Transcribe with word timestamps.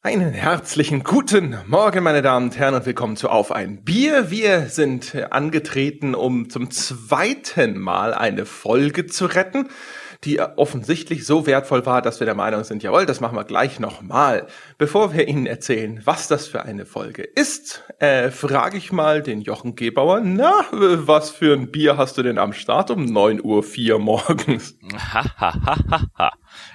Einen 0.00 0.32
herzlichen 0.32 1.02
guten 1.02 1.56
Morgen, 1.66 2.04
meine 2.04 2.22
Damen 2.22 2.46
und 2.46 2.56
Herren, 2.56 2.76
und 2.76 2.86
willkommen 2.86 3.16
zu 3.16 3.28
Auf 3.28 3.50
ein 3.50 3.82
Bier. 3.82 4.30
Wir 4.30 4.66
sind 4.68 5.16
angetreten, 5.32 6.14
um 6.14 6.48
zum 6.48 6.70
zweiten 6.70 7.76
Mal 7.80 8.14
eine 8.14 8.46
Folge 8.46 9.06
zu 9.06 9.26
retten 9.26 9.68
die 10.24 10.40
offensichtlich 10.40 11.24
so 11.24 11.46
wertvoll 11.46 11.86
war, 11.86 12.02
dass 12.02 12.20
wir 12.20 12.24
der 12.24 12.34
Meinung 12.34 12.64
sind, 12.64 12.82
jawohl, 12.82 13.06
das 13.06 13.20
machen 13.20 13.36
wir 13.36 13.44
gleich 13.44 13.78
nochmal. 13.78 14.48
Bevor 14.76 15.14
wir 15.14 15.28
Ihnen 15.28 15.46
erzählen, 15.46 16.00
was 16.04 16.26
das 16.26 16.48
für 16.48 16.62
eine 16.62 16.86
Folge 16.86 17.22
ist, 17.22 17.84
äh, 18.00 18.30
frage 18.30 18.78
ich 18.78 18.90
mal 18.90 19.22
den 19.22 19.40
Jochen 19.40 19.76
Gebauer, 19.76 20.20
na, 20.20 20.64
was 20.72 21.30
für 21.30 21.54
ein 21.54 21.70
Bier 21.70 21.96
hast 21.96 22.18
du 22.18 22.22
denn 22.22 22.38
am 22.38 22.52
Start 22.52 22.90
um 22.90 23.04
9.04 23.04 23.92
Uhr 23.92 23.98
morgens? 24.00 24.76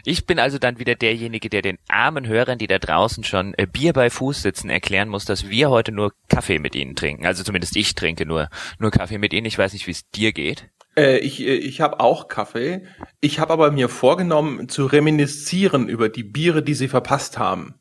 Ich 0.05 0.25
bin 0.25 0.39
also 0.39 0.57
dann 0.57 0.79
wieder 0.79 0.95
derjenige, 0.95 1.49
der 1.49 1.61
den 1.61 1.77
armen 1.87 2.27
Hörern, 2.27 2.57
die 2.57 2.67
da 2.67 2.79
draußen 2.79 3.23
schon 3.23 3.53
äh, 3.57 3.65
Bier 3.65 3.93
bei 3.93 4.09
Fuß 4.09 4.41
sitzen, 4.41 4.69
erklären 4.69 5.09
muss, 5.09 5.25
dass 5.25 5.49
wir 5.49 5.69
heute 5.69 5.91
nur 5.91 6.13
Kaffee 6.29 6.59
mit 6.59 6.75
ihnen 6.75 6.95
trinken. 6.95 7.25
Also 7.25 7.43
zumindest 7.43 7.75
ich 7.75 7.95
trinke 7.95 8.25
nur, 8.25 8.49
nur 8.79 8.91
Kaffee 8.91 9.17
mit 9.17 9.33
ihnen. 9.33 9.45
Ich 9.45 9.57
weiß 9.57 9.73
nicht, 9.73 9.87
wie 9.87 9.91
es 9.91 10.09
dir 10.11 10.33
geht. 10.33 10.69
Äh, 10.95 11.17
ich 11.19 11.41
äh, 11.41 11.55
ich 11.55 11.81
habe 11.81 11.99
auch 11.99 12.27
Kaffee. 12.27 12.85
Ich 13.19 13.39
habe 13.39 13.53
aber 13.53 13.71
mir 13.71 13.89
vorgenommen, 13.89 14.69
zu 14.69 14.85
reminiszieren 14.85 15.89
über 15.89 16.09
die 16.09 16.23
Biere, 16.23 16.63
die 16.63 16.75
sie 16.75 16.87
verpasst 16.87 17.37
haben. 17.37 17.75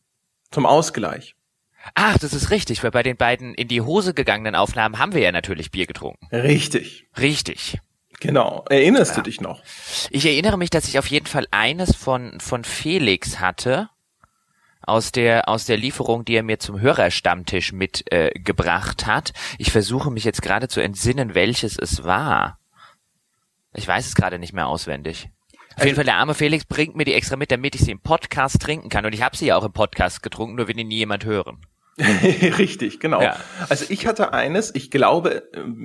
Zum 0.51 0.66
Ausgleich. 0.66 1.34
Ach, 1.95 2.16
das 2.19 2.32
ist 2.32 2.51
richtig, 2.51 2.82
weil 2.84 2.91
bei 2.91 3.02
den 3.02 3.16
beiden 3.16 3.55
in 3.55 3.69
die 3.69 3.80
Hose 3.80 4.15
gegangenen 4.15 4.55
Aufnahmen 4.55 4.98
haben 4.98 5.15
wir 5.15 5.21
ja 5.21 5.32
natürlich 5.32 5.71
Bier 5.71 5.87
getrunken. 5.87 6.29
Richtig. 6.30 7.09
Richtig. 7.19 7.79
Genau. 8.22 8.64
Erinnerst 8.70 9.12
ja. 9.12 9.16
du 9.16 9.22
dich 9.22 9.40
noch? 9.40 9.62
Ich 10.10 10.24
erinnere 10.24 10.56
mich, 10.56 10.70
dass 10.70 10.86
ich 10.86 10.96
auf 10.96 11.08
jeden 11.08 11.26
Fall 11.26 11.48
eines 11.50 11.96
von, 11.96 12.38
von 12.38 12.62
Felix 12.62 13.40
hatte, 13.40 13.88
aus 14.80 15.10
der 15.10 15.48
aus 15.48 15.64
der 15.64 15.76
Lieferung, 15.76 16.24
die 16.24 16.36
er 16.36 16.45
mir 16.45 16.60
zum 16.60 16.80
Hörerstammtisch 16.80 17.72
mitgebracht 17.72 19.02
äh, 19.02 19.06
hat. 19.06 19.32
Ich 19.59 19.73
versuche 19.73 20.12
mich 20.12 20.23
jetzt 20.23 20.40
gerade 20.40 20.68
zu 20.68 20.80
entsinnen, 20.80 21.34
welches 21.34 21.76
es 21.76 22.04
war. 22.04 22.60
Ich 23.74 23.88
weiß 23.88 24.06
es 24.06 24.14
gerade 24.14 24.38
nicht 24.38 24.52
mehr 24.52 24.68
auswendig. 24.68 25.29
Auf 25.52 25.79
also, 25.79 25.86
jeden 25.86 25.96
Fall, 25.96 26.04
der 26.04 26.16
arme 26.16 26.34
Felix 26.34 26.64
bringt 26.64 26.95
mir 26.95 27.04
die 27.04 27.14
extra 27.14 27.34
mit, 27.34 27.51
damit 27.51 27.74
ich 27.74 27.80
sie 27.80 27.90
im 27.90 28.01
Podcast 28.01 28.60
trinken 28.60 28.88
kann. 28.88 29.04
Und 29.04 29.14
ich 29.14 29.23
habe 29.23 29.36
sie 29.36 29.46
ja 29.46 29.57
auch 29.57 29.64
im 29.64 29.73
Podcast 29.73 30.23
getrunken, 30.23 30.54
nur 30.54 30.68
will 30.68 30.79
ihn 30.79 30.88
nie 30.88 30.98
jemand 30.98 31.24
hören. 31.24 31.59
Richtig, 32.59 33.01
genau. 33.01 33.21
Ja. 33.21 33.37
Also 33.68 33.87
ich 33.88 34.07
hatte 34.07 34.32
eines, 34.32 34.74
ich 34.74 34.90
glaube 34.90 35.43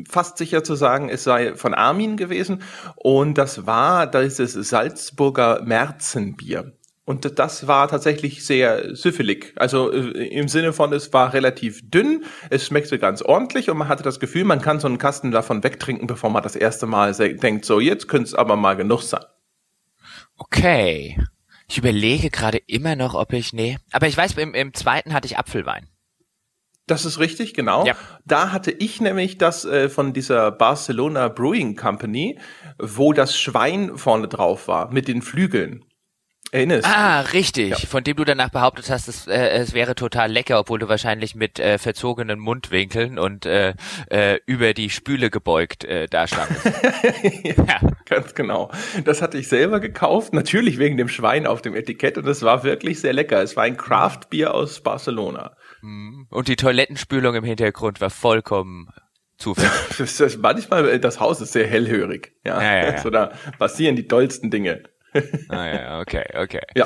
fast 0.09 0.37
sicher 0.37 0.63
zu 0.63 0.75
sagen, 0.75 1.09
es 1.09 1.23
sei 1.23 1.55
von 1.55 1.73
Armin 1.73 2.15
gewesen 2.15 2.63
und 2.95 3.37
das 3.37 3.65
war 3.65 4.07
dieses 4.07 4.53
Salzburger 4.53 5.61
Märzenbier. 5.63 6.73
Und 7.03 7.39
das 7.39 7.67
war 7.67 7.87
tatsächlich 7.87 8.45
sehr 8.45 8.93
süffelig. 8.93 9.53
Also 9.55 9.93
äh, 9.93 10.27
im 10.27 10.49
Sinne 10.49 10.73
von, 10.73 10.91
es 10.91 11.13
war 11.13 11.33
relativ 11.33 11.89
dünn, 11.89 12.25
es 12.49 12.65
schmeckte 12.65 12.99
ganz 12.99 13.21
ordentlich 13.21 13.69
und 13.69 13.77
man 13.77 13.87
hatte 13.87 14.03
das 14.03 14.19
Gefühl, 14.19 14.43
man 14.43 14.61
kann 14.61 14.81
so 14.81 14.87
einen 14.87 14.97
Kasten 14.97 15.31
davon 15.31 15.63
wegtrinken, 15.63 16.07
bevor 16.07 16.29
man 16.29 16.43
das 16.43 16.57
erste 16.57 16.85
Mal 16.85 17.13
denkt, 17.13 17.63
so 17.63 17.79
jetzt 17.79 18.09
könnte 18.09 18.27
es 18.27 18.33
aber 18.33 18.57
mal 18.57 18.75
genug 18.75 19.03
sein. 19.03 19.23
Okay. 20.37 21.17
Ich 21.69 21.77
überlege 21.77 22.29
gerade 22.29 22.57
immer 22.67 22.97
noch, 22.97 23.13
ob 23.13 23.31
ich, 23.31 23.53
nee. 23.53 23.77
Aber 23.91 24.07
ich 24.07 24.17
weiß, 24.17 24.37
im, 24.37 24.53
im 24.53 24.73
zweiten 24.73 25.13
hatte 25.13 25.27
ich 25.27 25.37
Apfelwein. 25.37 25.87
Das 26.87 27.05
ist 27.05 27.19
richtig, 27.19 27.53
genau. 27.53 27.85
Ja. 27.85 27.95
Da 28.25 28.51
hatte 28.53 28.71
ich 28.71 29.01
nämlich 29.01 29.37
das 29.37 29.65
äh, 29.65 29.89
von 29.89 30.13
dieser 30.13 30.51
Barcelona 30.51 31.27
Brewing 31.27 31.75
Company, 31.75 32.39
wo 32.79 33.11
das 33.11 33.37
Schwein 33.37 33.97
vorne 33.97 34.29
drauf 34.29 34.69
war, 34.69 34.91
mit 34.91 35.09
den 35.09 35.21
Flügeln. 35.21 35.83
Erinnerst 36.51 36.87
Ah, 36.87 37.21
richtig. 37.21 37.69
Ja. 37.71 37.77
Von 37.77 38.05
dem 38.05 38.15
du 38.15 38.23
danach 38.23 38.49
behauptet 38.49 38.89
hast, 38.89 39.09
es, 39.09 39.27
äh, 39.27 39.49
es 39.49 39.73
wäre 39.73 39.95
total 39.95 40.31
lecker, 40.31 40.59
obwohl 40.59 40.79
du 40.79 40.87
wahrscheinlich 40.87 41.35
mit 41.35 41.59
äh, 41.59 41.77
verzogenen 41.77 42.39
Mundwinkeln 42.39 43.19
und 43.19 43.45
äh, 43.45 43.73
äh, 44.09 44.39
über 44.45 44.73
die 44.73 44.89
Spüle 44.89 45.29
gebeugt 45.29 45.83
äh, 45.83 46.07
da 46.07 46.25
standest. 46.25 46.65
ja, 47.43 47.53
ja, 47.67 47.79
ganz 48.05 48.33
genau. 48.33 48.71
Das 49.03 49.21
hatte 49.21 49.37
ich 49.37 49.49
selber 49.49 49.81
gekauft, 49.81 50.33
natürlich 50.33 50.77
wegen 50.79 50.95
dem 50.95 51.09
Schwein 51.09 51.47
auf 51.47 51.61
dem 51.61 51.75
Etikett 51.75 52.17
und 52.17 52.27
es 52.27 52.41
war 52.43 52.63
wirklich 52.63 53.01
sehr 53.01 53.13
lecker. 53.13 53.41
Es 53.43 53.57
war 53.57 53.65
ein 53.65 53.75
Craft-Bier 53.75 54.53
aus 54.53 54.79
Barcelona. 54.79 55.51
Mhm. 55.87 56.27
Und 56.29 56.47
die 56.47 56.55
Toilettenspülung 56.55 57.35
im 57.35 57.43
Hintergrund 57.43 58.01
war 58.01 58.09
vollkommen 58.09 58.89
zufällig. 59.37 60.37
manchmal, 60.41 60.89
äh, 60.89 60.99
das 60.99 61.19
Haus 61.19 61.41
ist 61.41 61.53
sehr 61.53 61.67
hellhörig. 61.67 62.33
Ja, 62.45 62.61
ja, 62.61 62.75
ja, 62.75 62.91
ja. 62.91 62.97
So, 62.99 63.09
da 63.09 63.31
passieren 63.57 63.95
die 63.95 64.07
dollsten 64.07 64.51
Dinge 64.51 64.83
ah 65.49 65.65
ja, 65.65 65.99
okay, 65.99 66.23
okay. 66.35 66.61
Ja. 66.75 66.85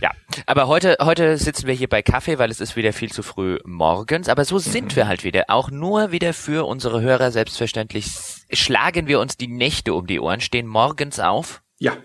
Ja. 0.00 0.10
Aber 0.46 0.68
heute, 0.68 0.96
heute 1.00 1.36
sitzen 1.38 1.66
wir 1.66 1.74
hier 1.74 1.88
bei 1.88 2.02
Kaffee, 2.02 2.38
weil 2.38 2.50
es 2.50 2.60
ist 2.60 2.76
wieder 2.76 2.92
viel 2.92 3.10
zu 3.10 3.22
früh 3.22 3.58
morgens. 3.64 4.28
Aber 4.28 4.44
so 4.44 4.58
sind 4.58 4.92
mhm. 4.92 4.96
wir 4.96 5.08
halt 5.08 5.24
wieder. 5.24 5.44
Auch 5.48 5.70
nur 5.70 6.12
wieder 6.12 6.32
für 6.32 6.66
unsere 6.66 7.00
Hörer 7.00 7.30
selbstverständlich 7.30 8.06
schlagen 8.52 9.06
wir 9.06 9.20
uns 9.20 9.36
die 9.36 9.48
Nächte 9.48 9.94
um 9.94 10.06
die 10.06 10.20
Ohren, 10.20 10.40
stehen 10.40 10.66
morgens 10.66 11.20
auf. 11.20 11.62
Ja. 11.78 11.96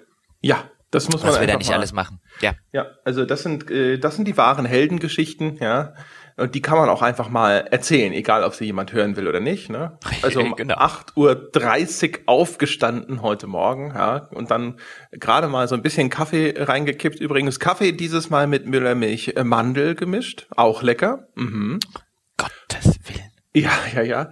Ja. 0.41 0.63
Das 0.91 1.07
muss 1.07 1.21
man 1.21 1.33
Was 1.33 1.39
wir 1.39 1.45
da 1.45 1.55
nicht 1.55 1.69
mal. 1.69 1.75
alles 1.75 1.93
machen. 1.93 2.19
Ja. 2.41 2.53
Ja, 2.71 2.87
also 3.05 3.23
das 3.23 3.43
sind, 3.43 3.69
äh, 3.69 3.99
das 3.99 4.15
sind 4.15 4.27
die 4.27 4.37
wahren 4.37 4.65
Heldengeschichten, 4.65 5.57
ja. 5.57 5.93
Und 6.39 6.55
die 6.55 6.61
kann 6.61 6.77
man 6.77 6.89
auch 6.89 7.01
einfach 7.01 7.29
mal 7.29 7.67
erzählen, 7.71 8.13
egal 8.13 8.43
ob 8.43 8.55
sie 8.55 8.65
jemand 8.65 8.93
hören 8.93 9.15
will 9.15 9.27
oder 9.27 9.39
nicht. 9.39 9.69
Ne? 9.69 9.97
Also 10.21 10.41
um 10.41 10.55
genau. 10.55 10.75
8.30 10.75 12.11
Uhr 12.11 12.19
aufgestanden 12.25 13.21
heute 13.21 13.47
Morgen, 13.47 13.93
ja, 13.95 14.27
und 14.31 14.51
dann 14.51 14.79
gerade 15.11 15.47
mal 15.47 15.67
so 15.67 15.75
ein 15.75 15.81
bisschen 15.81 16.09
Kaffee 16.09 16.53
reingekippt. 16.57 17.19
Übrigens 17.19 17.59
Kaffee 17.59 17.91
dieses 17.91 18.29
Mal 18.29 18.47
mit 18.47 18.65
Müllermilch 18.65 19.33
äh, 19.35 19.43
Mandel 19.43 19.95
gemischt, 19.95 20.47
auch 20.55 20.81
lecker. 20.81 21.27
Mhm. 21.35 21.79
Gottes 22.37 22.99
Willen. 23.05 23.31
Ja, 23.53 23.71
ja, 23.93 24.01
ja. 24.01 24.31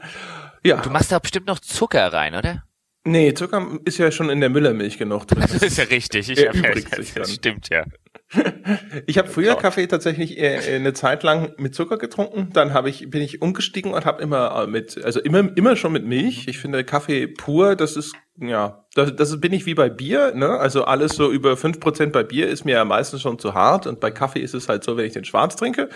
Ja. 0.64 0.78
Du 0.78 0.90
machst 0.90 1.12
da 1.12 1.20
bestimmt 1.20 1.48
noch 1.48 1.60
Zucker 1.60 2.12
rein, 2.12 2.36
oder? 2.36 2.64
Nee, 3.08 3.34
Zucker 3.34 3.80
ist 3.86 3.98
ja 3.98 4.12
schon 4.12 4.30
in 4.30 4.42
der 4.42 4.50
Müllermilch 4.50 4.98
genug 4.98 5.28
drin. 5.28 5.46
Das 5.50 5.64
ist 5.64 5.78
ja 5.78 5.86
richtig. 5.86 6.30
Ich 6.30 6.46
erübrigt 6.46 6.94
sich 6.94 7.14
dann. 7.14 7.26
Stimmt, 7.26 7.70
ja. 7.70 7.86
Ich 9.06 9.18
habe 9.18 9.30
früher 9.30 9.56
Kaffee 9.56 9.88
tatsächlich 9.88 10.38
äh, 10.38 10.76
eine 10.76 10.92
Zeit 10.94 11.24
lang 11.24 11.54
mit 11.58 11.74
Zucker 11.74 11.98
getrunken, 11.98 12.50
dann 12.52 12.74
habe 12.74 12.90
ich 12.90 13.10
bin 13.10 13.22
ich 13.22 13.42
umgestiegen 13.42 13.94
und 13.94 14.06
habe 14.06 14.22
immer 14.22 14.64
äh, 14.64 14.68
mit 14.68 15.02
also 15.02 15.22
immer 15.22 15.50
immer 15.56 15.78
schon 15.78 15.94
mit 15.94 16.06
Milch. 16.06 16.48
Ich 16.50 16.58
finde 16.58 16.84
Kaffee 16.84 17.28
pur, 17.28 17.78
das 17.78 17.96
ist 17.96 18.14
ja, 18.40 18.86
das, 18.94 19.16
das 19.16 19.40
bin 19.40 19.54
ich 19.54 19.66
wie 19.66 19.74
bei 19.74 19.90
Bier, 19.90 20.34
ne? 20.36 20.50
Also 20.60 20.84
alles 20.84 21.16
so 21.16 21.32
über 21.32 21.56
fünf 21.56 21.80
Prozent 21.80 22.12
bei 22.12 22.24
Bier 22.24 22.50
ist 22.50 22.66
mir 22.66 22.76
ja 22.76 22.86
meistens 22.86 23.22
schon 23.22 23.40
zu 23.40 23.54
hart 23.54 23.88
und 23.88 24.02
bei 24.02 24.12
Kaffee 24.12 24.42
ist 24.42 24.54
es 24.54 24.68
halt 24.68 24.84
so, 24.84 24.98
wenn 24.98 25.06
ich 25.06 25.14
den 25.14 25.26
schwarz 25.26 25.56
trinke. 25.56 25.90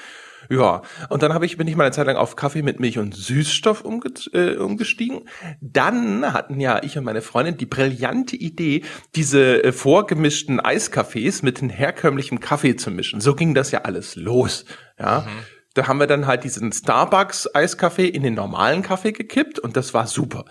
Ja, 0.52 0.82
und 1.08 1.24
dann 1.24 1.34
habe 1.34 1.46
ich 1.46 1.56
bin 1.56 1.66
ich 1.68 1.78
mal 1.78 1.86
eine 1.86 1.94
Zeit 1.94 2.08
lang 2.08 2.18
auf 2.18 2.36
Kaffee 2.36 2.62
mit 2.62 2.82
Milch 2.82 2.98
und 2.98 3.16
Süßstoff 3.16 3.86
umge 3.86 4.12
äh, 4.34 4.58
umgestiegen. 4.58 5.22
Dann 5.62 6.34
hatten 6.34 6.60
ja 6.60 6.84
ich 6.84 6.98
und 6.98 7.06
meine 7.06 7.22
Freundin 7.22 7.56
die 7.56 7.66
brillante 7.66 8.36
Idee, 8.36 8.84
diese 9.16 9.64
äh, 9.64 9.72
vorgemischten 9.72 10.60
Eiskaffees 10.60 11.42
mit 11.42 11.62
dem 11.62 11.70
herkömmlichen 11.70 12.42
Kaffee 12.42 12.76
zu 12.76 12.92
mischen. 12.92 13.22
So 13.22 13.34
ging 13.34 13.54
das 13.54 13.72
ja 13.72 13.84
alles 13.84 14.18
los, 14.18 14.66
ja. 15.00 15.22
Mhm. 15.22 15.46
Da 15.74 15.88
haben 15.88 16.02
wir 16.02 16.08
dann 16.08 16.28
halt 16.28 16.44
diesen 16.44 16.74
Starbucks 16.74 17.56
Eiskaffee 17.56 18.10
in 18.10 18.24
den 18.24 18.34
normalen 18.34 18.82
Kaffee 18.82 19.14
gekippt 19.14 19.58
und 19.58 19.78
das 19.78 19.94
war 19.94 20.06
super. 20.06 20.44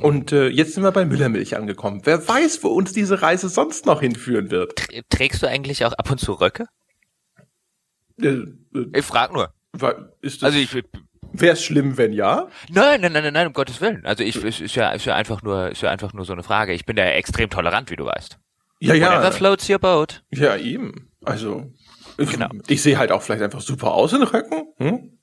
Und 0.00 0.32
äh, 0.32 0.48
jetzt 0.48 0.74
sind 0.74 0.82
wir 0.82 0.90
bei 0.90 1.04
Müllermilch 1.04 1.56
angekommen. 1.56 2.00
Wer 2.02 2.26
weiß, 2.26 2.64
wo 2.64 2.70
uns 2.70 2.92
diese 2.92 3.22
Reise 3.22 3.48
sonst 3.48 3.86
noch 3.86 4.00
hinführen 4.00 4.50
wird. 4.50 4.74
Trägst 5.10 5.44
du 5.44 5.46
eigentlich 5.46 5.84
auch 5.84 5.92
ab 5.92 6.10
und 6.10 6.18
zu 6.18 6.32
Röcke? 6.32 6.66
Äh, 8.20 8.26
äh, 8.26 8.86
ich 8.94 9.04
frag 9.04 9.32
nur. 9.32 9.52
Ist 10.20 10.42
das, 10.42 10.48
also 10.48 10.58
ich 10.58 10.70
Wäre 11.34 11.54
es 11.54 11.64
schlimm, 11.64 11.96
wenn 11.96 12.12
ja? 12.12 12.48
Nein, 12.68 13.00
nein, 13.00 13.12
nein, 13.12 13.24
nein, 13.24 13.32
nein, 13.32 13.46
um 13.46 13.52
Gottes 13.54 13.80
Willen. 13.80 14.04
Also 14.04 14.22
ich, 14.22 14.36
es 14.36 14.60
ist 14.60 14.74
ja, 14.74 14.90
ist 14.90 15.06
ja 15.06 15.14
einfach 15.14 15.42
nur, 15.42 15.70
ist 15.70 15.80
ja 15.80 15.90
einfach 15.90 16.12
nur 16.12 16.26
so 16.26 16.34
eine 16.34 16.42
Frage. 16.42 16.74
Ich 16.74 16.84
bin 16.84 16.96
da 16.96 17.04
extrem 17.04 17.48
tolerant, 17.48 17.90
wie 17.90 17.96
du 17.96 18.04
weißt. 18.04 18.38
Ja, 18.80 18.94
ja. 18.94 19.08
Whatever 19.08 19.32
floats 19.32 19.70
your 19.70 19.78
boat. 19.78 20.22
Ja, 20.30 20.56
eben. 20.56 21.10
Also, 21.24 21.72
genau. 22.18 22.48
ich, 22.66 22.72
ich 22.72 22.82
sehe 22.82 22.98
halt 22.98 23.12
auch 23.12 23.22
vielleicht 23.22 23.42
einfach 23.42 23.62
super 23.62 23.92
aus 23.92 24.12
in 24.12 24.22
Röcken. 24.22 24.64
Hm? 24.76 25.18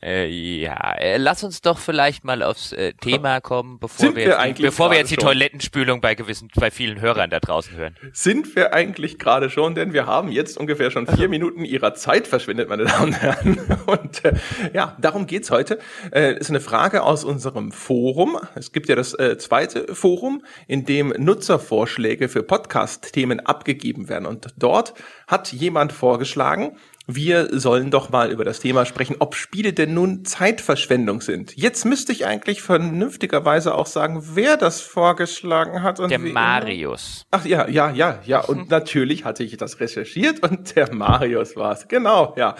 Äh, 0.00 0.28
ja, 0.28 0.92
äh, 0.92 1.16
lass 1.16 1.42
uns 1.42 1.60
doch 1.60 1.78
vielleicht 1.78 2.24
mal 2.24 2.42
aufs 2.44 2.72
äh, 2.72 2.92
Thema 2.94 3.40
kommen, 3.40 3.80
bevor 3.80 4.06
Sind 4.06 4.16
wir, 4.16 4.38
jetzt, 4.46 4.62
bevor 4.62 4.90
wir 4.90 4.98
jetzt 4.98 5.10
die 5.10 5.16
schon? 5.16 5.24
Toilettenspülung 5.24 6.00
bei 6.00 6.14
gewissen, 6.14 6.48
bei 6.54 6.70
vielen 6.70 7.00
Hörern 7.00 7.30
da 7.30 7.40
draußen 7.40 7.76
hören. 7.76 7.96
Sind 8.12 8.54
wir 8.54 8.72
eigentlich 8.72 9.18
gerade 9.18 9.50
schon, 9.50 9.74
denn 9.74 9.92
wir 9.92 10.06
haben 10.06 10.30
jetzt 10.30 10.56
ungefähr 10.56 10.92
schon 10.92 11.08
vier 11.08 11.28
Minuten 11.28 11.64
ihrer 11.64 11.94
Zeit 11.94 12.28
verschwendet, 12.28 12.68
meine 12.68 12.84
Damen 12.84 13.06
und 13.06 13.20
Herren. 13.20 13.58
Und 13.86 14.24
äh, 14.24 14.34
ja, 14.72 14.96
darum 15.00 15.26
geht's 15.26 15.50
heute. 15.50 15.78
Äh, 16.12 16.38
ist 16.38 16.50
eine 16.50 16.60
Frage 16.60 17.02
aus 17.02 17.24
unserem 17.24 17.72
Forum. 17.72 18.38
Es 18.54 18.72
gibt 18.72 18.88
ja 18.88 18.94
das 18.94 19.14
äh, 19.14 19.38
zweite 19.38 19.94
Forum, 19.94 20.44
in 20.66 20.84
dem 20.84 21.08
Nutzervorschläge 21.16 22.28
für 22.28 22.42
Podcast-Themen 22.42 23.40
abgegeben 23.40 24.08
werden. 24.08 24.26
Und 24.26 24.48
dort 24.56 24.94
hat 25.26 25.52
jemand 25.52 25.92
vorgeschlagen, 25.92 26.76
wir 27.10 27.58
sollen 27.58 27.90
doch 27.90 28.10
mal 28.10 28.30
über 28.30 28.44
das 28.44 28.60
Thema 28.60 28.84
sprechen, 28.84 29.16
ob 29.18 29.34
Spiele 29.34 29.72
denn 29.72 29.94
nun 29.94 30.26
Zeitverschwendung 30.26 31.22
sind. 31.22 31.56
Jetzt 31.56 31.86
müsste 31.86 32.12
ich 32.12 32.26
eigentlich 32.26 32.60
vernünftigerweise 32.60 33.74
auch 33.74 33.86
sagen, 33.86 34.22
wer 34.34 34.58
das 34.58 34.82
vorgeschlagen 34.82 35.82
hat. 35.82 36.00
Und 36.00 36.10
der 36.10 36.18
Marius. 36.18 37.24
Ach 37.30 37.46
ja, 37.46 37.66
ja, 37.66 37.90
ja, 37.90 38.20
ja. 38.26 38.40
Und 38.48 38.68
natürlich 38.68 39.24
hatte 39.24 39.42
ich 39.42 39.56
das 39.56 39.80
recherchiert 39.80 40.42
und 40.42 40.76
der 40.76 40.94
Marius 40.94 41.56
war 41.56 41.72
es. 41.72 41.88
Genau, 41.88 42.34
ja. 42.36 42.56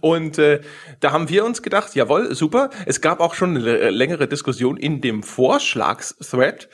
Und 0.00 0.38
äh, 0.38 0.62
da 1.00 1.12
haben 1.12 1.28
wir 1.28 1.44
uns 1.44 1.62
gedacht, 1.62 1.94
jawohl, 1.94 2.34
super. 2.34 2.70
Es 2.86 3.02
gab 3.02 3.20
auch 3.20 3.34
schon 3.34 3.54
eine 3.56 3.90
längere 3.90 4.26
Diskussion 4.26 4.78
in 4.78 5.02
dem 5.02 5.22
Vorschlagsthread 5.22 6.70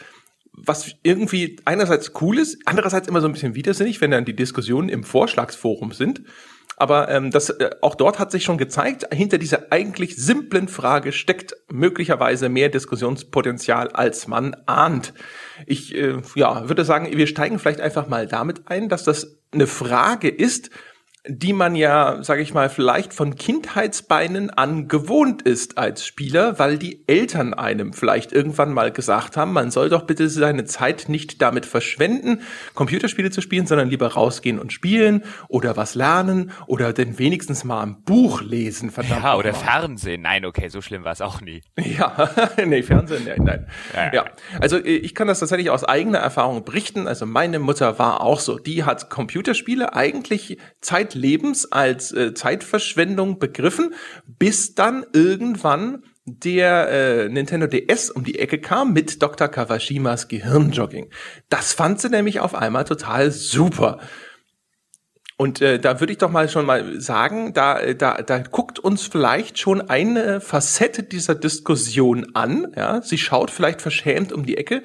was 0.58 0.94
irgendwie 1.02 1.58
einerseits 1.66 2.12
cool 2.22 2.38
ist, 2.38 2.56
andererseits 2.64 3.08
immer 3.08 3.20
so 3.20 3.28
ein 3.28 3.32
bisschen 3.34 3.54
widersinnig, 3.54 4.00
wenn 4.00 4.10
dann 4.10 4.24
die 4.24 4.34
Diskussionen 4.34 4.88
im 4.88 5.04
Vorschlagsforum 5.04 5.92
sind. 5.92 6.22
Aber 6.76 7.08
ähm, 7.08 7.30
das, 7.30 7.48
äh, 7.50 7.70
auch 7.80 7.94
dort 7.94 8.18
hat 8.18 8.30
sich 8.30 8.44
schon 8.44 8.58
gezeigt, 8.58 9.06
hinter 9.12 9.38
dieser 9.38 9.72
eigentlich 9.72 10.16
simplen 10.16 10.68
Frage 10.68 11.12
steckt 11.12 11.56
möglicherweise 11.70 12.50
mehr 12.50 12.68
Diskussionspotenzial, 12.68 13.88
als 13.88 14.28
man 14.28 14.54
ahnt. 14.66 15.14
Ich 15.66 15.94
äh, 15.94 16.20
ja, 16.34 16.68
würde 16.68 16.84
sagen, 16.84 17.08
wir 17.10 17.26
steigen 17.26 17.58
vielleicht 17.58 17.80
einfach 17.80 18.08
mal 18.08 18.26
damit 18.26 18.68
ein, 18.68 18.90
dass 18.90 19.04
das 19.04 19.38
eine 19.52 19.66
Frage 19.66 20.28
ist, 20.28 20.70
die 21.28 21.52
man 21.52 21.74
ja, 21.74 22.22
sage 22.22 22.42
ich 22.42 22.54
mal, 22.54 22.68
vielleicht 22.68 23.12
von 23.12 23.34
Kindheitsbeinen 23.34 24.50
an 24.50 24.88
gewohnt 24.88 25.42
ist 25.42 25.78
als 25.78 26.06
Spieler, 26.06 26.58
weil 26.58 26.78
die 26.78 27.02
Eltern 27.06 27.54
einem 27.54 27.92
vielleicht 27.92 28.32
irgendwann 28.32 28.72
mal 28.72 28.92
gesagt 28.92 29.36
haben, 29.36 29.52
man 29.52 29.70
soll 29.70 29.88
doch 29.88 30.04
bitte 30.04 30.28
seine 30.28 30.64
Zeit 30.64 31.08
nicht 31.08 31.42
damit 31.42 31.66
verschwenden, 31.66 32.42
Computerspiele 32.74 33.30
zu 33.30 33.40
spielen, 33.40 33.66
sondern 33.66 33.88
lieber 33.88 34.08
rausgehen 34.08 34.58
und 34.58 34.72
spielen 34.72 35.24
oder 35.48 35.76
was 35.76 35.94
lernen 35.94 36.52
oder 36.66 36.92
denn 36.92 37.18
wenigstens 37.18 37.64
mal 37.64 37.82
ein 37.82 38.02
Buch 38.02 38.42
lesen, 38.42 38.90
verdammt. 38.90 39.24
Ja, 39.24 39.36
oder 39.36 39.52
mal. 39.52 39.58
Fernsehen. 39.58 40.22
Nein, 40.22 40.44
okay, 40.44 40.68
so 40.68 40.80
schlimm 40.80 41.04
war 41.04 41.12
es 41.12 41.20
auch 41.20 41.40
nie. 41.40 41.62
Ja, 41.96 42.30
nee, 42.66 42.82
Fernsehen, 42.82 43.24
nein, 43.24 43.42
nein. 43.42 43.66
Ja, 43.94 44.12
ja, 44.12 44.24
also 44.60 44.76
äh, 44.76 44.96
ich 44.96 45.14
kann 45.14 45.28
das 45.28 45.38
tatsächlich 45.38 45.70
aus 45.70 45.82
eigener 45.82 46.18
Erfahrung 46.18 46.64
berichten. 46.64 47.06
Also 47.06 47.24
meine 47.24 47.58
Mutter 47.58 47.98
war 47.98 48.20
auch 48.20 48.40
so. 48.40 48.58
Die 48.58 48.84
hat 48.84 49.08
Computerspiele 49.08 49.94
eigentlich 49.94 50.58
Zeit 50.80 51.15
Lebens 51.16 51.72
als 51.72 52.12
äh, 52.12 52.34
Zeitverschwendung 52.34 53.38
begriffen, 53.38 53.94
bis 54.26 54.74
dann 54.74 55.04
irgendwann 55.12 56.04
der 56.26 56.88
äh, 56.88 57.28
Nintendo 57.28 57.68
DS 57.68 58.10
um 58.10 58.24
die 58.24 58.38
Ecke 58.38 58.58
kam 58.58 58.92
mit 58.92 59.22
Dr. 59.22 59.48
Kawashimas 59.48 60.28
Gehirnjogging. 60.28 61.10
Das 61.48 61.72
fand 61.72 62.00
sie 62.00 62.08
nämlich 62.08 62.40
auf 62.40 62.54
einmal 62.54 62.84
total 62.84 63.30
super. 63.30 64.00
Und 65.38 65.60
äh, 65.60 65.78
da 65.78 66.00
würde 66.00 66.12
ich 66.12 66.18
doch 66.18 66.30
mal 66.30 66.48
schon 66.48 66.64
mal 66.64 66.98
sagen, 67.00 67.52
da, 67.52 67.78
äh, 67.78 67.94
da, 67.94 68.22
da 68.22 68.38
guckt 68.38 68.78
uns 68.78 69.06
vielleicht 69.06 69.58
schon 69.58 69.82
eine 69.82 70.40
Facette 70.40 71.02
dieser 71.02 71.34
Diskussion 71.34 72.34
an. 72.34 72.72
Ja, 72.74 73.02
sie 73.02 73.18
schaut 73.18 73.50
vielleicht 73.50 73.82
verschämt 73.82 74.32
um 74.32 74.46
die 74.46 74.56
Ecke, 74.56 74.82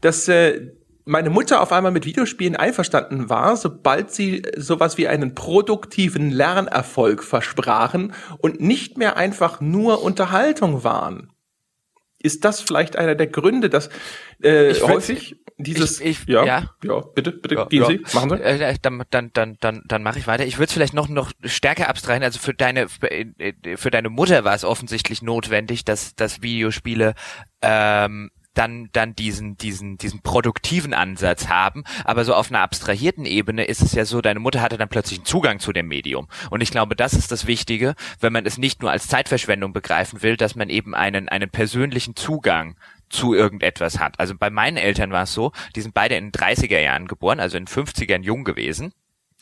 dass 0.00 0.28
äh, 0.28 0.70
meine 1.08 1.30
Mutter 1.30 1.62
auf 1.62 1.72
einmal 1.72 1.90
mit 1.90 2.04
Videospielen 2.04 2.54
einverstanden 2.54 3.30
war, 3.30 3.56
sobald 3.56 4.12
sie 4.12 4.42
sowas 4.56 4.98
wie 4.98 5.08
einen 5.08 5.34
produktiven 5.34 6.30
Lernerfolg 6.30 7.24
versprachen 7.24 8.12
und 8.38 8.60
nicht 8.60 8.98
mehr 8.98 9.16
einfach 9.16 9.60
nur 9.60 10.02
Unterhaltung 10.02 10.84
waren. 10.84 11.32
Ist 12.20 12.44
das 12.44 12.60
vielleicht 12.60 12.96
einer 12.96 13.14
der 13.14 13.28
Gründe, 13.28 13.70
dass 13.70 13.90
äh, 14.42 14.74
häufig 14.74 15.36
dieses 15.56 16.00
ich, 16.00 16.20
ich, 16.22 16.28
ja, 16.28 16.44
ja 16.44 16.70
ja 16.84 17.00
bitte 17.00 17.32
bitte 17.32 17.56
ja, 17.56 17.64
gehen 17.64 17.82
ja. 17.82 17.88
Sie 17.88 18.00
machen 18.14 18.30
Sie 18.30 18.42
äh, 18.42 18.76
dann 18.80 19.02
dann 19.10 19.30
dann 19.32 19.56
dann 19.60 19.82
dann 19.86 20.02
mache 20.04 20.20
ich 20.20 20.28
weiter 20.28 20.46
ich 20.46 20.58
würde 20.58 20.66
es 20.66 20.72
vielleicht 20.72 20.94
noch 20.94 21.08
noch 21.08 21.32
stärker 21.42 21.88
abstreiten 21.88 22.22
also 22.22 22.38
für 22.38 22.54
deine 22.54 22.86
für 22.88 23.90
deine 23.90 24.08
Mutter 24.08 24.44
war 24.44 24.54
es 24.54 24.64
offensichtlich 24.64 25.20
notwendig 25.20 25.84
dass 25.84 26.14
dass 26.14 26.42
Videospiele 26.42 27.14
ähm, 27.60 28.30
dann 28.54 28.88
dann 28.92 29.14
diesen 29.14 29.56
diesen 29.56 29.98
diesen 29.98 30.20
produktiven 30.22 30.94
Ansatz 30.94 31.48
haben, 31.48 31.84
aber 32.04 32.24
so 32.24 32.34
auf 32.34 32.50
einer 32.50 32.60
abstrahierten 32.60 33.24
Ebene 33.24 33.64
ist 33.64 33.82
es 33.82 33.92
ja 33.92 34.04
so, 34.04 34.20
deine 34.20 34.40
Mutter 34.40 34.60
hatte 34.60 34.78
dann 34.78 34.88
plötzlich 34.88 35.20
einen 35.20 35.26
Zugang 35.26 35.60
zu 35.60 35.72
dem 35.72 35.88
Medium. 35.88 36.28
Und 36.50 36.60
ich 36.60 36.70
glaube, 36.70 36.96
das 36.96 37.12
ist 37.12 37.30
das 37.30 37.46
Wichtige, 37.46 37.94
wenn 38.20 38.32
man 38.32 38.46
es 38.46 38.58
nicht 38.58 38.82
nur 38.82 38.90
als 38.90 39.06
Zeitverschwendung 39.06 39.72
begreifen 39.72 40.22
will, 40.22 40.36
dass 40.36 40.54
man 40.56 40.70
eben 40.70 40.94
einen 40.94 41.28
einen 41.28 41.50
persönlichen 41.50 42.16
Zugang 42.16 42.76
zu 43.10 43.34
irgendetwas 43.34 43.98
hat. 43.98 44.18
Also 44.20 44.34
bei 44.36 44.50
meinen 44.50 44.76
Eltern 44.76 45.12
war 45.12 45.22
es 45.22 45.32
so, 45.32 45.52
die 45.76 45.80
sind 45.80 45.94
beide 45.94 46.16
in 46.16 46.30
den 46.30 46.32
30er 46.32 46.78
Jahren 46.78 47.06
geboren, 47.06 47.40
also 47.40 47.56
in 47.56 47.64
den 47.64 47.72
50ern 47.72 48.22
jung 48.22 48.44
gewesen 48.44 48.92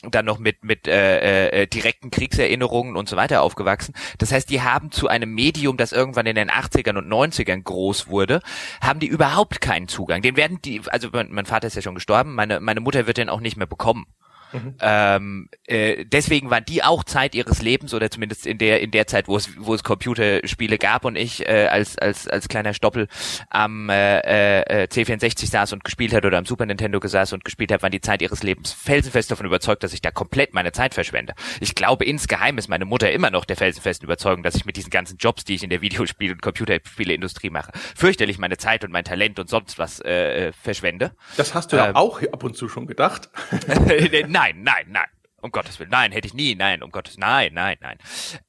dann 0.03 0.25
noch 0.25 0.39
mit 0.39 0.65
mit 0.65 0.87
äh, 0.87 1.63
äh, 1.63 1.67
direkten 1.67 2.11
Kriegserinnerungen 2.11 2.97
und 2.97 3.09
so 3.09 3.17
weiter 3.17 3.43
aufgewachsen. 3.43 3.95
Das 4.19 4.31
heißt, 4.31 4.51
die 4.51 4.63
haben 4.63 4.91
zu 4.91 5.09
einem 5.09 5.35
Medium, 5.35 5.77
das 5.77 5.93
irgendwann 5.93 6.27
in 6.27 6.37
den 6.37 6.51
80ern 6.51 6.99
und 6.99 7.09
90ern 7.09 7.63
groß 7.63 8.09
wurde, 8.09 8.41
haben 8.81 9.01
die 9.01 9.07
überhaupt 9.07 9.61
keinen 9.61 9.89
Zugang. 9.89 10.23
Den 10.23 10.37
werden 10.37 10.61
die, 10.63 10.83
also 10.87 11.09
mein, 11.13 11.33
mein 11.33 11.47
Vater 11.47 11.67
ist 11.67 11.77
ja 11.77 11.83
schon 11.83 11.95
gestorben, 11.95 12.35
meine 12.35 12.61
meine 12.61 12.81
Mutter 12.81 13.07
wird 13.07 13.17
den 13.17 13.29
auch 13.29 13.41
nicht 13.41 13.57
mehr 13.57 13.67
bekommen. 13.67 14.07
Mhm. 14.53 14.75
Ähm, 14.81 15.49
äh, 15.67 16.05
deswegen 16.05 16.51
waren 16.51 16.65
die 16.65 16.83
auch 16.83 17.05
Zeit 17.05 17.35
ihres 17.35 17.63
Lebens 17.63 17.95
oder 17.95 18.11
zumindest 18.11 18.47
in 18.47 18.59
der 18.59 18.81
in 18.81 18.91
der 18.91 19.07
Zeit, 19.07 19.29
wo 19.29 19.37
es 19.37 19.51
wo 19.59 19.75
es 19.75 19.83
Computerspiele 19.83 20.79
gab 20.79 21.05
und 21.05 21.17
ich 21.17 21.47
äh, 21.49 21.67
als 21.67 21.99
als 21.99 22.29
als 22.29 22.49
kleiner 22.49 22.75
Stoppel 22.75 23.09
am 23.51 23.89
äh, 23.91 24.61
äh, 24.61 24.89
C64 24.89 25.51
saß 25.51 25.73
und 25.73 25.85
gespielt 25.85 26.13
hat 26.13 26.25
oder 26.25 26.39
am 26.39 26.47
Super 26.47 26.67
Nintendo 26.67 27.01
saß 27.07 27.33
und 27.33 27.45
gespielt 27.45 27.73
hat, 27.73 27.83
waren 27.83 27.93
die 27.93 28.01
Zeit 28.01 28.23
ihres 28.23 28.43
Lebens 28.43 28.73
felsenfest 28.73 29.31
davon 29.31 29.47
überzeugt, 29.47 29.83
dass 29.83 29.93
ich 29.93 30.03
da 30.03 30.11
komplett 30.11 30.55
meine 30.55 30.73
Zeit 30.73 30.95
verschwende. 30.95 31.35
Ich 31.61 31.75
glaube 31.75 32.05
insgeheim 32.05 32.59
ist 32.59 32.69
meine 32.69 32.85
Mutter 32.85 33.11
immer 33.13 33.31
noch 33.31 33.45
der 33.45 33.57
felsenfesten 33.57 34.07
Überzeugung, 34.07 34.43
dass 34.43 34.55
ich 34.55 34.65
mit 34.65 34.77
diesen 34.77 34.91
ganzen 34.91 35.19
Jobs, 35.19 35.45
die 35.45 35.55
ich 35.55 35.63
in 35.63 35.71
der 35.71 35.83
Videospiel- 35.83 36.33
und 36.33 36.43
Computerspieleindustrie 36.43 37.51
mache, 37.51 37.73
fürchterlich 37.95 38.39
meine 38.39 38.57
Zeit 38.57 38.85
und 38.85 38.93
mein 38.93 39.05
Talent 39.05 39.39
und 39.39 39.49
sonst 39.49 39.79
was 39.79 40.01
äh, 40.01 40.53
verschwende. 40.53 41.13
Das 41.37 41.55
hast 41.55 41.73
du 41.73 41.77
ja 41.77 41.89
ähm, 41.89 41.97
auch 41.97 42.23
ab 42.23 42.43
und 42.45 42.57
zu 42.57 42.69
schon 42.69 42.87
gedacht. 42.87 43.29
nein, 44.37 44.63
nein, 44.63 44.87
nein. 44.89 45.09
Um 45.41 45.51
Gottes 45.51 45.79
Willen, 45.79 45.91
nein, 45.91 46.13
hätte 46.13 46.27
ich 46.27 46.35
nie, 46.35 46.55
nein, 46.55 46.83
um 46.83 46.91
Gottes, 46.91 47.19
nein, 47.19 47.55
nein, 47.55 47.77
nein. 47.81 47.99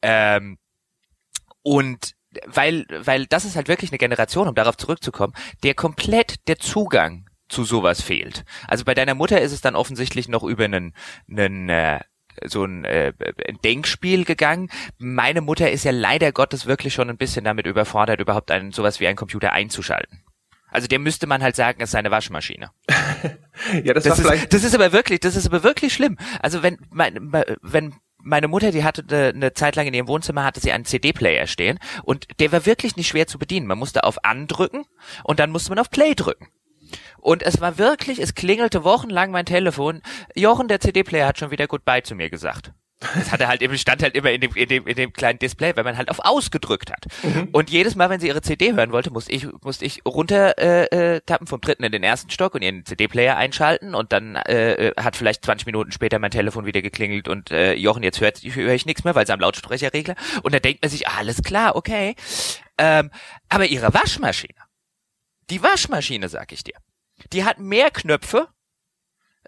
Ähm, 0.02 0.58
und 1.62 2.16
weil, 2.46 2.86
weil 2.90 3.26
das 3.26 3.46
ist 3.46 3.56
halt 3.56 3.68
wirklich 3.68 3.92
eine 3.92 3.98
Generation, 3.98 4.48
um 4.48 4.56
darauf 4.56 4.78
zurückzukommen, 4.78 5.34
der 5.64 5.74
komplett 5.76 6.48
der 6.48 6.60
Zugang 6.60 7.30
zu 7.50 7.64
sowas 7.64 8.02
fehlt. 8.02 8.44
Also 8.68 8.84
bei 8.84 8.94
deiner 8.94 9.16
Mutter 9.16 9.40
ist 9.40 9.54
es 9.54 9.62
dann 9.62 9.76
offensichtlich 9.76 10.28
noch 10.28 10.44
über 10.44 10.66
einen, 10.66 10.94
einen 11.30 11.70
äh, 11.70 12.00
so 12.46 12.66
ein, 12.66 12.84
äh, 12.86 13.14
ein 13.48 13.60
Denkspiel 13.64 14.26
gegangen. 14.26 14.70
Meine 14.98 15.42
Mutter 15.42 15.72
ist 15.72 15.86
ja 15.86 15.92
leider 15.92 16.32
Gottes 16.32 16.66
wirklich 16.66 16.94
schon 16.94 17.10
ein 17.10 17.18
bisschen 17.18 17.46
damit 17.46 17.66
überfordert, 17.66 18.20
überhaupt 18.20 18.52
einen 18.52 18.72
sowas 18.72 19.00
wie 19.00 19.08
einen 19.08 19.18
Computer 19.18 19.54
einzuschalten. 19.54 20.24
Also 20.70 20.88
der 20.88 21.00
müsste 21.00 21.28
man 21.28 21.42
halt 21.42 21.56
sagen, 21.56 21.82
ist 21.82 21.92
seine 21.92 22.12
Waschmaschine. 22.12 22.72
ja, 23.84 23.94
das, 23.94 24.04
das 24.04 24.24
war 24.24 24.34
ist, 24.34 24.54
Das 24.54 24.64
ist 24.64 24.76
aber 24.76 24.92
wirklich, 24.92 25.20
das 25.22 25.36
ist 25.36 25.48
aber 25.48 25.64
wirklich 25.64 25.94
schlimm. 25.94 26.18
Also 26.42 26.62
wenn, 26.62 26.78
mein, 26.90 27.32
wenn 27.62 27.96
meine 28.18 28.48
Mutter, 28.48 28.72
die 28.72 28.84
hatte 28.84 29.34
eine 29.34 29.54
Zeit 29.54 29.76
lang 29.76 29.88
in 29.88 29.94
ihrem 29.94 30.08
Wohnzimmer, 30.08 30.44
hatte 30.44 30.60
sie 30.60 30.72
einen 30.72 30.86
CD-Player 30.86 31.48
stehen 31.48 31.80
und 32.04 32.28
der 32.40 32.52
war 32.52 32.66
wirklich 32.66 32.98
nicht 32.98 33.08
schwer 33.08 33.28
zu 33.28 33.40
bedienen. 33.40 33.68
Man 33.68 33.80
musste 33.80 34.04
auf 34.04 34.24
Andrücken 34.26 34.86
und 35.24 35.40
dann 35.40 35.52
musste 35.52 35.70
man 35.70 35.80
auf 35.80 35.90
Play 35.90 36.14
drücken. 36.16 36.48
Und 37.18 37.44
es 37.44 37.60
war 37.60 37.78
wirklich, 37.78 38.20
es 38.20 38.36
klingelte 38.36 38.84
wochenlang 38.84 39.32
mein 39.32 39.46
Telefon. 39.46 40.02
Jochen, 40.36 40.68
der 40.68 40.80
CD-Player 40.80 41.28
hat 41.28 41.40
schon 41.40 41.52
wieder 41.52 41.68
Goodbye 41.68 42.04
zu 42.04 42.16
mir 42.16 42.30
gesagt. 42.30 42.72
Das 43.00 43.32
hatte 43.32 43.48
halt 43.48 43.62
eben, 43.62 43.78
stand 43.78 44.02
halt 44.02 44.16
immer 44.16 44.32
in 44.32 44.42
dem, 44.42 44.56
in 44.56 44.68
dem, 44.68 44.88
in 44.88 44.96
dem 44.96 45.14
kleinen 45.14 45.38
Display, 45.38 45.76
weil 45.76 45.84
man 45.84 45.98
halt 45.98 46.10
auf 46.10 46.20
ausgedrückt 46.20 46.92
hat. 46.92 47.06
Mhm. 47.22 47.50
Und 47.52 47.70
jedes 47.70 47.96
Mal, 47.96 48.10
wenn 48.10 48.20
sie 48.20 48.28
ihre 48.28 48.42
CD 48.42 48.74
hören 48.74 48.92
wollte, 48.92 49.12
musste 49.12 49.32
ich, 49.32 49.48
musste 49.62 49.86
ich 49.86 50.04
runter 50.04 50.58
äh, 50.58 51.16
äh, 51.16 51.22
tappen 51.22 51.46
vom 51.46 51.62
dritten 51.62 51.84
in 51.84 51.92
den 51.92 52.02
ersten 52.02 52.32
Stock 52.32 52.56
und 52.56 52.64
ihren 52.64 52.86
CD-Player 52.86 53.38
einschalten 53.38 53.94
und 53.94 54.12
dann 54.14 54.36
äh, 54.36 54.88
äh 54.88 54.94
hat 54.98 55.16
vielleicht 55.16 55.46
20 55.46 55.68
Minuten 55.68 55.92
später 55.92 56.18
mein 56.18 56.32
Telefon 56.32 56.66
wieder 56.66 56.82
geklingelt 56.82 57.28
und 57.28 57.52
äh, 57.52 57.74
Jochen, 57.74 58.02
jetzt 58.02 58.20
hört 58.20 58.42
höre 58.44 58.74
ich 58.74 58.88
nichts 58.88 59.04
mehr, 59.04 59.14
weil 59.14 59.28
sie 59.28 59.34
am 59.34 59.40
Lautsprecherregler 59.40 60.16
und 60.42 60.56
da 60.56 60.60
denkt 60.60 60.82
man 60.82 60.90
sich, 60.90 61.08
alles 61.08 61.44
klar, 61.44 61.76
okay. 61.76 62.16
Ähm, 62.80 63.12
aber 63.48 63.68
ihre 63.68 63.94
Waschmaschine, 63.94 64.60
die 65.52 65.62
Waschmaschine, 65.62 66.30
sag 66.30 66.52
ich 66.52 66.64
dir, 66.64 66.76
die 67.32 67.44
hat 67.44 67.60
mehr 67.60 67.92
Knöpfe 67.92 68.48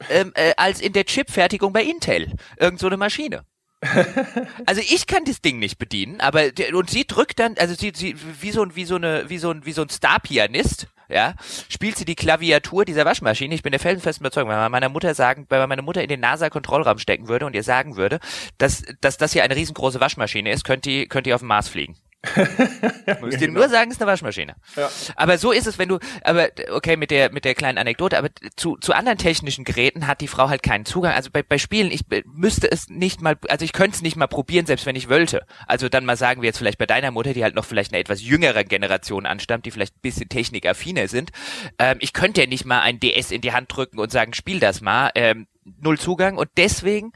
ähm, 0.10 0.32
äh, 0.36 0.54
als 0.58 0.82
in 0.82 0.94
der 0.94 1.06
Chipfertigung 1.06 1.74
bei 1.74 1.84
Intel. 1.84 2.34
Irgend 2.58 2.80
so 2.80 2.88
eine 2.88 2.98
Maschine. 2.98 3.44
also 4.66 4.82
ich 4.82 5.08
kann 5.08 5.24
das 5.24 5.42
Ding 5.42 5.60
nicht 5.60 5.78
bedienen, 5.78 6.20
aber 6.20 6.44
und 6.74 6.90
sie 6.90 7.08
drückt 7.08 7.40
dann, 7.40 7.56
also 7.58 7.74
sie, 7.76 7.94
sie 7.96 8.16
wie 8.42 8.52
so 8.52 8.62
ein 8.62 8.76
wie 8.76 8.84
so 8.84 8.96
eine 8.96 9.30
wie 9.30 9.38
so 9.38 9.52
ein 9.52 9.66
wie 9.66 9.72
so 9.72 9.82
ein 9.84 9.90
Star-Pianist, 9.90 10.88
ja, 11.08 11.34
spielt 11.70 11.98
sie 11.98 12.04
die 12.04 12.16
Klaviatur 12.16 12.84
dieser 12.84 13.06
Waschmaschine. 13.06 13.56
Ich 13.56 13.64
bin 13.64 13.72
der 13.72 13.80
felsenfesten 13.80 14.26
Überzeugung, 14.26 14.50
wenn 14.50 14.58
man 14.58 14.72
meiner 14.72 14.90
Mutter 14.90 15.16
sagen, 15.16 15.46
wenn 15.48 15.60
man 15.60 15.70
meine 15.70 15.82
Mutter 15.82 16.04
in 16.04 16.10
den 16.10 16.20
NASA-Kontrollraum 16.20 16.98
stecken 16.98 17.30
würde 17.30 17.46
und 17.46 17.56
ihr 17.56 17.64
sagen 17.64 17.96
würde, 17.96 18.20
dass 18.58 18.84
dass 19.00 19.18
das 19.18 19.32
hier 19.32 19.44
eine 19.44 19.56
riesengroße 19.56 20.02
Waschmaschine 20.02 20.52
ist, 20.52 20.66
könnt 20.66 20.86
ihr 20.86 21.08
könnt 21.08 21.26
ihr 21.26 21.36
auf 21.36 21.42
den 21.42 21.48
Mars 21.48 21.70
fliegen. 21.70 21.96
Muss 23.22 23.38
dir 23.38 23.48
genau. 23.48 23.62
nur 23.62 23.70
sagen, 23.70 23.90
es 23.92 23.96
ist 23.96 24.02
eine 24.02 24.12
Waschmaschine. 24.12 24.56
Ja. 24.76 24.90
Aber 25.16 25.38
so 25.38 25.54
ist 25.54 25.68
es, 25.68 25.78
wenn 25.78 25.88
du, 25.88 26.00
aber 26.22 26.50
okay, 26.72 26.98
mit 26.98 27.12
der 27.12 27.32
mit 27.32 27.46
der 27.46 27.56
kleinen 27.56 27.78
Anekdote, 27.78 28.18
aber 28.18 28.30
zu, 28.58 28.76
zu 28.76 28.92
anderen 28.94 29.18
technischen 29.18 29.64
Geräten 29.64 30.06
hat 30.06 30.20
die 30.20 30.28
Frau 30.28 30.50
halt 30.50 30.62
keinen 30.62 30.84
Zugang. 30.84 31.14
Also 31.14 31.30
bei, 31.32 31.44
bei 31.44 31.58
Spielen, 31.58 31.92
ich 31.92 32.02
müsste 32.26 32.70
es 32.70 32.90
nicht 32.90 33.22
mal, 33.22 33.38
also 33.48 33.64
ich 33.64 33.72
könnte 33.72 33.96
es 33.96 34.02
nicht 34.02 34.18
mal 34.18 34.28
probieren, 34.28 34.66
selbst 34.66 34.86
wenn 34.86 34.98
ich 34.98 35.10
wollte. 35.10 35.46
Also 35.66 35.88
dann 35.88 36.04
mal 36.04 36.18
sagen 36.18 36.42
wir 36.42 36.48
jetzt 36.48 36.58
vielleicht 36.58 36.78
bei 36.78 36.86
deiner 36.86 37.12
Mutter, 37.12 37.34
die 37.34 37.44
halt 37.44 37.56
noch 37.56 37.66
vielleicht 37.66 37.94
eine 37.94 38.02
etwas 38.02 38.22
jüngere 38.22 38.66
Generation 38.66 39.26
anstammt, 39.26 39.66
die 39.66 39.72
vielleicht 39.72 39.96
ein 39.96 40.02
bisschen 40.02 40.28
technikaffiner 40.28 41.08
sind. 41.08 41.32
Ähm, 41.78 41.98
ich 42.02 42.12
könnte 42.12 42.42
ja 42.42 42.48
nicht 42.48 42.66
mal 42.66 42.82
ein 42.82 43.00
DS 43.00 43.32
in 43.32 43.40
die 43.40 43.54
Hand 43.54 43.74
drücken 43.74 43.98
und 43.98 44.12
sagen, 44.12 44.34
spiel 44.34 44.60
das 44.60 44.82
mal. 44.82 45.12
Ähm, 45.16 45.48
null 45.80 46.00
Zugang 46.00 46.38
und 46.38 46.50
deswegen 46.58 47.12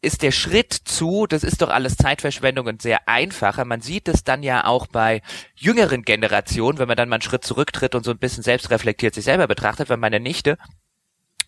ist 0.00 0.22
der 0.22 0.32
Schritt 0.32 0.72
zu, 0.72 1.26
das 1.26 1.44
ist 1.44 1.62
doch 1.62 1.68
alles 1.68 1.96
Zeitverschwendung 1.96 2.66
und 2.66 2.82
sehr 2.82 3.08
einfacher. 3.08 3.64
Man 3.64 3.80
sieht 3.80 4.08
es 4.08 4.24
dann 4.24 4.42
ja 4.42 4.64
auch 4.64 4.86
bei 4.86 5.22
jüngeren 5.54 6.02
Generationen, 6.02 6.78
wenn 6.78 6.88
man 6.88 6.96
dann 6.96 7.08
mal 7.08 7.16
einen 7.16 7.22
Schritt 7.22 7.44
zurücktritt 7.44 7.94
und 7.94 8.04
so 8.04 8.10
ein 8.10 8.18
bisschen 8.18 8.42
selbstreflektiert 8.42 9.14
sich 9.14 9.24
selber 9.24 9.46
betrachtet, 9.46 9.88
wenn 9.88 10.00
meine 10.00 10.20
Nichte 10.20 10.56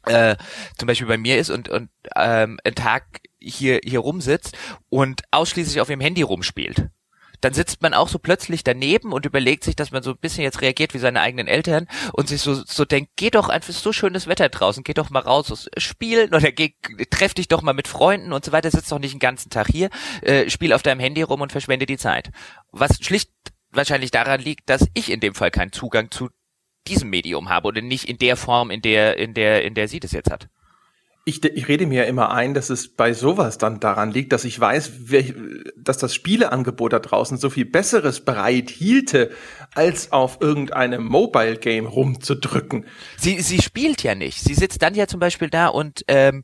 äh, 0.07 0.37
zum 0.79 0.87
Beispiel 0.87 1.07
bei 1.07 1.19
mir 1.19 1.39
ist 1.39 1.51
und, 1.51 1.69
und 1.69 1.91
ähm, 2.17 2.59
einen 2.65 2.75
Tag 2.75 3.21
hier, 3.39 3.81
hier 3.85 4.01
rumsitzt 4.01 4.57
und 4.89 5.23
ausschließlich 5.31 5.81
auf 5.81 5.89
ihrem 5.89 6.01
Handy 6.01 6.23
rumspielt 6.23 6.89
dann 7.43 7.53
sitzt 7.53 7.83
man 7.83 7.93
auch 7.93 8.09
so 8.09 8.19
plötzlich 8.19 8.65
daneben 8.65 9.13
und 9.13 9.27
überlegt 9.27 9.65
sich, 9.65 9.77
dass 9.77 9.91
man 9.91 10.03
so 10.03 10.13
ein 10.13 10.19
bisschen 10.19 10.45
jetzt 10.45 10.63
reagiert 10.63 10.95
wie 10.95 10.99
seine 10.99 11.21
eigenen 11.21 11.49
Eltern 11.49 11.89
und 12.13 12.29
sich 12.29 12.41
so, 12.41 12.55
so 12.55 12.85
denkt, 12.85 13.11
geh 13.17 13.31
doch 13.31 13.49
einfach, 13.49 13.73
so 13.73 13.93
schönes 13.93 14.29
Wetter 14.29 14.49
draußen, 14.49 14.85
geh 14.85 14.95
doch 14.95 15.11
mal 15.11 15.21
raus, 15.21 15.69
spielen 15.77 16.35
oder 16.35 16.53
geh, 16.53 16.75
treff 17.11 17.35
dich 17.35 17.49
doch 17.49 17.63
mal 17.63 17.75
mit 17.75 17.89
Freunden 17.89 18.33
und 18.33 18.45
so 18.45 18.53
weiter, 18.53 18.71
sitzt 18.71 18.93
doch 18.93 19.01
nicht 19.01 19.13
den 19.13 19.19
ganzen 19.19 19.51
Tag 19.51 19.67
hier, 19.67 19.91
äh, 20.23 20.49
spiel 20.49 20.73
auf 20.73 20.83
deinem 20.83 21.01
Handy 21.01 21.23
rum 21.23 21.41
und 21.41 21.53
verschwende 21.53 21.87
die 21.87 21.99
Zeit. 21.99 22.31
Was 22.71 22.99
schlicht 23.03 23.31
wahrscheinlich 23.71 24.13
daran 24.13 24.41
liegt, 24.41 24.71
dass 24.71 24.87
ich 24.95 25.11
in 25.11 25.21
dem 25.21 25.35
Fall 25.35 25.51
keinen 25.51 25.73
Zugang 25.73 26.11
zu 26.11 26.31
diesem 26.87 27.11
Medium 27.11 27.49
habe 27.49 27.69
oder 27.69 27.81
nicht 27.81 28.09
in 28.09 28.19
der 28.19 28.37
Form, 28.37 28.71
in 28.71 28.83
der, 28.83 29.17
in 29.17 29.35
der, 29.35 29.65
in 29.65 29.75
der 29.75 29.89
sie 29.89 30.01
das 30.01 30.13
jetzt 30.13 30.31
hat. 30.31 30.49
Ich, 31.25 31.45
ich 31.45 31.69
rede 31.69 31.87
mir 31.87 32.03
ja 32.03 32.09
immer 32.09 32.33
ein, 32.33 32.53
dass 32.53 32.69
es 32.69 32.89
bei 32.89 33.13
sowas 33.13 33.57
dann 33.57 33.79
daran 33.79 34.11
liegt, 34.11 34.33
dass 34.33 34.45
ich 34.45 34.59
weiß, 34.59 35.11
welch, 35.11 35.35
dass 35.77 35.99
das 35.99 36.15
Spieleangebot 36.15 36.93
da 36.93 36.99
draußen 36.99 37.39
so 37.39 37.49
viel 37.49 37.65
Besseres 37.65 38.25
bereit 38.25 38.71
hielte, 38.71 39.31
als 39.75 40.11
auf 40.11 40.39
irgendeinem 40.41 41.05
Mobile 41.05 41.57
Game 41.59 41.87
rumzudrücken. 41.87 42.87
Sie, 43.17 43.41
sie 43.41 43.63
spielt 43.63 44.03
ja 44.03 44.17
nicht. 44.17 44.41
Sie 44.41 44.55
sitzt 44.55 44.83
dann 44.83 44.95
ja 44.95 45.07
zum 45.07 45.21
Beispiel 45.21 45.49
da 45.49 45.69
und 45.69 46.05
ähm, 46.09 46.43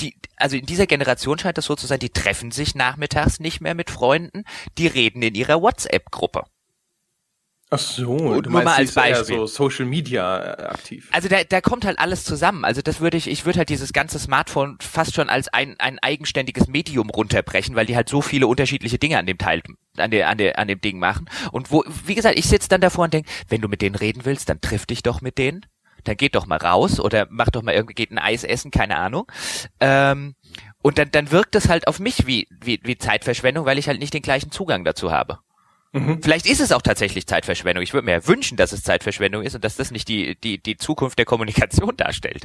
die, 0.00 0.14
also 0.36 0.56
in 0.56 0.66
dieser 0.66 0.86
Generation 0.86 1.38
scheint 1.38 1.58
es 1.58 1.64
so 1.64 1.74
zu 1.74 1.86
sein, 1.86 1.98
die 1.98 2.10
treffen 2.10 2.50
sich 2.50 2.74
nachmittags 2.74 3.40
nicht 3.40 3.60
mehr 3.60 3.74
mit 3.74 3.90
Freunden, 3.90 4.44
die 4.78 4.86
reden 4.86 5.22
in 5.22 5.34
ihrer 5.34 5.60
WhatsApp-Gruppe. 5.60 6.44
Ach 7.74 7.78
so, 7.78 8.12
und 8.12 8.44
du 8.44 8.50
nur 8.50 8.62
mal 8.62 8.74
als 8.74 8.92
Beispiel. 8.92 9.38
so 9.38 9.46
Social 9.46 9.86
Media 9.86 10.44
äh, 10.44 10.62
aktiv. 10.64 11.08
Also 11.10 11.30
da, 11.30 11.42
da 11.42 11.62
kommt 11.62 11.86
halt 11.86 11.98
alles 11.98 12.22
zusammen. 12.22 12.66
Also 12.66 12.82
das 12.82 13.00
würde 13.00 13.16
ich, 13.16 13.30
ich 13.30 13.46
würde 13.46 13.60
halt 13.60 13.70
dieses 13.70 13.94
ganze 13.94 14.18
Smartphone 14.18 14.76
fast 14.82 15.14
schon 15.14 15.30
als 15.30 15.48
ein, 15.48 15.76
ein 15.78 15.98
eigenständiges 15.98 16.66
Medium 16.66 17.08
runterbrechen, 17.08 17.74
weil 17.74 17.86
die 17.86 17.96
halt 17.96 18.10
so 18.10 18.20
viele 18.20 18.46
unterschiedliche 18.46 18.98
Dinge 18.98 19.16
an 19.16 19.24
dem 19.24 19.38
Teil, 19.38 19.62
an 19.96 20.10
der, 20.10 20.28
an 20.28 20.36
der, 20.36 20.58
an 20.58 20.68
dem 20.68 20.82
Ding 20.82 20.98
machen. 20.98 21.30
Und 21.50 21.70
wo, 21.70 21.82
wie 22.04 22.14
gesagt, 22.14 22.38
ich 22.38 22.46
sitze 22.46 22.68
dann 22.68 22.82
davor 22.82 23.04
und 23.04 23.14
denke, 23.14 23.30
wenn 23.48 23.62
du 23.62 23.68
mit 23.68 23.80
denen 23.80 23.94
reden 23.94 24.26
willst, 24.26 24.50
dann 24.50 24.60
triff 24.60 24.84
dich 24.84 25.02
doch 25.02 25.22
mit 25.22 25.38
denen. 25.38 25.64
Dann 26.04 26.18
geht 26.18 26.34
doch 26.34 26.44
mal 26.44 26.58
raus 26.58 27.00
oder 27.00 27.26
mach 27.30 27.48
doch 27.48 27.62
mal 27.62 27.72
irgendwie, 27.72 27.94
geht 27.94 28.10
ein 28.10 28.18
Eis 28.18 28.44
essen, 28.44 28.70
keine 28.70 28.98
Ahnung. 28.98 29.32
Ähm, 29.80 30.34
und 30.82 30.98
dann, 30.98 31.10
dann 31.10 31.30
wirkt 31.30 31.54
es 31.54 31.70
halt 31.70 31.88
auf 31.88 32.00
mich 32.00 32.26
wie, 32.26 32.48
wie, 32.50 32.80
wie 32.82 32.98
Zeitverschwendung, 32.98 33.64
weil 33.64 33.78
ich 33.78 33.88
halt 33.88 33.98
nicht 33.98 34.12
den 34.12 34.20
gleichen 34.20 34.50
Zugang 34.50 34.84
dazu 34.84 35.10
habe. 35.10 35.38
Mhm. 35.92 36.22
Vielleicht 36.22 36.46
ist 36.46 36.60
es 36.60 36.72
auch 36.72 36.82
tatsächlich 36.82 37.26
Zeitverschwendung. 37.26 37.82
Ich 37.82 37.92
würde 37.92 38.06
mir 38.06 38.12
ja 38.12 38.26
wünschen, 38.26 38.56
dass 38.56 38.72
es 38.72 38.82
Zeitverschwendung 38.82 39.42
ist 39.42 39.54
und 39.54 39.62
dass 39.62 39.76
das 39.76 39.90
nicht 39.90 40.08
die, 40.08 40.36
die, 40.36 40.62
die 40.62 40.76
Zukunft 40.76 41.18
der 41.18 41.26
Kommunikation 41.26 41.94
darstellt. 41.96 42.44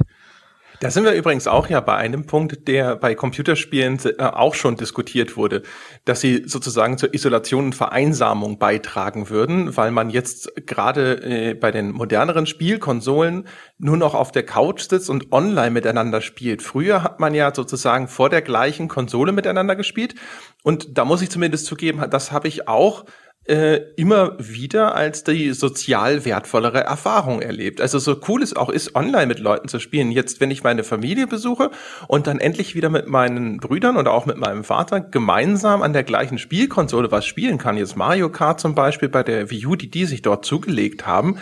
Da 0.80 0.90
sind 0.90 1.04
wir 1.04 1.12
übrigens 1.14 1.48
auch 1.48 1.68
ja 1.68 1.80
bei 1.80 1.96
einem 1.96 2.26
Punkt, 2.26 2.68
der 2.68 2.94
bei 2.94 3.16
Computerspielen 3.16 3.98
äh, 4.04 4.22
auch 4.22 4.54
schon 4.54 4.76
diskutiert 4.76 5.36
wurde, 5.36 5.62
dass 6.04 6.20
sie 6.20 6.44
sozusagen 6.46 6.98
zur 6.98 7.14
Isolation 7.14 7.66
und 7.66 7.74
Vereinsamung 7.74 8.60
beitragen 8.60 9.28
würden, 9.28 9.76
weil 9.76 9.90
man 9.90 10.08
jetzt 10.08 10.52
gerade 10.66 11.20
äh, 11.22 11.54
bei 11.54 11.72
den 11.72 11.90
moderneren 11.90 12.46
Spielkonsolen 12.46 13.48
nur 13.78 13.96
noch 13.96 14.14
auf 14.14 14.30
der 14.30 14.44
Couch 14.44 14.88
sitzt 14.88 15.10
und 15.10 15.32
online 15.32 15.72
miteinander 15.72 16.20
spielt. 16.20 16.62
Früher 16.62 17.02
hat 17.02 17.18
man 17.18 17.34
ja 17.34 17.52
sozusagen 17.52 18.06
vor 18.06 18.30
der 18.30 18.42
gleichen 18.42 18.86
Konsole 18.86 19.32
miteinander 19.32 19.74
gespielt 19.74 20.14
und 20.62 20.96
da 20.96 21.04
muss 21.04 21.22
ich 21.22 21.30
zumindest 21.30 21.66
zugeben, 21.66 22.04
das 22.08 22.30
habe 22.30 22.46
ich 22.46 22.68
auch 22.68 23.04
äh, 23.48 23.80
immer 23.96 24.36
wieder 24.38 24.94
als 24.94 25.24
die 25.24 25.52
sozial 25.52 26.24
wertvollere 26.24 26.84
Erfahrung 26.84 27.40
erlebt. 27.40 27.80
Also 27.80 27.98
so 27.98 28.20
cool 28.28 28.42
es 28.42 28.54
auch 28.54 28.68
ist, 28.68 28.94
online 28.94 29.26
mit 29.26 29.38
Leuten 29.38 29.68
zu 29.68 29.80
spielen. 29.80 30.10
Jetzt, 30.10 30.40
wenn 30.40 30.50
ich 30.50 30.62
meine 30.62 30.84
Familie 30.84 31.26
besuche 31.26 31.70
und 32.08 32.26
dann 32.26 32.40
endlich 32.40 32.74
wieder 32.74 32.90
mit 32.90 33.06
meinen 33.06 33.56
Brüdern 33.56 33.96
oder 33.96 34.12
auch 34.12 34.26
mit 34.26 34.36
meinem 34.36 34.64
Vater 34.64 35.00
gemeinsam 35.00 35.82
an 35.82 35.94
der 35.94 36.04
gleichen 36.04 36.36
Spielkonsole 36.36 37.10
was 37.10 37.24
spielen 37.24 37.56
kann, 37.56 37.78
jetzt 37.78 37.96
Mario 37.96 38.30
Kart 38.30 38.60
zum 38.60 38.74
Beispiel 38.74 39.08
bei 39.08 39.22
der 39.22 39.50
Wii 39.50 39.66
U, 39.66 39.76
die 39.76 39.90
die 39.90 40.04
sich 40.04 40.20
dort 40.20 40.44
zugelegt 40.44 41.06
haben, 41.06 41.38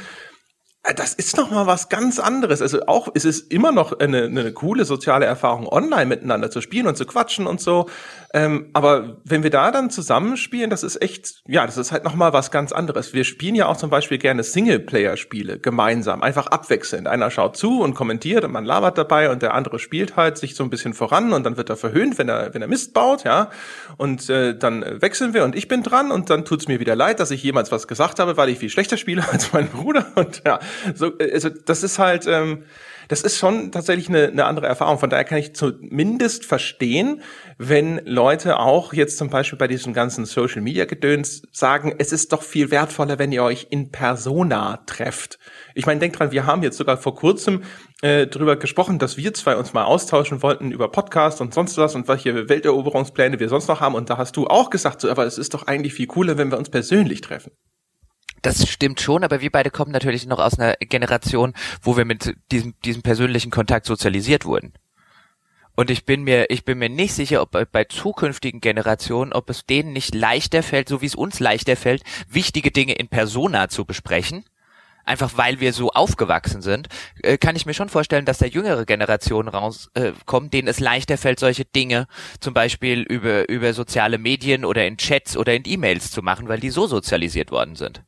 äh, 0.86 0.94
das 0.94 1.14
ist 1.14 1.36
noch 1.36 1.50
mal 1.50 1.66
was 1.66 1.88
ganz 1.88 2.18
anderes. 2.18 2.62
Also 2.62 2.86
auch 2.86 3.08
es 3.14 3.24
ist 3.24 3.52
immer 3.52 3.72
noch 3.72 3.98
eine, 3.98 4.24
eine 4.24 4.52
coole 4.52 4.84
soziale 4.84 5.26
Erfahrung, 5.26 5.66
online 5.66 6.06
miteinander 6.06 6.50
zu 6.50 6.60
spielen 6.60 6.86
und 6.86 6.96
zu 6.96 7.04
quatschen 7.04 7.46
und 7.46 7.60
so. 7.60 7.88
Ähm, 8.36 8.68
aber 8.74 9.16
wenn 9.24 9.42
wir 9.42 9.48
da 9.48 9.70
dann 9.70 9.88
zusammenspielen, 9.88 10.68
das 10.68 10.82
ist 10.82 11.00
echt, 11.00 11.42
ja, 11.48 11.64
das 11.64 11.78
ist 11.78 11.90
halt 11.90 12.04
noch 12.04 12.14
mal 12.14 12.34
was 12.34 12.50
ganz 12.50 12.70
anderes. 12.70 13.14
Wir 13.14 13.24
spielen 13.24 13.54
ja 13.54 13.64
auch 13.64 13.78
zum 13.78 13.88
Beispiel 13.88 14.18
gerne 14.18 14.42
Singleplayer-Spiele 14.42 15.58
gemeinsam, 15.58 16.22
einfach 16.22 16.48
abwechselnd. 16.48 17.08
Einer 17.08 17.30
schaut 17.30 17.56
zu 17.56 17.80
und 17.80 17.94
kommentiert 17.94 18.44
und 18.44 18.52
man 18.52 18.66
labert 18.66 18.98
dabei 18.98 19.30
und 19.30 19.40
der 19.40 19.54
andere 19.54 19.78
spielt 19.78 20.16
halt 20.16 20.36
sich 20.36 20.54
so 20.54 20.64
ein 20.64 20.68
bisschen 20.68 20.92
voran 20.92 21.32
und 21.32 21.44
dann 21.44 21.56
wird 21.56 21.70
er 21.70 21.78
verhöhnt, 21.78 22.18
wenn 22.18 22.28
er 22.28 22.52
wenn 22.52 22.60
er 22.60 22.68
Mist 22.68 22.92
baut, 22.92 23.24
ja. 23.24 23.48
Und 23.96 24.28
äh, 24.28 24.54
dann 24.54 24.84
wechseln 25.00 25.32
wir 25.32 25.42
und 25.42 25.56
ich 25.56 25.66
bin 25.66 25.82
dran 25.82 26.12
und 26.12 26.28
dann 26.28 26.44
tut's 26.44 26.68
mir 26.68 26.78
wieder 26.78 26.94
leid, 26.94 27.20
dass 27.20 27.30
ich 27.30 27.42
jemals 27.42 27.72
was 27.72 27.88
gesagt 27.88 28.18
habe, 28.18 28.36
weil 28.36 28.50
ich 28.50 28.58
viel 28.58 28.68
schlechter 28.68 28.98
spiele 28.98 29.26
als 29.32 29.54
mein 29.54 29.68
Bruder 29.70 30.08
und 30.14 30.42
ja, 30.44 30.58
so, 30.94 31.12
also 31.18 31.48
das 31.48 31.82
ist 31.82 31.98
halt, 31.98 32.26
ähm, 32.26 32.64
das 33.08 33.22
ist 33.22 33.38
schon 33.38 33.72
tatsächlich 33.72 34.08
eine, 34.08 34.28
eine 34.28 34.44
andere 34.44 34.66
Erfahrung. 34.66 34.98
Von 34.98 35.10
daher 35.10 35.24
kann 35.24 35.38
ich 35.38 35.54
zumindest 35.54 36.44
verstehen, 36.44 37.22
wenn 37.58 38.00
Leute 38.04 38.58
auch 38.58 38.92
jetzt 38.92 39.18
zum 39.18 39.30
Beispiel 39.30 39.58
bei 39.58 39.68
diesem 39.68 39.92
ganzen 39.92 40.24
Social 40.24 40.60
Media 40.60 40.84
Gedöns 40.84 41.42
sagen, 41.52 41.94
es 41.98 42.12
ist 42.12 42.32
doch 42.32 42.42
viel 42.42 42.70
wertvoller, 42.70 43.18
wenn 43.18 43.32
ihr 43.32 43.42
euch 43.42 43.68
in 43.70 43.90
Persona 43.90 44.78
trefft. 44.86 45.38
Ich 45.74 45.86
meine, 45.86 46.00
denkt 46.00 46.18
dran, 46.18 46.32
wir 46.32 46.46
haben 46.46 46.62
jetzt 46.62 46.76
sogar 46.76 46.96
vor 46.96 47.14
kurzem 47.14 47.62
äh, 48.02 48.26
drüber 48.26 48.56
gesprochen, 48.56 48.98
dass 48.98 49.16
wir 49.16 49.32
zwei 49.34 49.56
uns 49.56 49.72
mal 49.72 49.84
austauschen 49.84 50.42
wollten 50.42 50.70
über 50.70 50.90
Podcast 50.90 51.40
und 51.40 51.54
sonst 51.54 51.78
was 51.78 51.94
und 51.94 52.08
welche 52.08 52.48
Welteroberungspläne 52.48 53.40
wir 53.40 53.48
sonst 53.48 53.68
noch 53.68 53.80
haben. 53.80 53.94
Und 53.94 54.10
da 54.10 54.18
hast 54.18 54.36
du 54.36 54.46
auch 54.46 54.70
gesagt, 54.70 55.00
so, 55.00 55.10
aber 55.10 55.24
es 55.24 55.38
ist 55.38 55.54
doch 55.54 55.66
eigentlich 55.66 55.94
viel 55.94 56.06
cooler, 56.06 56.36
wenn 56.36 56.50
wir 56.50 56.58
uns 56.58 56.70
persönlich 56.70 57.20
treffen. 57.20 57.52
Das 58.46 58.68
stimmt 58.68 59.00
schon, 59.00 59.24
aber 59.24 59.40
wir 59.40 59.50
beide 59.50 59.72
kommen 59.72 59.90
natürlich 59.90 60.24
noch 60.24 60.38
aus 60.38 60.56
einer 60.56 60.76
Generation, 60.76 61.52
wo 61.82 61.96
wir 61.96 62.04
mit 62.04 62.36
diesem, 62.52 62.74
diesem 62.84 63.02
persönlichen 63.02 63.50
Kontakt 63.50 63.86
sozialisiert 63.86 64.44
wurden. 64.44 64.72
Und 65.74 65.90
ich 65.90 66.04
bin 66.04 66.22
mir, 66.22 66.48
ich 66.48 66.64
bin 66.64 66.78
mir 66.78 66.88
nicht 66.88 67.12
sicher, 67.12 67.42
ob 67.42 67.50
bei 67.72 67.82
zukünftigen 67.82 68.60
Generationen, 68.60 69.32
ob 69.32 69.50
es 69.50 69.66
denen 69.66 69.92
nicht 69.92 70.14
leichter 70.14 70.62
fällt, 70.62 70.88
so 70.88 71.02
wie 71.02 71.06
es 71.06 71.16
uns 71.16 71.40
leichter 71.40 71.74
fällt, 71.74 72.04
wichtige 72.28 72.70
Dinge 72.70 72.92
in 72.92 73.08
Persona 73.08 73.68
zu 73.68 73.84
besprechen. 73.84 74.44
Einfach 75.04 75.32
weil 75.36 75.58
wir 75.58 75.72
so 75.72 75.90
aufgewachsen 75.90 76.62
sind, 76.62 76.86
äh, 77.24 77.38
kann 77.38 77.56
ich 77.56 77.66
mir 77.66 77.74
schon 77.74 77.88
vorstellen, 77.88 78.26
dass 78.26 78.38
da 78.38 78.46
jüngere 78.46 78.84
Generationen 78.84 79.48
rauskommen, 79.48 80.46
äh, 80.46 80.50
denen 80.50 80.68
es 80.68 80.78
leichter 80.78 81.18
fällt, 81.18 81.40
solche 81.40 81.64
Dinge 81.64 82.06
zum 82.38 82.54
Beispiel 82.54 83.00
über, 83.00 83.48
über 83.48 83.72
soziale 83.72 84.18
Medien 84.18 84.64
oder 84.64 84.86
in 84.86 84.98
Chats 84.98 85.36
oder 85.36 85.52
in 85.52 85.64
E-Mails 85.66 86.12
zu 86.12 86.22
machen, 86.22 86.46
weil 86.46 86.60
die 86.60 86.70
so 86.70 86.86
sozialisiert 86.86 87.50
worden 87.50 87.74
sind. 87.74 88.04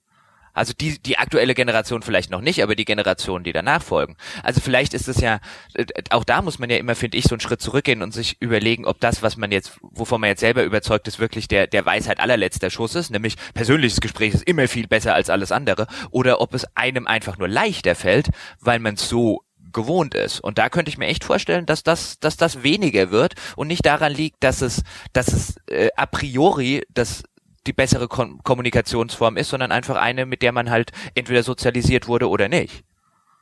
Also 0.52 0.73
die, 0.78 0.99
die 0.99 1.19
aktuelle 1.19 1.55
Generation 1.55 2.02
vielleicht 2.02 2.31
noch 2.31 2.40
nicht, 2.40 2.62
aber 2.62 2.75
die 2.75 2.85
Generationen, 2.85 3.45
die 3.45 3.52
danach 3.52 3.83
folgen. 3.83 4.17
Also 4.43 4.61
vielleicht 4.61 4.95
ist 4.95 5.09
es 5.09 5.21
ja, 5.21 5.40
äh, 5.75 5.87
auch 6.11 6.25
da 6.25 6.43
muss 6.43 6.59
man 6.59 6.71
ja 6.71 6.76
immer, 6.76 6.95
finde 6.95 7.17
ich, 7.19 7.25
so 7.25 7.35
einen 7.35 7.40
Schritt 7.40 7.61
zurückgehen 7.61 8.02
und 8.02 8.12
sich 8.12 8.37
überlegen, 8.40 8.85
ob 8.85 9.00
das, 9.00 9.23
was 9.23 9.37
man 9.37 9.52
jetzt, 9.52 9.78
wovon 9.83 10.21
man 10.21 10.28
jetzt 10.28 10.40
selber 10.40 10.64
überzeugt 10.64 11.09
ist, 11.09 11.19
wirklich 11.19 11.49
der, 11.49 11.67
der 11.67 11.87
Weisheit 11.87 12.21
allerletzter 12.21 12.71
Schuss 12.71 12.95
ist, 12.95 13.11
nämlich 13.11 13.37
persönliches 13.55 14.00
Gespräch 14.00 14.35
ist 14.35 14.45
immer 14.45 14.69
viel 14.69 14.87
besser 14.87 15.14
als 15.14 15.31
alles 15.31 15.52
andere, 15.52 15.87
oder 16.11 16.40
ob 16.40 16.55
es 16.55 16.67
einem 16.76 17.07
einfach 17.07 17.38
nur 17.38 17.49
leichter 17.49 17.95
fällt, 17.95 18.28
weil 18.61 18.78
man 18.78 18.95
es 18.95 19.09
so 19.09 19.43
gewohnt 19.73 20.14
ist. 20.14 20.40
Und 20.40 20.59
da 20.59 20.69
könnte 20.69 20.88
ich 20.90 20.99
mir 20.99 21.07
echt 21.07 21.25
vorstellen, 21.25 21.67
dass 21.67 21.83
das, 21.83 22.19
dass 22.21 22.37
das 22.37 22.62
weniger 22.62 23.11
wird 23.11 23.35
und 23.57 23.69
nicht 23.69 23.85
daran 23.85 24.12
liegt, 24.12 24.43
dass 24.43 24.62
es, 24.62 24.83
dass 25.12 25.28
es 25.28 25.57
äh, 25.67 25.90
a 25.97 26.07
priori 26.07 26.83
das 26.88 27.23
die 27.69 27.73
bessere 27.73 28.09
Kom 28.09 28.43
Kommunikationsform 28.43 29.37
ist, 29.37 29.51
sondern 29.51 29.71
einfach 29.71 29.97
eine, 29.97 30.27
mit 30.27 30.43
der 30.43 30.53
man 30.53 30.71
halt 30.71 30.91
entweder 31.15 31.43
sozialisiert 31.45 32.09
wurde 32.09 32.29
oder 32.29 32.49
nicht. 32.49 32.83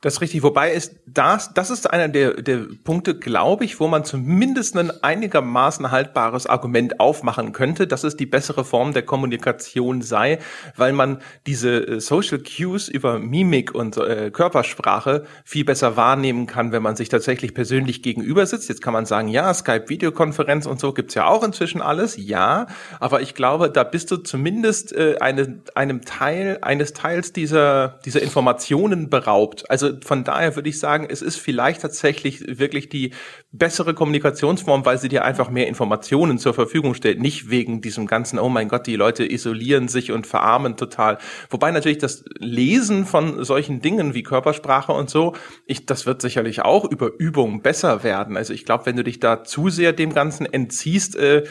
Das 0.01 0.13
ist 0.13 0.21
richtig. 0.21 0.43
Wobei 0.43 0.73
ist 0.73 0.95
das, 1.07 1.55
das 1.55 1.71
ist 1.71 1.89
einer 1.89 2.07
der, 2.07 2.35
der 2.35 2.67
Punkte, 2.83 3.17
glaube 3.17 3.65
ich, 3.65 3.79
wo 3.79 3.87
man 3.87 4.05
zumindest 4.05 4.77
ein 4.77 4.91
einigermaßen 5.03 5.89
haltbares 5.89 6.45
Argument 6.45 6.99
aufmachen 6.99 7.51
könnte, 7.51 7.87
dass 7.87 8.03
es 8.03 8.15
die 8.15 8.27
bessere 8.27 8.63
Form 8.63 8.93
der 8.93 9.01
Kommunikation 9.01 10.03
sei, 10.03 10.37
weil 10.75 10.93
man 10.93 11.19
diese 11.47 11.87
äh, 11.87 11.99
Social 11.99 12.37
Cues 12.37 12.89
über 12.89 13.17
Mimik 13.17 13.73
und 13.73 13.97
äh, 13.97 14.29
Körpersprache 14.29 15.25
viel 15.43 15.65
besser 15.65 15.97
wahrnehmen 15.97 16.45
kann, 16.45 16.71
wenn 16.71 16.83
man 16.83 16.95
sich 16.95 17.09
tatsächlich 17.09 17.55
persönlich 17.55 18.03
gegenüber 18.03 18.45
sitzt. 18.45 18.69
Jetzt 18.69 18.83
kann 18.83 18.93
man 18.93 19.07
sagen, 19.07 19.29
ja, 19.29 19.51
Skype 19.51 19.89
Videokonferenz 19.89 20.67
und 20.67 20.79
so 20.79 20.93
gibt's 20.93 21.15
ja 21.15 21.25
auch 21.25 21.43
inzwischen 21.43 21.81
alles, 21.81 22.17
ja, 22.17 22.67
aber 22.99 23.21
ich 23.21 23.33
glaube, 23.33 23.71
da 23.71 23.83
bist 23.83 24.11
du 24.11 24.17
zumindest 24.17 24.93
äh, 24.93 25.15
eine, 25.19 25.59
einem 25.73 26.05
Teil, 26.05 26.59
eines 26.61 26.93
Teils 26.93 27.33
dieser, 27.33 27.99
dieser 28.05 28.21
Informationen 28.21 29.09
beraubt. 29.09 29.69
Also 29.71 29.86
von 30.03 30.23
daher 30.23 30.55
würde 30.55 30.69
ich 30.69 30.79
sagen, 30.79 31.07
es 31.09 31.21
ist 31.21 31.37
vielleicht 31.37 31.81
tatsächlich 31.81 32.59
wirklich 32.59 32.89
die 32.89 33.13
bessere 33.57 33.93
Kommunikationsform, 33.93 34.85
weil 34.85 34.97
sie 34.97 35.09
dir 35.09 35.23
einfach 35.23 35.49
mehr 35.49 35.67
Informationen 35.67 36.37
zur 36.37 36.53
Verfügung 36.53 36.93
stellt. 36.93 37.21
Nicht 37.21 37.49
wegen 37.49 37.81
diesem 37.81 38.07
ganzen, 38.07 38.39
oh 38.39 38.49
mein 38.49 38.67
Gott, 38.67 38.87
die 38.87 38.95
Leute 38.95 39.29
isolieren 39.29 39.87
sich 39.87 40.11
und 40.11 40.27
verarmen 40.27 40.77
total. 40.77 41.17
Wobei 41.49 41.71
natürlich 41.71 41.97
das 41.97 42.23
Lesen 42.39 43.05
von 43.05 43.43
solchen 43.43 43.81
Dingen 43.81 44.13
wie 44.13 44.23
Körpersprache 44.23 44.91
und 44.91 45.09
so, 45.09 45.35
ich, 45.65 45.85
das 45.85 46.05
wird 46.05 46.21
sicherlich 46.21 46.61
auch 46.61 46.85
über 46.85 47.11
Übung 47.17 47.61
besser 47.61 48.03
werden. 48.03 48.37
Also 48.37 48.53
ich 48.53 48.65
glaube, 48.65 48.85
wenn 48.85 48.95
du 48.95 49.03
dich 49.03 49.19
da 49.19 49.43
zu 49.43 49.69
sehr 49.69 49.93
dem 49.93 50.13
Ganzen 50.13 50.45
entziehst, 50.45 51.15
äh, 51.15 51.43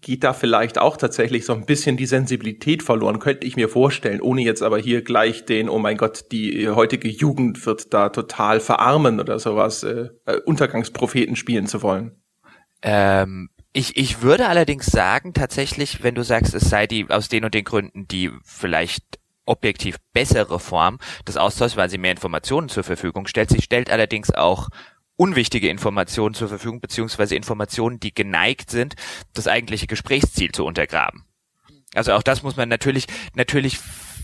geht 0.00 0.24
da 0.24 0.32
vielleicht 0.32 0.78
auch 0.78 0.96
tatsächlich 0.96 1.44
so 1.44 1.52
ein 1.52 1.66
bisschen 1.66 1.96
die 1.96 2.06
Sensibilität 2.06 2.82
verloren, 2.82 3.18
könnte 3.18 3.46
ich 3.46 3.56
mir 3.56 3.68
vorstellen, 3.68 4.20
ohne 4.20 4.42
jetzt 4.42 4.62
aber 4.62 4.78
hier 4.78 5.02
gleich 5.02 5.44
den, 5.44 5.68
oh 5.68 5.78
mein 5.78 5.96
Gott, 5.96 6.26
die 6.32 6.68
heutige 6.68 7.08
Jugend 7.08 7.64
wird 7.66 7.92
da 7.92 8.08
total 8.08 8.60
verarmen 8.60 9.20
oder 9.20 9.38
sowas, 9.38 9.82
äh, 9.82 10.08
äh, 10.26 10.40
Untergangspropheten 11.20 11.36
spielen 11.36 11.66
zu 11.66 11.82
wollen. 11.82 12.12
Ähm, 12.82 13.50
ich, 13.72 13.96
ich 13.96 14.22
würde 14.22 14.48
allerdings 14.48 14.86
sagen, 14.86 15.32
tatsächlich, 15.34 16.02
wenn 16.02 16.14
du 16.14 16.24
sagst, 16.24 16.54
es 16.54 16.68
sei 16.68 16.86
die 16.86 17.08
aus 17.08 17.28
den 17.28 17.44
und 17.44 17.54
den 17.54 17.64
Gründen 17.64 18.08
die 18.08 18.30
vielleicht 18.44 19.04
objektiv 19.46 19.96
bessere 20.12 20.60
Form 20.60 20.98
des 21.26 21.36
Austauschs, 21.36 21.76
weil 21.76 21.90
sie 21.90 21.98
mehr 21.98 22.12
Informationen 22.12 22.68
zur 22.68 22.84
Verfügung 22.84 23.26
stellt. 23.26 23.50
Sie 23.50 23.62
stellt 23.62 23.90
allerdings 23.90 24.30
auch 24.32 24.68
unwichtige 25.16 25.68
Informationen 25.68 26.34
zur 26.34 26.48
Verfügung, 26.48 26.80
beziehungsweise 26.80 27.34
Informationen, 27.34 28.00
die 28.00 28.14
geneigt 28.14 28.70
sind, 28.70 28.94
das 29.34 29.48
eigentliche 29.48 29.86
Gesprächsziel 29.86 30.52
zu 30.52 30.64
untergraben. 30.64 31.24
Also 31.94 32.12
auch 32.12 32.22
das 32.22 32.42
muss 32.42 32.56
man 32.56 32.68
natürlich, 32.68 33.06
natürlich 33.34 33.80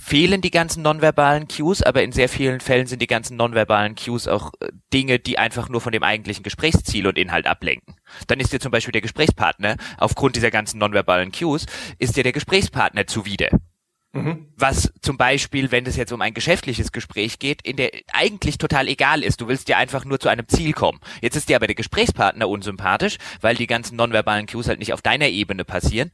fehlen 0.07 0.41
die 0.41 0.53
ganzen 0.53 0.83
nonverbalen 0.83 1.49
Cues, 1.49 1.83
aber 1.83 2.05
in 2.05 2.13
sehr 2.13 2.29
vielen 2.29 2.61
Fällen 2.61 2.87
sind 2.87 3.03
die 3.03 3.09
ganzen 3.09 3.37
nonverbalen 3.37 3.97
Cues 3.97 4.29
auch 4.29 4.53
äh, 4.61 4.69
Dinge, 4.93 5.19
die 5.19 5.37
einfach 5.37 5.69
nur 5.69 5.81
von 5.81 5.91
dem 5.91 6.05
eigentlichen 6.05 6.45
Gesprächsziel 6.45 7.09
und 7.09 7.19
Inhalt 7.19 7.49
ablenken. 7.49 7.97
Dann 8.29 8.39
ist 8.39 8.53
dir 8.53 8.61
zum 8.61 8.71
Beispiel 8.71 8.93
der 8.93 9.01
Gesprächspartner, 9.01 9.77
aufgrund 9.99 10.37
dieser 10.37 10.53
ganzen 10.53 10.79
nonverbalen 10.79 11.33
Cues, 11.33 11.67
ist 11.99 12.17
dir 12.17 12.23
der 12.23 12.31
Gesprächspartner 12.31 13.09
zuwider. 13.09 13.49
Mhm. 14.13 14.47
Was 14.57 14.93
zum 15.03 15.17
Beispiel, 15.17 15.73
wenn 15.73 15.87
es 15.87 15.97
jetzt 15.97 16.13
um 16.13 16.23
ein 16.23 16.35
geschäftliches 16.35 16.93
Gespräch 16.93 17.41
geht, 17.41 17.63
in 17.63 17.77
der 17.77 17.91
eigentlich 18.13 18.59
total 18.59 18.87
egal 18.87 19.25
ist. 19.25 19.41
Du 19.41 19.49
willst 19.49 19.69
ja 19.69 19.77
einfach 19.77 20.05
nur 20.05 20.21
zu 20.21 20.29
einem 20.29 20.47
Ziel 20.49 20.73
kommen. 20.73 21.01
Jetzt 21.21 21.37
ist 21.37 21.49
dir 21.49 21.57
aber 21.57 21.67
der 21.67 21.75
Gesprächspartner 21.75 22.49
unsympathisch, 22.49 23.19
weil 23.41 23.57
die 23.57 23.67
ganzen 23.67 23.97
nonverbalen 23.97 24.47
Cues 24.47 24.69
halt 24.69 24.79
nicht 24.79 24.93
auf 24.93 25.03
deiner 25.03 25.29
Ebene 25.29 25.65
passieren. 25.65 26.13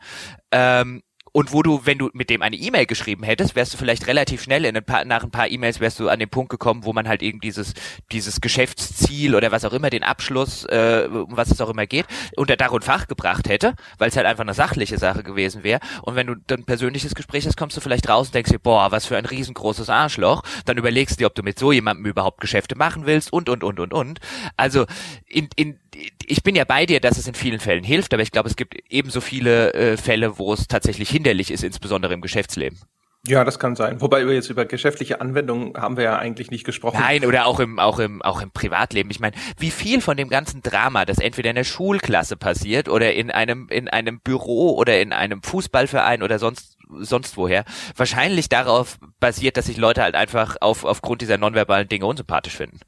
Ähm, 0.50 1.02
und 1.32 1.52
wo 1.52 1.62
du, 1.62 1.80
wenn 1.84 1.98
du 1.98 2.10
mit 2.12 2.30
dem 2.30 2.42
eine 2.42 2.56
E-Mail 2.56 2.86
geschrieben 2.86 3.24
hättest, 3.24 3.56
wärst 3.56 3.72
du 3.72 3.78
vielleicht 3.78 4.06
relativ 4.06 4.42
schnell 4.42 4.66
in 4.66 4.76
ein 4.76 4.84
paar, 4.84 5.04
nach 5.04 5.24
ein 5.24 5.30
paar 5.30 5.48
E-Mails 5.50 5.80
wärst 5.80 5.98
du 5.98 6.08
an 6.08 6.18
den 6.18 6.28
Punkt 6.28 6.50
gekommen, 6.50 6.84
wo 6.84 6.92
man 6.92 7.08
halt 7.08 7.22
eben 7.22 7.40
dieses, 7.40 7.72
dieses 8.12 8.40
Geschäftsziel 8.40 9.34
oder 9.34 9.50
was 9.50 9.64
auch 9.64 9.72
immer, 9.72 9.88
den 9.88 10.02
Abschluss, 10.02 10.64
äh, 10.66 11.08
um 11.10 11.36
was 11.36 11.50
es 11.50 11.60
auch 11.60 11.70
immer 11.70 11.86
geht, 11.86 12.06
unter 12.36 12.56
Dach 12.56 12.72
und 12.72 12.84
Fach 12.84 13.08
gebracht 13.08 13.48
hätte, 13.48 13.74
weil 13.98 14.10
es 14.10 14.16
halt 14.16 14.26
einfach 14.26 14.42
eine 14.42 14.54
sachliche 14.54 14.98
Sache 14.98 15.22
gewesen 15.22 15.64
wäre. 15.64 15.80
Und 16.02 16.16
wenn 16.16 16.26
du 16.26 16.34
dann 16.34 16.64
persönliches 16.64 17.14
Gespräch 17.14 17.46
hast, 17.46 17.56
kommst 17.56 17.76
du 17.76 17.80
vielleicht 17.80 18.08
raus 18.08 18.28
und 18.28 18.34
denkst 18.34 18.50
dir, 18.50 18.58
boah, 18.58 18.92
was 18.92 19.06
für 19.06 19.16
ein 19.16 19.26
riesengroßes 19.26 19.88
Arschloch. 19.88 20.42
Dann 20.66 20.76
überlegst 20.76 21.16
du 21.16 21.22
dir, 21.22 21.26
ob 21.26 21.34
du 21.34 21.42
mit 21.42 21.58
so 21.58 21.72
jemandem 21.72 22.04
überhaupt 22.06 22.40
Geschäfte 22.40 22.76
machen 22.76 23.06
willst 23.06 23.32
und, 23.32 23.48
und, 23.48 23.64
und, 23.64 23.80
und, 23.80 23.94
und. 23.94 24.20
Also, 24.56 24.84
in, 25.26 25.48
in, 25.56 25.78
ich 26.26 26.42
bin 26.42 26.54
ja 26.54 26.64
bei 26.64 26.86
dir, 26.86 27.00
dass 27.00 27.18
es 27.18 27.26
in 27.26 27.34
vielen 27.34 27.60
Fällen 27.60 27.84
hilft, 27.84 28.14
aber 28.14 28.22
ich 28.22 28.30
glaube, 28.30 28.48
es 28.48 28.56
gibt 28.56 28.74
ebenso 28.88 29.20
viele 29.20 29.74
äh, 29.74 29.96
Fälle, 29.96 30.38
wo 30.38 30.52
es 30.52 30.66
tatsächlich 30.66 31.10
hinderlich 31.10 31.50
ist, 31.50 31.64
insbesondere 31.64 32.14
im 32.14 32.20
Geschäftsleben. 32.20 32.78
Ja, 33.24 33.44
das 33.44 33.60
kann 33.60 33.76
sein. 33.76 34.00
Wobei 34.00 34.26
wir 34.26 34.34
jetzt 34.34 34.50
über 34.50 34.64
geschäftliche 34.64 35.20
Anwendungen 35.20 35.74
haben 35.76 35.96
wir 35.96 36.02
ja 36.02 36.18
eigentlich 36.18 36.50
nicht 36.50 36.64
gesprochen. 36.64 36.98
Nein, 37.00 37.24
oder 37.24 37.46
auch 37.46 37.60
im, 37.60 37.78
auch 37.78 38.00
im, 38.00 38.20
auch 38.20 38.40
im 38.42 38.50
Privatleben. 38.50 39.12
Ich 39.12 39.20
meine, 39.20 39.36
wie 39.58 39.70
viel 39.70 40.00
von 40.00 40.16
dem 40.16 40.28
ganzen 40.28 40.60
Drama, 40.60 41.04
das 41.04 41.18
entweder 41.18 41.50
in 41.50 41.56
der 41.56 41.62
Schulklasse 41.62 42.36
passiert 42.36 42.88
oder 42.88 43.12
in 43.12 43.30
einem, 43.30 43.68
in 43.68 43.88
einem 43.88 44.18
Büro 44.18 44.76
oder 44.76 45.00
in 45.00 45.12
einem 45.12 45.40
Fußballverein 45.40 46.24
oder 46.24 46.40
sonst, 46.40 46.76
sonst 46.98 47.36
woher, 47.36 47.64
wahrscheinlich 47.94 48.48
darauf 48.48 48.98
basiert, 49.20 49.56
dass 49.56 49.66
sich 49.66 49.76
Leute 49.76 50.02
halt 50.02 50.16
einfach 50.16 50.56
auf, 50.60 50.84
aufgrund 50.84 51.22
dieser 51.22 51.38
nonverbalen 51.38 51.88
Dinge 51.88 52.06
unsympathisch 52.06 52.56
finden 52.56 52.80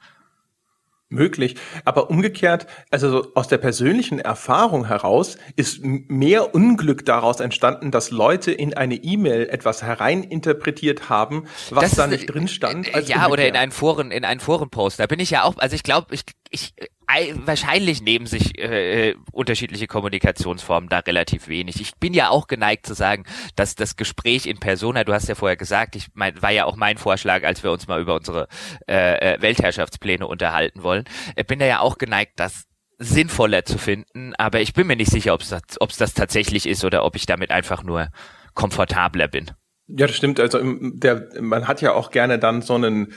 möglich. 1.08 1.56
Aber 1.84 2.10
umgekehrt, 2.10 2.66
also 2.90 3.10
so 3.10 3.32
aus 3.34 3.48
der 3.48 3.58
persönlichen 3.58 4.18
Erfahrung 4.18 4.86
heraus, 4.86 5.38
ist 5.56 5.80
mehr 5.82 6.54
Unglück 6.54 7.04
daraus 7.04 7.40
entstanden, 7.40 7.90
dass 7.90 8.10
Leute 8.10 8.52
in 8.52 8.74
eine 8.74 8.96
E-Mail 8.96 9.48
etwas 9.48 9.82
hereininterpretiert 9.82 11.08
haben, 11.08 11.44
was 11.70 11.90
das 11.90 11.94
da 11.94 12.06
nicht 12.06 12.26
drin 12.26 12.48
stand. 12.48 12.88
Äh, 12.88 12.90
ja, 12.92 12.98
umgekehrt. 12.98 13.30
oder 13.30 13.48
in 13.48 13.56
einen 13.56 13.72
Foren, 13.72 14.10
in 14.10 14.24
einen 14.24 14.40
Forenpost. 14.40 14.98
Da 14.98 15.06
bin 15.06 15.20
ich 15.20 15.30
ja 15.30 15.44
auch, 15.44 15.56
also 15.58 15.74
ich 15.74 15.82
glaube, 15.82 16.14
ich, 16.14 16.24
ich, 16.50 16.74
wahrscheinlich 17.44 18.02
nehmen 18.02 18.26
sich 18.26 18.58
äh, 18.58 19.10
äh, 19.10 19.16
unterschiedliche 19.32 19.86
Kommunikationsformen 19.86 20.88
da 20.88 21.00
relativ 21.00 21.48
wenig. 21.48 21.80
Ich 21.80 21.96
bin 21.96 22.14
ja 22.14 22.30
auch 22.30 22.46
geneigt 22.46 22.86
zu 22.86 22.94
sagen, 22.94 23.24
dass 23.56 23.74
das 23.74 23.96
Gespräch 23.96 24.46
in 24.46 24.58
Persona, 24.58 25.04
du 25.04 25.12
hast 25.12 25.28
ja 25.28 25.34
vorher 25.34 25.56
gesagt, 25.56 25.96
ich 25.96 26.08
mein, 26.14 26.40
war 26.42 26.50
ja 26.50 26.64
auch 26.64 26.76
mein 26.76 26.98
Vorschlag, 26.98 27.44
als 27.44 27.62
wir 27.62 27.70
uns 27.70 27.86
mal 27.86 28.00
über 28.00 28.14
unsere 28.14 28.48
äh, 28.88 29.34
äh 29.34 29.42
Weltherrschaftspläne 29.42 30.26
unterhalten 30.26 30.82
wollen, 30.82 31.04
ich 31.36 31.46
bin 31.46 31.60
ja 31.60 31.80
auch 31.80 31.98
geneigt, 31.98 32.32
das 32.36 32.66
sinnvoller 32.98 33.64
zu 33.64 33.78
finden, 33.78 34.34
aber 34.36 34.60
ich 34.60 34.72
bin 34.72 34.86
mir 34.86 34.96
nicht 34.96 35.10
sicher, 35.10 35.34
ob 35.34 35.40
es 35.40 35.48
das, 35.50 35.96
das 35.98 36.14
tatsächlich 36.14 36.66
ist 36.66 36.84
oder 36.84 37.04
ob 37.04 37.16
ich 37.16 37.26
damit 37.26 37.50
einfach 37.50 37.82
nur 37.82 38.08
komfortabler 38.54 39.28
bin. 39.28 39.50
Ja, 39.86 40.06
das 40.06 40.16
stimmt. 40.16 40.40
Also 40.40 40.60
der, 40.62 41.28
man 41.40 41.68
hat 41.68 41.82
ja 41.82 41.92
auch 41.92 42.10
gerne 42.10 42.38
dann 42.38 42.62
so 42.62 42.74
einen 42.74 43.12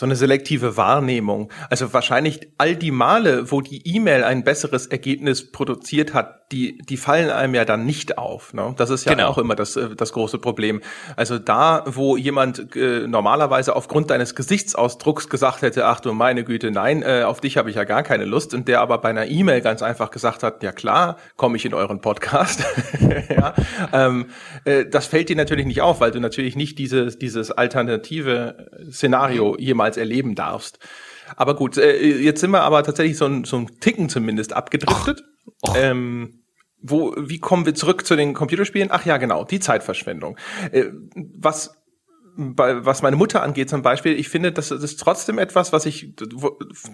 so 0.00 0.06
eine 0.06 0.16
selektive 0.16 0.78
Wahrnehmung. 0.78 1.52
Also 1.68 1.92
wahrscheinlich 1.92 2.52
all 2.56 2.74
die 2.74 2.90
Male, 2.90 3.50
wo 3.50 3.60
die 3.60 3.86
E-Mail 3.86 4.24
ein 4.24 4.44
besseres 4.44 4.86
Ergebnis 4.86 5.52
produziert 5.52 6.14
hat, 6.14 6.39
die, 6.52 6.78
die 6.78 6.96
fallen 6.96 7.30
einem 7.30 7.54
ja 7.54 7.64
dann 7.64 7.86
nicht 7.86 8.18
auf. 8.18 8.52
Ne? 8.52 8.74
Das 8.76 8.90
ist 8.90 9.04
ja 9.04 9.14
genau. 9.14 9.28
auch 9.28 9.38
immer 9.38 9.54
das, 9.54 9.76
äh, 9.76 9.94
das 9.94 10.12
große 10.12 10.38
Problem. 10.38 10.80
Also 11.16 11.38
da, 11.38 11.84
wo 11.86 12.16
jemand 12.16 12.74
äh, 12.76 13.06
normalerweise 13.06 13.76
aufgrund 13.76 14.10
deines 14.10 14.34
Gesichtsausdrucks 14.34 15.28
gesagt 15.28 15.62
hätte, 15.62 15.86
ach 15.86 16.00
du 16.00 16.12
meine 16.12 16.44
Güte, 16.44 16.70
nein, 16.70 17.02
äh, 17.02 17.22
auf 17.22 17.40
dich 17.40 17.56
habe 17.56 17.70
ich 17.70 17.76
ja 17.76 17.84
gar 17.84 18.02
keine 18.02 18.24
Lust, 18.24 18.52
und 18.54 18.66
der 18.66 18.80
aber 18.80 18.98
bei 18.98 19.10
einer 19.10 19.26
E-Mail 19.26 19.60
ganz 19.60 19.82
einfach 19.82 20.10
gesagt 20.10 20.42
hat, 20.42 20.62
ja 20.62 20.72
klar, 20.72 21.16
komme 21.36 21.56
ich 21.56 21.64
in 21.64 21.74
euren 21.74 22.00
Podcast. 22.00 22.64
ja, 23.28 23.54
ähm, 23.92 24.26
äh, 24.64 24.86
das 24.86 25.06
fällt 25.06 25.28
dir 25.28 25.36
natürlich 25.36 25.66
nicht 25.66 25.82
auf, 25.82 26.00
weil 26.00 26.10
du 26.10 26.20
natürlich 26.20 26.56
nicht 26.56 26.78
dieses, 26.78 27.18
dieses 27.18 27.52
alternative 27.52 28.70
Szenario 28.90 29.56
jemals 29.58 29.96
erleben 29.96 30.34
darfst. 30.34 30.78
Aber 31.36 31.54
gut, 31.54 31.78
äh, 31.78 32.00
jetzt 32.00 32.40
sind 32.40 32.50
wir 32.50 32.62
aber 32.62 32.82
tatsächlich 32.82 33.16
so 33.16 33.26
ein, 33.26 33.44
so 33.44 33.56
ein 33.56 33.80
Ticken 33.80 34.08
zumindest 34.08 34.52
abgedriftet. 34.52 35.22
Och. 35.62 35.76
Ähm, 35.76 36.39
wo, 36.82 37.14
wie 37.16 37.38
kommen 37.38 37.66
wir 37.66 37.74
zurück 37.74 38.06
zu 38.06 38.16
den 38.16 38.34
Computerspielen? 38.34 38.90
Ach 38.90 39.04
ja, 39.04 39.16
genau, 39.18 39.44
die 39.44 39.60
Zeitverschwendung. 39.60 40.36
Äh, 40.72 40.86
was 41.14 41.80
was 42.36 43.02
meine 43.02 43.16
Mutter 43.16 43.42
angeht 43.42 43.68
zum 43.68 43.82
Beispiel, 43.82 44.18
ich 44.18 44.28
finde, 44.28 44.52
das 44.52 44.70
ist 44.70 45.00
trotzdem 45.00 45.38
etwas, 45.38 45.72
was 45.72 45.84
ich, 45.84 46.14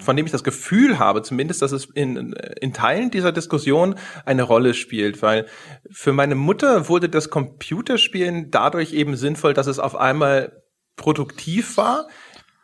von 0.00 0.16
dem 0.16 0.26
ich 0.26 0.32
das 0.32 0.42
Gefühl 0.42 0.98
habe, 0.98 1.22
zumindest, 1.22 1.62
dass 1.62 1.72
es 1.72 1.84
in, 1.84 2.32
in 2.60 2.72
Teilen 2.72 3.10
dieser 3.10 3.32
Diskussion 3.32 3.96
eine 4.24 4.42
Rolle 4.42 4.74
spielt, 4.74 5.22
weil 5.22 5.46
für 5.90 6.12
meine 6.12 6.34
Mutter 6.34 6.88
wurde 6.88 7.08
das 7.08 7.30
Computerspielen 7.30 8.50
dadurch 8.50 8.92
eben 8.92 9.14
sinnvoll, 9.16 9.54
dass 9.54 9.66
es 9.66 9.78
auf 9.78 9.94
einmal 9.94 10.62
produktiv 10.96 11.76
war, 11.76 12.08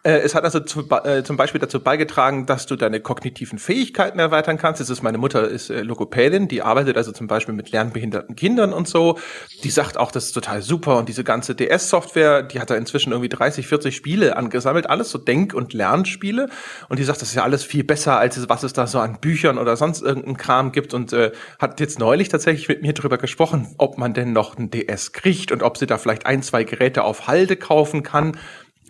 es 0.04 0.34
hat 0.34 0.42
also 0.42 0.58
zu, 0.58 0.88
äh, 1.04 1.22
zum 1.22 1.36
Beispiel 1.36 1.60
dazu 1.60 1.78
beigetragen, 1.78 2.44
dass 2.44 2.66
du 2.66 2.74
deine 2.74 2.98
kognitiven 2.98 3.60
Fähigkeiten 3.60 4.18
erweitern 4.18 4.58
kannst. 4.58 4.80
Es 4.80 4.90
ist 4.90 5.02
meine 5.02 5.16
Mutter 5.16 5.46
ist 5.46 5.70
äh, 5.70 5.82
Logopädin, 5.82 6.48
die 6.48 6.62
arbeitet 6.62 6.96
also 6.96 7.12
zum 7.12 7.28
Beispiel 7.28 7.54
mit 7.54 7.70
lernbehinderten 7.70 8.34
Kindern 8.34 8.72
und 8.72 8.88
so. 8.88 9.20
Die 9.62 9.70
sagt 9.70 9.98
auch, 9.98 10.10
das 10.10 10.24
ist 10.24 10.32
total 10.32 10.60
super 10.60 10.98
und 10.98 11.08
diese 11.08 11.22
ganze 11.22 11.54
DS-Software, 11.54 12.42
die 12.42 12.58
hat 12.58 12.70
da 12.70 12.74
inzwischen 12.74 13.12
irgendwie 13.12 13.28
30, 13.28 13.68
40 13.68 13.94
Spiele 13.94 14.36
angesammelt, 14.36 14.90
alles 14.90 15.10
so 15.10 15.18
Denk- 15.18 15.54
und 15.54 15.72
Lernspiele. 15.72 16.48
Und 16.88 16.98
die 16.98 17.04
sagt, 17.04 17.22
das 17.22 17.28
ist 17.28 17.36
ja 17.36 17.44
alles 17.44 17.62
viel 17.62 17.84
besser 17.84 18.18
als 18.18 18.48
was 18.48 18.64
es 18.64 18.72
da 18.72 18.88
so 18.88 18.98
an 18.98 19.20
Büchern 19.20 19.56
oder 19.56 19.76
sonst 19.76 20.02
irgendein 20.02 20.36
Kram 20.36 20.72
gibt 20.72 20.94
und 20.94 21.12
äh, 21.12 21.30
hat 21.60 21.78
jetzt 21.78 22.00
neulich 22.00 22.28
tatsächlich 22.28 22.68
mit 22.68 22.82
mir 22.82 22.92
drüber 22.92 23.18
gesprochen, 23.18 23.72
ob 23.78 23.98
man 23.98 24.14
denn 24.14 24.32
noch 24.32 24.58
ein 24.58 24.68
DS 24.68 25.12
kriegt 25.12 25.52
und 25.52 25.62
ob 25.62 25.78
sie 25.78 25.86
da 25.86 25.96
vielleicht 25.96 26.26
ein, 26.26 26.42
zwei 26.42 26.64
Geräte 26.64 27.04
auf 27.04 27.28
Halde 27.28 27.54
kaufen 27.54 28.02
kann 28.02 28.36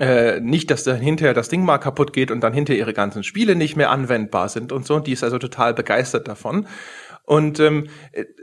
äh, 0.01 0.41
nicht, 0.41 0.71
dass 0.71 0.85
dann 0.85 1.01
hinterher 1.01 1.35
das 1.35 1.49
Ding 1.49 1.65
mal 1.65 1.79
kaputt 1.79 2.13
geht 2.13 2.31
und 2.31 2.41
dann 2.41 2.53
hinterher 2.53 2.81
ihre 2.81 2.95
ganzen 2.95 3.25
Spiele 3.25 3.55
nicht 3.55 3.77
mehr 3.77 3.91
anwendbar 3.91 4.49
sind 4.49 4.73
und 4.73 4.87
so. 4.87 4.95
Und 4.95 5.07
die 5.07 5.13
ist 5.13 5.23
also 5.23 5.39
total 5.39 5.75
begeistert 5.75 6.29
davon. 6.29 6.67
Und 7.25 7.61
ähm, 7.61 7.89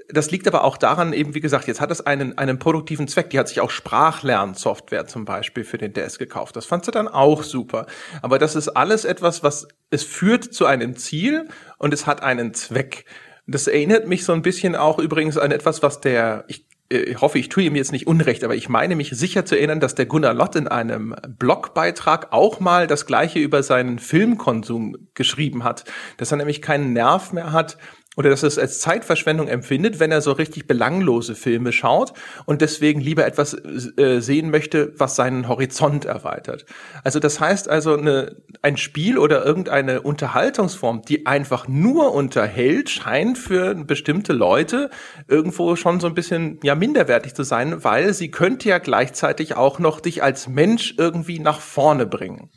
das 0.07 0.31
liegt 0.31 0.47
aber 0.47 0.63
auch 0.63 0.77
daran, 0.77 1.11
eben 1.11 1.35
wie 1.35 1.41
gesagt, 1.41 1.67
jetzt 1.67 1.81
hat 1.81 1.91
es 1.91 2.05
einen, 2.05 2.37
einen 2.37 2.59
produktiven 2.59 3.07
Zweck. 3.07 3.29
Die 3.29 3.37
hat 3.37 3.49
sich 3.49 3.59
auch 3.59 3.71
Sprachlernsoftware 3.71 5.05
zum 5.05 5.25
Beispiel 5.25 5.63
für 5.63 5.77
den 5.77 5.91
DS 5.91 6.17
gekauft. 6.17 6.55
Das 6.55 6.65
fand 6.65 6.85
sie 6.85 6.91
dann 6.91 7.07
auch 7.07 7.43
super. 7.43 7.87
Aber 8.21 8.39
das 8.39 8.55
ist 8.55 8.69
alles 8.69 9.03
etwas, 9.03 9.43
was 9.43 9.67
es 9.89 10.03
führt 10.03 10.45
zu 10.45 10.65
einem 10.65 10.95
Ziel 10.95 11.49
und 11.77 11.93
es 11.93 12.07
hat 12.07 12.23
einen 12.23 12.53
Zweck. 12.53 13.05
Das 13.47 13.67
erinnert 13.67 14.07
mich 14.07 14.23
so 14.23 14.31
ein 14.31 14.43
bisschen 14.43 14.75
auch 14.75 14.99
übrigens 14.99 15.37
an 15.37 15.51
etwas, 15.51 15.83
was 15.83 15.99
der, 15.99 16.45
ich 16.47 16.68
ich 16.89 17.21
hoffe, 17.21 17.37
ich 17.37 17.49
tue 17.49 17.63
ihm 17.63 17.75
jetzt 17.75 17.91
nicht 17.91 18.07
Unrecht, 18.07 18.43
aber 18.43 18.55
ich 18.55 18.67
meine 18.67 18.95
mich 18.95 19.11
sicher 19.11 19.45
zu 19.45 19.55
erinnern, 19.55 19.79
dass 19.79 19.93
der 19.93 20.07
Gunnar 20.07 20.33
Lott 20.33 20.55
in 20.55 20.67
einem 20.67 21.15
Blogbeitrag 21.37 22.33
auch 22.33 22.59
mal 22.59 22.87
das 22.87 23.05
Gleiche 23.05 23.39
über 23.39 23.61
seinen 23.61 23.99
Filmkonsum 23.99 24.95
geschrieben 25.13 25.63
hat, 25.63 25.85
dass 26.17 26.31
er 26.31 26.37
nämlich 26.37 26.63
keinen 26.63 26.93
Nerv 26.93 27.31
mehr 27.31 27.51
hat, 27.51 27.77
oder 28.17 28.29
dass 28.29 28.43
er 28.43 28.47
es 28.47 28.57
als 28.57 28.79
Zeitverschwendung 28.79 29.47
empfindet, 29.47 29.99
wenn 29.99 30.11
er 30.11 30.21
so 30.21 30.31
richtig 30.31 30.67
belanglose 30.67 31.35
Filme 31.35 31.71
schaut 31.71 32.13
und 32.45 32.61
deswegen 32.61 32.99
lieber 32.99 33.25
etwas 33.25 33.53
äh, 33.53 34.19
sehen 34.19 34.49
möchte, 34.49 34.93
was 34.97 35.15
seinen 35.15 35.47
Horizont 35.47 36.05
erweitert. 36.05 36.65
Also 37.03 37.19
das 37.19 37.39
heißt 37.39 37.69
also 37.69 37.95
eine, 37.95 38.35
ein 38.61 38.77
Spiel 38.77 39.17
oder 39.17 39.45
irgendeine 39.45 40.01
Unterhaltungsform, 40.01 41.03
die 41.03 41.27
einfach 41.27 41.67
nur 41.67 42.13
unterhält, 42.13 42.89
scheint 42.89 43.37
für 43.37 43.75
bestimmte 43.75 44.33
Leute 44.33 44.89
irgendwo 45.27 45.75
schon 45.75 45.99
so 45.99 46.07
ein 46.07 46.15
bisschen 46.15 46.59
ja 46.63 46.75
minderwertig 46.75 47.35
zu 47.35 47.43
sein, 47.43 47.83
weil 47.83 48.13
sie 48.13 48.31
könnte 48.31 48.69
ja 48.69 48.79
gleichzeitig 48.79 49.55
auch 49.55 49.79
noch 49.79 50.01
dich 50.01 50.23
als 50.23 50.47
Mensch 50.47 50.95
irgendwie 50.97 51.39
nach 51.39 51.61
vorne 51.61 52.05
bringen. 52.05 52.49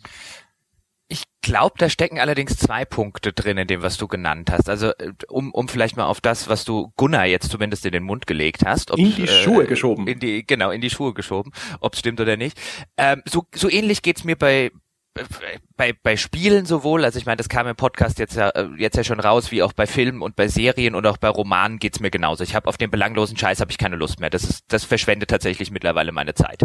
Ich 1.45 1.51
glaube, 1.51 1.75
da 1.77 1.89
stecken 1.89 2.21
allerdings 2.21 2.57
zwei 2.57 2.85
Punkte 2.85 3.33
drin 3.33 3.59
in 3.59 3.67
dem, 3.67 3.83
was 3.83 3.97
du 3.97 4.07
genannt 4.07 4.49
hast. 4.53 4.69
Also 4.69 4.91
äh, 4.91 5.13
um, 5.29 5.53
um 5.53 5.67
vielleicht 5.67 5.97
mal 5.97 6.07
auf 6.07 6.21
das, 6.21 6.49
was 6.49 6.65
du 6.65 6.93
Gunnar 6.97 7.27
jetzt 7.27 7.51
zumindest 7.51 7.85
in 7.85 7.91
den 7.91 8.05
Mund 8.05 8.29
gelegt 8.29 8.65
hast. 8.65 8.91
In 8.91 9.17
die 9.17 9.25
äh, 9.25 9.27
Schuhe 9.27 9.67
geschoben. 9.67 10.07
In 10.07 10.21
die, 10.21 10.47
genau, 10.47 10.71
in 10.71 10.81
die 10.81 10.91
Schuhe 10.91 11.15
geschoben, 11.15 11.51
ob 11.81 11.95
es 11.95 11.99
stimmt 11.99 12.21
oder 12.21 12.37
nicht. 12.37 12.57
Ähm, 12.97 13.23
so, 13.25 13.45
so 13.53 13.69
ähnlich 13.69 14.03
geht's 14.03 14.23
mir 14.23 14.37
bei, 14.37 14.71
bei, 15.77 15.95
bei 16.01 16.17
Spielen 16.17 16.65
sowohl, 16.65 17.05
also 17.05 17.19
ich 17.19 17.27
meine, 17.27 17.37
das 17.37 17.49
kam 17.49 17.67
im 17.67 17.77
Podcast 17.77 18.21
jetzt 18.21 18.37
ja, 18.37 18.51
äh, 18.51 18.69
jetzt 18.79 18.97
ja 18.97 19.03
schon 19.03 19.21
raus, 19.21 19.51
wie 19.51 19.65
auch 19.65 19.73
bei 19.73 19.89
Filmen 19.89 20.23
und 20.23 20.37
bei 20.37 20.47
Serien 20.47 20.95
und 20.95 21.07
auch 21.07 21.19
bei 21.19 21.29
Romanen 21.29 21.79
geht's 21.79 21.99
mir 21.99 22.11
genauso. 22.11 22.45
Ich 22.45 22.55
habe 22.55 22.69
auf 22.69 22.77
den 22.77 22.91
belanglosen 22.91 23.37
Scheiß 23.37 23.61
habe 23.61 23.71
ich 23.73 23.79
keine 23.79 23.97
Lust 23.97 24.21
mehr. 24.21 24.31
Das 24.31 24.45
ist, 24.45 24.65
das 24.69 24.85
verschwendet 24.85 25.31
tatsächlich 25.31 25.71
mittlerweile 25.73 26.13
meine 26.13 26.35
Zeit. 26.35 26.63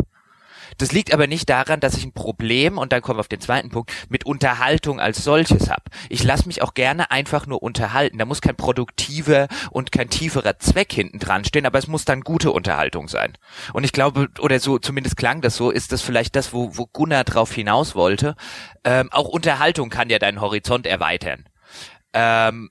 Das 0.77 0.91
liegt 0.91 1.13
aber 1.13 1.27
nicht 1.27 1.49
daran, 1.49 1.79
dass 1.79 1.95
ich 1.95 2.05
ein 2.05 2.13
Problem, 2.13 2.77
und 2.77 2.91
dann 2.91 3.01
kommen 3.01 3.17
wir 3.17 3.21
auf 3.21 3.27
den 3.27 3.41
zweiten 3.41 3.69
Punkt, 3.69 3.91
mit 4.09 4.25
Unterhaltung 4.25 4.99
als 4.99 5.23
solches 5.23 5.69
habe. 5.69 5.83
Ich 6.09 6.23
lasse 6.23 6.47
mich 6.47 6.61
auch 6.61 6.73
gerne 6.73 7.11
einfach 7.11 7.47
nur 7.47 7.63
unterhalten. 7.63 8.17
Da 8.17 8.25
muss 8.25 8.41
kein 8.41 8.55
produktiver 8.55 9.47
und 9.71 9.91
kein 9.91 10.09
tieferer 10.09 10.59
Zweck 10.59 10.91
hinten 10.93 11.19
dran 11.19 11.45
stehen, 11.45 11.65
aber 11.65 11.79
es 11.79 11.87
muss 11.87 12.05
dann 12.05 12.21
gute 12.21 12.51
Unterhaltung 12.51 13.07
sein. 13.07 13.33
Und 13.73 13.83
ich 13.83 13.91
glaube, 13.91 14.27
oder 14.39 14.59
so, 14.59 14.77
zumindest 14.79 15.17
klang 15.17 15.41
das 15.41 15.55
so, 15.55 15.71
ist 15.71 15.91
das 15.91 16.01
vielleicht 16.01 16.35
das, 16.35 16.53
wo, 16.53 16.77
wo 16.77 16.85
Gunnar 16.85 17.23
drauf 17.23 17.53
hinaus 17.53 17.95
wollte. 17.95 18.35
Ähm, 18.83 19.09
auch 19.11 19.27
Unterhaltung 19.27 19.89
kann 19.89 20.09
ja 20.09 20.19
deinen 20.19 20.41
Horizont 20.41 20.85
erweitern. 20.85 21.45
Ähm, 22.13 22.69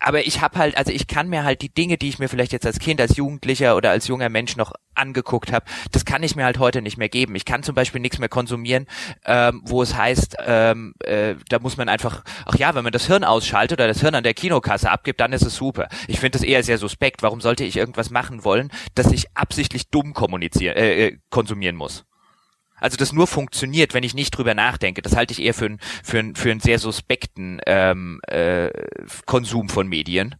aber 0.00 0.26
ich 0.26 0.40
habe 0.40 0.58
halt, 0.58 0.76
also 0.76 0.92
ich 0.92 1.06
kann 1.06 1.28
mir 1.28 1.44
halt 1.44 1.62
die 1.62 1.72
Dinge, 1.72 1.98
die 1.98 2.08
ich 2.08 2.18
mir 2.18 2.28
vielleicht 2.28 2.52
jetzt 2.52 2.66
als 2.66 2.78
Kind, 2.78 3.00
als 3.00 3.16
Jugendlicher 3.16 3.76
oder 3.76 3.90
als 3.90 4.06
junger 4.06 4.28
Mensch 4.28 4.56
noch 4.56 4.72
angeguckt 4.94 5.52
habe, 5.52 5.66
das 5.92 6.04
kann 6.04 6.22
ich 6.22 6.36
mir 6.36 6.44
halt 6.44 6.58
heute 6.58 6.82
nicht 6.82 6.98
mehr 6.98 7.08
geben. 7.08 7.34
Ich 7.34 7.44
kann 7.44 7.62
zum 7.62 7.74
Beispiel 7.74 8.00
nichts 8.00 8.18
mehr 8.18 8.28
konsumieren, 8.28 8.86
ähm, 9.24 9.62
wo 9.64 9.82
es 9.82 9.96
heißt, 9.96 10.36
ähm, 10.46 10.94
äh, 11.00 11.34
da 11.48 11.58
muss 11.58 11.76
man 11.76 11.88
einfach, 11.88 12.22
ach 12.46 12.56
ja, 12.56 12.74
wenn 12.74 12.84
man 12.84 12.92
das 12.92 13.06
Hirn 13.06 13.24
ausschaltet 13.24 13.78
oder 13.78 13.88
das 13.88 14.00
Hirn 14.00 14.14
an 14.14 14.24
der 14.24 14.34
Kinokasse 14.34 14.90
abgibt, 14.90 15.20
dann 15.20 15.32
ist 15.32 15.42
es 15.42 15.56
super. 15.56 15.88
Ich 16.06 16.20
finde 16.20 16.38
das 16.38 16.42
eher 16.42 16.62
sehr 16.62 16.78
suspekt. 16.78 17.22
Warum 17.22 17.40
sollte 17.40 17.64
ich 17.64 17.76
irgendwas 17.76 18.10
machen 18.10 18.44
wollen, 18.44 18.70
dass 18.94 19.12
ich 19.12 19.26
absichtlich 19.34 19.90
dumm 19.90 20.14
kommunizieren, 20.14 20.76
äh, 20.76 21.06
äh 21.06 21.18
konsumieren 21.30 21.76
muss? 21.76 22.07
Also 22.80 22.96
das 22.96 23.12
nur 23.12 23.26
funktioniert, 23.26 23.94
wenn 23.94 24.04
ich 24.04 24.14
nicht 24.14 24.30
drüber 24.30 24.54
nachdenke. 24.54 25.02
Das 25.02 25.16
halte 25.16 25.32
ich 25.32 25.42
eher 25.42 25.54
für, 25.54 25.66
ein, 25.66 25.78
für, 26.02 26.18
ein, 26.18 26.34
für 26.34 26.50
einen 26.50 26.60
sehr 26.60 26.78
suspekten 26.78 27.60
ähm, 27.66 28.20
äh, 28.26 28.70
Konsum 29.26 29.68
von 29.68 29.88
Medien. 29.88 30.36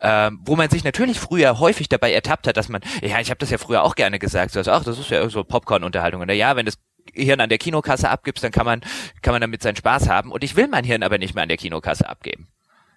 Ähm, 0.00 0.40
wo 0.44 0.56
man 0.56 0.70
sich 0.70 0.84
natürlich 0.84 1.20
früher 1.20 1.60
häufig 1.60 1.88
dabei 1.88 2.12
ertappt 2.12 2.46
hat, 2.46 2.56
dass 2.56 2.68
man, 2.68 2.82
ja, 3.02 3.20
ich 3.20 3.30
habe 3.30 3.38
das 3.38 3.50
ja 3.50 3.58
früher 3.58 3.84
auch 3.84 3.94
gerne 3.94 4.18
gesagt, 4.18 4.52
so, 4.52 4.60
ach, 4.60 4.84
das 4.84 4.98
ist 4.98 5.10
ja 5.10 5.28
so 5.28 5.44
Popcorn-Unterhaltung. 5.44 6.22
Und 6.22 6.30
ja, 6.30 6.56
wenn 6.56 6.66
das 6.66 6.78
Hirn 7.14 7.40
an 7.40 7.48
der 7.48 7.58
Kinokasse 7.58 8.08
abgibst, 8.08 8.42
dann 8.42 8.52
kann 8.52 8.66
man, 8.66 8.80
kann 9.22 9.32
man 9.32 9.40
damit 9.40 9.62
seinen 9.62 9.76
Spaß 9.76 10.08
haben. 10.08 10.30
Und 10.30 10.44
ich 10.44 10.56
will 10.56 10.68
mein 10.68 10.84
Hirn 10.84 11.02
aber 11.02 11.18
nicht 11.18 11.34
mehr 11.34 11.42
an 11.42 11.48
der 11.48 11.58
Kinokasse 11.58 12.08
abgeben. 12.08 12.48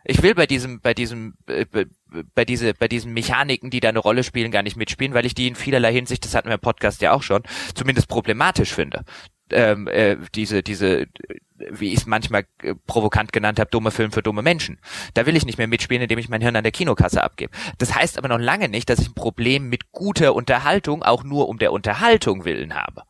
Ich 0.06 0.22
will 0.22 0.36
bei 0.36 0.46
diesem, 0.46 0.80
bei 0.82 0.94
diesem, 0.94 1.34
äh, 1.48 1.66
bei 2.34 2.46
diese, 2.46 2.74
bei 2.74 2.88
diesen 2.88 3.14
Mechaniken, 3.14 3.72
die 3.72 3.80
da 3.80 3.90
eine 3.90 4.00
Rolle 4.00 4.24
spielen, 4.24 4.52
gar 4.52 4.64
nicht 4.64 4.78
mitspielen, 4.78 5.14
weil 5.14 5.26
ich 5.26 5.34
die 5.34 5.48
in 5.48 5.56
vielerlei 5.56 5.92
Hinsicht, 5.92 6.24
das 6.24 6.36
hatten 6.36 6.48
wir 6.48 6.56
im 6.56 6.62
Podcast 6.62 7.02
ja 7.02 7.12
auch 7.12 7.24
schon, 7.24 7.44
zumindest 7.74 8.08
problematisch 8.08 8.74
finde. 8.74 9.04
Ähm, 9.52 9.88
äh, 9.88 10.18
diese, 10.34 10.64
diese, 10.64 11.08
wie 11.58 11.90
ich 11.90 12.00
es 12.00 12.06
manchmal 12.06 12.46
äh, 12.62 12.74
provokant 12.88 13.32
genannt 13.34 13.60
habe, 13.60 13.70
dumme 13.70 13.92
Film 13.92 14.12
für 14.12 14.24
dumme 14.24 14.42
Menschen. 14.42 14.80
Da 15.14 15.26
will 15.26 15.36
ich 15.36 15.46
nicht 15.46 15.58
mehr 15.58 15.68
mitspielen, 15.68 16.04
indem 16.04 16.20
ich 16.20 16.30
mein 16.30 16.42
Hirn 16.42 16.56
an 16.56 16.64
der 16.64 16.72
Kinokasse 16.72 17.24
abgebe. 17.24 17.52
Das 17.78 17.96
heißt 17.96 18.18
aber 18.18 18.28
noch 18.28 18.40
lange 18.40 18.70
nicht, 18.70 18.90
dass 18.90 19.00
ich 19.00 19.10
ein 19.10 19.16
Problem 19.16 19.70
mit 19.70 19.92
guter 19.92 20.36
Unterhaltung 20.36 21.04
auch 21.04 21.24
nur 21.24 21.48
um 21.48 21.60
der 21.60 21.72
Unterhaltung 21.72 22.46
willen 22.46 22.76
habe. 22.76 23.04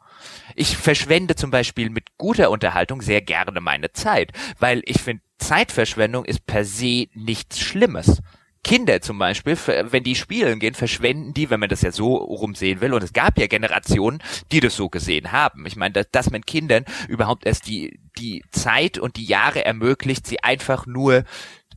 Ich 0.55 0.77
verschwende 0.77 1.35
zum 1.35 1.51
Beispiel 1.51 1.89
mit 1.89 2.17
guter 2.17 2.49
Unterhaltung 2.49 3.01
sehr 3.01 3.21
gerne 3.21 3.61
meine 3.61 3.91
Zeit, 3.91 4.31
weil 4.59 4.81
ich 4.85 5.01
finde, 5.01 5.21
Zeitverschwendung 5.37 6.25
ist 6.25 6.45
per 6.45 6.65
se 6.65 7.07
nichts 7.13 7.59
Schlimmes. 7.59 8.21
Kinder 8.63 8.99
zum 8.99 9.19
Beispiel, 9.19 9.55
wenn 9.91 10.03
die 10.03 10.15
spielen 10.15 10.59
gehen, 10.59 10.73
verschwenden 10.73 11.35
die, 11.35 11.51
wenn 11.51 11.59
man 11.59 11.69
das 11.69 11.83
ja 11.83 11.91
so 11.91 12.15
rumsehen 12.15 12.81
will. 12.81 12.95
Und 12.95 13.03
es 13.03 13.13
gab 13.13 13.37
ja 13.37 13.45
Generationen, 13.45 14.23
die 14.51 14.59
das 14.59 14.75
so 14.75 14.89
gesehen 14.89 15.31
haben. 15.31 15.67
Ich 15.67 15.75
meine, 15.75 15.93
dass, 15.93 16.09
dass 16.11 16.31
man 16.31 16.41
Kindern 16.41 16.83
überhaupt 17.07 17.45
erst 17.45 17.67
die, 17.67 17.99
die 18.17 18.43
Zeit 18.49 18.97
und 18.97 19.17
die 19.17 19.25
Jahre 19.25 19.63
ermöglicht, 19.63 20.25
sie 20.25 20.43
einfach 20.43 20.87
nur 20.87 21.25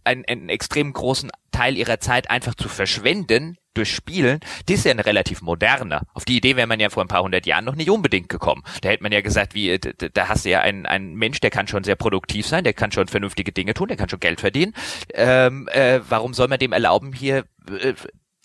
einen, 0.03 0.25
einen 0.25 0.49
extrem 0.49 0.95
großen 0.95 1.31
Teil 1.53 1.77
ihrer 1.77 2.01
Zeit 2.01 2.31
einfach 2.31 2.55
zu 2.55 2.71
verschwenden 2.71 3.59
durch 3.79 3.95
Spielen, 3.95 4.41
die 4.69 4.75
ist 4.75 4.85
ja 4.85 4.91
eine 4.91 5.07
relativ 5.07 5.41
moderne. 5.41 6.03
Auf 6.13 6.25
die 6.25 6.37
Idee 6.37 6.57
wäre 6.57 6.67
man 6.67 6.81
ja 6.81 6.91
vor 6.91 7.03
ein 7.03 7.09
paar 7.09 7.23
hundert 7.23 7.47
Jahren 7.47 7.65
noch 7.65 7.77
nicht 7.77 7.91
unbedingt 7.91 8.29
gekommen. 8.29 8.63
Da 8.83 8.91
hätte 8.91 9.03
man 9.03 9.13
ja 9.13 9.21
gesagt, 9.21 9.55
wie, 9.55 9.79
da 9.79 10.29
hast 10.29 10.45
du 10.45 10.51
ja 10.51 10.61
einen, 10.61 10.85
einen 10.85 11.15
Mensch, 11.15 11.41
der 11.41 11.51
kann 11.51 11.67
schon 11.69 11.85
sehr 11.85 11.97
produktiv 11.97 12.47
sein, 12.47 12.65
der 12.65 12.75
kann 12.75 12.93
schon 12.93 13.09
vernünftige 13.09 13.53
Dinge 13.53 13.75
tun, 13.75 13.89
der 13.89 13.97
kann 13.97 14.09
schon 14.09 14.21
Geld 14.21 14.41
verdienen. 14.41 14.75
Ähm, 15.15 15.69
äh, 15.69 16.01
warum 16.09 16.35
soll 16.35 16.49
man 16.49 16.59
dem 16.59 16.73
erlauben, 16.73 17.13
hier 17.13 17.45
äh, 17.71 17.95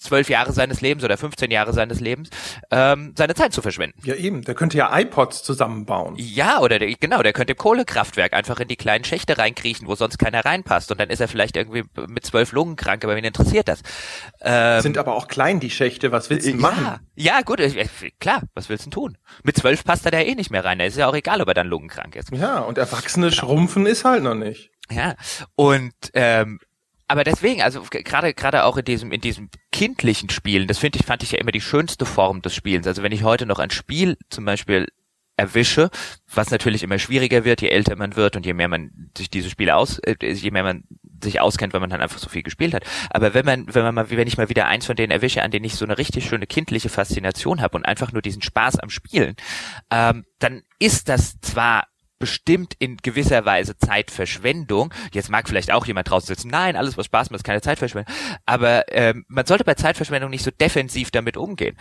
zwölf 0.03 0.29
Jahre 0.29 0.51
seines 0.53 0.81
Lebens 0.81 1.03
oder 1.03 1.17
15 1.17 1.51
Jahre 1.51 1.73
seines 1.73 1.99
Lebens 1.99 2.29
ähm, 2.71 3.13
seine 3.17 3.33
Zeit 3.35 3.53
zu 3.53 3.61
verschwenden. 3.61 3.99
Ja 4.03 4.15
eben, 4.15 4.43
der 4.43 4.55
könnte 4.55 4.77
ja 4.77 4.97
iPods 4.97 5.43
zusammenbauen. 5.43 6.15
Ja, 6.17 6.59
oder 6.59 6.79
der, 6.79 6.93
genau, 6.99 7.23
der 7.23 7.33
könnte 7.33 7.53
im 7.53 7.57
Kohlekraftwerk 7.57 8.33
einfach 8.33 8.59
in 8.59 8.67
die 8.67 8.75
kleinen 8.75 9.03
Schächte 9.03 9.37
reinkriechen, 9.37 9.87
wo 9.87 9.95
sonst 9.95 10.17
keiner 10.17 10.45
reinpasst 10.45 10.91
und 10.91 10.99
dann 10.99 11.09
ist 11.09 11.19
er 11.19 11.27
vielleicht 11.27 11.57
irgendwie 11.57 11.83
mit 12.07 12.25
zwölf 12.25 12.51
Lungen 12.51 12.75
krank, 12.75 13.03
aber 13.03 13.15
wen 13.15 13.23
interessiert 13.23 13.67
das? 13.67 13.81
Ähm, 14.41 14.81
Sind 14.81 14.97
aber 14.97 15.15
auch 15.15 15.27
klein 15.27 15.59
die 15.59 15.69
Schächte, 15.69 16.11
was 16.11 16.29
willst 16.29 16.47
du 16.47 16.51
ja, 16.51 16.57
machen? 16.57 16.99
Ja, 17.15 17.41
gut, 17.41 17.59
äh, 17.59 17.85
klar, 18.19 18.43
was 18.53 18.69
willst 18.69 18.85
du 18.87 18.89
tun? 18.89 19.17
Mit 19.43 19.57
zwölf 19.57 19.83
passt 19.83 20.05
er 20.05 20.11
da 20.11 20.19
eh 20.19 20.35
nicht 20.35 20.51
mehr 20.51 20.65
rein, 20.65 20.79
da 20.79 20.85
ist 20.85 20.97
ja 20.97 21.07
auch 21.07 21.15
egal, 21.15 21.41
ob 21.41 21.47
er 21.47 21.53
dann 21.53 21.67
lungenkrank 21.67 22.15
ist. 22.15 22.31
Ja, 22.31 22.59
und 22.59 22.77
Erwachsene 22.77 23.29
genau. 23.29 23.39
schrumpfen 23.39 23.85
ist 23.85 24.05
halt 24.05 24.23
noch 24.23 24.35
nicht. 24.35 24.71
Ja, 24.91 25.15
und 25.55 25.93
ähm, 26.13 26.59
aber 27.13 27.23
deswegen, 27.23 27.62
also 27.62 27.84
gerade 27.91 28.34
gerade 28.34 28.63
auch 28.63 28.76
in 28.76 28.86
diesem 28.86 29.12
in 29.12 29.21
diesem 29.21 29.49
kindlichen 29.71 30.32
Spielen, 30.32 30.67
das 30.67 30.80
finde 30.80 30.97
ich 30.97 31.06
fand 31.06 31.21
ich 31.21 31.34
ja 31.34 31.38
immer 31.38 31.52
die 31.52 31.62
schönste 31.62 32.08
Form 32.08 32.41
des 32.41 32.56
Spielens. 32.56 32.88
Also 32.88 33.04
wenn 33.04 33.12
ich 33.12 33.21
heute 33.21 33.45
noch 33.45 33.60
ein 33.60 33.69
Spiel 33.69 34.17
zum 34.32 34.45
Beispiel 34.45 34.88
erwische, 35.38 35.91
was 36.34 36.49
natürlich 36.49 36.82
immer 36.82 36.97
schwieriger 36.97 37.45
wird, 37.45 37.62
je 37.62 37.69
älter 37.69 37.95
man 37.97 38.15
wird 38.15 38.36
und 38.36 38.47
je 38.47 38.54
mehr 38.54 38.67
man 38.67 39.12
sich 39.15 39.30
diese 39.30 39.52
Spiele 39.52 39.76
aus, 39.76 39.99
äh, 39.99 40.15
je 40.23 40.49
mehr 40.49 40.63
man 40.63 40.86
sich 41.21 41.39
auskennt, 41.39 41.73
weil 41.73 41.82
man 41.82 41.91
dann 41.91 42.02
einfach 42.02 42.17
so 42.17 42.30
viel 42.30 42.41
gespielt 42.41 42.73
hat. 42.73 42.84
Aber 43.12 43.36
wenn 43.36 43.45
man, 43.45 43.71
wenn 43.71 43.84
man 43.84 43.93
mal, 43.93 44.10
wenn 44.10 44.28
ich 44.28 44.39
mal 44.39 44.49
wieder 44.49 44.65
eins 44.65 44.88
von 44.88 44.95
denen 44.95 45.12
erwische, 45.12 45.43
an 45.43 45.52
denen 45.52 45.65
ich 45.65 45.76
so 45.76 45.86
eine 45.86 45.99
richtig 45.99 46.26
schöne 46.26 46.47
kindliche 46.47 46.89
Faszination 46.89 47.62
habe 47.62 47.78
und 47.78 47.86
einfach 47.86 48.12
nur 48.12 48.23
diesen 48.23 48.41
Spaß 48.41 48.80
am 48.80 48.89
Spielen, 48.89 49.36
ähm, 49.91 50.26
dann 50.39 50.63
ist 50.80 51.10
das 51.10 51.39
zwar 51.41 51.84
bestimmt 52.23 52.73
in 52.79 52.95
gewisser 52.95 53.43
Weise 53.43 53.77
Zeitverschwendung. 53.77 54.93
Jetzt 55.12 55.29
mag 55.29 55.49
vielleicht 55.49 55.73
auch 55.73 55.86
jemand 55.86 56.09
draußen 56.09 56.27
sitzen, 56.27 56.47
nein, 56.47 56.77
alles 56.77 56.97
was 56.97 57.07
Spaß 57.07 57.31
macht, 57.31 57.39
ist 57.39 57.43
keine 57.43 57.59
Zeitverschwendung. 57.59 58.15
Aber 58.45 58.86
ähm, 58.93 59.25
man 59.27 59.45
sollte 59.45 59.65
bei 59.65 59.73
Zeitverschwendung 59.73 60.29
nicht 60.29 60.45
so 60.45 60.51
defensiv 60.51 61.12
damit 61.12 61.36
umgehen. 61.36 61.75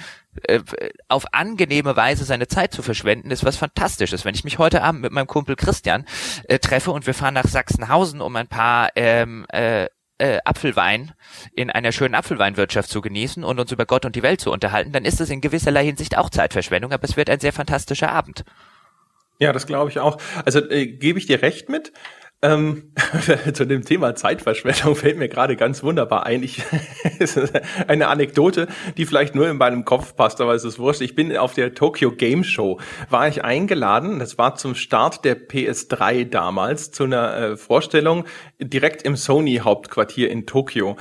Äh, 0.48 0.62
auf 1.07 1.33
angenehme 1.33 1.94
Weise 1.94 2.24
seine 2.24 2.48
Zeit 2.48 2.74
zu 2.74 2.83
verschwenden, 2.83 3.31
ist 3.31 3.44
was 3.44 3.57
Fantastisches. 3.57 4.24
Wenn 4.24 4.35
ich 4.35 4.42
mich 4.42 4.59
heute 4.59 4.83
Abend 4.83 5.02
mit 5.02 5.12
meinem 5.12 5.28
Kumpel 5.28 5.55
Christian 5.55 6.07
äh, 6.48 6.59
treffe 6.59 6.90
und 6.90 7.07
wir 7.07 7.14
fahren 7.14 7.35
nach 7.35 7.46
Sachsenhausen, 7.46 8.20
um 8.20 8.35
ein 8.35 8.48
paar 8.48 8.88
ähm, 8.96 9.46
äh, 9.50 9.87
äh, 10.18 10.40
Apfelwein 10.44 11.12
in 11.55 11.70
einer 11.70 11.92
schönen 11.92 12.16
Apfelweinwirtschaft 12.16 12.90
zu 12.90 13.00
genießen 13.00 13.44
und 13.44 13.61
uns 13.61 13.70
über 13.70 13.87
Gott 13.87 14.05
und 14.05 14.16
die 14.16 14.24
Welt 14.24 14.40
zu 14.40 14.50
unterhalten, 14.50 14.90
dann 14.90 15.05
ist 15.05 15.20
es 15.20 15.31
in 15.31 15.40
gewisserlei 15.40 15.85
Hinsicht 15.85 16.18
auch 16.18 16.31
Zeitverschwendung, 16.31 16.90
aber 16.90 17.05
es 17.05 17.16
wird 17.16 17.31
ein 17.31 17.38
sehr 17.38 17.52
fantastischer 17.52 18.11
Abend. 18.11 18.44
Ja, 19.42 19.52
das 19.52 19.66
glaube 19.66 19.90
ich 19.90 19.98
auch. 19.98 20.18
Also 20.44 20.61
äh, 20.70 20.87
gebe 20.87 21.18
ich 21.18 21.26
dir 21.26 21.42
recht 21.42 21.68
mit. 21.68 21.92
Ähm, 22.44 22.92
zu 23.55 23.64
dem 23.64 23.85
Thema 23.85 24.14
Zeitverschwendung 24.14 24.94
fällt 24.94 25.18
mir 25.18 25.28
gerade 25.28 25.57
ganz 25.57 25.83
wunderbar 25.83 26.26
ein. 26.26 26.44
Ich, 26.44 26.62
eine 27.88 28.07
Anekdote, 28.07 28.68
die 28.96 29.05
vielleicht 29.05 29.35
nur 29.35 29.48
in 29.48 29.57
meinem 29.57 29.85
Kopf 29.85 30.14
passt, 30.14 30.40
aber 30.40 30.55
es 30.55 30.62
ist 30.62 30.78
wurscht. 30.78 31.00
Ich 31.00 31.16
bin 31.16 31.37
auf 31.37 31.55
der 31.55 31.74
Tokyo 31.74 32.12
Game 32.12 32.44
Show, 32.44 32.78
war 33.11 33.26
ich 33.26 33.42
eingeladen, 33.42 34.20
das 34.20 34.38
war 34.38 34.55
zum 34.55 34.76
Start 34.76 35.24
der 35.24 35.37
PS3 35.37 36.24
damals, 36.24 36.92
zu 36.92 37.02
einer 37.02 37.37
äh, 37.37 37.57
Vorstellung 37.57 38.24
direkt 38.61 39.02
im 39.02 39.16
Sony-Hauptquartier 39.16 40.31
in 40.31 40.46
Tokio. 40.46 40.96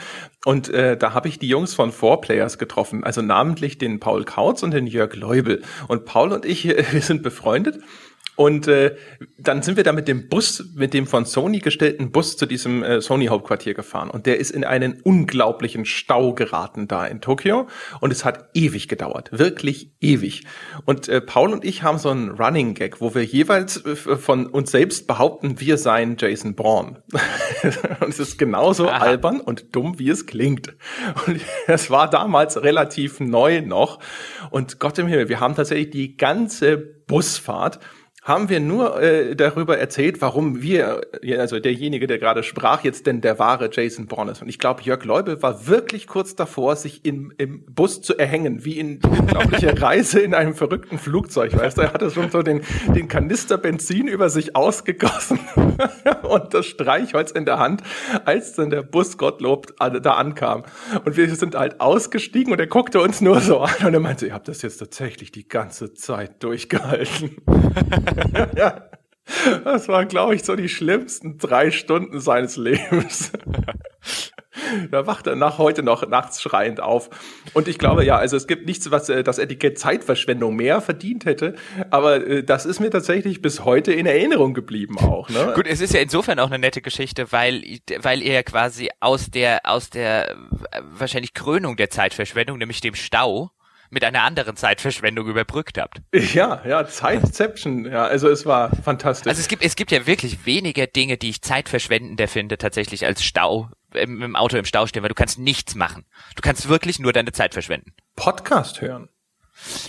Und 0.45 0.69
äh, 0.69 0.97
da 0.97 1.13
habe 1.13 1.27
ich 1.27 1.37
die 1.37 1.47
Jungs 1.47 1.75
von 1.75 1.91
Four 1.91 2.21
Players 2.21 2.57
getroffen, 2.57 3.03
also 3.03 3.21
namentlich 3.21 3.77
den 3.77 3.99
Paul 3.99 4.25
Kautz 4.25 4.63
und 4.63 4.71
den 4.71 4.87
Jörg 4.87 5.15
Leubel. 5.15 5.61
Und 5.87 6.05
Paul 6.05 6.31
und 6.31 6.45
ich, 6.45 6.65
wir 6.91 7.01
sind 7.01 7.21
befreundet 7.21 7.79
und 8.41 8.67
äh, 8.67 8.95
dann 9.37 9.61
sind 9.61 9.77
wir 9.77 9.83
da 9.83 9.91
mit 9.91 10.07
dem 10.07 10.27
Bus, 10.27 10.65
mit 10.73 10.95
dem 10.95 11.05
von 11.05 11.25
Sony 11.25 11.59
gestellten 11.59 12.11
Bus 12.11 12.37
zu 12.37 12.47
diesem 12.47 12.81
äh, 12.81 12.99
Sony-Hauptquartier 12.99 13.75
gefahren. 13.75 14.09
Und 14.09 14.25
der 14.25 14.39
ist 14.39 14.49
in 14.49 14.63
einen 14.63 14.99
unglaublichen 15.03 15.85
Stau 15.85 16.33
geraten 16.33 16.87
da 16.87 17.05
in 17.05 17.21
Tokio. 17.21 17.67
Und 17.99 18.11
es 18.11 18.25
hat 18.25 18.49
ewig 18.55 18.87
gedauert. 18.87 19.29
Wirklich 19.31 19.91
ewig. 20.01 20.41
Und 20.85 21.07
äh, 21.07 21.21
Paul 21.21 21.53
und 21.53 21.63
ich 21.63 21.83
haben 21.83 21.99
so 21.99 22.09
einen 22.09 22.31
Running 22.31 22.73
Gag, 22.73 22.99
wo 22.99 23.13
wir 23.13 23.23
jeweils 23.23 23.85
äh, 23.85 23.95
von 23.95 24.47
uns 24.47 24.71
selbst 24.71 25.05
behaupten, 25.05 25.59
wir 25.59 25.77
seien 25.77 26.15
Jason 26.17 26.55
Bourne. 26.55 27.03
und 27.99 28.09
es 28.09 28.17
ist 28.17 28.39
genauso 28.39 28.89
Aha. 28.89 29.05
albern 29.05 29.39
und 29.39 29.75
dumm, 29.75 29.99
wie 29.99 30.09
es 30.09 30.25
klingt. 30.25 30.73
Und 31.27 31.41
es 31.67 31.91
war 31.91 32.09
damals 32.09 32.59
relativ 32.63 33.19
neu 33.19 33.61
noch. 33.61 33.99
Und 34.49 34.79
Gott 34.79 34.97
im 34.97 35.05
Himmel, 35.05 35.29
wir 35.29 35.39
haben 35.39 35.53
tatsächlich 35.53 35.91
die 35.91 36.17
ganze 36.17 36.79
Busfahrt 37.11 37.79
haben 38.23 38.49
wir 38.49 38.59
nur 38.59 39.01
äh, 39.01 39.35
darüber 39.35 39.79
erzählt, 39.79 40.21
warum 40.21 40.61
wir, 40.61 41.01
also 41.39 41.59
derjenige, 41.59 42.05
der 42.05 42.19
gerade 42.19 42.43
sprach, 42.43 42.83
jetzt 42.83 43.07
denn 43.07 43.19
der 43.19 43.39
wahre 43.39 43.71
Jason 43.73 44.05
Bourne 44.05 44.31
ist. 44.31 44.43
Und 44.43 44.47
ich 44.47 44.59
glaube, 44.59 44.83
Jörg 44.83 45.03
Leubel 45.05 45.41
war 45.41 45.65
wirklich 45.65 46.05
kurz 46.05 46.35
davor, 46.35 46.75
sich 46.75 47.03
im, 47.03 47.33
im 47.39 47.65
Bus 47.65 48.03
zu 48.03 48.15
erhängen, 48.15 48.63
wie 48.63 48.77
in 48.77 48.99
unglaubliche 49.03 49.81
Reise 49.81 50.19
in 50.19 50.35
einem 50.35 50.53
verrückten 50.53 50.99
Flugzeug. 50.99 51.57
Weißt 51.57 51.79
du, 51.79 51.81
er 51.81 51.93
hatte 51.93 52.11
schon 52.11 52.29
so 52.29 52.43
den, 52.43 52.61
den 52.95 53.07
Kanister 53.07 53.57
Benzin 53.57 54.07
über 54.07 54.29
sich 54.29 54.55
ausgegossen 54.55 55.39
und 56.21 56.53
das 56.53 56.67
Streichholz 56.67 57.31
in 57.31 57.45
der 57.45 57.57
Hand, 57.57 57.81
als 58.25 58.53
dann 58.53 58.69
der 58.69 58.83
Bus 58.83 59.17
Gottlob 59.17 59.73
da 59.79 60.13
ankam. 60.13 60.63
Und 61.05 61.17
wir 61.17 61.33
sind 61.33 61.55
halt 61.55 61.81
ausgestiegen 61.81 62.53
und 62.53 62.59
er 62.59 62.67
guckte 62.67 63.01
uns 63.01 63.19
nur 63.19 63.41
so 63.41 63.61
an 63.61 63.83
und 63.83 63.93
er 63.95 63.99
meinte, 63.99 64.27
ihr 64.27 64.33
habt 64.35 64.47
das 64.47 64.61
jetzt 64.61 64.77
tatsächlich 64.77 65.31
die 65.31 65.47
ganze 65.47 65.95
Zeit 65.95 66.43
durchgehalten. 66.43 67.37
ja. 68.55 68.89
Das 69.63 69.87
waren, 69.87 70.07
glaube 70.07 70.35
ich, 70.35 70.43
so 70.43 70.55
die 70.55 70.69
schlimmsten 70.69 71.37
drei 71.37 71.71
Stunden 71.71 72.19
seines 72.19 72.57
Lebens. 72.57 73.31
da 74.91 75.07
wacht 75.07 75.27
er 75.27 75.35
nach 75.35 75.57
heute 75.57 75.83
noch 75.83 76.07
nachts 76.07 76.41
schreiend 76.41 76.81
auf. 76.81 77.09
Und 77.53 77.67
ich 77.67 77.77
glaube, 77.77 78.03
ja, 78.03 78.17
also 78.17 78.35
es 78.35 78.47
gibt 78.47 78.65
nichts, 78.65 78.91
was 78.91 79.09
äh, 79.09 79.23
das 79.23 79.37
Etikett 79.37 79.79
Zeitverschwendung 79.79 80.55
mehr 80.55 80.81
verdient 80.81 81.25
hätte. 81.25 81.55
Aber 81.89 82.25
äh, 82.25 82.43
das 82.43 82.65
ist 82.65 82.79
mir 82.79 82.89
tatsächlich 82.89 83.41
bis 83.41 83.63
heute 83.63 83.93
in 83.93 84.05
Erinnerung 84.05 84.53
geblieben 84.53 84.97
auch. 84.97 85.29
Ne? 85.29 85.53
Gut, 85.55 85.67
es 85.67 85.81
ist 85.81 85.93
ja 85.93 86.01
insofern 86.01 86.39
auch 86.39 86.47
eine 86.47 86.59
nette 86.59 86.81
Geschichte, 86.81 87.31
weil, 87.31 87.63
weil 87.99 88.21
ihr 88.21 88.43
quasi 88.43 88.89
aus 88.99 89.31
der, 89.31 89.61
aus 89.63 89.89
der 89.89 90.31
äh, 90.31 90.35
wahrscheinlich 90.83 91.33
Krönung 91.33 91.75
der 91.77 91.89
Zeitverschwendung, 91.89 92.57
nämlich 92.57 92.81
dem 92.81 92.95
Stau, 92.95 93.51
mit 93.91 94.03
einer 94.03 94.23
anderen 94.23 94.55
Zeitverschwendung 94.55 95.27
überbrückt 95.27 95.77
habt. 95.77 96.01
Ja, 96.13 96.63
ja, 96.65 96.87
Zeitception. 96.87 97.85
Ja, 97.85 98.05
also 98.05 98.29
es 98.29 98.45
war 98.45 98.75
fantastisch. 98.75 99.29
Also 99.29 99.39
es 99.41 99.47
gibt, 99.47 99.63
es 99.63 99.75
gibt 99.75 99.91
ja 99.91 100.07
wirklich 100.07 100.45
weniger 100.45 100.87
Dinge, 100.87 101.17
die 101.17 101.29
ich 101.29 101.41
zeitverschwendender 101.41 102.27
finde, 102.27 102.57
tatsächlich 102.57 103.05
als 103.05 103.23
Stau, 103.23 103.69
im, 103.93 104.21
im 104.21 104.35
Auto 104.35 104.57
im 104.57 104.65
Stau 104.65 104.87
stehen, 104.87 105.03
weil 105.03 105.09
du 105.09 105.15
kannst 105.15 105.37
nichts 105.37 105.75
machen. 105.75 106.05
Du 106.35 106.41
kannst 106.41 106.69
wirklich 106.69 106.99
nur 106.99 107.13
deine 107.13 107.33
Zeit 107.33 107.53
verschwenden. 107.53 107.93
Podcast 108.15 108.81
hören. 108.81 109.09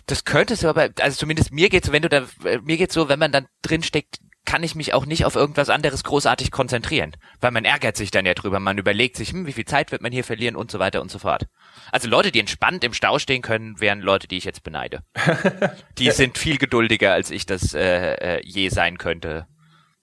Das 0.06 0.24
könntest 0.24 0.64
du 0.64 0.68
aber, 0.68 0.90
also 1.00 1.16
zumindest 1.16 1.52
mir 1.52 1.68
geht's 1.68 1.86
so, 1.86 1.92
wenn 1.92 2.02
du 2.02 2.08
da, 2.08 2.26
mir 2.62 2.76
geht's 2.76 2.94
so, 2.94 3.08
wenn 3.08 3.18
man 3.18 3.32
dann 3.32 3.46
drin 3.62 3.82
steckt, 3.82 4.18
kann 4.52 4.62
ich 4.62 4.74
mich 4.74 4.92
auch 4.92 5.06
nicht 5.06 5.24
auf 5.24 5.34
irgendwas 5.34 5.70
anderes 5.70 6.04
großartig 6.04 6.50
konzentrieren, 6.50 7.16
weil 7.40 7.52
man 7.52 7.64
ärgert 7.64 7.96
sich 7.96 8.10
dann 8.10 8.26
ja 8.26 8.34
drüber, 8.34 8.60
man 8.60 8.76
überlegt 8.76 9.16
sich, 9.16 9.32
hm, 9.32 9.46
wie 9.46 9.54
viel 9.54 9.64
Zeit 9.64 9.92
wird 9.92 10.02
man 10.02 10.12
hier 10.12 10.24
verlieren 10.24 10.56
und 10.56 10.70
so 10.70 10.78
weiter 10.78 11.00
und 11.00 11.10
so 11.10 11.18
fort. 11.18 11.46
Also 11.90 12.06
Leute, 12.06 12.30
die 12.30 12.40
entspannt 12.40 12.84
im 12.84 12.92
Stau 12.92 13.18
stehen 13.18 13.40
können, 13.40 13.80
wären 13.80 14.00
Leute, 14.00 14.28
die 14.28 14.36
ich 14.36 14.44
jetzt 14.44 14.62
beneide. 14.62 15.04
die 15.98 16.10
sind 16.10 16.36
viel 16.36 16.58
geduldiger, 16.58 17.14
als 17.14 17.30
ich 17.30 17.46
das 17.46 17.72
äh, 17.72 18.12
äh, 18.16 18.40
je 18.44 18.68
sein 18.68 18.98
könnte. 18.98 19.46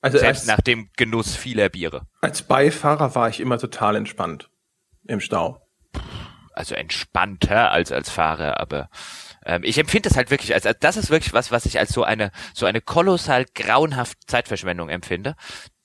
Also 0.02 0.18
Selbst 0.18 0.48
nach 0.48 0.62
dem 0.62 0.90
Genuss 0.98 1.36
vieler 1.36 1.70
Biere. 1.70 2.08
Als 2.22 2.42
Beifahrer 2.42 3.14
war 3.14 3.30
ich 3.30 3.42
immer 3.42 3.60
total 3.60 3.98
entspannt 3.98 4.50
im 5.06 5.20
Stau. 5.20 5.62
Also 6.54 6.74
entspannter 6.74 7.70
als 7.70 7.92
als 7.92 8.10
Fahrer, 8.10 8.60
aber 8.60 8.90
ähm, 9.50 9.64
ich 9.64 9.78
empfinde 9.80 10.10
es 10.10 10.16
halt 10.16 10.30
wirklich 10.30 10.54
als, 10.54 10.66
als 10.66 10.78
das 10.80 10.96
ist 10.96 11.10
wirklich 11.10 11.34
was, 11.34 11.52
was 11.52 11.66
ich 11.66 11.80
als 11.80 11.92
so 11.92 12.04
eine 12.04 12.32
so 12.54 12.66
eine 12.68 12.82
kolossal 12.82 13.46
grauenhaft 13.56 14.18
Zeitverschwendung 14.28 14.90
empfinde, 14.90 15.36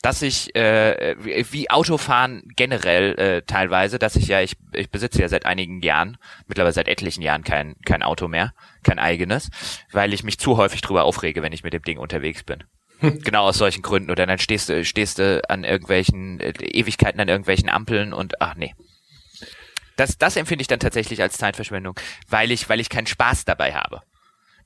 dass 0.02 0.20
ich 0.20 0.54
äh, 0.54 1.16
wie 1.18 1.70
Autofahren 1.70 2.42
generell 2.56 3.18
äh, 3.18 3.42
teilweise, 3.42 3.98
dass 3.98 4.16
ich 4.16 4.28
ja 4.28 4.42
ich 4.42 4.56
ich 4.74 4.90
besitze 4.90 5.22
ja 5.22 5.28
seit 5.28 5.46
einigen 5.46 5.80
Jahren, 5.80 6.18
mittlerweile 6.46 6.74
seit 6.74 6.88
etlichen 6.88 7.22
Jahren 7.22 7.42
kein 7.42 7.76
kein 7.86 8.02
Auto 8.02 8.28
mehr, 8.28 8.52
kein 8.82 8.98
eigenes, 8.98 9.50
weil 9.92 10.12
ich 10.12 10.24
mich 10.24 10.38
zu 10.38 10.58
häufig 10.58 10.82
drüber 10.82 11.04
aufrege, 11.04 11.42
wenn 11.42 11.52
ich 11.52 11.64
mit 11.64 11.72
dem 11.72 11.82
Ding 11.82 11.98
unterwegs 11.98 12.42
bin. 12.42 12.64
genau 13.00 13.44
aus 13.44 13.58
solchen 13.58 13.82
Gründen. 13.82 14.10
Oder 14.10 14.26
dann 14.26 14.38
stehst 14.38 14.68
du, 14.68 14.84
stehst 14.84 15.18
du 15.18 15.42
an 15.48 15.64
irgendwelchen 15.64 16.40
äh, 16.40 16.52
Ewigkeiten 16.60 17.20
an 17.20 17.28
irgendwelchen 17.28 17.68
Ampeln 17.68 18.12
und 18.12 18.40
ach 18.40 18.54
nee. 18.56 18.74
Das, 19.96 20.18
das 20.18 20.36
empfinde 20.36 20.62
ich 20.62 20.68
dann 20.68 20.80
tatsächlich 20.80 21.22
als 21.22 21.36
Zeitverschwendung, 21.38 21.98
weil 22.28 22.50
ich, 22.50 22.68
weil 22.68 22.80
ich 22.80 22.88
keinen 22.88 23.06
Spaß 23.06 23.44
dabei 23.44 23.74
habe. 23.74 24.02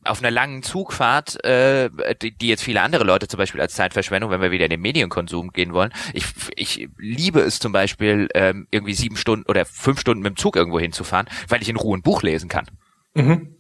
Auf 0.04 0.20
einer 0.20 0.30
langen 0.30 0.62
Zugfahrt, 0.62 1.44
äh, 1.44 1.90
die, 2.22 2.36
die 2.36 2.48
jetzt 2.48 2.62
viele 2.62 2.82
andere 2.82 3.04
Leute 3.04 3.26
zum 3.26 3.38
Beispiel 3.38 3.60
als 3.60 3.74
Zeitverschwendung, 3.74 4.30
wenn 4.30 4.40
wir 4.40 4.52
wieder 4.52 4.64
in 4.64 4.70
den 4.70 4.80
Medienkonsum 4.80 5.50
gehen 5.50 5.74
wollen. 5.74 5.92
Ich, 6.12 6.24
ich 6.54 6.88
liebe 6.98 7.40
es 7.40 7.58
zum 7.58 7.72
Beispiel, 7.72 8.28
ähm, 8.34 8.68
irgendwie 8.70 8.94
sieben 8.94 9.16
Stunden 9.16 9.44
oder 9.48 9.66
fünf 9.66 10.00
Stunden 10.00 10.22
mit 10.22 10.34
dem 10.34 10.36
Zug 10.36 10.56
irgendwo 10.56 10.78
hinzufahren, 10.78 11.28
weil 11.48 11.62
ich 11.62 11.68
in 11.68 11.76
Ruhe 11.76 11.98
ein 11.98 12.02
Buch 12.02 12.22
lesen 12.22 12.48
kann. 12.48 12.66
Mhm. 13.14 13.56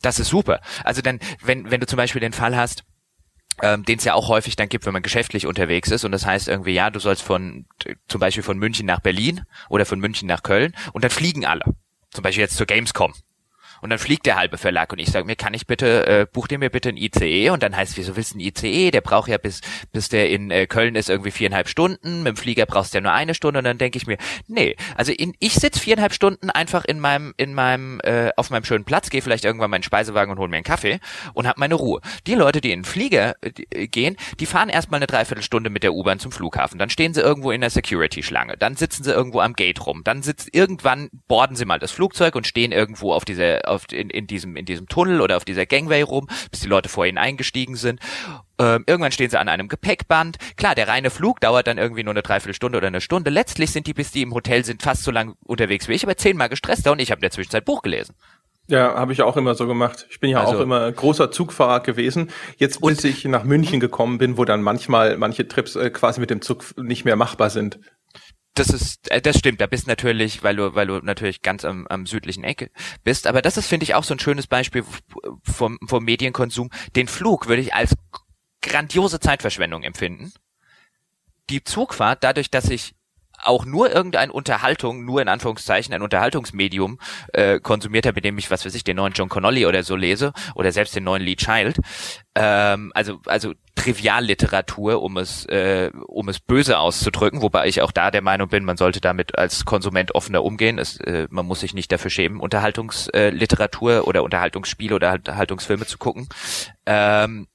Das 0.00 0.18
ist 0.18 0.28
super. 0.28 0.60
Also 0.82 1.02
dann, 1.02 1.20
wenn, 1.42 1.70
wenn 1.70 1.80
du 1.80 1.86
zum 1.86 1.96
Beispiel 1.96 2.20
den 2.20 2.32
Fall 2.32 2.56
hast, 2.56 2.84
ähm, 3.62 3.84
den 3.84 3.98
es 3.98 4.04
ja 4.04 4.14
auch 4.14 4.28
häufig 4.28 4.56
dann 4.56 4.68
gibt, 4.68 4.86
wenn 4.86 4.92
man 4.92 5.02
geschäftlich 5.02 5.46
unterwegs 5.46 5.90
ist. 5.90 6.04
Und 6.04 6.12
das 6.12 6.26
heißt 6.26 6.48
irgendwie, 6.48 6.72
ja, 6.72 6.90
du 6.90 6.98
sollst 6.98 7.22
von 7.22 7.66
zum 8.08 8.20
Beispiel 8.20 8.42
von 8.42 8.58
München 8.58 8.86
nach 8.86 9.00
Berlin 9.00 9.42
oder 9.68 9.86
von 9.86 10.00
München 10.00 10.28
nach 10.28 10.42
Köln 10.42 10.74
und 10.92 11.04
dann 11.04 11.10
fliegen 11.10 11.44
alle. 11.44 11.64
Zum 12.10 12.22
Beispiel 12.22 12.42
jetzt 12.42 12.56
zur 12.56 12.66
Gamescom. 12.66 13.12
Und 13.84 13.90
dann 13.90 13.98
fliegt 13.98 14.24
der 14.24 14.36
halbe 14.36 14.56
Verlag 14.56 14.92
und 14.92 14.98
ich 14.98 15.10
sage 15.10 15.26
mir, 15.26 15.36
kann 15.36 15.52
ich 15.52 15.66
bitte, 15.66 16.06
äh, 16.06 16.26
buch 16.32 16.48
dir 16.48 16.58
mir 16.58 16.70
bitte 16.70 16.88
ein 16.88 16.96
ICE? 16.96 17.50
Und 17.50 17.62
dann 17.62 17.76
heißt, 17.76 17.98
wieso 17.98 18.16
willst 18.16 18.32
du 18.32 18.38
ein 18.38 18.40
ICE? 18.40 18.90
Der 18.90 19.02
braucht 19.02 19.28
ja 19.28 19.36
bis, 19.36 19.60
bis 19.92 20.08
der 20.08 20.30
in 20.30 20.50
äh, 20.50 20.66
Köln 20.66 20.94
ist 20.94 21.10
irgendwie 21.10 21.30
viereinhalb 21.30 21.68
Stunden. 21.68 22.22
Mit 22.22 22.28
dem 22.28 22.36
Flieger 22.38 22.64
brauchst 22.64 22.94
du 22.94 22.96
ja 22.96 23.02
nur 23.02 23.12
eine 23.12 23.34
Stunde. 23.34 23.58
Und 23.58 23.64
dann 23.64 23.76
denke 23.76 23.98
ich 23.98 24.06
mir, 24.06 24.16
nee, 24.46 24.74
also 24.96 25.12
in, 25.12 25.34
ich 25.38 25.52
sitz 25.52 25.78
viereinhalb 25.78 26.14
Stunden 26.14 26.48
einfach 26.48 26.86
in 26.86 26.98
meinem, 26.98 27.34
in 27.36 27.52
meinem, 27.52 28.00
äh, 28.04 28.30
auf 28.38 28.48
meinem 28.48 28.64
schönen 28.64 28.86
Platz, 28.86 29.10
gehe 29.10 29.20
vielleicht 29.20 29.44
irgendwann 29.44 29.70
meinen 29.70 29.82
Speisewagen 29.82 30.32
und 30.32 30.38
hol 30.38 30.48
mir 30.48 30.56
einen 30.56 30.64
Kaffee 30.64 30.98
und 31.34 31.46
hab 31.46 31.58
meine 31.58 31.74
Ruhe. 31.74 32.00
Die 32.26 32.36
Leute, 32.36 32.62
die 32.62 32.72
in 32.72 32.78
den 32.78 32.84
Flieger 32.86 33.34
äh, 33.42 33.86
gehen, 33.86 34.16
die 34.40 34.46
fahren 34.46 34.70
erstmal 34.70 34.96
eine 34.96 35.08
Dreiviertelstunde 35.08 35.68
mit 35.68 35.82
der 35.82 35.92
U-Bahn 35.92 36.20
zum 36.20 36.32
Flughafen. 36.32 36.78
Dann 36.78 36.88
stehen 36.88 37.12
sie 37.12 37.20
irgendwo 37.20 37.50
in 37.50 37.60
der 37.60 37.68
Security-Schlange. 37.68 38.56
Dann 38.56 38.76
sitzen 38.76 39.04
sie 39.04 39.12
irgendwo 39.12 39.40
am 39.40 39.52
Gate 39.52 39.84
rum. 39.84 40.00
Dann 40.04 40.22
sitzt 40.22 40.48
irgendwann, 40.54 41.10
borden 41.28 41.54
sie 41.54 41.66
mal 41.66 41.78
das 41.78 41.92
Flugzeug 41.92 42.34
und 42.34 42.46
stehen 42.46 42.72
irgendwo 42.72 43.12
auf 43.12 43.26
dieser, 43.26 43.68
auf, 43.74 43.84
in, 43.92 44.10
in 44.10 44.26
diesem 44.26 44.56
in 44.56 44.64
diesem 44.64 44.88
Tunnel 44.88 45.20
oder 45.20 45.36
auf 45.36 45.44
dieser 45.44 45.66
Gangway 45.66 46.02
rum, 46.02 46.28
bis 46.50 46.60
die 46.60 46.68
Leute 46.68 46.88
vor 46.88 47.06
ihnen 47.06 47.18
eingestiegen 47.18 47.76
sind. 47.76 48.00
Ähm, 48.58 48.84
irgendwann 48.86 49.12
stehen 49.12 49.30
sie 49.30 49.38
an 49.38 49.48
einem 49.48 49.68
Gepäckband. 49.68 50.36
Klar, 50.56 50.74
der 50.74 50.88
reine 50.88 51.10
Flug 51.10 51.40
dauert 51.40 51.66
dann 51.66 51.78
irgendwie 51.78 52.04
nur 52.04 52.12
eine 52.12 52.22
Dreiviertelstunde 52.22 52.78
oder 52.78 52.86
eine 52.86 53.00
Stunde. 53.00 53.30
Letztlich 53.30 53.72
sind 53.72 53.86
die, 53.86 53.94
bis 53.94 54.12
die 54.12 54.22
im 54.22 54.32
Hotel 54.32 54.64
sind, 54.64 54.82
fast 54.82 55.02
so 55.02 55.10
lang 55.10 55.34
unterwegs 55.44 55.88
wie 55.88 55.94
ich, 55.94 56.04
aber 56.04 56.16
zehnmal 56.16 56.48
gestresster 56.48 56.92
und 56.92 57.00
ich 57.00 57.10
habe 57.10 57.18
in 57.18 57.22
der 57.22 57.30
Zwischenzeit 57.32 57.64
Buch 57.64 57.82
gelesen. 57.82 58.14
Ja, 58.66 58.94
habe 58.94 59.12
ich 59.12 59.20
auch 59.20 59.36
immer 59.36 59.54
so 59.54 59.66
gemacht. 59.66 60.06
Ich 60.10 60.20
bin 60.20 60.30
ja 60.30 60.40
also, 60.40 60.56
auch 60.56 60.60
immer 60.60 60.90
großer 60.90 61.30
Zugfahrer 61.30 61.80
gewesen. 61.80 62.30
Jetzt 62.56 62.80
bis 62.80 63.04
ich 63.04 63.24
nach 63.26 63.44
München 63.44 63.78
gekommen 63.78 64.16
bin, 64.16 64.38
wo 64.38 64.46
dann 64.46 64.62
manchmal 64.62 65.18
manche 65.18 65.46
Trips 65.46 65.76
äh, 65.76 65.90
quasi 65.90 66.20
mit 66.20 66.30
dem 66.30 66.40
Zug 66.40 66.64
nicht 66.78 67.04
mehr 67.04 67.16
machbar 67.16 67.50
sind 67.50 67.78
das 68.54 68.68
ist, 68.68 69.10
äh, 69.10 69.20
das 69.20 69.38
stimmt, 69.38 69.60
da 69.60 69.66
bist 69.66 69.86
natürlich, 69.86 70.42
weil 70.42 70.56
du, 70.56 70.74
weil 70.74 70.86
du 70.86 70.98
natürlich 71.00 71.42
ganz 71.42 71.64
am, 71.64 71.86
am 71.88 72.06
südlichen 72.06 72.44
Ecke 72.44 72.70
bist. 73.02 73.26
Aber 73.26 73.42
das 73.42 73.56
ist, 73.56 73.66
finde 73.66 73.84
ich, 73.84 73.94
auch 73.94 74.04
so 74.04 74.14
ein 74.14 74.20
schönes 74.20 74.46
Beispiel 74.46 74.84
vom, 75.42 75.78
vom 75.84 76.04
Medienkonsum. 76.04 76.70
Den 76.96 77.08
Flug 77.08 77.48
würde 77.48 77.62
ich 77.62 77.74
als 77.74 77.94
grandiose 78.62 79.20
Zeitverschwendung 79.20 79.82
empfinden. 79.82 80.32
Die 81.50 81.64
Zugfahrt, 81.64 82.24
dadurch, 82.24 82.50
dass 82.50 82.70
ich 82.70 82.94
auch 83.44 83.64
nur 83.64 83.92
irgendein 83.92 84.30
Unterhaltung, 84.30 85.04
nur 85.04 85.22
in 85.22 85.28
Anführungszeichen 85.28 85.94
ein 85.94 86.02
Unterhaltungsmedium 86.02 86.98
äh, 87.32 87.60
konsumiert 87.60 88.06
habe, 88.06 88.16
mit 88.16 88.24
dem 88.24 88.38
ich, 88.38 88.50
was 88.50 88.64
weiß 88.64 88.74
ich, 88.74 88.84
den 88.84 88.96
neuen 88.96 89.12
John 89.12 89.28
Connolly 89.28 89.66
oder 89.66 89.82
so 89.82 89.96
lese 89.96 90.32
oder 90.54 90.72
selbst 90.72 90.96
den 90.96 91.04
neuen 91.04 91.22
Lee 91.22 91.36
Child, 91.36 91.78
ähm, 92.34 92.92
also 92.94 93.20
also 93.26 93.52
Trivialliteratur, 93.74 95.02
um 95.02 95.16
es 95.16 95.46
äh, 95.46 95.90
um 96.06 96.28
es 96.28 96.40
böse 96.40 96.78
auszudrücken, 96.78 97.42
wobei 97.42 97.66
ich 97.66 97.82
auch 97.82 97.92
da 97.92 98.10
der 98.10 98.22
Meinung 98.22 98.48
bin, 98.48 98.64
man 98.64 98.76
sollte 98.76 99.00
damit 99.00 99.36
als 99.36 99.64
Konsument 99.64 100.14
offener 100.14 100.42
umgehen. 100.42 100.78
Es, 100.78 100.98
äh, 101.00 101.26
man 101.30 101.46
muss 101.46 101.60
sich 101.60 101.74
nicht 101.74 101.92
dafür 101.92 102.10
schämen, 102.10 102.40
Unterhaltungsliteratur 102.40 104.06
oder 104.06 104.22
Unterhaltungsspiele 104.22 104.94
oder 104.94 105.12
Unterhaltungsfilme 105.12 105.86
zu 105.86 105.98
gucken. 105.98 106.28
Ähm, 106.86 107.46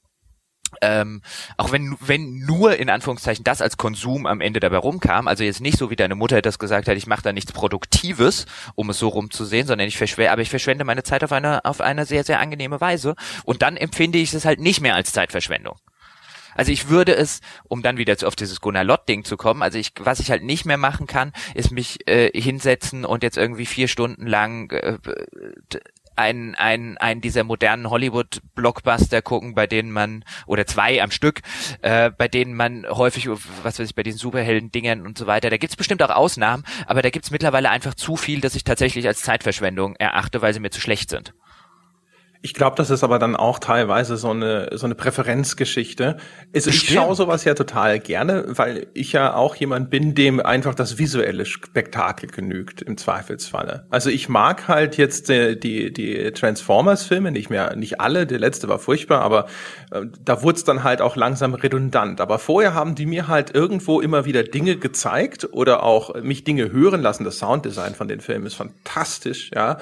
ähm, 0.80 1.22
auch 1.56 1.72
wenn, 1.72 1.96
wenn 2.00 2.40
nur 2.40 2.76
in 2.76 2.90
Anführungszeichen 2.90 3.44
das 3.44 3.62
als 3.62 3.76
Konsum 3.76 4.26
am 4.26 4.40
Ende 4.40 4.60
dabei 4.60 4.78
rumkam, 4.78 5.28
also 5.28 5.44
jetzt 5.44 5.60
nicht 5.60 5.78
so 5.78 5.90
wie 5.90 5.96
deine 5.96 6.14
Mutter 6.14 6.42
das 6.42 6.58
gesagt 6.58 6.88
hat, 6.88 6.96
ich 6.96 7.06
mache 7.06 7.22
da 7.22 7.32
nichts 7.32 7.52
Produktives, 7.52 8.46
um 8.74 8.90
es 8.90 8.98
so 8.98 9.08
rumzusehen, 9.08 9.66
sondern 9.66 9.88
ich 9.88 9.98
verschwende, 9.98 10.32
aber 10.32 10.42
ich 10.42 10.50
verschwende 10.50 10.84
meine 10.84 11.02
Zeit 11.02 11.24
auf 11.24 11.32
eine, 11.32 11.64
auf 11.64 11.80
eine 11.80 12.06
sehr, 12.06 12.24
sehr 12.24 12.40
angenehme 12.40 12.80
Weise 12.80 13.14
und 13.44 13.62
dann 13.62 13.76
empfinde 13.76 14.18
ich 14.18 14.32
es 14.32 14.44
halt 14.44 14.60
nicht 14.60 14.80
mehr 14.80 14.94
als 14.94 15.12
Zeitverschwendung. 15.12 15.76
Also 16.54 16.72
ich 16.72 16.88
würde 16.88 17.14
es, 17.14 17.40
um 17.68 17.82
dann 17.82 17.96
wieder 17.96 18.16
auf 18.26 18.36
dieses 18.36 18.60
Gunnar 18.60 18.84
Lott-Ding 18.84 19.24
zu 19.24 19.36
kommen, 19.36 19.62
also 19.62 19.78
ich, 19.78 19.92
was 19.98 20.20
ich 20.20 20.30
halt 20.30 20.42
nicht 20.42 20.64
mehr 20.64 20.76
machen 20.76 21.06
kann, 21.06 21.32
ist 21.54 21.70
mich 21.70 22.08
äh, 22.08 22.30
hinsetzen 22.38 23.04
und 23.04 23.22
jetzt 23.22 23.38
irgendwie 23.38 23.66
vier 23.66 23.88
Stunden 23.88 24.26
lang 24.26 24.70
äh, 24.72 24.98
ein, 26.16 26.54
ein, 26.54 26.98
ein 26.98 27.20
dieser 27.20 27.44
modernen 27.44 27.90
Hollywood-Blockbuster 27.90 29.22
gucken, 29.22 29.54
bei 29.54 29.66
denen 29.66 29.90
man, 29.90 30.24
oder 30.46 30.66
zwei 30.66 31.02
am 31.02 31.10
Stück, 31.10 31.40
äh, 31.82 32.10
bei 32.10 32.28
denen 32.28 32.54
man 32.54 32.86
häufig, 32.88 33.28
was 33.28 33.78
weiß 33.78 33.88
ich, 33.88 33.94
bei 33.94 34.02
diesen 34.02 34.18
Superhelden-Dingern 34.18 35.06
und 35.06 35.18
so 35.18 35.26
weiter, 35.26 35.50
da 35.50 35.56
gibt's 35.56 35.76
bestimmt 35.76 36.02
auch 36.02 36.10
Ausnahmen, 36.10 36.64
aber 36.86 37.02
da 37.02 37.10
gibt's 37.10 37.30
mittlerweile 37.30 37.70
einfach 37.70 37.94
zu 37.94 38.16
viel, 38.16 38.40
dass 38.40 38.54
ich 38.54 38.64
tatsächlich 38.64 39.06
als 39.06 39.22
Zeitverschwendung 39.22 39.96
erachte, 39.96 40.42
weil 40.42 40.54
sie 40.54 40.60
mir 40.60 40.70
zu 40.70 40.80
schlecht 40.80 41.10
sind. 41.10 41.34
Ich 42.42 42.54
glaube, 42.54 42.76
das 42.76 42.88
ist 42.88 43.04
aber 43.04 43.18
dann 43.18 43.36
auch 43.36 43.58
teilweise 43.58 44.16
so 44.16 44.30
eine 44.30 44.70
so 44.72 44.86
eine 44.86 44.94
Präferenzgeschichte. 44.94 46.16
Also 46.54 46.70
ich 46.70 46.88
schaue 46.88 47.14
sowas 47.14 47.44
ja 47.44 47.52
total 47.52 48.00
gerne, 48.00 48.44
weil 48.48 48.86
ich 48.94 49.12
ja 49.12 49.34
auch 49.34 49.56
jemand 49.56 49.90
bin, 49.90 50.14
dem 50.14 50.40
einfach 50.40 50.74
das 50.74 50.96
visuelle 50.96 51.44
Spektakel 51.44 52.30
genügt 52.30 52.80
im 52.80 52.96
Zweifelsfalle. 52.96 53.86
Also 53.90 54.08
ich 54.08 54.30
mag 54.30 54.68
halt 54.68 54.96
jetzt 54.96 55.28
die 55.28 55.60
die, 55.60 55.92
die 55.92 56.32
Transformers-Filme 56.32 57.30
nicht 57.30 57.50
mehr, 57.50 57.76
nicht 57.76 58.00
alle. 58.00 58.26
Der 58.26 58.38
letzte 58.38 58.68
war 58.68 58.78
furchtbar, 58.78 59.20
aber 59.20 59.46
äh, 59.90 60.06
da 60.24 60.42
wurde 60.42 60.56
es 60.56 60.64
dann 60.64 60.82
halt 60.82 61.02
auch 61.02 61.16
langsam 61.16 61.52
redundant. 61.52 62.22
Aber 62.22 62.38
vorher 62.38 62.72
haben 62.72 62.94
die 62.94 63.06
mir 63.06 63.28
halt 63.28 63.54
irgendwo 63.54 64.00
immer 64.00 64.24
wieder 64.24 64.44
Dinge 64.44 64.76
gezeigt 64.76 65.48
oder 65.52 65.82
auch 65.82 66.14
mich 66.22 66.44
Dinge 66.44 66.72
hören 66.72 67.02
lassen. 67.02 67.24
Das 67.24 67.38
Sounddesign 67.38 67.94
von 67.94 68.08
den 68.08 68.20
Filmen 68.20 68.46
ist 68.46 68.54
fantastisch, 68.54 69.50
ja, 69.54 69.78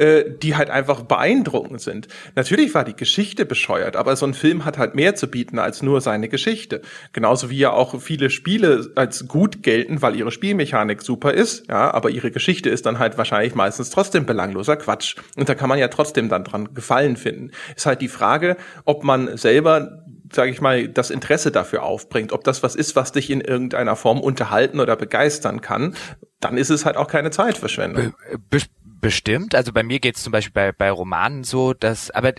äh, 0.00 0.24
die 0.42 0.56
halt 0.56 0.70
einfach 0.70 1.02
beeindruckend 1.02 1.82
sind. 1.82 2.08
Natürlich 2.34 2.74
war 2.74 2.84
die 2.84 2.96
Geschichte 2.96 3.44
bescheuert, 3.44 3.96
aber 3.96 4.16
so 4.16 4.24
ein 4.24 4.32
Film 4.32 4.64
hat 4.64 4.78
halt 4.78 4.94
mehr 4.94 5.14
zu 5.14 5.28
bieten 5.28 5.58
als 5.58 5.82
nur 5.82 6.00
seine 6.00 6.30
Geschichte. 6.30 6.80
Genauso 7.12 7.50
wie 7.50 7.58
ja 7.58 7.72
auch 7.72 8.00
viele 8.00 8.30
Spiele 8.30 8.90
als 8.94 9.28
gut 9.28 9.62
gelten, 9.62 10.00
weil 10.00 10.16
ihre 10.16 10.30
Spielmechanik 10.30 11.02
super 11.02 11.34
ist, 11.34 11.68
ja, 11.68 11.92
aber 11.92 12.08
ihre 12.08 12.30
Geschichte 12.30 12.70
ist 12.70 12.86
dann 12.86 12.98
halt 12.98 13.18
wahrscheinlich 13.18 13.54
meistens 13.54 13.90
trotzdem 13.90 14.24
belangloser 14.24 14.76
Quatsch. 14.76 15.16
Und 15.36 15.50
da 15.50 15.54
kann 15.54 15.68
man 15.68 15.78
ja 15.78 15.88
trotzdem 15.88 16.30
dann 16.30 16.44
dran 16.44 16.72
Gefallen 16.72 17.16
finden. 17.16 17.50
Ist 17.76 17.84
halt 17.84 18.00
die 18.00 18.08
Frage, 18.08 18.56
ob 18.86 19.04
man 19.04 19.36
selber 19.36 20.02
sage 20.32 20.52
ich 20.52 20.60
mal, 20.60 20.86
das 20.86 21.10
Interesse 21.10 21.50
dafür 21.50 21.82
aufbringt, 21.82 22.32
ob 22.32 22.44
das 22.44 22.62
was 22.62 22.76
ist, 22.76 22.94
was 22.94 23.10
dich 23.10 23.30
in 23.30 23.40
irgendeiner 23.40 23.96
Form 23.96 24.20
unterhalten 24.20 24.78
oder 24.78 24.94
begeistern 24.94 25.60
kann, 25.60 25.96
dann 26.38 26.56
ist 26.56 26.70
es 26.70 26.86
halt 26.86 26.96
auch 26.96 27.08
keine 27.08 27.30
Zeitverschwendung. 27.30 28.14
Be 28.48 28.60
Bestimmt. 29.00 29.54
Also 29.54 29.72
bei 29.72 29.82
mir 29.82 29.98
geht 29.98 30.16
es 30.16 30.22
zum 30.22 30.32
Beispiel 30.32 30.52
bei, 30.52 30.72
bei 30.72 30.90
Romanen 30.90 31.44
so, 31.44 31.72
dass, 31.72 32.10
aber 32.10 32.34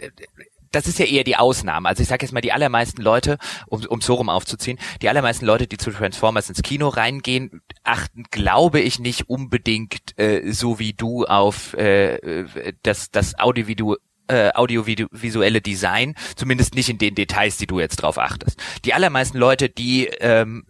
das 0.71 0.88
ist 0.88 1.00
ja 1.00 1.06
eher 1.06 1.24
die 1.24 1.36
Ausnahme. 1.36 1.88
Also 1.88 2.02
ich 2.02 2.08
sage 2.08 2.26
jetzt 2.26 2.32
mal, 2.32 2.41
die 2.41 2.54
allermeisten 2.54 3.02
Leute, 3.02 3.38
um, 3.67 3.84
um 3.86 4.02
so 4.02 4.15
rum 4.15 4.30
aufzuziehen, 4.30 4.80
die 5.02 5.10
allermeisten 5.10 5.45
Leute, 5.45 5.67
die 5.67 5.78
zu 5.78 5.91
Transformers 5.91 6.50
ins 6.50 6.62
Kino 6.62 6.88
reingehen, 6.88 7.62
achten, 7.84 8.26
glaube 8.32 8.80
ich, 8.80 9.00
nicht 9.00 9.30
unbedingt 9.30 10.17
äh, 10.17 10.52
so 10.52 10.80
wie 10.80 10.93
du 10.93 11.26
auf 11.26 11.74
äh, 11.74 12.45
das, 12.84 13.12
das 13.12 13.38
Audiovideo 13.38 13.97
äh, 14.28 14.52
audiovisuelle 14.54 15.62
Design, 15.62 16.15
zumindest 16.38 16.76
nicht 16.76 16.88
in 16.89 16.97
den 16.97 17.15
Details, 17.15 17.58
die 17.58 17.67
du 17.67 17.82
jetzt 17.82 17.97
drauf 17.97 18.17
achtest. 18.17 18.62
Die 18.86 18.93
allermeisten 18.93 19.38
Leute, 19.38 19.67
die 19.67 20.06
ähm, 20.19 20.65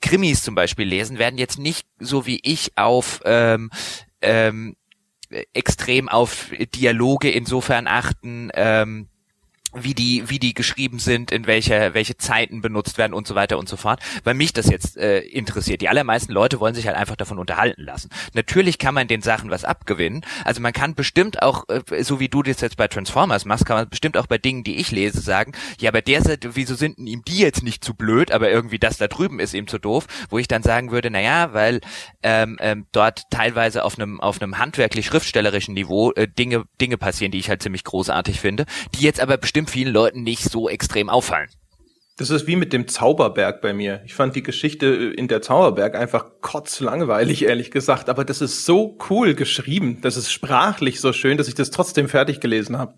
Krimis 0.00 0.42
zum 0.42 0.54
Beispiel 0.54 0.86
lesen, 0.86 1.18
werden 1.18 1.36
jetzt 1.36 1.58
nicht 1.58 1.86
so 1.98 2.24
wie 2.24 2.40
ich 2.42 2.78
auf 2.78 3.20
ähm, 3.26 3.70
ähm, 4.22 4.76
extrem 5.52 6.08
auf 6.08 6.50
Dialoge 6.74 7.30
insofern 7.30 7.86
achten, 7.86 8.50
ähm, 8.54 9.08
wie 9.74 9.94
die, 9.94 10.28
wie 10.28 10.38
die 10.38 10.54
geschrieben 10.54 10.98
sind, 10.98 11.30
in 11.30 11.46
welcher, 11.46 11.94
welche 11.94 12.16
Zeiten 12.16 12.60
benutzt 12.60 12.98
werden 12.98 13.14
und 13.14 13.26
so 13.26 13.34
weiter 13.34 13.58
und 13.58 13.68
so 13.68 13.76
fort, 13.76 14.00
weil 14.24 14.34
mich 14.34 14.52
das 14.52 14.68
jetzt 14.68 14.96
äh, 14.96 15.20
interessiert. 15.20 15.80
Die 15.80 15.88
allermeisten 15.88 16.32
Leute 16.32 16.60
wollen 16.60 16.74
sich 16.74 16.86
halt 16.86 16.96
einfach 16.96 17.16
davon 17.16 17.38
unterhalten 17.38 17.82
lassen. 17.82 18.10
Natürlich 18.34 18.78
kann 18.78 18.94
man 18.94 19.08
den 19.08 19.22
Sachen 19.22 19.50
was 19.50 19.64
abgewinnen. 19.64 20.24
Also 20.44 20.60
man 20.60 20.72
kann 20.72 20.94
bestimmt 20.94 21.42
auch, 21.42 21.64
äh, 21.68 22.02
so 22.02 22.20
wie 22.20 22.28
du 22.28 22.42
das 22.42 22.60
jetzt 22.60 22.76
bei 22.76 22.88
Transformers 22.88 23.44
machst, 23.44 23.66
kann 23.66 23.76
man 23.76 23.88
bestimmt 23.88 24.16
auch 24.16 24.26
bei 24.26 24.38
Dingen, 24.38 24.64
die 24.64 24.76
ich 24.76 24.90
lese, 24.90 25.20
sagen, 25.20 25.52
ja, 25.80 25.90
bei 25.90 26.00
der 26.00 26.22
Seite, 26.22 26.56
wieso 26.56 26.74
sind 26.74 26.98
ihm 26.98 27.22
die 27.24 27.38
jetzt 27.38 27.62
nicht 27.62 27.84
zu 27.84 27.94
blöd, 27.94 28.32
aber 28.32 28.50
irgendwie 28.50 28.78
das 28.78 28.96
da 28.96 29.08
drüben 29.08 29.40
ist 29.40 29.54
ihm 29.54 29.66
zu 29.66 29.78
doof, 29.78 30.06
wo 30.30 30.38
ich 30.38 30.48
dann 30.48 30.62
sagen 30.62 30.90
würde, 30.90 31.10
na 31.10 31.20
ja, 31.20 31.52
weil 31.52 31.80
ähm, 32.22 32.58
ähm, 32.60 32.86
dort 32.92 33.30
teilweise 33.30 33.84
auf 33.84 33.98
einem 33.98 34.20
auf 34.20 34.40
einem 34.40 34.58
handwerklich 34.58 35.06
schriftstellerischen 35.06 35.74
Niveau 35.74 36.12
äh, 36.12 36.28
Dinge 36.28 36.64
Dinge 36.80 36.98
passieren, 36.98 37.32
die 37.32 37.38
ich 37.38 37.48
halt 37.48 37.62
ziemlich 37.62 37.84
großartig 37.84 38.40
finde, 38.40 38.66
die 38.94 39.02
jetzt 39.02 39.20
aber 39.20 39.36
bestimmt 39.36 39.63
bestimmt 39.64 39.70
vielen 39.70 39.92
Leuten 39.92 40.22
nicht 40.22 40.50
so 40.50 40.68
extrem 40.68 41.08
auffallen. 41.08 41.48
Das 42.16 42.30
ist 42.30 42.46
wie 42.46 42.54
mit 42.54 42.72
dem 42.72 42.86
Zauberberg 42.86 43.60
bei 43.60 43.72
mir. 43.72 44.02
Ich 44.04 44.14
fand 44.14 44.36
die 44.36 44.42
Geschichte 44.44 44.86
in 44.86 45.26
der 45.26 45.42
Zauberberg 45.42 45.96
einfach 45.96 46.40
kotzlangweilig, 46.40 47.44
ehrlich 47.44 47.72
gesagt. 47.72 48.08
Aber 48.08 48.24
das 48.24 48.40
ist 48.40 48.64
so 48.64 48.96
cool 49.10 49.34
geschrieben. 49.34 50.00
Das 50.00 50.16
ist 50.16 50.30
sprachlich 50.30 51.00
so 51.00 51.12
schön, 51.12 51.38
dass 51.38 51.48
ich 51.48 51.54
das 51.54 51.72
trotzdem 51.72 52.08
fertig 52.08 52.38
gelesen 52.38 52.78
habe. 52.78 52.94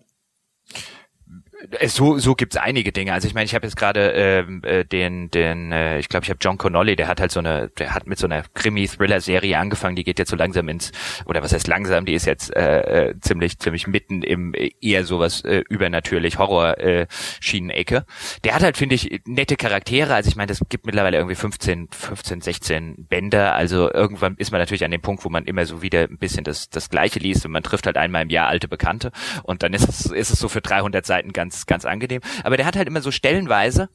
Äh, 1.71 1.87
so 1.87 2.17
so 2.17 2.35
gibt's 2.35 2.57
einige 2.57 2.91
Dinge. 2.91 3.13
Also 3.13 3.27
ich 3.27 3.33
meine, 3.33 3.45
ich 3.45 3.55
habe 3.55 3.65
jetzt 3.65 3.75
gerade 3.75 4.11
ähm, 4.11 4.61
äh, 4.63 4.85
den 4.85 5.29
den 5.31 5.71
äh, 5.71 5.99
ich 5.99 6.09
glaube, 6.09 6.23
ich 6.23 6.29
habe 6.29 6.39
John 6.41 6.57
Connolly, 6.57 6.95
der 6.95 7.07
hat 7.07 7.19
halt 7.19 7.31
so 7.31 7.39
eine 7.39 7.69
der 7.77 7.93
hat 7.93 8.07
mit 8.07 8.17
so 8.19 8.27
einer 8.27 8.43
Krimi 8.53 8.87
Thriller 8.87 9.21
Serie 9.21 9.57
angefangen, 9.57 9.95
die 9.95 10.03
geht 10.03 10.19
jetzt 10.19 10.29
so 10.29 10.35
langsam 10.35 10.69
ins 10.69 10.91
oder 11.25 11.43
was 11.43 11.53
heißt 11.53 11.67
langsam, 11.67 12.05
die 12.05 12.13
ist 12.13 12.25
jetzt 12.25 12.55
äh, 12.55 13.09
äh, 13.09 13.19
ziemlich 13.19 13.59
ziemlich 13.59 13.87
mitten 13.87 14.23
im 14.23 14.53
äh, 14.53 14.71
eher 14.81 15.03
sowas 15.03 15.41
äh, 15.41 15.63
übernatürlich 15.69 16.37
Horror 16.37 16.77
äh, 16.77 17.07
Schienenecke. 17.39 18.05
Der 18.43 18.55
hat 18.55 18.63
halt 18.63 18.77
finde 18.77 18.95
ich 18.95 19.21
nette 19.25 19.57
Charaktere, 19.57 20.13
also 20.13 20.29
ich 20.29 20.35
meine, 20.35 20.47
das 20.47 20.61
gibt 20.69 20.85
mittlerweile 20.85 21.17
irgendwie 21.17 21.35
15 21.35 21.89
15 21.91 22.41
16 22.41 23.07
Bänder, 23.09 23.55
also 23.55 23.91
irgendwann 23.91 24.35
ist 24.37 24.51
man 24.51 24.61
natürlich 24.61 24.85
an 24.85 24.91
dem 24.91 25.01
Punkt, 25.01 25.25
wo 25.25 25.29
man 25.29 25.45
immer 25.45 25.65
so 25.65 25.81
wieder 25.81 26.03
ein 26.03 26.17
bisschen 26.17 26.43
das 26.43 26.69
das 26.69 26.89
gleiche 26.89 27.19
liest 27.19 27.45
und 27.45 27.51
man 27.51 27.63
trifft 27.63 27.85
halt 27.85 27.97
einmal 27.97 28.21
im 28.21 28.29
Jahr 28.29 28.47
alte 28.47 28.67
Bekannte 28.67 29.11
und 29.43 29.63
dann 29.63 29.73
ist 29.73 29.89
es 29.89 30.05
ist 30.05 30.31
es 30.31 30.39
so 30.39 30.47
für 30.47 30.61
300 30.61 31.05
Seiten 31.05 31.33
ganz 31.33 31.56
ganz, 31.65 31.77
ganz 31.77 31.85
angenehm. 31.85 32.21
Aber 32.43 32.57
der 32.57 32.65
hat 32.65 32.75
halt 32.75 32.87
immer 32.87 33.01
so 33.01 33.11
stellenweise, 33.11 33.89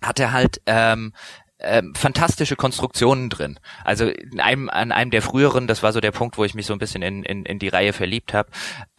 hat 0.00 0.20
er 0.20 0.32
halt 0.32 0.62
ähm, 0.66 1.12
ähm, 1.58 1.92
fantastische 1.94 2.54
Konstruktionen 2.54 3.28
drin. 3.28 3.58
Also 3.84 4.06
in 4.06 4.40
einem, 4.40 4.70
an 4.70 4.92
einem 4.92 5.10
der 5.10 5.22
früheren, 5.22 5.66
das 5.66 5.82
war 5.82 5.92
so 5.92 6.00
der 6.00 6.12
Punkt, 6.12 6.38
wo 6.38 6.44
ich 6.44 6.54
mich 6.54 6.66
so 6.66 6.72
ein 6.72 6.78
bisschen 6.78 7.02
in, 7.02 7.24
in, 7.24 7.44
in 7.44 7.58
die 7.58 7.68
Reihe 7.68 7.92
verliebt 7.92 8.32
habe, 8.32 8.48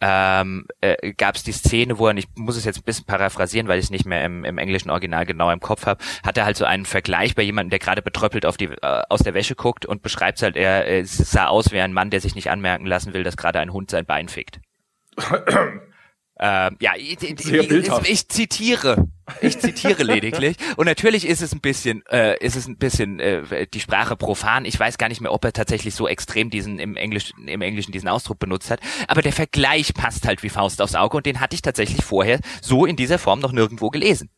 ähm, 0.00 0.66
äh, 0.82 1.12
gab 1.14 1.36
es 1.36 1.42
die 1.42 1.52
Szene, 1.52 1.98
wo 1.98 2.06
er, 2.06 2.16
ich 2.16 2.28
muss 2.36 2.56
es 2.56 2.66
jetzt 2.66 2.80
ein 2.80 2.84
bisschen 2.84 3.06
paraphrasieren, 3.06 3.66
weil 3.66 3.78
ich 3.78 3.86
es 3.86 3.90
nicht 3.90 4.04
mehr 4.04 4.24
im, 4.24 4.44
im 4.44 4.58
englischen 4.58 4.90
Original 4.90 5.24
genau 5.24 5.50
im 5.50 5.60
Kopf 5.60 5.86
habe, 5.86 6.04
hat 6.22 6.36
er 6.36 6.44
halt 6.44 6.58
so 6.58 6.66
einen 6.66 6.84
Vergleich 6.84 7.34
bei 7.34 7.42
jemandem, 7.42 7.70
der 7.70 7.78
gerade 7.78 8.02
betröppelt 8.02 8.44
auf 8.44 8.58
die, 8.58 8.66
äh, 8.66 9.02
aus 9.08 9.20
der 9.20 9.34
Wäsche 9.34 9.54
guckt 9.54 9.86
und 9.86 10.02
beschreibt 10.02 10.42
halt, 10.42 10.56
er 10.56 10.86
äh, 10.86 11.04
sah 11.04 11.46
aus 11.46 11.72
wie 11.72 11.80
ein 11.80 11.94
Mann, 11.94 12.10
der 12.10 12.20
sich 12.20 12.34
nicht 12.34 12.50
anmerken 12.50 12.86
lassen 12.86 13.14
will, 13.14 13.24
dass 13.24 13.38
gerade 13.38 13.58
ein 13.60 13.72
Hund 13.72 13.90
sein 13.90 14.04
Bein 14.04 14.28
fickt. 14.28 14.60
Ähm, 16.44 16.76
ja, 16.80 16.90
ich, 16.96 17.22
ich, 17.22 17.52
ich, 18.10 18.28
zitiere, 18.28 19.06
ich 19.42 19.60
zitiere 19.60 20.02
lediglich. 20.02 20.56
Und 20.76 20.86
natürlich 20.86 21.24
ist 21.24 21.40
es 21.40 21.52
ein 21.52 21.60
bisschen, 21.60 22.04
äh, 22.10 22.36
ist 22.44 22.56
es 22.56 22.66
ein 22.66 22.78
bisschen 22.78 23.20
äh, 23.20 23.68
die 23.72 23.78
Sprache 23.78 24.16
profan. 24.16 24.64
Ich 24.64 24.78
weiß 24.78 24.98
gar 24.98 25.08
nicht 25.08 25.20
mehr, 25.20 25.32
ob 25.32 25.44
er 25.44 25.52
tatsächlich 25.52 25.94
so 25.94 26.08
extrem 26.08 26.50
diesen 26.50 26.80
im 26.80 26.96
Englisch, 26.96 27.32
im 27.46 27.62
Englischen 27.62 27.92
diesen 27.92 28.08
Ausdruck 28.08 28.40
benutzt 28.40 28.72
hat. 28.72 28.80
Aber 29.06 29.22
der 29.22 29.32
Vergleich 29.32 29.94
passt 29.94 30.26
halt 30.26 30.42
wie 30.42 30.48
Faust 30.48 30.82
aufs 30.82 30.96
Auge 30.96 31.16
und 31.16 31.26
den 31.26 31.38
hatte 31.38 31.54
ich 31.54 31.62
tatsächlich 31.62 32.04
vorher 32.04 32.40
so 32.60 32.86
in 32.86 32.96
dieser 32.96 33.20
Form 33.20 33.38
noch 33.38 33.52
nirgendwo 33.52 33.90
gelesen. 33.90 34.28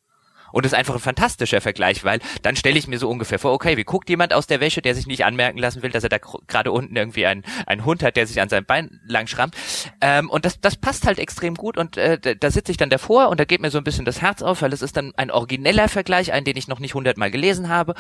Und 0.55 0.65
das 0.65 0.73
ist 0.73 0.79
einfach 0.79 0.95
ein 0.95 1.01
fantastischer 1.01 1.61
Vergleich, 1.61 2.05
weil 2.05 2.21
dann 2.43 2.55
stelle 2.55 2.79
ich 2.79 2.87
mir 2.87 2.99
so 2.99 3.11
ungefähr 3.11 3.41
vor, 3.41 3.53
okay, 3.53 3.77
wie 3.77 3.83
guckt 3.83 4.09
jemand 4.09 4.33
aus 4.33 4.47
der 4.47 4.61
Wäsche, 4.61 4.83
der 4.83 4.95
sich 4.95 5.09
nicht 5.09 5.25
anmerken 5.25 5.59
lassen 5.59 5.83
will, 5.83 5.91
dass 5.91 6.05
er 6.05 6.11
da 6.11 6.19
gerade 6.19 6.71
unten 6.71 6.95
irgendwie 6.95 7.27
einen, 7.27 7.43
einen 7.67 7.85
Hund 7.85 8.05
hat, 8.05 8.15
der 8.15 8.29
sich 8.29 8.41
an 8.41 8.49
seinem 8.49 8.65
Bein 8.65 9.01
lang 9.05 9.27
schrammt. 9.27 9.57
Ähm, 10.01 10.31
und 10.31 10.45
das, 10.45 10.61
das 10.61 10.77
passt 10.77 11.07
halt 11.07 11.19
extrem 11.19 11.57
gut 11.57 11.77
und 11.77 11.97
äh, 11.97 12.37
da 12.37 12.51
sitze 12.53 12.71
ich 12.71 12.79
dann 12.79 12.89
davor 12.89 13.31
und 13.31 13.41
da 13.41 13.45
geht 13.45 13.61
mir 13.61 13.71
so 13.71 13.79
ein 13.79 13.85
bisschen 13.85 14.05
das 14.05 14.23
Herz 14.23 14.43
auf, 14.43 14.63
weil 14.63 14.73
es 14.73 14.81
ist 14.81 14.97
dann 14.97 15.13
ein 15.17 15.33
origineller 15.33 15.89
Vergleich, 15.89 16.33
einen, 16.33 16.45
den 16.45 16.57
ich 16.57 16.69
noch 16.69 16.79
nicht 16.79 16.95
hundertmal 16.95 17.33
gelesen 17.33 17.69
habe. 17.69 17.95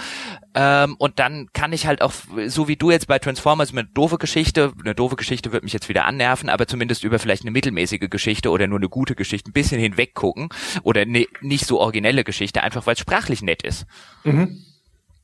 Ähm, 0.54 0.94
und 0.98 1.18
dann 1.18 1.48
kann 1.54 1.72
ich 1.72 1.88
halt 1.88 2.02
auch, 2.02 2.12
so 2.46 2.68
wie 2.68 2.76
du 2.76 2.92
jetzt 2.92 3.08
bei 3.08 3.18
Transformers, 3.18 3.72
eine 3.72 3.84
doofe 3.84 4.18
Geschichte, 4.18 4.72
eine 4.80 4.94
doofe 4.94 5.16
Geschichte 5.16 5.50
wird 5.50 5.64
mich 5.64 5.72
jetzt 5.72 5.88
wieder 5.88 6.04
annerven, 6.04 6.48
aber 6.48 6.68
zumindest 6.68 7.02
über 7.02 7.18
vielleicht 7.18 7.42
eine 7.42 7.50
mittelmäßige 7.50 8.08
Geschichte 8.08 8.50
oder 8.50 8.68
nur 8.68 8.78
eine 8.78 8.88
gute 8.88 9.16
Geschichte 9.16 9.50
ein 9.50 9.52
bisschen 9.52 9.80
hinweg 9.80 10.14
gucken 10.14 10.50
oder 10.84 11.04
ne, 11.04 11.26
nicht 11.40 11.66
so 11.66 11.80
originelle 11.80 12.22
Geschichte, 12.22 12.43
einfach 12.52 12.86
weil 12.86 12.94
es 12.94 13.00
sprachlich 13.00 13.42
nett 13.42 13.62
ist. 13.62 13.86
Mhm. 14.24 14.62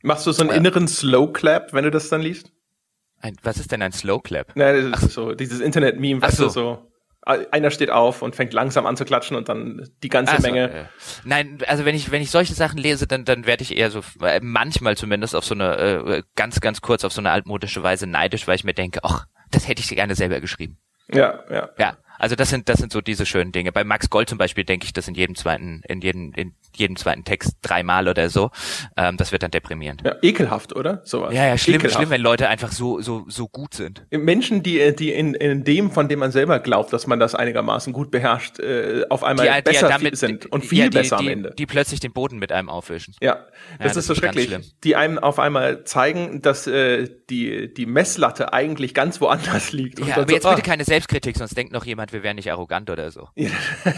Machst 0.02 0.26
du 0.26 0.32
so 0.32 0.42
einen 0.42 0.50
ja. 0.50 0.56
inneren 0.56 0.88
Slow 0.88 1.32
Clap, 1.32 1.72
wenn 1.72 1.84
du 1.84 1.90
das 1.90 2.08
dann 2.08 2.22
liest? 2.22 2.50
Ein, 3.20 3.36
was 3.42 3.58
ist 3.58 3.70
denn 3.70 3.82
ein 3.82 3.92
Slow 3.92 4.20
Clap? 4.22 4.56
Nein, 4.56 4.90
das 4.90 5.00
Ach. 5.00 5.06
ist 5.06 5.14
so 5.14 5.34
dieses 5.34 5.60
Internet-Meme, 5.60 6.22
weißt 6.22 6.38
so. 6.38 6.44
du, 6.44 6.50
so 6.50 6.90
einer 7.22 7.70
steht 7.70 7.90
auf 7.90 8.22
und 8.22 8.34
fängt 8.34 8.52
langsam 8.52 8.86
an 8.86 8.96
zu 8.96 9.04
klatschen 9.04 9.36
und 9.36 9.48
dann 9.48 9.88
die 10.02 10.08
ganze 10.08 10.32
also, 10.32 10.46
Menge. 10.46 10.70
Äh, 10.70 10.84
nein, 11.24 11.58
also 11.66 11.84
wenn 11.84 11.94
ich 11.94 12.10
wenn 12.10 12.22
ich 12.22 12.30
solche 12.30 12.54
Sachen 12.54 12.78
lese, 12.78 13.06
dann 13.06 13.24
dann 13.24 13.46
werde 13.46 13.62
ich 13.62 13.76
eher 13.76 13.90
so 13.90 14.00
äh, 14.22 14.40
manchmal 14.42 14.96
zumindest 14.96 15.36
auf 15.36 15.44
so 15.44 15.54
eine 15.54 15.76
äh, 15.76 16.22
ganz 16.34 16.60
ganz 16.60 16.80
kurz 16.80 17.04
auf 17.04 17.12
so 17.12 17.20
eine 17.20 17.30
altmodische 17.30 17.82
Weise 17.82 18.06
neidisch, 18.06 18.48
weil 18.48 18.56
ich 18.56 18.64
mir 18.64 18.74
denke, 18.74 19.00
ach, 19.02 19.26
das 19.50 19.68
hätte 19.68 19.82
ich 19.82 19.88
gerne 19.90 20.14
selber 20.14 20.40
geschrieben. 20.40 20.78
Ja, 21.12 21.44
ja. 21.50 21.68
Ja, 21.78 21.98
also 22.20 22.36
das 22.36 22.50
sind 22.50 22.68
das 22.68 22.78
sind 22.78 22.92
so 22.92 23.00
diese 23.00 23.24
schönen 23.24 23.50
Dinge. 23.50 23.72
Bei 23.72 23.82
Max 23.82 24.10
Gold 24.10 24.28
zum 24.28 24.38
Beispiel 24.38 24.64
denke 24.64 24.84
ich 24.84 24.92
das 24.92 25.08
in 25.08 25.14
jedem 25.14 25.34
zweiten 25.34 25.82
in 25.88 26.00
jedem 26.02 26.32
in 26.34 26.54
jedem 26.76 26.96
zweiten 26.96 27.24
Text 27.24 27.56
dreimal 27.62 28.08
oder 28.08 28.28
so. 28.28 28.50
Ähm, 28.96 29.16
das 29.16 29.32
wird 29.32 29.42
dann 29.42 29.50
deprimierend. 29.50 30.02
Ja, 30.04 30.16
ekelhaft, 30.22 30.76
oder? 30.76 31.00
Sowas. 31.04 31.34
Ja, 31.34 31.46
ja, 31.46 31.56
schlimm, 31.58 31.76
ekelhaft. 31.76 31.96
schlimm, 31.96 32.10
wenn 32.10 32.20
Leute 32.20 32.48
einfach 32.48 32.72
so 32.72 33.00
so 33.00 33.24
so 33.28 33.48
gut 33.48 33.74
sind. 33.74 34.04
Menschen, 34.10 34.62
die 34.62 34.94
die 34.94 35.12
in, 35.12 35.34
in 35.34 35.64
dem, 35.64 35.90
von 35.90 36.08
dem 36.08 36.18
man 36.18 36.30
selber 36.30 36.58
glaubt, 36.58 36.92
dass 36.92 37.06
man 37.06 37.18
das 37.18 37.34
einigermaßen 37.34 37.92
gut 37.92 38.10
beherrscht, 38.10 38.60
äh, 38.60 39.04
auf 39.08 39.24
einmal 39.24 39.46
die, 39.46 39.62
besser 39.62 39.86
die 39.86 39.92
damit, 39.92 40.18
sind 40.18 40.46
und 40.46 40.64
viel 40.64 40.90
die, 40.90 40.90
besser 40.90 41.18
am 41.18 41.28
Ende. 41.28 41.54
Die 41.58 41.66
plötzlich 41.66 42.00
den 42.00 42.12
Boden 42.12 42.38
mit 42.38 42.52
einem 42.52 42.68
aufwischen. 42.68 43.14
Ja, 43.22 43.34
das, 43.34 43.46
ja, 43.78 43.84
das 43.84 43.96
ist 43.96 44.06
so 44.06 44.14
schrecklich. 44.14 44.50
Die 44.84 44.94
einem 44.94 45.18
auf 45.18 45.38
einmal 45.38 45.84
zeigen, 45.84 46.42
dass 46.42 46.66
äh, 46.66 47.08
die 47.30 47.72
die 47.72 47.86
Messlatte 47.86 48.52
eigentlich 48.52 48.92
ganz 48.94 49.20
woanders 49.22 49.72
liegt. 49.72 49.98
Ja, 50.00 50.16
aber 50.16 50.28
so, 50.28 50.34
jetzt 50.34 50.48
bitte 50.48 50.56
ah. 50.56 50.60
keine 50.60 50.84
Selbstkritik, 50.84 51.36
sonst 51.38 51.56
denkt 51.56 51.72
noch 51.72 51.86
jemand, 51.86 52.09
wir 52.12 52.22
wären 52.22 52.36
nicht 52.36 52.50
arrogant 52.50 52.90
oder 52.90 53.11
so. 53.11 53.28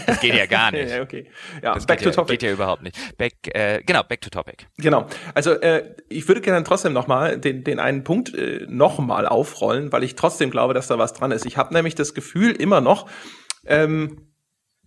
Das 0.05 0.19
geht 0.19 0.35
ja 0.35 0.45
gar 0.45 0.71
nicht. 0.71 0.89
ja, 0.89 1.01
okay. 1.01 1.29
Ja, 1.61 1.73
das 1.73 1.85
back 1.85 1.99
to 1.99 2.05
ja, 2.05 2.11
topic. 2.11 2.33
Geht 2.33 2.43
ja 2.43 2.51
überhaupt 2.51 2.83
nicht. 2.83 3.17
Back, 3.17 3.33
äh, 3.53 3.81
genau, 3.85 4.03
back 4.03 4.21
to 4.21 4.29
topic. 4.29 4.67
Genau. 4.77 5.07
Also 5.33 5.51
äh, 5.51 5.95
ich 6.09 6.27
würde 6.27 6.41
gerne 6.41 6.63
trotzdem 6.63 6.93
nochmal 6.93 7.39
den, 7.39 7.63
den 7.63 7.79
einen 7.79 8.03
Punkt 8.03 8.33
äh, 8.33 8.65
nochmal 8.67 9.27
aufrollen, 9.27 9.91
weil 9.91 10.03
ich 10.03 10.15
trotzdem 10.15 10.51
glaube, 10.51 10.73
dass 10.73 10.87
da 10.87 10.97
was 10.97 11.13
dran 11.13 11.31
ist. 11.31 11.45
Ich 11.45 11.57
habe 11.57 11.73
nämlich 11.73 11.95
das 11.95 12.13
Gefühl 12.13 12.51
immer 12.51 12.81
noch, 12.81 13.09
ähm, 13.65 14.32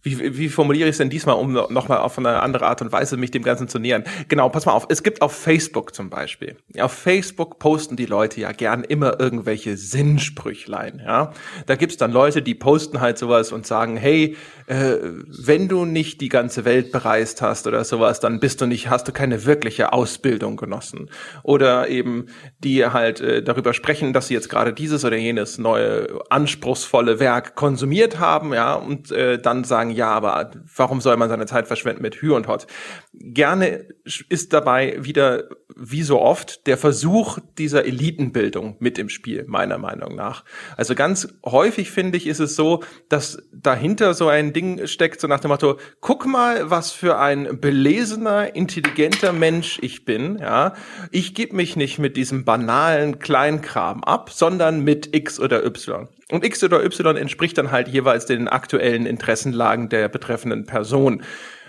wie, 0.07 0.39
wie 0.39 0.49
formuliere 0.49 0.89
ich 0.89 0.93
es 0.93 0.99
denn 0.99 1.11
diesmal, 1.11 1.35
um 1.35 1.53
nochmal 1.53 1.99
auf 1.99 2.17
eine 2.17 2.41
andere 2.41 2.67
Art 2.67 2.81
und 2.81 2.93
Weise 2.93 3.17
mich 3.17 3.33
dem 3.33 3.43
Ganzen 3.43 3.67
zu 3.67 3.81
nähern? 3.81 4.05
Genau, 4.29 4.49
pass 4.49 4.65
mal 4.65 4.73
auf. 4.73 4.87
Es 4.89 5.03
gibt 5.03 5.21
auf 5.21 5.33
Facebook 5.33 5.97
zum 5.97 6.11
Beispiel. 6.11 6.57
Auf 6.79 6.93
Facebook 6.93 7.59
posten 7.59 7.97
die 7.97 8.07
Leute 8.07 8.41
ja 8.41 8.53
gern 8.53 8.85
immer 8.85 9.19
irgendwelche 9.19 9.77
Sinnsprüchlein, 9.77 11.03
ja. 11.05 11.33
Da 11.67 11.75
gibt's 11.75 11.97
dann 11.97 12.13
Leute, 12.13 12.41
die 12.41 12.55
posten 12.55 13.01
halt 13.01 13.19
sowas 13.19 13.51
und 13.51 13.67
sagen, 13.67 13.97
hey, 13.97 14.37
äh, 14.67 14.97
wenn 15.01 15.69
du 15.69 15.85
nicht 15.85 16.21
die 16.21 16.29
ganze 16.29 16.65
Welt 16.65 16.93
bereist 16.93 17.43
hast 17.43 17.67
oder 17.67 17.85
sowas, 17.85 18.21
dann 18.21 18.41
bist 18.41 18.61
du 18.61 18.67
nicht, 18.67 18.91
hast 18.91 19.07
du 19.09 19.13
keine 19.13 19.45
wirkliche 19.45 19.93
Ausbildung 19.93 20.57
genossen. 20.57 21.11
Oder 21.43 21.89
eben, 21.89 22.27
die 22.59 22.85
halt 22.85 23.21
äh, 23.21 23.43
darüber 23.43 23.75
sprechen, 23.75 24.13
dass 24.13 24.29
sie 24.29 24.35
jetzt 24.35 24.49
gerade 24.49 24.73
dieses 24.73 25.05
oder 25.05 25.17
jenes 25.17 25.59
neue, 25.59 26.21
anspruchsvolle 26.31 27.21
Werk 27.21 27.55
konsumiert 27.55 28.19
haben, 28.19 28.53
ja, 28.53 28.75
und 28.75 29.11
äh, 29.13 29.39
dann 29.39 29.65
sagen, 29.65 29.91
ja, 29.91 30.11
aber 30.11 30.51
warum 30.77 31.01
soll 31.01 31.17
man 31.17 31.29
seine 31.29 31.47
Zeit 31.47 31.67
verschwenden 31.67 32.03
mit 32.03 32.17
Hü 32.17 32.33
und 32.33 32.49
Hot? 32.49 32.67
Gerne 33.13 33.87
ist 34.29 34.53
dabei 34.53 34.99
wieder, 35.01 35.45
wie 35.77 36.03
so 36.03 36.21
oft, 36.21 36.67
der 36.67 36.77
Versuch 36.77 37.39
dieser 37.59 37.85
Elitenbildung 37.85 38.77
mit 38.81 38.99
im 38.99 39.09
Spiel, 39.09 39.45
meiner 39.47 39.79
Meinung 39.79 40.15
nach. 40.15 40.45
Also 40.77 40.95
ganz 40.95 41.29
häufig 41.45 41.91
finde 41.91 42.17
ich, 42.17 42.27
ist 42.27 42.41
es 42.41 42.57
so, 42.57 42.83
dass 43.09 43.39
dahinter 43.53 44.15
so 44.15 44.29
ein 44.29 44.53
Ding 44.57 44.87
steckt, 44.87 45.21
so 45.21 45.29
nach 45.29 45.41
dem 45.41 45.51
Motto, 45.51 45.79
guck 46.01 46.27
mal, 46.27 46.71
was 46.71 46.91
für 46.91 47.19
ein 47.19 47.61
belesener, 47.61 48.57
intelligenter 48.57 49.33
Mensch 49.33 49.79
ich 49.83 50.07
bin, 50.07 50.39
ja. 50.39 50.73
Ich 51.11 51.35
gebe 51.35 51.55
mich 51.55 51.77
nicht 51.77 51.99
mit 51.99 52.17
diesem 52.17 52.45
banalen 52.47 53.19
Kleinkram 53.19 54.03
ab, 54.03 54.31
sondern 54.31 54.81
mit 54.81 55.15
X 55.15 55.39
oder 55.39 55.65
Y. 55.67 56.09
Und 56.33 56.45
X 56.45 56.65
oder 56.65 56.83
Y 56.83 57.17
entspricht 57.17 57.59
dann 57.59 57.71
halt 57.71 57.89
jeweils 57.89 58.25
den 58.25 58.49
aktuellen 58.49 59.05
Interessenlagen 59.05 59.91
der 59.91 60.09
betreffenden 60.09 60.65
Person. 60.65 61.23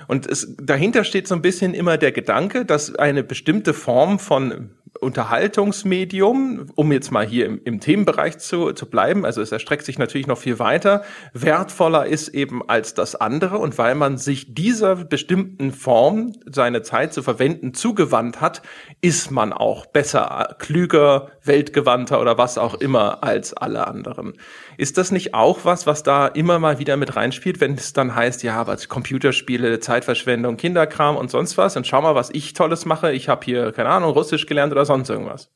Und 0.08 0.26
es, 0.26 0.56
dahinter 0.58 1.04
steht 1.04 1.28
so 1.28 1.36
ein 1.36 1.42
bisschen 1.42 1.74
immer 1.74 1.98
der 1.98 2.14
Gedanke, 2.14 2.64
dass 2.64 2.96
eine 2.96 3.24
bestimmte 3.24 3.74
Form 3.74 4.18
von 4.18 4.72
Unterhaltungsmedium, 5.00 6.68
um 6.76 6.92
jetzt 6.92 7.12
mal 7.12 7.26
hier 7.26 7.46
im, 7.46 7.62
im, 7.64 7.80
Themenbereich 7.80 8.38
zu, 8.38 8.74
zu 8.74 8.86
bleiben, 8.86 9.26
also 9.26 9.42
es 9.42 9.52
erstreckt 9.52 9.86
sich 9.86 10.00
natürlich 10.00 10.28
noch 10.28 10.38
viel 10.38 10.60
weiter, 10.60 11.04
wertvoller 11.34 12.06
ist 12.06 12.30
eben 12.30 12.68
als 12.68 12.94
das 12.94 13.16
andere. 13.16 13.58
Und 13.58 13.78
weil 13.78 13.96
man 13.96 14.18
sich 14.18 14.54
dieser 14.54 14.96
bestimmten 14.96 15.72
Form, 15.72 16.34
seine 16.46 16.82
Zeit 16.82 17.14
zu 17.14 17.24
verwenden, 17.24 17.74
zugewandt 17.74 18.42
hat, 18.42 18.62
ist 19.02 19.32
man 19.32 19.54
auch 19.54 19.86
besser, 19.88 20.56
klüger, 20.60 21.32
weltgewandter 21.44 22.22
oder 22.22 22.38
was 22.38 22.58
auch 22.58 22.76
immer 22.76 23.24
als 23.24 23.54
alle 23.54 23.88
anderen. 23.88 24.34
Ist 24.78 24.98
das 24.98 25.12
nicht 25.12 25.34
auch 25.34 25.60
was, 25.64 25.88
was 25.88 26.04
da 26.04 26.28
immer 26.28 26.60
mal 26.60 26.80
wieder 26.80 26.98
mit 26.98 27.16
reinspielt, 27.16 27.60
wenn 27.60 27.74
es 27.74 27.94
dann 27.94 28.16
heißt, 28.16 28.44
ja, 28.44 28.68
was 28.68 28.88
Computerspiele, 28.88 29.80
Zeitverschwendung, 29.80 30.58
Kinderkram 30.58 31.18
und 31.18 31.32
sonst 31.32 31.58
was? 31.58 31.76
Und 31.76 31.88
schau 31.88 32.02
mal, 32.02 32.16
was 32.16 32.30
ich 32.30 32.54
Tolles 32.54 32.86
mache, 32.86 33.12
ich 33.12 33.30
habe 33.30 33.44
hier, 33.44 33.72
keine 33.72 33.90
Ahnung, 33.90 34.12
Russisch 34.12 34.46
gelernt 34.46 34.74
oder 34.78 34.86
sonst 34.86 35.10
irgendwas. 35.10 35.52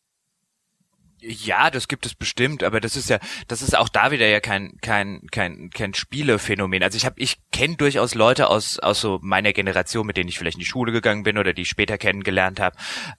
Ja, 1.24 1.69
das 1.69 1.88
gibt 1.88 2.07
es 2.07 2.15
bestimmt, 2.15 2.63
aber 2.63 2.80
das 2.80 2.95
ist 2.95 3.07
ja, 3.09 3.19
das 3.47 3.61
ist 3.61 3.78
auch 3.78 3.89
da 3.89 4.09
wieder 4.09 4.28
ja 4.28 4.39
kein 4.39 4.78
kein 4.82 5.28
kein 5.32 5.69
kein 5.69 5.93
Spielephänomen. 5.93 6.82
Also 6.82 6.97
ich 6.97 7.05
habe, 7.05 7.19
ich 7.19 7.38
kenne 7.51 7.76
durchaus 7.76 8.15
Leute 8.15 8.47
aus 8.47 8.80
aus 8.80 9.01
so 9.01 9.19
meiner 9.22 9.53
Generation, 9.53 10.07
mit 10.07 10.17
denen 10.17 10.30
ich 10.30 10.39
vielleicht 10.39 10.57
in 10.57 10.61
die 10.61 10.65
Schule 10.65 10.91
gegangen 10.91 11.22
bin 11.22 11.38
oder 11.38 11.53
die 11.53 11.61
ich 11.61 11.69
später 11.69 11.99
kennengelernt 11.99 12.59
habe, 12.59 12.76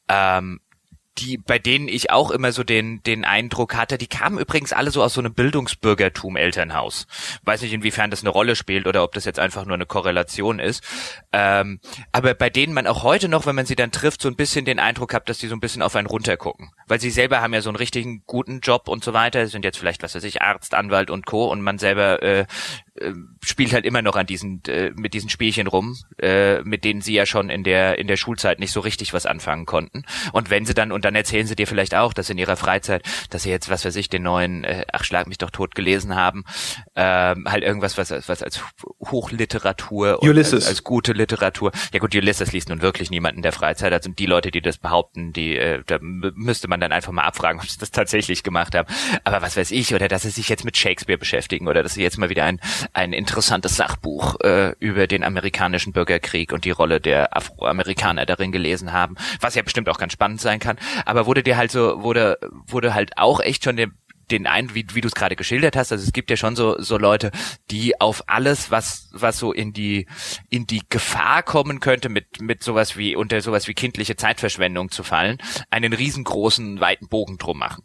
ähm, 0.08 0.60
die, 1.18 1.38
bei 1.38 1.58
denen 1.58 1.88
ich 1.88 2.10
auch 2.10 2.30
immer 2.30 2.52
so 2.52 2.64
den, 2.64 3.02
den 3.02 3.24
Eindruck 3.24 3.74
hatte, 3.74 3.98
die 3.98 4.06
kamen 4.06 4.38
übrigens 4.38 4.72
alle 4.72 4.90
so 4.90 5.02
aus 5.02 5.14
so 5.14 5.20
einem 5.20 5.34
Bildungsbürgertum 5.34 6.36
Elternhaus. 6.36 7.06
Weiß 7.44 7.62
nicht, 7.62 7.72
inwiefern 7.72 8.10
das 8.10 8.22
eine 8.22 8.30
Rolle 8.30 8.56
spielt 8.56 8.86
oder 8.86 9.04
ob 9.04 9.12
das 9.12 9.24
jetzt 9.24 9.38
einfach 9.38 9.66
nur 9.66 9.74
eine 9.74 9.86
Korrelation 9.86 10.58
ist. 10.58 10.82
Ähm, 11.32 11.80
aber 12.12 12.34
bei 12.34 12.50
denen 12.50 12.72
man 12.72 12.86
auch 12.86 13.02
heute 13.02 13.28
noch, 13.28 13.46
wenn 13.46 13.54
man 13.54 13.66
sie 13.66 13.76
dann 13.76 13.92
trifft, 13.92 14.22
so 14.22 14.28
ein 14.28 14.36
bisschen 14.36 14.64
den 14.64 14.78
Eindruck 14.78 15.12
hat, 15.12 15.28
dass 15.28 15.38
die 15.38 15.48
so 15.48 15.54
ein 15.54 15.60
bisschen 15.60 15.82
auf 15.82 15.96
einen 15.96 16.06
runtergucken. 16.06 16.70
Weil 16.86 17.00
sie 17.00 17.10
selber 17.10 17.40
haben 17.40 17.52
ja 17.52 17.60
so 17.60 17.70
einen 17.70 17.76
richtigen 17.76 18.22
guten 18.26 18.60
Job 18.60 18.88
und 18.88 19.04
so 19.04 19.12
weiter, 19.12 19.46
sind 19.46 19.64
jetzt 19.64 19.78
vielleicht, 19.78 20.02
was 20.02 20.14
weiß 20.14 20.24
ich, 20.24 20.40
Arzt, 20.40 20.74
Anwalt 20.74 21.10
und 21.10 21.26
Co. 21.26 21.50
und 21.50 21.60
man 21.60 21.78
selber 21.78 22.22
äh, 22.22 22.46
äh, 22.94 23.12
spielt 23.42 23.72
halt 23.72 23.86
immer 23.86 24.02
noch 24.02 24.16
an 24.16 24.26
diesen 24.26 24.62
äh, 24.66 24.90
mit 24.94 25.14
diesen 25.14 25.30
Spielchen 25.30 25.66
rum, 25.66 25.96
äh, 26.18 26.60
mit 26.62 26.84
denen 26.84 27.00
sie 27.00 27.14
ja 27.14 27.24
schon 27.24 27.48
in 27.48 27.64
der 27.64 27.98
in 27.98 28.06
der 28.06 28.16
Schulzeit 28.16 28.60
nicht 28.60 28.72
so 28.72 28.80
richtig 28.80 29.14
was 29.14 29.24
anfangen 29.24 29.64
konnten. 29.64 30.04
Und 30.32 30.50
wenn 30.50 30.66
sie 30.66 30.74
dann 30.74 30.92
und 30.92 31.06
dann 31.06 31.14
erzählen 31.14 31.46
sie 31.46 31.56
dir 31.56 31.66
vielleicht 31.66 31.94
auch, 31.94 32.12
dass 32.12 32.28
in 32.28 32.36
ihrer 32.36 32.56
Freizeit, 32.56 33.02
dass 33.30 33.44
sie 33.44 33.50
jetzt 33.50 33.70
was 33.70 33.86
weiß 33.86 33.96
ich 33.96 34.10
den 34.10 34.22
neuen 34.22 34.64
äh, 34.64 34.84
ach 34.92 35.04
schlag 35.04 35.26
mich 35.26 35.38
doch 35.38 35.50
tot 35.50 35.74
gelesen 35.74 36.14
haben, 36.16 36.44
ähm, 36.94 37.46
halt 37.48 37.64
irgendwas 37.64 37.96
was 37.96 38.10
was 38.10 38.42
als 38.42 38.60
Hochliteratur 39.06 40.22
Ulysses. 40.22 40.52
Als, 40.52 40.68
als, 40.68 40.84
gute 40.84 41.14
Literatur. 41.14 41.72
Ja 41.94 41.98
gut, 41.98 42.14
Ulysses 42.14 42.52
liest 42.52 42.68
nun 42.68 42.82
wirklich 42.82 43.10
niemand 43.10 43.36
in 43.36 43.42
der 43.42 43.52
Freizeit. 43.52 43.94
Also 43.94 44.10
die 44.10 44.26
Leute, 44.26 44.50
die 44.50 44.60
das 44.60 44.76
behaupten, 44.76 45.32
die 45.32 45.56
äh, 45.56 45.82
da 45.86 45.98
müsste 46.00 46.68
man 46.68 46.80
dann 46.80 46.92
einfach 46.92 47.12
mal 47.12 47.24
abfragen, 47.24 47.58
ob 47.62 47.66
sie 47.66 47.78
das 47.78 47.90
tatsächlich 47.90 48.42
gemacht 48.42 48.74
haben. 48.74 48.88
Aber 49.24 49.40
was 49.40 49.56
weiß 49.56 49.70
ich 49.70 49.94
oder 49.94 50.08
dass 50.08 50.22
sie 50.22 50.30
sich 50.30 50.50
jetzt 50.50 50.66
mit 50.66 50.76
Shakespeare 50.76 51.18
beschäftigen 51.18 51.68
oder 51.68 51.82
dass 51.82 51.94
sie 51.94 52.02
jetzt 52.02 52.18
mal 52.18 52.28
wieder 52.28 52.44
ein 52.44 52.60
ein 52.92 53.12
interessantes 53.12 53.76
Sachbuch 53.76 54.40
äh, 54.40 54.74
über 54.78 55.06
den 55.06 55.24
amerikanischen 55.24 55.92
Bürgerkrieg 55.92 56.52
und 56.52 56.64
die 56.64 56.70
Rolle 56.70 57.00
der 57.00 57.36
Afroamerikaner 57.36 58.26
darin 58.26 58.52
gelesen 58.52 58.92
haben, 58.92 59.16
was 59.40 59.54
ja 59.54 59.62
bestimmt 59.62 59.88
auch 59.88 59.98
ganz 59.98 60.12
spannend 60.12 60.40
sein 60.40 60.60
kann. 60.60 60.78
Aber 61.04 61.26
wurde 61.26 61.42
dir 61.42 61.56
halt 61.56 61.70
so, 61.70 62.02
wurde, 62.02 62.38
wurde 62.66 62.94
halt 62.94 63.18
auch 63.18 63.40
echt 63.40 63.64
schon 63.64 63.76
den 63.76 63.92
den 64.30 64.46
ein, 64.46 64.74
wie, 64.74 64.86
wie 64.94 65.00
du 65.00 65.08
es 65.08 65.14
gerade 65.14 65.36
geschildert 65.36 65.76
hast, 65.76 65.92
also 65.92 66.04
es 66.04 66.12
gibt 66.12 66.30
ja 66.30 66.36
schon 66.36 66.56
so 66.56 66.80
so 66.80 66.96
Leute, 66.96 67.30
die 67.70 68.00
auf 68.00 68.24
alles, 68.28 68.70
was 68.70 69.10
was 69.12 69.38
so 69.38 69.52
in 69.52 69.72
die 69.72 70.06
in 70.48 70.66
die 70.66 70.82
Gefahr 70.88 71.42
kommen 71.42 71.80
könnte, 71.80 72.08
mit 72.08 72.40
mit 72.40 72.62
sowas 72.62 72.96
wie 72.96 73.14
unter 73.14 73.40
sowas 73.40 73.68
wie 73.68 73.74
kindliche 73.74 74.16
Zeitverschwendung 74.16 74.90
zu 74.90 75.02
fallen, 75.02 75.38
einen 75.70 75.92
riesengroßen 75.92 76.80
weiten 76.80 77.08
Bogen 77.08 77.36
drum 77.38 77.58
machen 77.58 77.84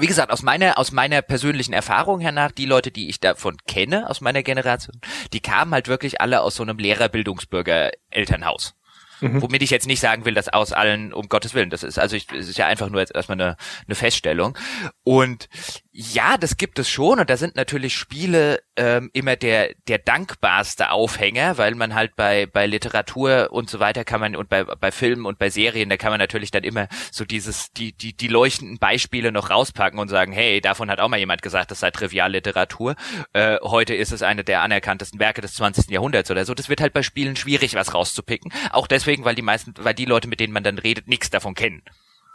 wie 0.00 0.06
gesagt, 0.06 0.30
aus 0.32 0.42
meiner, 0.42 0.78
aus 0.78 0.92
meiner 0.92 1.22
persönlichen 1.22 1.72
Erfahrung 1.72 2.20
hernach, 2.20 2.52
die 2.52 2.66
Leute, 2.66 2.90
die 2.90 3.08
ich 3.08 3.20
davon 3.20 3.56
kenne, 3.66 4.08
aus 4.10 4.20
meiner 4.20 4.42
Generation, 4.42 5.00
die 5.32 5.40
kamen 5.40 5.72
halt 5.72 5.88
wirklich 5.88 6.20
alle 6.20 6.40
aus 6.40 6.56
so 6.56 6.62
einem 6.62 6.78
Lehrerbildungsbürger-Elternhaus. 6.78 8.74
Mhm. 9.20 9.42
Womit 9.42 9.62
ich 9.62 9.70
jetzt 9.70 9.86
nicht 9.86 10.00
sagen 10.00 10.24
will, 10.24 10.34
dass 10.34 10.48
aus 10.48 10.72
allen, 10.72 11.12
um 11.12 11.28
Gottes 11.28 11.54
Willen, 11.54 11.70
das 11.70 11.82
ist, 11.82 11.98
also 11.98 12.16
ich, 12.16 12.30
es 12.32 12.48
ist 12.48 12.58
ja 12.58 12.66
einfach 12.66 12.88
nur 12.88 13.00
jetzt 13.00 13.14
erstmal 13.14 13.40
eine, 13.40 13.56
eine 13.86 13.94
Feststellung. 13.94 14.58
Und 15.04 15.48
ja, 15.96 16.36
das 16.36 16.56
gibt 16.56 16.80
es 16.80 16.88
schon 16.90 17.20
und 17.20 17.30
da 17.30 17.36
sind 17.36 17.54
natürlich 17.54 17.94
Spiele 17.94 18.60
ähm, 18.74 19.10
immer 19.12 19.36
der 19.36 19.74
der 19.86 19.98
dankbarste 19.98 20.90
Aufhänger, 20.90 21.56
weil 21.56 21.76
man 21.76 21.94
halt 21.94 22.16
bei 22.16 22.46
bei 22.46 22.66
Literatur 22.66 23.50
und 23.52 23.70
so 23.70 23.78
weiter 23.78 24.04
kann 24.04 24.20
man 24.20 24.34
und 24.34 24.48
bei 24.48 24.64
bei 24.64 24.90
Filmen 24.90 25.24
und 25.24 25.38
bei 25.38 25.50
Serien, 25.50 25.88
da 25.88 25.96
kann 25.96 26.10
man 26.10 26.18
natürlich 26.18 26.50
dann 26.50 26.64
immer 26.64 26.88
so 27.12 27.24
dieses 27.24 27.70
die 27.74 27.92
die 27.92 28.12
die 28.16 28.26
leuchtenden 28.26 28.78
Beispiele 28.78 29.30
noch 29.30 29.50
rauspacken 29.50 30.00
und 30.00 30.08
sagen, 30.08 30.32
hey, 30.32 30.60
davon 30.60 30.90
hat 30.90 30.98
auch 30.98 31.08
mal 31.08 31.20
jemand 31.20 31.42
gesagt, 31.42 31.70
das 31.70 31.78
sei 31.78 31.92
Trivialliteratur. 31.92 32.96
Äh, 33.32 33.58
heute 33.62 33.94
ist 33.94 34.10
es 34.10 34.22
eine 34.22 34.42
der 34.42 34.62
anerkanntesten 34.62 35.20
Werke 35.20 35.42
des 35.42 35.54
20. 35.54 35.90
Jahrhunderts 35.90 36.28
oder 36.28 36.44
so. 36.44 36.54
Das 36.54 36.68
wird 36.68 36.80
halt 36.80 36.92
bei 36.92 37.04
Spielen 37.04 37.36
schwierig, 37.36 37.76
was 37.76 37.94
rauszupicken. 37.94 38.52
Auch 38.72 38.88
deswegen, 38.88 39.24
weil 39.24 39.36
die 39.36 39.42
meisten, 39.42 39.74
weil 39.78 39.94
die 39.94 40.06
Leute, 40.06 40.26
mit 40.26 40.40
denen 40.40 40.52
man 40.52 40.64
dann 40.64 40.78
redet, 40.78 41.06
nichts 41.06 41.30
davon 41.30 41.54
kennen. 41.54 41.84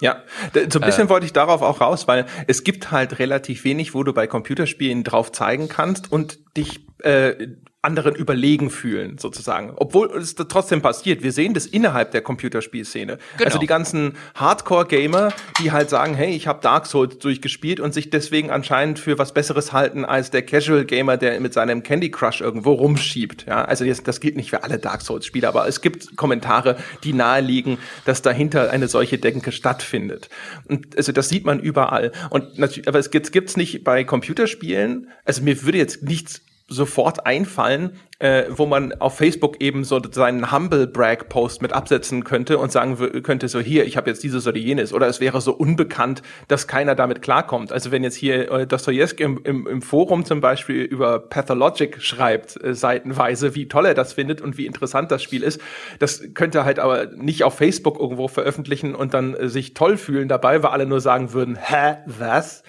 Ja, 0.02 0.24
so 0.54 0.80
ein 0.80 0.86
bisschen 0.86 1.08
äh, 1.08 1.10
wollte 1.10 1.26
ich 1.26 1.34
darauf 1.34 1.62
auch 1.62 1.82
raus, 1.82 2.08
weil 2.08 2.26
es 2.48 2.64
gibt 2.64 2.92
halt 2.92 3.20
relativ 3.20 3.66
wenig, 3.66 3.94
wo 3.94 4.04
du 4.04 4.14
bei 4.14 4.28
Computerspielen 4.28 5.04
drauf 5.04 5.32
zeigen 5.32 5.68
kannst 5.68 6.12
und 6.12 6.40
dich 6.56 6.88
äh, 7.00 7.48
anderen 7.82 8.14
überlegen 8.14 8.70
fühlen, 8.70 9.18
sozusagen. 9.18 9.72
Obwohl 9.78 10.12
es 10.18 10.36
trotzdem 10.36 10.82
passiert. 10.82 11.24
Wir 11.24 11.32
sehen 11.32 11.54
das 11.54 11.66
innerhalb 11.66 12.12
der 12.12 12.22
Computerspielszene. 12.22 13.18
Genau. 13.38 13.46
Also 13.46 13.58
die 13.58 13.68
ganzen 13.68 14.18
Hardcore-Gamer, 14.36 15.32
die 15.62 15.72
halt 15.72 15.90
sagen, 15.90 16.14
hey, 16.14 16.36
ich 16.36 16.48
habe 16.48 16.60
Dark 16.62 16.88
Souls 16.88 17.20
durchgespielt 17.20 17.80
und 17.80 17.94
sich 17.94 18.10
deswegen 18.10 18.52
anscheinend 18.52 19.00
für 19.00 19.18
was 19.18 19.34
Besseres 19.34 19.72
halten 19.72 20.04
als 20.04 20.30
der 20.30 20.42
Casual-Gamer, 20.42 21.16
der 21.16 21.40
mit 21.40 21.54
seinem 21.54 21.82
Candy 21.82 22.12
Crush 22.12 22.42
irgendwo 22.42 22.74
rumschiebt. 22.74 23.46
Ja, 23.48 23.64
also 23.64 23.86
das, 23.86 24.04
das 24.04 24.20
gilt 24.20 24.36
nicht 24.36 24.50
für 24.50 24.64
alle 24.64 24.78
Dark 24.78 25.02
Souls-Spiele, 25.02 25.48
aber 25.48 25.66
es 25.66 25.80
gibt 25.80 26.18
Kommentare, 26.18 26.76
die 27.06 27.14
naheliegen, 27.14 27.78
dass 28.04 28.22
dahinter 28.22 28.72
eine 28.72 28.90
solche 28.90 29.20
Denke 29.20 29.54
stattfindet. 29.54 30.28
Und 30.68 30.98
also 30.98 31.14
das 31.14 31.30
sieht 31.30 31.46
man 31.46 31.62
überall. 31.62 32.12
Und 32.30 32.60
natürlich, 32.60 32.90
aber 32.90 33.00
es 33.00 33.10
gibt 33.10 33.32
es 33.50 33.56
nicht 33.56 33.86
bei 33.86 34.04
Computerspielen. 34.04 35.08
Also 35.24 35.44
mir 35.44 35.64
würde 35.64 35.78
jetzt 35.78 36.04
nichts 36.04 36.42
sofort 36.70 37.26
einfallen, 37.26 37.92
äh, 38.20 38.44
wo 38.50 38.66
man 38.66 38.94
auf 38.94 39.18
Facebook 39.18 39.62
eben 39.62 39.84
so 39.84 40.02
seinen 40.12 40.52
Humble 40.52 40.88
Brag 40.88 41.30
Post 41.30 41.62
mit 41.62 41.74
absetzen 41.74 42.24
könnte 42.24 42.58
und 42.58 42.72
sagen 42.72 43.24
könnte 43.24 43.48
so 43.48 43.60
hier, 43.60 43.86
ich 43.86 43.98
habe 43.98 44.10
jetzt 44.10 44.24
dieses 44.24 44.46
oder 44.46 44.58
jenes 44.58 44.94
oder 44.94 45.08
es 45.08 45.20
wäre 45.20 45.42
so 45.42 45.54
unbekannt, 45.54 46.22
dass 46.48 46.68
keiner 46.68 46.96
damit 46.96 47.22
klarkommt. 47.22 47.72
Also 47.72 47.92
wenn 47.92 48.04
jetzt 48.04 48.16
hier 48.16 48.52
äh, 48.52 48.68
Dostoevsky 48.68 49.24
im, 49.24 49.42
im, 49.44 49.68
im 49.68 49.82
Forum 49.82 50.26
zum 50.26 50.42
Beispiel 50.42 50.84
über 50.84 51.20
Pathologic 51.20 52.02
schreibt, 52.02 52.62
äh, 52.64 52.74
seitenweise, 52.76 53.56
wie 53.56 53.68
toll 53.68 53.86
er 53.86 53.94
das 53.94 54.14
findet 54.14 54.42
und 54.42 54.58
wie 54.58 54.66
interessant 54.66 55.12
das 55.12 55.24
Spiel 55.24 55.44
ist, 55.44 55.62
das 56.00 56.22
könnte 56.34 56.66
halt 56.66 56.80
aber 56.80 57.08
nicht 57.08 57.44
auf 57.44 57.56
Facebook 57.56 58.00
irgendwo 58.00 58.28
veröffentlichen 58.28 58.96
und 58.96 59.14
dann 59.14 59.34
äh, 59.34 59.48
sich 59.48 59.74
toll 59.74 59.98
fühlen 59.98 60.28
dabei, 60.28 60.62
weil 60.62 60.72
alle 60.72 60.86
nur 60.86 61.02
sagen 61.02 61.34
würden, 61.34 61.56
hä, 61.56 61.96
was? 62.06 62.64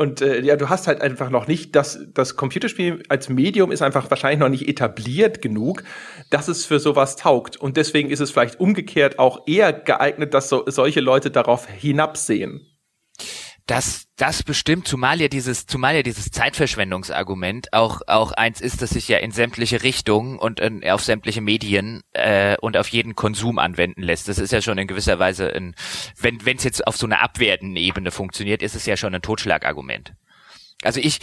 Und 0.00 0.22
äh, 0.22 0.40
ja, 0.40 0.56
du 0.56 0.70
hast 0.70 0.86
halt 0.86 1.02
einfach 1.02 1.28
noch 1.28 1.46
nicht, 1.46 1.76
das, 1.76 2.06
das 2.14 2.34
Computerspiel 2.34 3.02
als 3.10 3.28
Medium 3.28 3.70
ist 3.70 3.82
einfach 3.82 4.08
wahrscheinlich 4.08 4.40
noch 4.40 4.48
nicht 4.48 4.66
etabliert 4.66 5.42
genug, 5.42 5.84
dass 6.30 6.48
es 6.48 6.64
für 6.64 6.80
sowas 6.80 7.16
taugt. 7.16 7.58
Und 7.58 7.76
deswegen 7.76 8.08
ist 8.08 8.20
es 8.20 8.30
vielleicht 8.30 8.60
umgekehrt 8.60 9.18
auch 9.18 9.46
eher 9.46 9.74
geeignet, 9.74 10.32
dass 10.32 10.48
so, 10.48 10.64
solche 10.64 11.00
Leute 11.00 11.30
darauf 11.30 11.66
hinabsehen. 11.68 12.69
Das, 13.70 14.08
das 14.16 14.42
bestimmt, 14.42 14.88
zumal 14.88 15.20
ja 15.20 15.28
dieses, 15.28 15.64
zumal 15.64 15.94
ja 15.94 16.02
dieses 16.02 16.32
Zeitverschwendungsargument 16.32 17.72
auch, 17.72 18.00
auch 18.08 18.32
eins 18.32 18.60
ist, 18.60 18.82
das 18.82 18.90
sich 18.90 19.06
ja 19.06 19.18
in 19.18 19.30
sämtliche 19.30 19.84
Richtungen 19.84 20.40
und 20.40 20.58
in, 20.58 20.82
auf 20.90 21.04
sämtliche 21.04 21.40
Medien 21.40 22.02
äh, 22.12 22.56
und 22.60 22.76
auf 22.76 22.88
jeden 22.88 23.14
Konsum 23.14 23.60
anwenden 23.60 24.02
lässt. 24.02 24.26
Das 24.26 24.40
ist 24.40 24.50
ja 24.50 24.60
schon 24.60 24.76
in 24.76 24.88
gewisser 24.88 25.20
Weise 25.20 25.54
ein, 25.54 25.76
wenn 26.20 26.56
es 26.56 26.64
jetzt 26.64 26.84
auf 26.84 26.96
so 26.96 27.06
einer 27.06 27.22
abwertenden 27.22 27.76
Ebene 27.76 28.10
funktioniert, 28.10 28.60
ist 28.60 28.74
es 28.74 28.86
ja 28.86 28.96
schon 28.96 29.14
ein 29.14 29.22
Totschlagargument. 29.22 30.14
Also 30.82 31.00
ich, 31.00 31.18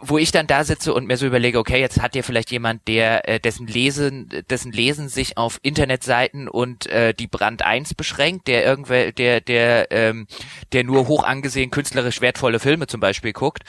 wo 0.00 0.18
ich 0.18 0.30
dann 0.30 0.46
da 0.46 0.62
sitze 0.62 0.92
und 0.92 1.06
mir 1.06 1.16
so 1.16 1.26
überlege, 1.26 1.58
okay, 1.58 1.80
jetzt 1.80 2.02
hat 2.02 2.14
ja 2.14 2.22
vielleicht 2.22 2.50
jemand, 2.50 2.86
der 2.86 3.26
äh, 3.28 3.40
dessen 3.40 3.66
Lesen, 3.66 4.28
dessen 4.50 4.72
Lesen 4.72 5.08
sich 5.08 5.38
auf 5.38 5.58
Internetseiten 5.62 6.48
und 6.48 6.86
äh, 6.86 7.14
die 7.14 7.26
Brand 7.26 7.62
1 7.62 7.94
beschränkt, 7.94 8.46
der 8.46 8.64
irgendwer, 8.64 9.12
der, 9.12 9.40
der, 9.40 9.90
ähm, 9.90 10.26
der 10.72 10.84
nur 10.84 11.08
hoch 11.08 11.24
angesehen 11.24 11.70
künstlerisch 11.70 12.20
wertvolle 12.20 12.58
Filme 12.58 12.86
zum 12.88 13.00
Beispiel 13.00 13.32
guckt. 13.32 13.62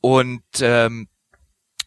Und 0.00 0.42
ähm, 0.60 1.08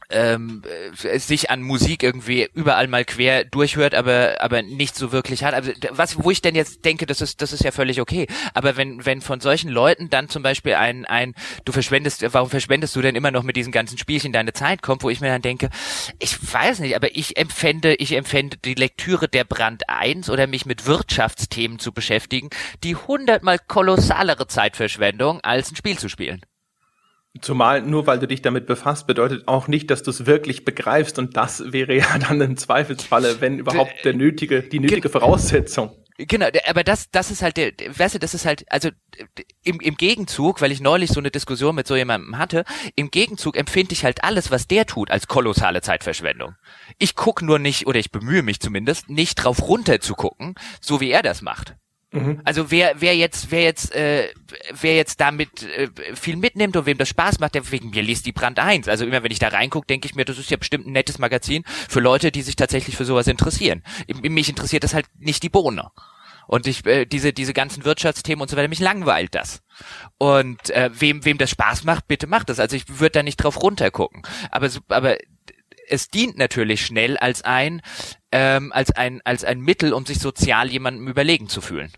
ähm, 0.09 0.63
äh, 1.03 1.19
sich 1.19 1.49
an 1.51 1.61
Musik 1.61 2.03
irgendwie 2.03 2.49
überall 2.53 2.87
mal 2.87 3.05
quer 3.05 3.45
durchhört, 3.45 3.93
aber 3.93 4.37
aber 4.41 4.61
nicht 4.61 4.95
so 4.95 5.11
wirklich 5.11 5.43
hat. 5.43 5.53
Also 5.53 5.71
was, 5.91 6.23
wo 6.23 6.31
ich 6.31 6.41
denn 6.41 6.55
jetzt 6.55 6.83
denke, 6.85 7.05
das 7.05 7.21
ist 7.21 7.41
das 7.41 7.53
ist 7.53 7.63
ja 7.63 7.71
völlig 7.71 8.01
okay. 8.01 8.27
Aber 8.53 8.75
wenn 8.77 9.05
wenn 9.05 9.21
von 9.21 9.39
solchen 9.39 9.69
Leuten 9.69 10.09
dann 10.09 10.29
zum 10.29 10.41
Beispiel 10.41 10.73
ein 10.73 11.05
ein 11.05 11.35
du 11.65 11.71
verschwendest, 11.71 12.25
warum 12.33 12.49
verschwendest 12.49 12.95
du 12.95 13.01
denn 13.01 13.15
immer 13.15 13.31
noch 13.31 13.43
mit 13.43 13.55
diesen 13.55 13.71
ganzen 13.71 13.97
Spielchen 13.97 14.33
deine 14.33 14.53
Zeit 14.53 14.81
kommt, 14.81 15.03
wo 15.03 15.09
ich 15.09 15.21
mir 15.21 15.29
dann 15.29 15.41
denke, 15.41 15.69
ich 16.17 16.37
weiß 16.53 16.79
nicht, 16.79 16.95
aber 16.95 17.15
ich 17.15 17.37
empfände 17.37 17.93
ich 17.95 18.13
empfände 18.13 18.57
die 18.57 18.73
Lektüre 18.73 19.27
der 19.27 19.43
Brand 19.43 19.89
1 19.89 20.29
oder 20.29 20.47
mich 20.47 20.65
mit 20.65 20.85
Wirtschaftsthemen 20.85 21.79
zu 21.79 21.91
beschäftigen, 21.91 22.49
die 22.83 22.95
hundertmal 22.95 23.59
kolossalere 23.59 24.47
Zeitverschwendung 24.47 25.41
als 25.41 25.71
ein 25.71 25.75
Spiel 25.75 25.97
zu 25.99 26.09
spielen. 26.09 26.41
Zumal 27.41 27.83
nur 27.83 28.07
weil 28.07 28.17
du 28.17 28.27
dich 28.27 28.41
damit 28.41 28.65
befasst, 28.65 29.05
bedeutet 29.05 29.47
auch 29.47 29.67
nicht, 29.67 29.91
dass 29.91 30.01
du 30.01 30.09
es 30.09 30.25
wirklich 30.25 30.65
begreifst 30.65 31.19
und 31.19 31.37
das 31.37 31.71
wäre 31.71 31.95
ja 31.95 32.17
dann 32.27 32.41
im 32.41 32.57
Zweifelsfalle, 32.57 33.39
wenn 33.39 33.59
überhaupt 33.59 34.03
der 34.03 34.13
nötige, 34.13 34.63
die 34.63 34.79
nötige 34.79 35.09
Voraussetzung. 35.09 35.91
Genau, 36.17 36.47
aber 36.67 36.83
das, 36.83 37.09
das 37.11 37.31
ist 37.31 37.41
halt 37.41 37.55
der, 37.55 37.71
weißt 37.71 38.15
du, 38.15 38.19
das 38.19 38.33
ist 38.33 38.45
halt, 38.45 38.69
also 38.69 38.89
im, 39.63 39.79
im 39.79 39.95
Gegenzug, 39.95 40.59
weil 40.59 40.71
ich 40.73 40.81
neulich 40.81 41.11
so 41.11 41.21
eine 41.21 41.31
Diskussion 41.31 41.75
mit 41.75 41.87
so 41.87 41.95
jemandem 41.95 42.37
hatte, 42.37 42.65
im 42.97 43.09
Gegenzug 43.09 43.55
empfinde 43.55 43.93
ich 43.93 44.03
halt 44.03 44.21
alles, 44.21 44.51
was 44.51 44.67
der 44.67 44.85
tut, 44.85 45.11
als 45.11 45.27
kolossale 45.27 45.81
Zeitverschwendung. 45.81 46.55
Ich 46.97 47.15
guck 47.15 47.41
nur 47.41 47.57
nicht, 47.57 47.87
oder 47.87 47.99
ich 47.99 48.11
bemühe 48.11 48.43
mich 48.43 48.59
zumindest, 48.59 49.09
nicht 49.09 49.35
drauf 49.35 49.61
runter 49.61 50.01
zu 50.01 50.13
gucken, 50.13 50.55
so 50.81 50.99
wie 50.99 51.09
er 51.09 51.21
das 51.21 51.41
macht. 51.41 51.75
Mhm. 52.11 52.41
Also 52.43 52.71
wer 52.71 52.99
wer 52.99 53.15
jetzt 53.15 53.51
wer 53.51 53.61
jetzt 53.61 53.93
äh, 53.93 54.29
wer 54.73 54.95
jetzt 54.95 55.21
damit 55.21 55.63
äh, 55.63 55.89
viel 56.15 56.37
mitnimmt 56.37 56.75
und 56.75 56.87
wem 56.87 56.97
das 56.97 57.09
Spaß 57.09 57.39
macht, 57.39 57.53
der 57.53 57.69
wegen 57.71 57.91
mir 57.91 58.01
liest 58.01 58.25
die 58.25 58.31
Brand 58.31 58.57
1. 58.57 58.87
Also 58.87 59.05
immer 59.05 59.21
wenn 59.21 59.31
ich 59.31 59.37
da 59.37 59.49
reingucke, 59.49 59.85
denke 59.85 60.07
ich 60.07 60.15
mir, 60.15 60.25
das 60.25 60.39
ist 60.39 60.49
ja 60.49 60.57
bestimmt 60.57 60.87
ein 60.87 60.93
nettes 60.93 61.19
Magazin 61.19 61.63
für 61.67 61.99
Leute, 61.99 62.31
die 62.31 62.41
sich 62.41 62.55
tatsächlich 62.55 62.97
für 62.97 63.05
sowas 63.05 63.27
interessieren. 63.27 63.83
Mich 64.23 64.49
interessiert 64.49 64.83
das 64.83 64.95
halt 64.95 65.05
nicht 65.19 65.43
die 65.43 65.49
Bohne. 65.49 65.91
Und 66.47 66.65
ich 66.65 66.83
äh, 66.87 67.05
diese 67.05 67.31
diese 67.31 67.53
ganzen 67.53 67.85
Wirtschaftsthemen 67.85 68.41
und 68.41 68.49
so 68.49 68.57
weiter, 68.57 68.69
mich 68.69 68.79
langweilt 68.79 69.35
das. 69.35 69.61
Und 70.17 70.71
äh, 70.71 70.89
wem 70.91 71.25
wem 71.25 71.37
das 71.37 71.51
Spaß 71.51 71.83
macht, 71.83 72.07
bitte 72.07 72.25
macht 72.25 72.49
das. 72.49 72.59
Also 72.59 72.75
ich 72.75 72.99
würde 72.99 73.11
da 73.11 73.23
nicht 73.23 73.37
drauf 73.37 73.61
runtergucken. 73.61 74.23
Aber 74.49 74.67
aber 74.87 75.17
es 75.89 76.09
dient 76.09 76.39
natürlich 76.39 76.85
schnell 76.85 77.17
als 77.17 77.43
ein 77.43 77.81
ähm, 78.31 78.71
als 78.71 78.91
ein 78.95 79.21
als 79.23 79.43
ein 79.43 79.59
Mittel, 79.59 79.93
um 79.93 80.05
sich 80.05 80.19
sozial 80.19 80.69
jemandem 80.69 81.07
überlegen 81.07 81.47
zu 81.47 81.61
fühlen. 81.61 81.91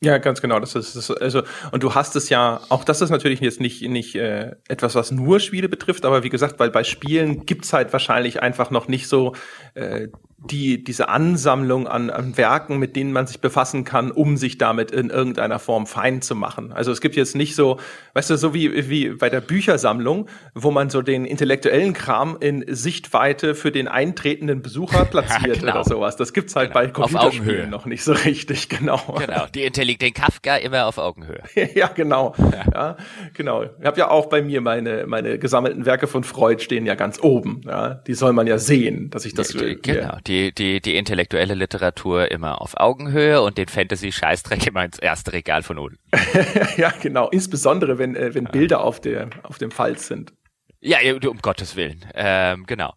Ja, 0.00 0.18
ganz 0.18 0.40
genau. 0.40 0.60
Das 0.60 0.76
ist, 0.76 0.94
das 0.94 1.10
ist 1.10 1.20
also 1.20 1.42
und 1.72 1.82
du 1.82 1.94
hast 1.94 2.14
es 2.14 2.28
ja 2.28 2.60
auch. 2.68 2.84
Das 2.84 3.00
ist 3.00 3.10
natürlich 3.10 3.40
jetzt 3.40 3.60
nicht 3.60 3.82
nicht 3.82 4.14
äh, 4.14 4.54
etwas, 4.68 4.94
was 4.94 5.10
nur 5.10 5.40
Spiele 5.40 5.68
betrifft, 5.68 6.04
aber 6.04 6.22
wie 6.22 6.28
gesagt, 6.28 6.60
weil 6.60 6.70
bei 6.70 6.84
Spielen 6.84 7.46
gibt's 7.46 7.72
halt 7.72 7.92
wahrscheinlich 7.92 8.40
einfach 8.40 8.70
noch 8.70 8.86
nicht 8.86 9.08
so 9.08 9.34
äh, 9.74 10.08
die, 10.40 10.84
diese 10.84 11.08
Ansammlung 11.08 11.88
an, 11.88 12.10
an 12.10 12.36
Werken, 12.36 12.78
mit 12.78 12.94
denen 12.94 13.12
man 13.12 13.26
sich 13.26 13.40
befassen 13.40 13.82
kann, 13.82 14.12
um 14.12 14.36
sich 14.36 14.56
damit 14.56 14.92
in 14.92 15.10
irgendeiner 15.10 15.58
Form 15.58 15.86
fein 15.88 16.22
zu 16.22 16.36
machen. 16.36 16.72
Also 16.72 16.92
es 16.92 17.00
gibt 17.00 17.16
jetzt 17.16 17.34
nicht 17.34 17.56
so, 17.56 17.78
weißt 18.14 18.30
du, 18.30 18.36
so 18.36 18.54
wie, 18.54 18.88
wie 18.88 19.08
bei 19.10 19.30
der 19.30 19.40
Büchersammlung, 19.40 20.28
wo 20.54 20.70
man 20.70 20.90
so 20.90 21.02
den 21.02 21.24
intellektuellen 21.24 21.92
Kram 21.92 22.36
in 22.38 22.64
Sichtweite 22.68 23.56
für 23.56 23.72
den 23.72 23.88
eintretenden 23.88 24.62
Besucher 24.62 25.04
platziert 25.10 25.56
ja, 25.56 25.60
genau. 25.60 25.72
oder 25.72 25.84
sowas. 25.84 26.16
Das 26.16 26.32
gibt's 26.32 26.54
halt 26.54 26.70
genau. 26.72 26.84
bei 26.84 26.90
Computerspielen 26.92 27.68
noch 27.68 27.86
nicht 27.86 28.04
so 28.04 28.12
richtig, 28.12 28.68
genau. 28.68 29.16
Genau, 29.18 29.46
die 29.52 29.64
Intellekt, 29.64 30.02
den 30.02 30.14
Kafka 30.14 30.56
immer 30.56 30.86
auf 30.86 30.98
Augenhöhe. 30.98 31.42
ja, 31.74 31.88
genau. 31.88 32.34
Ja. 32.38 32.64
ja, 32.72 32.96
genau. 33.34 33.64
Ich 33.64 33.84
habe 33.84 33.98
ja 33.98 34.08
auch 34.08 34.26
bei 34.26 34.40
mir 34.40 34.60
meine, 34.60 35.04
meine 35.08 35.40
gesammelten 35.40 35.84
Werke 35.84 36.06
von 36.06 36.22
Freud 36.22 36.62
stehen 36.62 36.86
ja 36.86 36.94
ganz 36.94 37.20
oben. 37.20 37.62
Ja, 37.66 37.94
die 37.94 38.14
soll 38.14 38.32
man 38.32 38.46
ja 38.46 38.58
sehen, 38.58 39.10
dass 39.10 39.24
ich 39.24 39.34
das. 39.34 39.52
Ja, 39.52 39.74
genau 39.82 40.18
die, 40.28 40.52
die, 40.52 40.80
die 40.80 40.96
intellektuelle 40.96 41.54
Literatur 41.54 42.30
immer 42.30 42.60
auf 42.60 42.76
Augenhöhe 42.76 43.42
und 43.42 43.58
den 43.58 43.68
Fantasy-Scheißdreck 43.68 44.66
immer 44.66 44.84
ins 44.84 44.98
erste 44.98 45.32
Regal 45.32 45.62
von 45.62 45.78
unten. 45.78 45.98
ja, 46.76 46.92
genau. 47.00 47.28
Insbesondere, 47.30 47.98
wenn, 47.98 48.14
äh, 48.14 48.34
wenn 48.34 48.44
ja. 48.44 48.50
Bilder 48.50 48.80
auf, 48.82 49.00
der, 49.00 49.30
auf 49.42 49.58
dem 49.58 49.70
Falz 49.70 50.06
sind. 50.06 50.32
Ja, 50.80 50.98
um 51.28 51.38
Gottes 51.38 51.74
Willen. 51.74 52.04
Ähm, 52.14 52.66
genau. 52.66 52.94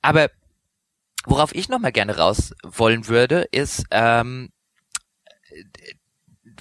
Aber 0.00 0.30
worauf 1.26 1.54
ich 1.54 1.68
noch 1.68 1.78
mal 1.78 1.92
gerne 1.92 2.16
raus 2.16 2.54
wollen 2.62 3.08
würde, 3.08 3.46
ist, 3.50 3.84
ähm, 3.90 4.50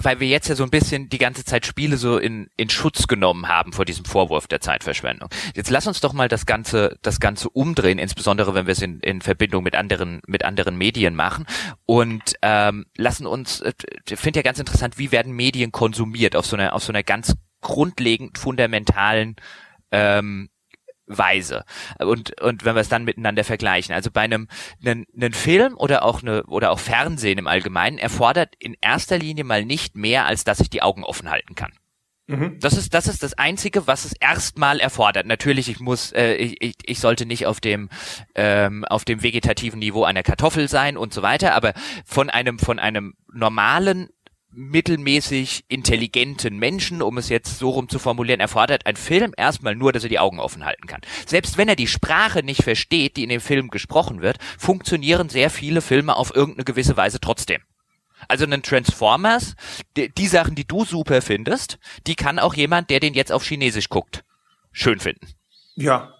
weil 0.01 0.19
wir 0.19 0.27
jetzt 0.27 0.47
ja 0.47 0.55
so 0.55 0.63
ein 0.63 0.69
bisschen 0.69 1.09
die 1.09 1.17
ganze 1.17 1.43
Zeit 1.43 1.65
Spiele 1.65 1.97
so 1.97 2.17
in, 2.17 2.49
in 2.57 2.69
Schutz 2.69 3.07
genommen 3.07 3.47
haben 3.47 3.73
vor 3.73 3.85
diesem 3.85 4.05
Vorwurf 4.05 4.47
der 4.47 4.61
Zeitverschwendung. 4.61 5.29
Jetzt 5.55 5.69
lass 5.69 5.87
uns 5.87 5.99
doch 5.99 6.13
mal 6.13 6.27
das 6.27 6.45
Ganze, 6.45 6.97
das 7.01 7.19
Ganze 7.19 7.49
umdrehen, 7.49 7.99
insbesondere 7.99 8.53
wenn 8.53 8.67
wir 8.67 8.73
es 8.73 8.81
in, 8.81 8.99
in 8.99 9.21
Verbindung 9.21 9.63
mit 9.63 9.75
anderen, 9.75 10.21
mit 10.27 10.43
anderen 10.43 10.77
Medien 10.77 11.15
machen 11.15 11.45
und 11.85 12.35
ähm, 12.41 12.85
lassen 12.95 13.25
uns, 13.25 13.61
äh, 13.61 13.73
finde 14.05 14.39
ja 14.39 14.43
ganz 14.43 14.59
interessant, 14.59 14.97
wie 14.97 15.11
werden 15.11 15.33
Medien 15.33 15.71
konsumiert 15.71 16.35
auf 16.35 16.45
so 16.45 16.55
einer, 16.55 16.73
auf 16.73 16.83
so 16.83 16.91
einer 16.91 17.03
ganz 17.03 17.35
grundlegend 17.61 18.37
fundamentalen 18.37 19.35
ähm, 19.91 20.49
Weise. 21.07 21.63
Und, 21.99 22.39
und 22.41 22.65
wenn 22.65 22.75
wir 22.75 22.81
es 22.81 22.89
dann 22.89 23.05
miteinander 23.05 23.43
vergleichen, 23.43 23.95
also 23.95 24.11
bei 24.11 24.21
einem, 24.21 24.47
einem, 24.81 25.05
einem 25.15 25.33
Film 25.33 25.75
oder 25.77 26.03
auch 26.03 26.21
eine, 26.21 26.43
oder 26.43 26.71
auch 26.71 26.79
Fernsehen 26.79 27.39
im 27.39 27.47
Allgemeinen 27.47 27.97
erfordert 27.97 28.53
in 28.59 28.75
erster 28.81 29.17
Linie 29.17 29.43
mal 29.43 29.65
nicht 29.65 29.95
mehr, 29.95 30.25
als 30.25 30.43
dass 30.43 30.59
ich 30.59 30.69
die 30.69 30.81
Augen 30.81 31.03
offen 31.03 31.31
halten 31.31 31.55
kann. 31.55 31.71
Mhm. 32.27 32.59
Das 32.59 32.73
ist 32.73 32.93
das 32.93 33.07
ist 33.07 33.23
das 33.23 33.35
einzige, 33.35 33.87
was 33.87 34.03
es 34.03 34.11
erstmal 34.11 34.81
erfordert. 34.81 35.25
Natürlich, 35.25 35.69
ich 35.69 35.79
muss, 35.79 36.11
äh, 36.11 36.33
ich, 36.33 36.75
ich 36.83 36.99
sollte 36.99 37.25
nicht 37.25 37.45
auf 37.45 37.61
dem 37.61 37.89
ähm, 38.35 38.83
auf 38.83 39.05
dem 39.05 39.23
vegetativen 39.23 39.79
Niveau 39.79 40.03
einer 40.03 40.23
Kartoffel 40.23 40.67
sein 40.67 40.97
und 40.97 41.13
so 41.13 41.21
weiter, 41.21 41.55
aber 41.55 41.73
von 42.05 42.29
einem 42.29 42.59
von 42.59 42.79
einem 42.79 43.13
normalen 43.31 44.09
mittelmäßig 44.57 45.65
intelligenten 45.67 46.57
Menschen, 46.57 47.03
um 47.03 47.19
es 47.19 47.29
jetzt 47.29 47.59
so 47.59 47.69
rum 47.69 47.89
zu 47.89 47.99
formulieren, 47.99 48.39
erfordert 48.39 48.87
ein 48.87 48.95
Film 48.95 49.33
erstmal 49.37 49.75
nur, 49.75 49.93
dass 49.93 50.03
er 50.03 50.09
die 50.09 50.17
Augen 50.17 50.39
offen 50.39 50.65
halten 50.65 50.87
kann. 50.87 51.01
Selbst 51.27 51.59
wenn 51.59 51.69
er 51.69 51.75
die 51.75 51.85
Sprache 51.85 52.41
nicht 52.41 52.63
versteht, 52.63 53.17
die 53.17 53.23
in 53.23 53.29
dem 53.29 53.39
Film 53.39 53.69
gesprochen 53.69 54.21
wird, 54.21 54.39
funktionieren 54.57 55.29
sehr 55.29 55.51
viele 55.51 55.81
Filme 55.81 56.15
auf 56.15 56.35
irgendeine 56.35 56.65
gewisse 56.65 56.97
Weise 56.97 57.19
trotzdem. 57.19 57.61
Also 58.27 58.45
einen 58.45 58.63
Transformers, 58.63 59.55
die, 59.95 60.09
die 60.09 60.27
Sachen, 60.27 60.55
die 60.55 60.65
du 60.65 60.85
super 60.85 61.21
findest, 61.21 61.77
die 62.07 62.15
kann 62.15 62.39
auch 62.39 62.55
jemand, 62.55 62.89
der 62.89 62.99
den 62.99 63.13
jetzt 63.13 63.31
auf 63.31 63.43
Chinesisch 63.45 63.89
guckt, 63.89 64.23
schön 64.71 64.99
finden. 64.99 65.27
Ja, 65.75 66.15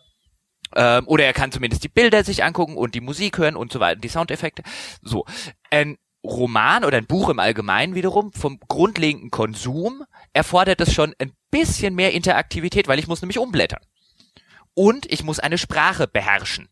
ähm, 0.76 1.08
oder 1.08 1.26
er 1.26 1.34
kann 1.34 1.52
zumindest 1.52 1.84
die 1.84 1.90
Bilder 1.90 2.24
sich 2.24 2.44
angucken 2.44 2.76
und 2.76 2.94
die 2.94 3.02
Musik 3.02 3.40
hören 3.40 3.56
und 3.56 3.72
so 3.72 3.80
weiter, 3.80 4.00
die 4.00 4.10
Soundeffekte. 4.10 4.64
So. 5.02 5.26
Ein 5.72 5.98
Roman 6.24 6.84
oder 6.84 6.98
ein 6.98 7.06
Buch 7.06 7.30
im 7.30 7.40
Allgemeinen 7.40 7.96
wiederum 7.96 8.34
vom 8.34 8.60
grundlegenden 8.68 9.32
Konsum 9.32 10.04
erfordert 10.34 10.82
es 10.82 10.94
schon 10.94 11.14
ein 11.20 11.32
bisschen 11.52 11.96
mehr 11.96 12.14
Interaktivität, 12.14 12.88
weil 12.88 13.00
ich 13.00 13.08
muss 13.08 13.22
nämlich 13.22 13.40
umblättern. 13.40 13.82
Und 14.74 15.12
ich 15.12 15.24
muss 15.24 15.40
eine 15.40 15.58
Sprache 15.58 16.08
beherrschen. 16.08 16.70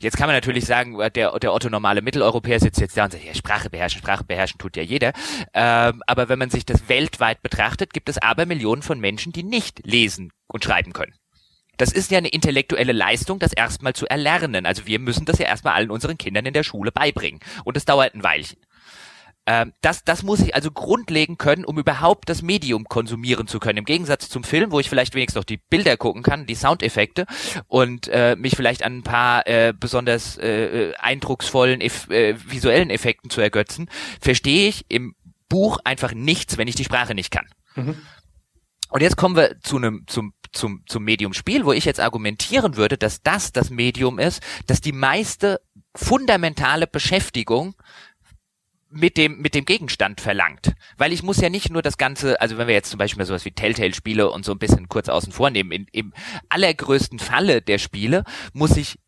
Jetzt 0.00 0.16
kann 0.16 0.28
man 0.28 0.36
natürlich 0.36 0.64
sagen, 0.64 0.96
der, 1.14 1.38
der 1.38 1.52
Otto 1.52 1.68
normale 1.68 2.02
Mitteleuropäer 2.02 2.60
sitzt 2.60 2.80
jetzt 2.80 2.96
da 2.96 3.04
und 3.04 3.12
sagt, 3.12 3.24
ja, 3.24 3.34
Sprache 3.34 3.68
beherrschen, 3.68 4.00
Sprache 4.00 4.24
beherrschen 4.24 4.58
tut 4.58 4.76
ja 4.76 4.82
jeder. 4.82 5.12
Ähm, 5.54 6.02
aber 6.06 6.28
wenn 6.28 6.38
man 6.38 6.50
sich 6.50 6.64
das 6.64 6.88
weltweit 6.88 7.42
betrachtet, 7.42 7.92
gibt 7.92 8.08
es 8.08 8.18
aber 8.18 8.46
Millionen 8.46 8.82
von 8.82 9.00
Menschen, 9.00 9.32
die 9.32 9.42
nicht 9.42 9.84
lesen 9.84 10.32
und 10.46 10.62
schreiben 10.62 10.92
können. 10.92 11.14
Das 11.78 11.92
ist 11.92 12.10
ja 12.10 12.18
eine 12.18 12.28
intellektuelle 12.28 12.92
Leistung, 12.92 13.38
das 13.38 13.52
erstmal 13.52 13.92
zu 13.92 14.06
erlernen. 14.06 14.66
Also 14.66 14.86
wir 14.86 14.98
müssen 14.98 15.24
das 15.24 15.38
ja 15.38 15.46
erstmal 15.46 15.74
allen 15.74 15.90
unseren 15.90 16.18
Kindern 16.18 16.46
in 16.46 16.52
der 16.52 16.64
Schule 16.64 16.92
beibringen. 16.92 17.40
Und 17.64 17.76
es 17.76 17.84
dauert 17.84 18.14
ein 18.14 18.24
Weilchen. 18.24 18.58
Ähm, 19.50 19.72
das, 19.80 20.04
das 20.04 20.22
muss 20.22 20.40
ich 20.40 20.54
also 20.54 20.70
grundlegend 20.70 21.38
können, 21.38 21.64
um 21.64 21.78
überhaupt 21.78 22.28
das 22.28 22.42
Medium 22.42 22.84
konsumieren 22.84 23.46
zu 23.46 23.60
können. 23.60 23.78
Im 23.78 23.86
Gegensatz 23.86 24.28
zum 24.28 24.44
Film, 24.44 24.72
wo 24.72 24.78
ich 24.78 24.90
vielleicht 24.90 25.14
wenigstens 25.14 25.40
noch 25.40 25.44
die 25.44 25.56
Bilder 25.56 25.96
gucken 25.96 26.22
kann, 26.22 26.44
die 26.44 26.54
Soundeffekte 26.54 27.24
und 27.66 28.08
äh, 28.08 28.36
mich 28.36 28.56
vielleicht 28.56 28.82
an 28.82 28.98
ein 28.98 29.02
paar 29.04 29.46
äh, 29.46 29.72
besonders 29.72 30.36
äh, 30.36 30.92
eindrucksvollen 30.98 31.80
eff 31.80 32.10
äh, 32.10 32.36
visuellen 32.44 32.90
Effekten 32.90 33.30
zu 33.30 33.40
ergötzen, 33.40 33.88
verstehe 34.20 34.68
ich 34.68 34.84
im 34.90 35.14
Buch 35.48 35.78
einfach 35.82 36.12
nichts, 36.12 36.58
wenn 36.58 36.68
ich 36.68 36.74
die 36.74 36.84
Sprache 36.84 37.14
nicht 37.14 37.30
kann. 37.30 37.46
Mhm. 37.74 37.96
Und 38.90 39.00
jetzt 39.00 39.16
kommen 39.16 39.34
wir 39.34 39.58
zu 39.62 39.78
einem 39.78 40.04
zum 40.08 40.34
zum 40.52 40.82
zum 40.86 41.04
Medium 41.04 41.32
Spiel, 41.32 41.64
wo 41.64 41.72
ich 41.72 41.86
jetzt 41.86 42.00
argumentieren 42.00 42.76
würde, 42.76 42.98
dass 42.98 43.22
das 43.22 43.50
das 43.52 43.70
Medium 43.70 44.18
ist, 44.18 44.42
das 44.66 44.82
die 44.82 44.92
meiste 44.92 45.62
fundamentale 45.94 46.86
Beschäftigung 46.86 47.74
mit 48.90 49.16
dem, 49.16 49.40
mit 49.40 49.54
dem 49.54 49.64
Gegenstand 49.64 50.20
verlangt. 50.20 50.74
Weil 50.96 51.12
ich 51.12 51.22
muss 51.22 51.40
ja 51.40 51.50
nicht 51.50 51.70
nur 51.70 51.82
das 51.82 51.98
Ganze, 51.98 52.40
also 52.40 52.58
wenn 52.58 52.68
wir 52.68 52.74
jetzt 52.74 52.90
zum 52.90 52.98
Beispiel 52.98 53.18
mal 53.18 53.26
sowas 53.26 53.44
wie 53.44 53.52
Telltale-Spiele 53.52 54.30
und 54.30 54.44
so 54.44 54.52
ein 54.52 54.58
bisschen 54.58 54.88
kurz 54.88 55.08
außen 55.08 55.32
vor 55.32 55.50
nehmen, 55.50 55.72
in, 55.72 55.86
im 55.92 56.12
allergrößten 56.48 57.18
Falle 57.18 57.62
der 57.62 57.78
Spiele 57.78 58.24
muss 58.52 58.76
ich 58.76 58.98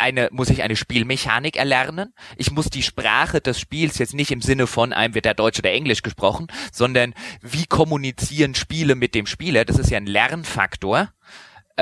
eine, 0.00 0.28
muss 0.32 0.48
ich 0.48 0.62
eine 0.62 0.76
Spielmechanik 0.76 1.56
erlernen. 1.56 2.14
Ich 2.36 2.50
muss 2.50 2.70
die 2.70 2.82
Sprache 2.82 3.40
des 3.40 3.60
Spiels 3.60 3.98
jetzt 3.98 4.14
nicht 4.14 4.30
im 4.30 4.40
Sinne 4.40 4.66
von 4.66 4.92
einem 4.92 5.14
wird 5.14 5.26
da 5.26 5.34
Deutsch 5.34 5.58
oder 5.58 5.72
Englisch 5.72 6.02
gesprochen, 6.02 6.46
sondern 6.72 7.14
wie 7.42 7.66
kommunizieren 7.66 8.54
Spiele 8.54 8.94
mit 8.94 9.14
dem 9.14 9.26
Spieler? 9.26 9.64
Das 9.64 9.78
ist 9.78 9.90
ja 9.90 9.98
ein 9.98 10.06
Lernfaktor 10.06 11.12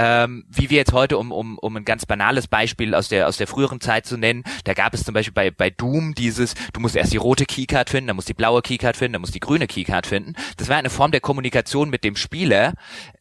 ähm, 0.00 0.44
wie 0.48 0.70
wir 0.70 0.76
jetzt 0.76 0.92
heute, 0.92 1.18
um, 1.18 1.32
um, 1.32 1.58
um 1.58 1.76
ein 1.76 1.84
ganz 1.84 2.06
banales 2.06 2.46
Beispiel 2.46 2.94
aus 2.94 3.08
der, 3.08 3.26
aus 3.26 3.36
der 3.36 3.48
früheren 3.48 3.80
Zeit 3.80 4.06
zu 4.06 4.16
nennen, 4.16 4.44
da 4.62 4.72
gab 4.72 4.94
es 4.94 5.02
zum 5.02 5.12
Beispiel 5.12 5.34
bei, 5.34 5.50
bei 5.50 5.70
Doom 5.70 6.14
dieses, 6.14 6.54
du 6.72 6.78
musst 6.78 6.94
erst 6.94 7.12
die 7.12 7.16
rote 7.16 7.46
Keycard 7.46 7.90
finden, 7.90 8.06
dann 8.06 8.16
musst 8.16 8.28
die 8.28 8.34
blaue 8.34 8.62
Keycard 8.62 8.96
finden, 8.96 9.14
dann 9.14 9.22
musst 9.22 9.34
die 9.34 9.40
grüne 9.40 9.66
Keycard 9.66 10.06
finden. 10.06 10.34
Das 10.56 10.68
war 10.68 10.76
eine 10.76 10.88
Form 10.88 11.10
der 11.10 11.20
Kommunikation 11.20 11.90
mit 11.90 12.04
dem 12.04 12.14
Spieler, 12.14 12.74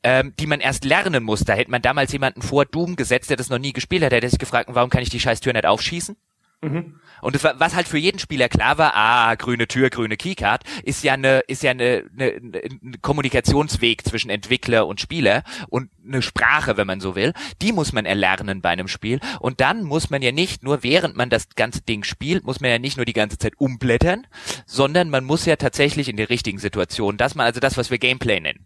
ähm, 0.03 0.35
die 0.39 0.45
man 0.45 0.59
erst 0.59 0.85
lernen 0.85 1.23
muss. 1.23 1.45
Da 1.45 1.53
hätte 1.53 1.71
man 1.71 1.81
damals 1.81 2.11
jemanden 2.11 2.43
vor 2.43 2.65
Doom 2.65 2.95
gesetzt, 2.95 3.31
der 3.31 3.37
das 3.37 3.49
noch 3.49 3.57
nie 3.57 3.73
gespielt 3.73 4.03
hat, 4.03 4.11
der 4.11 4.17
hätte 4.17 4.29
sich 4.29 4.37
gefragt, 4.37 4.69
warum 4.71 4.91
kann 4.91 5.01
ich 5.01 5.09
die 5.09 5.19
scheiß 5.19 5.39
Tür 5.39 5.53
nicht 5.53 5.65
aufschießen? 5.65 6.15
Mhm. 6.61 6.99
Und 7.21 7.35
das 7.35 7.43
war, 7.43 7.59
was 7.59 7.75
halt 7.75 7.87
für 7.87 7.97
jeden 7.97 8.19
Spieler 8.19 8.49
klar 8.49 8.77
war, 8.77 8.95
ah, 8.95 9.35
grüne 9.35 9.67
Tür, 9.67 9.89
grüne 9.89 10.17
Keycard, 10.17 10.63
ist 10.83 11.03
ja 11.03 11.13
eine, 11.13 11.39
ist 11.41 11.63
ja 11.63 11.71
eine, 11.71 12.05
eine, 12.13 12.33
eine 12.33 12.97
Kommunikationsweg 13.01 14.03
zwischen 14.03 14.29
Entwickler 14.29 14.87
und 14.87 14.99
Spieler 14.99 15.43
und 15.69 15.91
eine 16.05 16.21
Sprache, 16.21 16.77
wenn 16.77 16.87
man 16.87 16.99
so 16.99 17.15
will. 17.15 17.33
Die 17.61 17.71
muss 17.71 17.93
man 17.93 18.05
erlernen 18.05 18.61
bei 18.61 18.69
einem 18.69 18.87
Spiel. 18.87 19.19
Und 19.39 19.61
dann 19.61 19.83
muss 19.83 20.09
man 20.09 20.21
ja 20.21 20.31
nicht 20.31 20.63
nur, 20.63 20.83
während 20.83 21.15
man 21.15 21.29
das 21.29 21.49
ganze 21.49 21.81
Ding 21.81 22.03
spielt, 22.03 22.43
muss 22.43 22.59
man 22.59 22.71
ja 22.71 22.79
nicht 22.79 22.97
nur 22.97 23.05
die 23.05 23.13
ganze 23.13 23.37
Zeit 23.37 23.53
umblättern, 23.57 24.25
sondern 24.65 25.09
man 25.09 25.25
muss 25.25 25.45
ja 25.45 25.57
tatsächlich 25.57 26.09
in 26.09 26.17
die 26.17 26.23
richtigen 26.23 26.59
Situationen, 26.59 27.17
das 27.17 27.35
man, 27.35 27.45
also 27.45 27.59
das, 27.59 27.77
was 27.77 27.91
wir 27.91 27.99
Gameplay 27.99 28.39
nennen. 28.39 28.65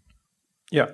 Ja. 0.70 0.88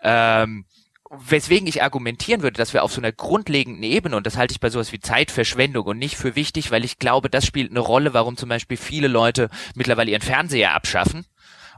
Ähm, 0.00 0.66
weswegen 1.10 1.66
ich 1.66 1.82
argumentieren 1.82 2.42
würde, 2.42 2.58
dass 2.58 2.72
wir 2.72 2.82
auf 2.82 2.92
so 2.92 3.00
einer 3.00 3.12
grundlegenden 3.12 3.82
Ebene, 3.82 4.16
und 4.16 4.26
das 4.26 4.36
halte 4.36 4.52
ich 4.52 4.60
bei 4.60 4.70
sowas 4.70 4.92
wie 4.92 5.00
Zeitverschwendung 5.00 5.86
und 5.86 5.98
nicht 5.98 6.16
für 6.16 6.36
wichtig, 6.36 6.70
weil 6.70 6.84
ich 6.84 6.98
glaube, 6.98 7.30
das 7.30 7.46
spielt 7.46 7.70
eine 7.70 7.80
Rolle, 7.80 8.14
warum 8.14 8.36
zum 8.36 8.48
Beispiel 8.48 8.76
viele 8.76 9.08
Leute 9.08 9.48
mittlerweile 9.74 10.10
ihren 10.10 10.22
Fernseher 10.22 10.74
abschaffen 10.74 11.26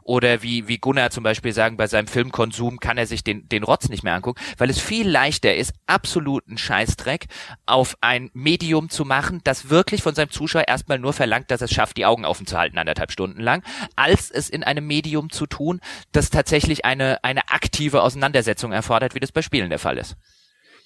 oder 0.08 0.42
wie, 0.42 0.68
wie 0.68 0.78
Gunnar 0.78 1.10
zum 1.10 1.22
Beispiel 1.22 1.52
sagen, 1.52 1.76
bei 1.76 1.86
seinem 1.86 2.06
Filmkonsum 2.06 2.80
kann 2.80 2.96
er 2.96 3.06
sich 3.06 3.22
den, 3.22 3.46
den 3.46 3.62
Rotz 3.62 3.90
nicht 3.90 4.02
mehr 4.02 4.14
angucken, 4.14 4.40
weil 4.56 4.70
es 4.70 4.80
viel 4.80 5.06
leichter 5.06 5.54
ist, 5.54 5.74
absoluten 5.86 6.56
Scheißdreck 6.56 7.26
auf 7.66 7.94
ein 8.00 8.30
Medium 8.32 8.88
zu 8.88 9.04
machen, 9.04 9.42
das 9.44 9.68
wirklich 9.68 10.02
von 10.02 10.14
seinem 10.14 10.30
Zuschauer 10.30 10.66
erstmal 10.66 10.98
nur 10.98 11.12
verlangt, 11.12 11.50
dass 11.50 11.60
es 11.60 11.70
schafft, 11.70 11.98
die 11.98 12.06
Augen 12.06 12.24
offen 12.24 12.46
zu 12.46 12.56
halten 12.56 12.78
anderthalb 12.78 13.12
Stunden 13.12 13.42
lang, 13.42 13.62
als 13.96 14.30
es 14.30 14.48
in 14.48 14.64
einem 14.64 14.86
Medium 14.86 15.28
zu 15.28 15.46
tun, 15.46 15.78
das 16.10 16.30
tatsächlich 16.30 16.86
eine, 16.86 17.22
eine 17.22 17.50
aktive 17.50 18.02
Auseinandersetzung 18.02 18.72
erfordert, 18.72 19.14
wie 19.14 19.20
das 19.20 19.30
bei 19.30 19.42
Spielen 19.42 19.68
der 19.68 19.78
Fall 19.78 19.98
ist. 19.98 20.16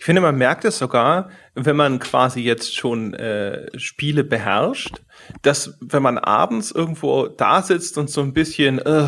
Ich 0.02 0.06
finde, 0.06 0.20
man 0.20 0.36
merkt 0.36 0.64
es 0.64 0.78
sogar, 0.78 1.30
wenn 1.54 1.76
man 1.76 2.00
quasi 2.00 2.40
jetzt 2.40 2.74
schon 2.74 3.14
äh, 3.14 3.68
Spiele 3.78 4.24
beherrscht, 4.24 5.00
dass 5.42 5.78
wenn 5.80 6.02
man 6.02 6.18
abends 6.18 6.72
irgendwo 6.72 7.28
da 7.28 7.62
sitzt 7.62 7.96
und 7.98 8.10
so 8.10 8.20
ein 8.20 8.32
bisschen 8.32 8.80
äh, 8.80 9.06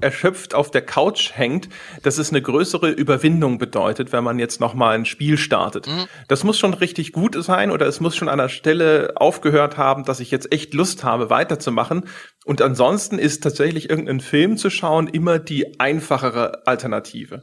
erschöpft 0.00 0.54
auf 0.54 0.70
der 0.70 0.82
Couch 0.82 1.32
hängt, 1.34 1.68
dass 2.04 2.18
es 2.18 2.30
eine 2.30 2.40
größere 2.40 2.90
Überwindung 2.90 3.58
bedeutet, 3.58 4.12
wenn 4.12 4.22
man 4.22 4.38
jetzt 4.38 4.60
noch 4.60 4.74
mal 4.74 4.94
ein 4.94 5.04
Spiel 5.04 5.36
startet. 5.36 5.88
Mhm. 5.88 6.04
Das 6.28 6.44
muss 6.44 6.60
schon 6.60 6.74
richtig 6.74 7.10
gut 7.10 7.34
sein 7.42 7.72
oder 7.72 7.88
es 7.88 7.98
muss 7.98 8.14
schon 8.14 8.28
an 8.28 8.38
der 8.38 8.48
Stelle 8.48 9.14
aufgehört 9.16 9.76
haben, 9.76 10.04
dass 10.04 10.20
ich 10.20 10.30
jetzt 10.30 10.52
echt 10.52 10.74
Lust 10.74 11.02
habe, 11.02 11.28
weiterzumachen. 11.28 12.04
Und 12.44 12.62
ansonsten 12.62 13.18
ist 13.18 13.42
tatsächlich 13.42 13.90
irgendein 13.90 14.20
Film 14.20 14.58
zu 14.58 14.70
schauen 14.70 15.08
immer 15.08 15.40
die 15.40 15.80
einfachere 15.80 16.68
Alternative. 16.68 17.42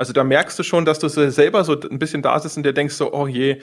Also 0.00 0.14
da 0.14 0.24
merkst 0.24 0.58
du 0.58 0.62
schon, 0.62 0.86
dass 0.86 0.98
du 0.98 1.08
selber 1.08 1.62
so 1.62 1.78
ein 1.78 1.98
bisschen 1.98 2.22
da 2.22 2.40
sitzt 2.40 2.56
und 2.56 2.64
dir 2.64 2.72
denkst 2.72 2.94
so, 2.94 3.12
oh 3.12 3.26
je, 3.26 3.58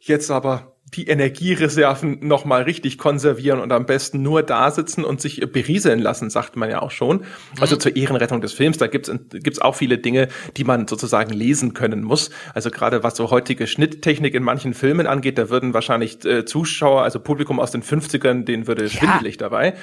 jetzt 0.00 0.32
aber 0.32 0.72
die 0.94 1.06
Energiereserven 1.06 2.26
nochmal 2.26 2.62
richtig 2.62 2.98
konservieren 2.98 3.60
und 3.60 3.70
am 3.70 3.86
besten 3.86 4.20
nur 4.20 4.42
da 4.42 4.72
sitzen 4.72 5.04
und 5.04 5.20
sich 5.20 5.40
berieseln 5.52 6.00
lassen, 6.00 6.28
sagt 6.28 6.56
man 6.56 6.70
ja 6.70 6.82
auch 6.82 6.90
schon. 6.90 7.24
Also 7.60 7.76
mhm. 7.76 7.80
zur 7.80 7.96
Ehrenrettung 7.96 8.40
des 8.40 8.52
Films, 8.52 8.78
da 8.78 8.88
gibt's 8.88 9.12
gibt's 9.30 9.60
auch 9.60 9.76
viele 9.76 9.98
Dinge, 9.98 10.26
die 10.56 10.64
man 10.64 10.88
sozusagen 10.88 11.32
lesen 11.32 11.72
können 11.72 12.02
muss. 12.02 12.30
Also 12.52 12.70
gerade 12.70 13.04
was 13.04 13.16
so 13.16 13.30
heutige 13.30 13.68
Schnitttechnik 13.68 14.34
in 14.34 14.42
manchen 14.42 14.74
Filmen 14.74 15.06
angeht, 15.06 15.38
da 15.38 15.50
würden 15.50 15.72
wahrscheinlich 15.72 16.24
äh, 16.24 16.44
Zuschauer, 16.44 17.02
also 17.02 17.20
Publikum 17.20 17.60
aus 17.60 17.70
den 17.70 17.84
50ern, 17.84 18.44
denen 18.44 18.66
würde 18.66 18.84
ja. 18.84 18.88
schwindelig 18.88 19.36
dabei. 19.36 19.74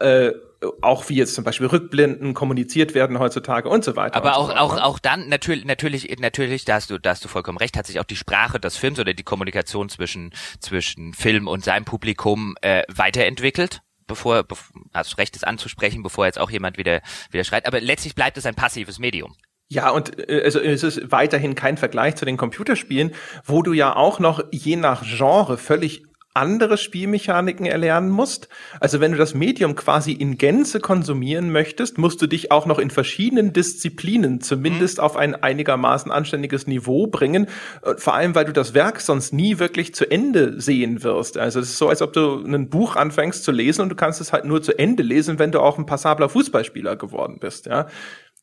Äh, 0.00 0.32
auch 0.80 1.08
wie 1.08 1.16
jetzt 1.16 1.34
zum 1.34 1.44
Beispiel 1.44 1.66
Rückblenden 1.66 2.34
kommuniziert 2.34 2.94
werden 2.94 3.18
heutzutage 3.18 3.68
und 3.68 3.84
so 3.84 3.96
weiter. 3.96 4.16
Aber 4.16 4.34
so 4.34 4.40
auch, 4.40 4.56
auch, 4.56 4.74
ne? 4.76 4.84
auch 4.84 4.98
dann 4.98 5.28
natürlich, 5.28 5.64
natürlich, 5.64 6.16
natürlich, 6.18 6.64
da 6.64 6.74
hast 6.74 6.90
du, 6.90 6.98
da 6.98 7.10
hast 7.10 7.24
du 7.24 7.28
vollkommen 7.28 7.58
recht, 7.58 7.76
hat 7.76 7.86
sich 7.86 8.00
auch 8.00 8.04
die 8.04 8.16
Sprache 8.16 8.58
des 8.58 8.76
Films 8.76 8.98
oder 8.98 9.14
die 9.14 9.22
Kommunikation 9.22 9.88
zwischen, 9.88 10.32
zwischen 10.60 11.14
Film 11.14 11.48
und 11.48 11.64
seinem 11.64 11.84
Publikum 11.84 12.54
äh, 12.62 12.82
weiterentwickelt 12.88 13.82
bevor, 14.06 14.44
also 14.92 15.16
Recht 15.16 15.34
ist 15.34 15.44
anzusprechen, 15.44 16.04
bevor 16.04 16.26
jetzt 16.26 16.38
auch 16.38 16.50
jemand 16.50 16.78
wieder, 16.78 17.02
wieder 17.32 17.42
schreit. 17.42 17.66
Aber 17.66 17.80
letztlich 17.80 18.14
bleibt 18.14 18.38
es 18.38 18.46
ein 18.46 18.54
passives 18.54 19.00
Medium. 19.00 19.34
Ja, 19.68 19.90
und 19.90 20.28
äh, 20.28 20.42
also 20.44 20.60
es 20.60 20.82
ist 20.82 21.10
weiterhin 21.10 21.54
kein 21.54 21.76
Vergleich 21.76 22.16
zu 22.16 22.24
den 22.24 22.36
Computerspielen, 22.36 23.12
wo 23.44 23.62
du 23.62 23.72
ja 23.72 23.96
auch 23.96 24.20
noch 24.20 24.44
je 24.52 24.76
nach 24.76 25.02
Genre 25.04 25.58
völlig 25.58 26.04
andere 26.36 26.76
Spielmechaniken 26.76 27.66
erlernen 27.66 28.10
musst. 28.10 28.48
Also 28.78 29.00
wenn 29.00 29.12
du 29.12 29.18
das 29.18 29.34
Medium 29.34 29.74
quasi 29.74 30.12
in 30.12 30.38
Gänze 30.38 30.80
konsumieren 30.80 31.50
möchtest, 31.50 31.98
musst 31.98 32.20
du 32.22 32.26
dich 32.26 32.52
auch 32.52 32.66
noch 32.66 32.78
in 32.78 32.90
verschiedenen 32.90 33.52
Disziplinen 33.52 34.40
zumindest 34.40 34.98
mhm. 34.98 35.04
auf 35.04 35.16
ein 35.16 35.34
einigermaßen 35.34 36.12
anständiges 36.12 36.66
Niveau 36.66 37.06
bringen. 37.06 37.46
Äh, 37.82 37.94
vor 37.96 38.14
allem, 38.14 38.34
weil 38.34 38.44
du 38.44 38.52
das 38.52 38.74
Werk 38.74 39.00
sonst 39.00 39.32
nie 39.32 39.58
wirklich 39.58 39.94
zu 39.94 40.10
Ende 40.10 40.60
sehen 40.60 41.02
wirst. 41.02 41.38
Also 41.38 41.60
es 41.60 41.70
ist 41.70 41.78
so, 41.78 41.88
als 41.88 42.02
ob 42.02 42.12
du 42.12 42.44
ein 42.44 42.68
Buch 42.68 42.96
anfängst 42.96 43.42
zu 43.42 43.52
lesen 43.52 43.82
und 43.82 43.88
du 43.88 43.96
kannst 43.96 44.20
es 44.20 44.32
halt 44.32 44.44
nur 44.44 44.62
zu 44.62 44.78
Ende 44.78 45.02
lesen, 45.02 45.38
wenn 45.38 45.52
du 45.52 45.60
auch 45.60 45.78
ein 45.78 45.86
passabler 45.86 46.28
Fußballspieler 46.28 46.96
geworden 46.96 47.38
bist. 47.40 47.66
Ja, 47.66 47.86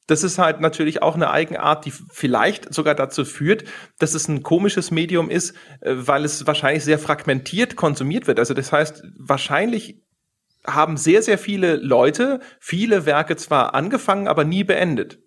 das 0.07 0.23
ist 0.23 0.37
halt 0.37 0.59
natürlich 0.59 1.01
auch 1.01 1.15
eine 1.15 1.31
Eigenart, 1.31 1.85
die 1.85 1.91
vielleicht 1.91 2.73
sogar 2.73 2.95
dazu 2.95 3.25
führt, 3.25 3.63
dass 3.99 4.13
es 4.13 4.27
ein 4.27 4.43
komisches 4.43 4.91
Medium 4.91 5.29
ist, 5.29 5.55
äh, 5.81 5.93
weil 5.95 6.25
es 6.25 6.45
wahrscheinlich 6.45 6.83
sehr 6.83 6.99
fragmentiert 6.99 7.75
konsumiert 7.75 8.27
wird. 8.27 8.39
Also 8.39 8.53
das 8.53 8.71
heißt, 8.71 9.03
wahrscheinlich 9.17 10.01
haben 10.65 10.97
sehr, 10.97 11.21
sehr 11.21 11.37
viele 11.37 11.75
Leute 11.75 12.39
viele 12.59 13.05
Werke 13.05 13.35
zwar 13.35 13.73
angefangen, 13.73 14.27
aber 14.27 14.43
nie 14.43 14.63
beendet. 14.63 15.19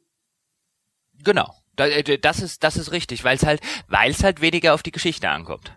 Genau. 1.23 1.55
Äh, 1.77 2.19
das 2.19 2.41
ist, 2.41 2.65
das 2.65 2.77
ist 2.77 2.93
richtig, 2.93 3.25
weil 3.25 3.37
es 3.37 3.45
halt, 3.45 3.61
weil 3.89 4.11
es 4.11 4.23
halt 4.23 4.41
weniger 4.41 4.75
auf 4.75 4.83
die 4.83 4.93
Geschichte 4.93 5.29
ankommt. 5.29 5.77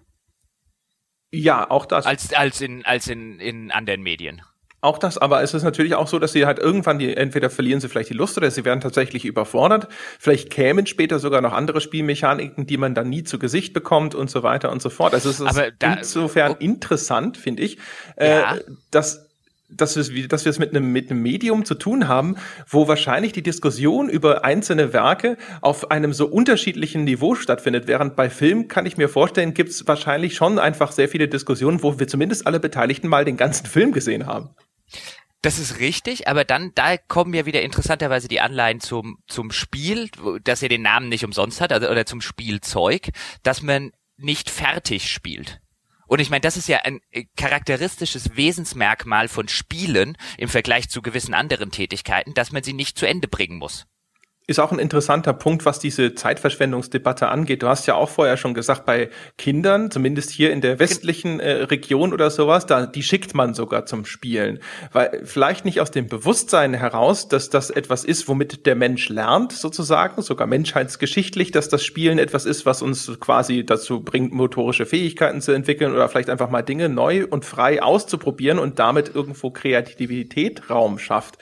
Ja, 1.32 1.70
auch 1.70 1.86
das. 1.86 2.06
Als, 2.06 2.34
als 2.34 2.62
in, 2.62 2.86
als 2.86 3.08
in, 3.08 3.40
in 3.40 3.72
anderen 3.72 4.02
Medien. 4.02 4.42
Auch 4.82 4.98
das, 4.98 5.18
aber 5.18 5.44
es 5.44 5.54
ist 5.54 5.64
natürlich 5.64 5.96
auch 5.96 6.08
so, 6.08 6.20
dass 6.20 6.32
sie 6.32 6.46
halt 6.46 6.58
irgendwann 6.58 7.00
die, 7.00 7.16
entweder 7.16 7.50
verlieren 7.50 7.82
sie 7.82 7.90
vielleicht 7.90 8.10
die 8.10 8.14
Lust 8.14 8.38
oder 8.38 8.50
sie 8.50 8.64
werden 8.64 8.80
tatsächlich 8.80 9.26
überfordert. 9.26 9.90
Vielleicht 10.20 10.50
kämen 10.50 10.86
später 10.86 11.20
sogar 11.20 11.42
noch 11.42 11.52
andere 11.52 11.82
Spielmechaniken, 11.82 12.66
die 12.66 12.78
man 12.78 12.96
dann 12.96 13.10
nie 13.10 13.24
zu 13.24 13.40
Gesicht 13.40 13.74
bekommt 13.74 14.16
und 14.16 14.30
so 14.30 14.42
weiter 14.42 14.72
und 14.72 14.82
so 14.82 14.90
fort. 14.90 15.14
Also 15.14 15.30
es 15.30 15.42
ist 15.42 15.62
da, 15.80 15.94
insofern 15.96 16.54
oh, 16.54 16.56
interessant, 16.60 17.36
finde 17.36 17.64
ich, 17.64 17.78
ja. 18.18 18.56
äh, 18.56 18.62
dass 18.92 19.30
dass 19.70 20.12
wir, 20.12 20.28
dass 20.28 20.46
wir 20.46 20.50
es 20.50 20.60
mit 20.60 20.76
einem, 20.76 20.92
mit 20.92 21.12
einem 21.12 21.22
Medium 21.22 21.64
zu 21.64 21.76
tun 21.76 22.08
haben, 22.08 22.38
wo 22.68 22.88
wahrscheinlich 22.88 23.34
die 23.34 23.44
Diskussion 23.44 24.10
über 24.10 24.44
einzelne 24.44 24.94
Werke 24.94 25.38
auf 25.62 25.92
einem 25.92 26.12
so 26.14 26.28
unterschiedlichen 26.28 27.04
Niveau 27.04 27.36
stattfindet. 27.36 27.88
Während 27.88 28.16
bei 28.16 28.30
Film 28.30 28.68
kann 28.68 28.86
ich 28.86 28.98
mir 28.98 29.10
vorstellen, 29.10 29.54
gibt 29.54 29.70
es 29.70 29.88
wahrscheinlich 29.88 30.36
schon 30.36 30.58
einfach 30.58 30.92
sehr 30.92 31.08
viele 31.08 31.28
Diskussionen, 31.28 31.84
wo 31.84 32.00
wir 32.00 32.08
zumindest 32.08 32.48
alle 32.48 32.60
Beteiligten 32.60 33.08
mal 33.08 33.26
den 33.26 33.38
ganzen 33.38 33.68
Film 33.68 33.92
gesehen 33.92 34.26
haben. 34.26 34.50
Das 35.42 35.58
ist 35.58 35.80
richtig, 35.80 36.28
aber 36.28 36.44
dann, 36.44 36.74
da 36.76 36.98
kommen 36.98 37.34
ja 37.34 37.46
wieder 37.46 37.62
interessanterweise 37.62 38.28
die 38.28 38.42
Anleihen 38.42 38.82
zum, 38.82 39.20
zum 39.28 39.52
Spiel, 39.52 40.10
dass 40.44 40.62
er 40.62 40.70
den 40.70 40.82
Namen 40.82 41.08
nicht 41.08 41.24
umsonst 41.24 41.62
hat, 41.62 41.72
also, 41.72 41.88
oder 41.90 42.06
zum 42.06 42.20
Spielzeug, 42.20 43.10
dass 43.42 43.62
man 43.62 43.92
nicht 44.18 44.50
fertig 44.50 45.10
spielt. 45.10 45.62
Und 46.08 46.20
ich 46.20 46.30
meine, 46.30 46.42
das 46.42 46.58
ist 46.58 46.68
ja 46.68 46.80
ein 46.84 47.00
äh, 47.12 47.26
charakteristisches 47.38 48.36
Wesensmerkmal 48.36 49.28
von 49.28 49.48
Spielen 49.48 50.18
im 50.38 50.50
Vergleich 50.50 50.90
zu 50.90 51.02
gewissen 51.02 51.34
anderen 51.34 51.72
Tätigkeiten, 51.72 52.34
dass 52.34 52.52
man 52.52 52.64
sie 52.64 52.74
nicht 52.74 52.98
zu 52.98 53.08
Ende 53.08 53.28
bringen 53.28 53.58
muss 53.58 53.86
ist 54.50 54.60
auch 54.60 54.72
ein 54.72 54.80
interessanter 54.80 55.34
Punkt, 55.34 55.66
was 55.66 55.78
diese 55.78 56.16
Zeitverschwendungsdebatte 56.16 57.28
angeht. 57.28 57.62
Du 57.62 57.68
hast 57.68 57.86
ja 57.86 57.94
auch 57.94 58.10
vorher 58.10 58.36
schon 58.36 58.56
gesagt, 58.56 58.86
bei 58.86 59.10
Kindern, 59.38 59.92
zumindest 59.92 60.32
hier 60.32 60.52
in 60.52 60.60
der 60.60 60.80
westlichen 60.80 61.40
äh, 61.40 61.52
Region 61.64 62.14
oder 62.14 62.32
sowas, 62.32 62.66
da 62.66 62.88
die 62.88 63.04
schickt 63.04 63.36
man 63.36 63.54
sogar 63.54 63.86
zum 63.86 64.06
Spielen, 64.06 64.60
weil 64.92 65.22
vielleicht 65.24 65.66
nicht 65.66 65.82
aus 65.82 65.92
dem 65.92 66.08
Bewusstsein 66.08 66.74
heraus, 66.74 67.28
dass 67.28 67.52
das 67.52 67.70
etwas 67.70 68.04
ist, 68.04 68.28
womit 68.28 68.66
der 68.66 68.76
Mensch 68.76 69.10
lernt, 69.10 69.52
sozusagen, 69.52 70.22
sogar 70.24 70.48
menschheitsgeschichtlich, 70.48 71.52
dass 71.52 71.70
das 71.70 71.84
Spielen 71.84 72.18
etwas 72.18 72.46
ist, 72.46 72.66
was 72.66 72.82
uns 72.82 73.20
quasi 73.20 73.64
dazu 73.66 74.02
bringt, 74.02 74.34
motorische 74.34 74.88
Fähigkeiten 74.88 75.42
zu 75.42 75.52
entwickeln 75.52 75.94
oder 75.94 76.10
vielleicht 76.10 76.32
einfach 76.32 76.50
mal 76.50 76.64
Dinge 76.64 76.90
neu 76.90 77.28
und 77.30 77.46
frei 77.46 77.84
auszuprobieren 77.84 78.58
und 78.58 78.80
damit 78.80 79.14
irgendwo 79.14 79.52
Kreativität 79.52 80.72
Raum 80.72 80.98
schafft. 80.98 81.38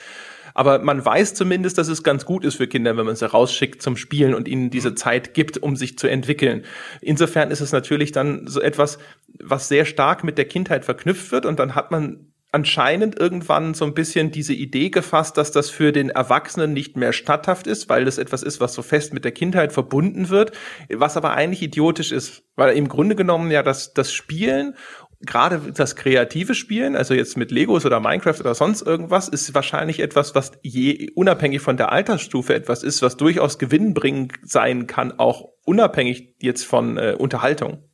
Aber 0.58 0.80
man 0.80 1.04
weiß 1.04 1.34
zumindest, 1.34 1.78
dass 1.78 1.86
es 1.86 2.02
ganz 2.02 2.24
gut 2.24 2.44
ist 2.44 2.56
für 2.56 2.66
Kinder, 2.66 2.96
wenn 2.96 3.06
man 3.06 3.14
sie 3.14 3.30
rausschickt 3.30 3.80
zum 3.80 3.96
Spielen 3.96 4.34
und 4.34 4.48
ihnen 4.48 4.70
diese 4.70 4.96
Zeit 4.96 5.32
gibt, 5.32 5.56
um 5.58 5.76
sich 5.76 5.96
zu 5.96 6.08
entwickeln. 6.08 6.64
Insofern 7.00 7.52
ist 7.52 7.60
es 7.60 7.70
natürlich 7.70 8.10
dann 8.10 8.48
so 8.48 8.60
etwas, 8.60 8.98
was 9.38 9.68
sehr 9.68 9.84
stark 9.84 10.24
mit 10.24 10.36
der 10.36 10.46
Kindheit 10.46 10.84
verknüpft 10.84 11.30
wird. 11.30 11.46
Und 11.46 11.60
dann 11.60 11.76
hat 11.76 11.92
man 11.92 12.32
anscheinend 12.50 13.16
irgendwann 13.20 13.72
so 13.74 13.84
ein 13.84 13.94
bisschen 13.94 14.32
diese 14.32 14.52
Idee 14.52 14.90
gefasst, 14.90 15.36
dass 15.36 15.52
das 15.52 15.70
für 15.70 15.92
den 15.92 16.10
Erwachsenen 16.10 16.72
nicht 16.72 16.96
mehr 16.96 17.12
statthaft 17.12 17.68
ist, 17.68 17.88
weil 17.88 18.04
das 18.04 18.18
etwas 18.18 18.42
ist, 18.42 18.60
was 18.60 18.74
so 18.74 18.82
fest 18.82 19.14
mit 19.14 19.24
der 19.24 19.30
Kindheit 19.30 19.72
verbunden 19.72 20.28
wird, 20.28 20.50
was 20.92 21.16
aber 21.16 21.34
eigentlich 21.34 21.62
idiotisch 21.62 22.10
ist, 22.10 22.42
weil 22.56 22.76
im 22.76 22.88
Grunde 22.88 23.14
genommen 23.14 23.52
ja 23.52 23.62
das, 23.62 23.94
das 23.94 24.12
Spielen 24.12 24.74
gerade 25.20 25.72
das 25.72 25.96
kreative 25.96 26.54
Spielen, 26.54 26.94
also 26.94 27.14
jetzt 27.14 27.36
mit 27.36 27.50
Legos 27.50 27.84
oder 27.84 28.00
Minecraft 28.00 28.40
oder 28.40 28.54
sonst 28.54 28.82
irgendwas, 28.82 29.28
ist 29.28 29.54
wahrscheinlich 29.54 30.00
etwas, 30.00 30.34
was 30.34 30.52
je 30.62 31.10
unabhängig 31.14 31.60
von 31.60 31.76
der 31.76 31.92
Altersstufe 31.92 32.54
etwas 32.54 32.82
ist, 32.82 33.02
was 33.02 33.16
durchaus 33.16 33.58
gewinnbringend 33.58 34.34
sein 34.42 34.86
kann, 34.86 35.18
auch 35.18 35.48
unabhängig 35.64 36.34
jetzt 36.40 36.64
von 36.64 36.98
äh, 36.98 37.16
Unterhaltung 37.18 37.87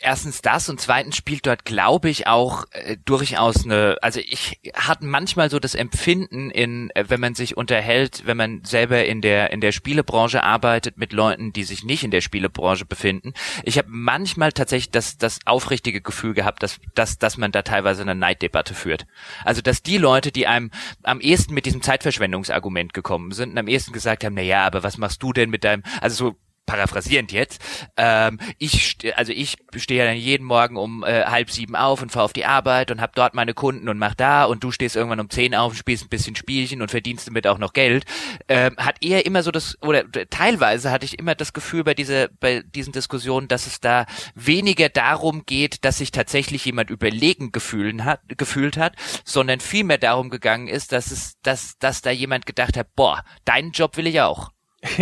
erstens 0.00 0.42
das 0.42 0.68
und 0.68 0.80
zweitens 0.80 1.16
spielt 1.16 1.46
dort, 1.46 1.64
glaube 1.64 2.08
ich, 2.08 2.26
auch 2.26 2.64
äh, 2.72 2.96
durchaus 3.04 3.64
eine, 3.64 3.96
also 4.02 4.20
ich 4.20 4.60
hatte 4.74 5.04
manchmal 5.04 5.50
so 5.50 5.58
das 5.58 5.74
Empfinden 5.74 6.50
in, 6.50 6.90
äh, 6.94 7.04
wenn 7.08 7.20
man 7.20 7.34
sich 7.34 7.56
unterhält, 7.56 8.26
wenn 8.26 8.36
man 8.36 8.64
selber 8.64 9.04
in 9.04 9.20
der 9.20 9.52
in 9.52 9.60
der 9.60 9.72
Spielebranche 9.72 10.42
arbeitet 10.42 10.98
mit 10.98 11.12
Leuten, 11.12 11.52
die 11.52 11.64
sich 11.64 11.84
nicht 11.84 12.04
in 12.04 12.10
der 12.10 12.20
Spielebranche 12.20 12.84
befinden. 12.84 13.34
Ich 13.64 13.78
habe 13.78 13.88
manchmal 13.90 14.52
tatsächlich 14.52 14.90
das 14.90 15.18
das 15.18 15.40
aufrichtige 15.44 16.00
Gefühl 16.00 16.34
gehabt, 16.34 16.62
dass 16.62 16.78
dass 16.94 17.18
dass 17.18 17.36
man 17.36 17.52
da 17.52 17.62
teilweise 17.62 18.02
eine 18.02 18.14
Neiddebatte 18.14 18.74
führt. 18.74 19.06
Also 19.44 19.62
dass 19.62 19.82
die 19.82 19.98
Leute, 19.98 20.32
die 20.32 20.46
einem 20.46 20.70
am 21.02 21.20
ehesten 21.20 21.54
mit 21.54 21.66
diesem 21.66 21.82
Zeitverschwendungsargument 21.82 22.94
gekommen 22.94 23.32
sind, 23.32 23.50
und 23.50 23.58
am 23.58 23.68
ehesten 23.68 23.92
gesagt 23.92 24.24
haben, 24.24 24.34
na 24.34 24.42
ja, 24.42 24.66
aber 24.66 24.82
was 24.82 24.98
machst 24.98 25.22
du 25.22 25.32
denn 25.32 25.50
mit 25.50 25.64
deinem, 25.64 25.82
also 26.00 26.30
so 26.30 26.36
paraphrasierend 26.70 27.32
jetzt, 27.32 27.60
ähm, 27.96 28.38
ich, 28.58 28.98
also 29.16 29.32
ich 29.32 29.56
stehe 29.74 30.04
dann 30.04 30.16
jeden 30.16 30.44
Morgen 30.44 30.76
um 30.76 31.02
äh, 31.02 31.24
halb 31.24 31.50
sieben 31.50 31.74
auf 31.74 32.00
und 32.00 32.12
fahre 32.12 32.24
auf 32.24 32.32
die 32.32 32.44
Arbeit 32.44 32.92
und 32.92 33.00
habe 33.00 33.10
dort 33.16 33.34
meine 33.34 33.54
Kunden 33.54 33.88
und 33.88 33.98
mach 33.98 34.14
da 34.14 34.44
und 34.44 34.62
du 34.62 34.70
stehst 34.70 34.94
irgendwann 34.94 35.18
um 35.18 35.28
zehn 35.30 35.56
auf 35.56 35.72
und 35.72 35.76
spielst 35.76 36.04
ein 36.04 36.08
bisschen 36.08 36.36
Spielchen 36.36 36.80
und 36.80 36.92
verdienst 36.92 37.26
damit 37.26 37.48
auch 37.48 37.58
noch 37.58 37.72
Geld, 37.72 38.04
ähm, 38.48 38.76
hat 38.76 39.02
eher 39.02 39.26
immer 39.26 39.42
so 39.42 39.50
das, 39.50 39.78
oder 39.82 40.04
teilweise 40.30 40.92
hatte 40.92 41.04
ich 41.04 41.18
immer 41.18 41.34
das 41.34 41.52
Gefühl 41.52 41.82
bei 41.82 41.94
dieser, 41.94 42.28
bei 42.38 42.62
diesen 42.62 42.92
Diskussionen, 42.92 43.48
dass 43.48 43.66
es 43.66 43.80
da 43.80 44.06
weniger 44.36 44.88
darum 44.88 45.44
geht, 45.44 45.84
dass 45.84 45.98
sich 45.98 46.12
tatsächlich 46.12 46.64
jemand 46.64 46.90
überlegen 46.90 47.50
gefühlen 47.50 48.04
hat, 48.04 48.20
gefühlt 48.28 48.76
hat, 48.76 48.94
sondern 49.24 49.58
vielmehr 49.58 49.98
darum 49.98 50.30
gegangen 50.30 50.68
ist, 50.68 50.92
dass 50.92 51.10
es, 51.10 51.34
dass, 51.42 51.78
dass 51.78 52.00
da 52.00 52.10
jemand 52.12 52.46
gedacht 52.46 52.76
hat, 52.76 52.94
boah, 52.94 53.24
deinen 53.44 53.72
Job 53.72 53.96
will 53.96 54.06
ich 54.06 54.20
auch. 54.20 54.52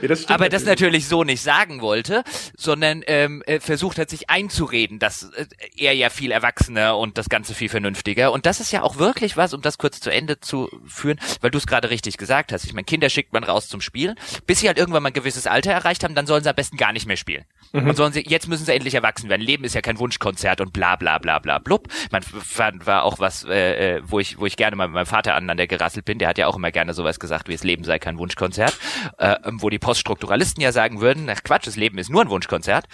ja, 0.00 0.08
das 0.08 0.26
aber 0.28 0.48
das 0.48 0.64
natürlich 0.64 1.06
so 1.06 1.22
nicht 1.22 1.42
sagen 1.42 1.82
wollte, 1.82 2.24
sondern 2.56 3.02
ähm, 3.06 3.42
äh, 3.46 3.60
versucht 3.60 3.98
hat, 3.98 4.08
sich 4.08 4.30
einzureden, 4.30 4.98
dass 4.98 5.30
äh, 5.34 5.46
er 5.76 5.94
ja 5.94 6.08
viel 6.08 6.32
erwachsener 6.32 6.96
und 6.96 7.18
das 7.18 7.28
Ganze 7.28 7.52
viel 7.52 7.68
vernünftiger. 7.68 8.32
Und 8.32 8.46
das 8.46 8.58
ist 8.58 8.72
ja 8.72 8.82
auch 8.82 8.96
wirklich 8.96 9.36
was, 9.36 9.52
um 9.52 9.60
das 9.60 9.76
kurz 9.76 10.00
zu 10.00 10.10
Ende 10.10 10.40
zu 10.40 10.70
führen, 10.86 11.20
weil 11.42 11.50
du 11.50 11.58
es 11.58 11.66
gerade 11.66 11.90
richtig 11.90 12.16
gesagt 12.16 12.52
hast. 12.52 12.64
Ich 12.64 12.72
meine, 12.72 12.84
Kinder 12.84 13.10
schickt 13.10 13.34
man 13.34 13.44
raus 13.44 13.68
zum 13.68 13.82
Spielen, 13.82 14.14
bis 14.46 14.60
sie 14.60 14.66
halt 14.66 14.78
irgendwann 14.78 15.02
mal 15.02 15.10
ein 15.10 15.14
gewisses 15.14 15.46
Alter 15.46 15.72
erreicht 15.72 16.02
haben, 16.02 16.14
dann 16.14 16.26
sollen 16.26 16.42
sie 16.42 16.48
am 16.48 16.56
besten 16.56 16.78
gar 16.78 16.94
nicht 16.94 17.06
mehr 17.06 17.18
spielen. 17.18 17.44
Mhm. 17.72 17.88
Und 17.90 17.96
sollen 17.96 18.14
sie, 18.14 18.24
jetzt 18.26 18.48
müssen 18.48 18.64
sie 18.64 18.72
endlich 18.72 18.94
erwachsen 18.94 19.28
werden. 19.28 19.42
Leben 19.42 19.64
ist 19.64 19.74
ja 19.74 19.82
kein 19.82 19.98
Wunschkonzert 19.98 20.62
und 20.62 20.72
bla 20.72 20.96
bla 20.96 21.18
bla 21.18 21.38
bla 21.38 21.58
blub. 21.58 21.88
Man 22.10 22.24
war, 22.56 22.72
war 22.86 23.02
auch 23.04 23.18
was, 23.18 23.44
äh, 23.44 23.96
äh, 23.96 24.02
wo 24.04 24.20
ich, 24.20 24.38
wo 24.38 24.46
ich 24.46 24.56
gerne 24.56 24.74
mal 24.74 24.88
mit 24.88 24.94
meinem 24.94 25.06
Vater 25.06 25.34
aneinander 25.34 25.66
gerasselt 25.66 26.06
bin, 26.06 26.18
der 26.18 26.28
hat 26.28 26.38
ja 26.38 26.46
auch 26.46 26.56
immer 26.56 26.72
gerne 26.72 26.94
sowas 26.94 27.20
gesagt, 27.20 27.48
wie 27.48 27.52
das 27.52 27.62
Leben 27.62 27.84
sei 27.84 27.98
kein 27.98 28.16
Wunschkonzert. 28.16 28.69
Wunschkonzert, 28.70 28.78
äh, 29.18 29.52
wo 29.52 29.70
die 29.70 29.78
Poststrukturalisten 29.78 30.62
ja 30.62 30.72
sagen 30.72 31.00
würden, 31.00 31.28
ach 31.30 31.42
Quatsch, 31.42 31.66
das 31.66 31.76
Leben 31.76 31.98
ist 31.98 32.10
nur 32.10 32.22
ein 32.22 32.30
Wunschkonzert. 32.30 32.86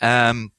Ähm, 0.00 0.52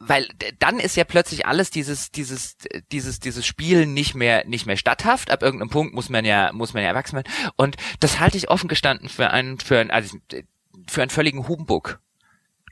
weil 0.00 0.28
dann 0.60 0.78
ist 0.78 0.96
ja 0.96 1.02
plötzlich 1.02 1.46
alles 1.46 1.70
dieses 1.70 2.12
dieses 2.12 2.56
dieses 2.92 3.18
dieses 3.18 3.44
Spielen 3.44 3.94
nicht 3.94 4.14
mehr 4.14 4.46
nicht 4.46 4.64
mehr 4.64 4.76
statthaft. 4.76 5.30
Ab 5.30 5.42
irgendeinem 5.42 5.70
Punkt 5.70 5.92
muss 5.92 6.08
man 6.08 6.24
ja 6.24 6.52
muss 6.52 6.72
man 6.72 6.84
ja 6.84 6.90
erwachsen 6.90 7.16
werden. 7.16 7.32
Und 7.56 7.76
das 7.98 8.20
halte 8.20 8.36
ich 8.36 8.48
offen 8.48 8.68
gestanden 8.68 9.08
für 9.08 9.30
einen 9.30 9.58
für 9.58 9.80
einen 9.80 9.90
also 9.90 10.16
für 10.86 11.02
einen 11.02 11.10
völligen 11.10 11.48
Humbug 11.48 12.00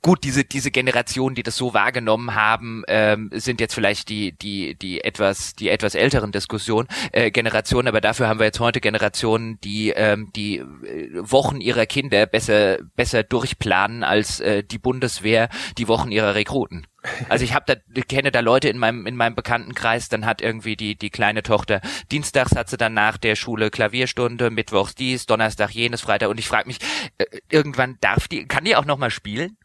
gut, 0.07 0.23
diese, 0.23 0.45
diese 0.45 0.71
Generation, 0.71 1.35
die 1.35 1.43
das 1.43 1.57
so 1.57 1.75
wahrgenommen 1.75 2.37
haben, 2.37 2.85
ähm, 2.87 3.29
sind 3.33 3.61
jetzt 3.61 3.75
vielleicht 3.75 4.09
die, 4.09 4.31
die, 4.31 4.77
die 4.77 5.03
etwas, 5.03 5.55
die 5.55 5.69
etwas 5.69 5.97
älteren 5.97 6.31
Diskussion, 6.31 6.87
äh, 7.11 7.33
Generationen, 7.33 7.89
aber 7.89 8.01
dafür 8.01 8.29
haben 8.29 8.39
wir 8.39 8.47
jetzt 8.47 8.61
heute 8.61 8.81
Generationen, 8.81 9.61
die, 9.63 9.91
ähm, 9.91 10.31
die 10.37 10.59
äh, 10.59 11.11
Wochen 11.15 11.61
ihrer 11.61 11.87
Kinder 11.87 12.25
besser, 12.27 12.79
besser 12.95 13.25
durchplanen 13.25 14.05
als 14.05 14.39
äh, 14.39 14.63
die 14.63 14.79
Bundeswehr 14.79 15.49
die 15.77 15.89
Wochen 15.89 16.13
ihrer 16.13 16.37
Rekruten. 16.37 16.87
Also 17.29 17.45
ich 17.45 17.53
habe 17.53 17.65
da 17.67 18.01
kenne 18.03 18.31
da 18.31 18.41
Leute 18.41 18.69
in 18.69 18.79
meinem 18.79 19.07
in 19.07 19.17
meinem 19.17 19.35
Bekanntenkreis, 19.35 20.09
dann 20.09 20.25
hat 20.25 20.41
irgendwie 20.41 20.77
die 20.77 20.97
die 20.97 21.11
kleine 21.11 21.43
Tochter 21.43 21.81
dienstags 22.11 22.57
hat 22.57 22.69
sie 22.69 22.77
dann 22.77 22.95
nach 22.95 23.17
der 23.17 23.37
Schule 23.37 23.71
Klavierstunde, 23.71 24.51
mittwochs 24.51 24.95
dies, 24.95 25.27
Donnerstag 25.27 25.71
jenes, 25.71 26.01
Freitag 26.01 26.31
und 26.31 26.39
ich 26.39 26.49
frage 26.49 26.67
mich 26.67 26.79
äh, 27.19 27.25
irgendwann 27.49 27.97
darf 28.01 28.27
die 28.27 28.47
kann 28.47 28.65
die 28.65 28.75
auch 28.75 28.85
noch 28.85 28.99
mal 28.99 29.11
spielen? 29.11 29.57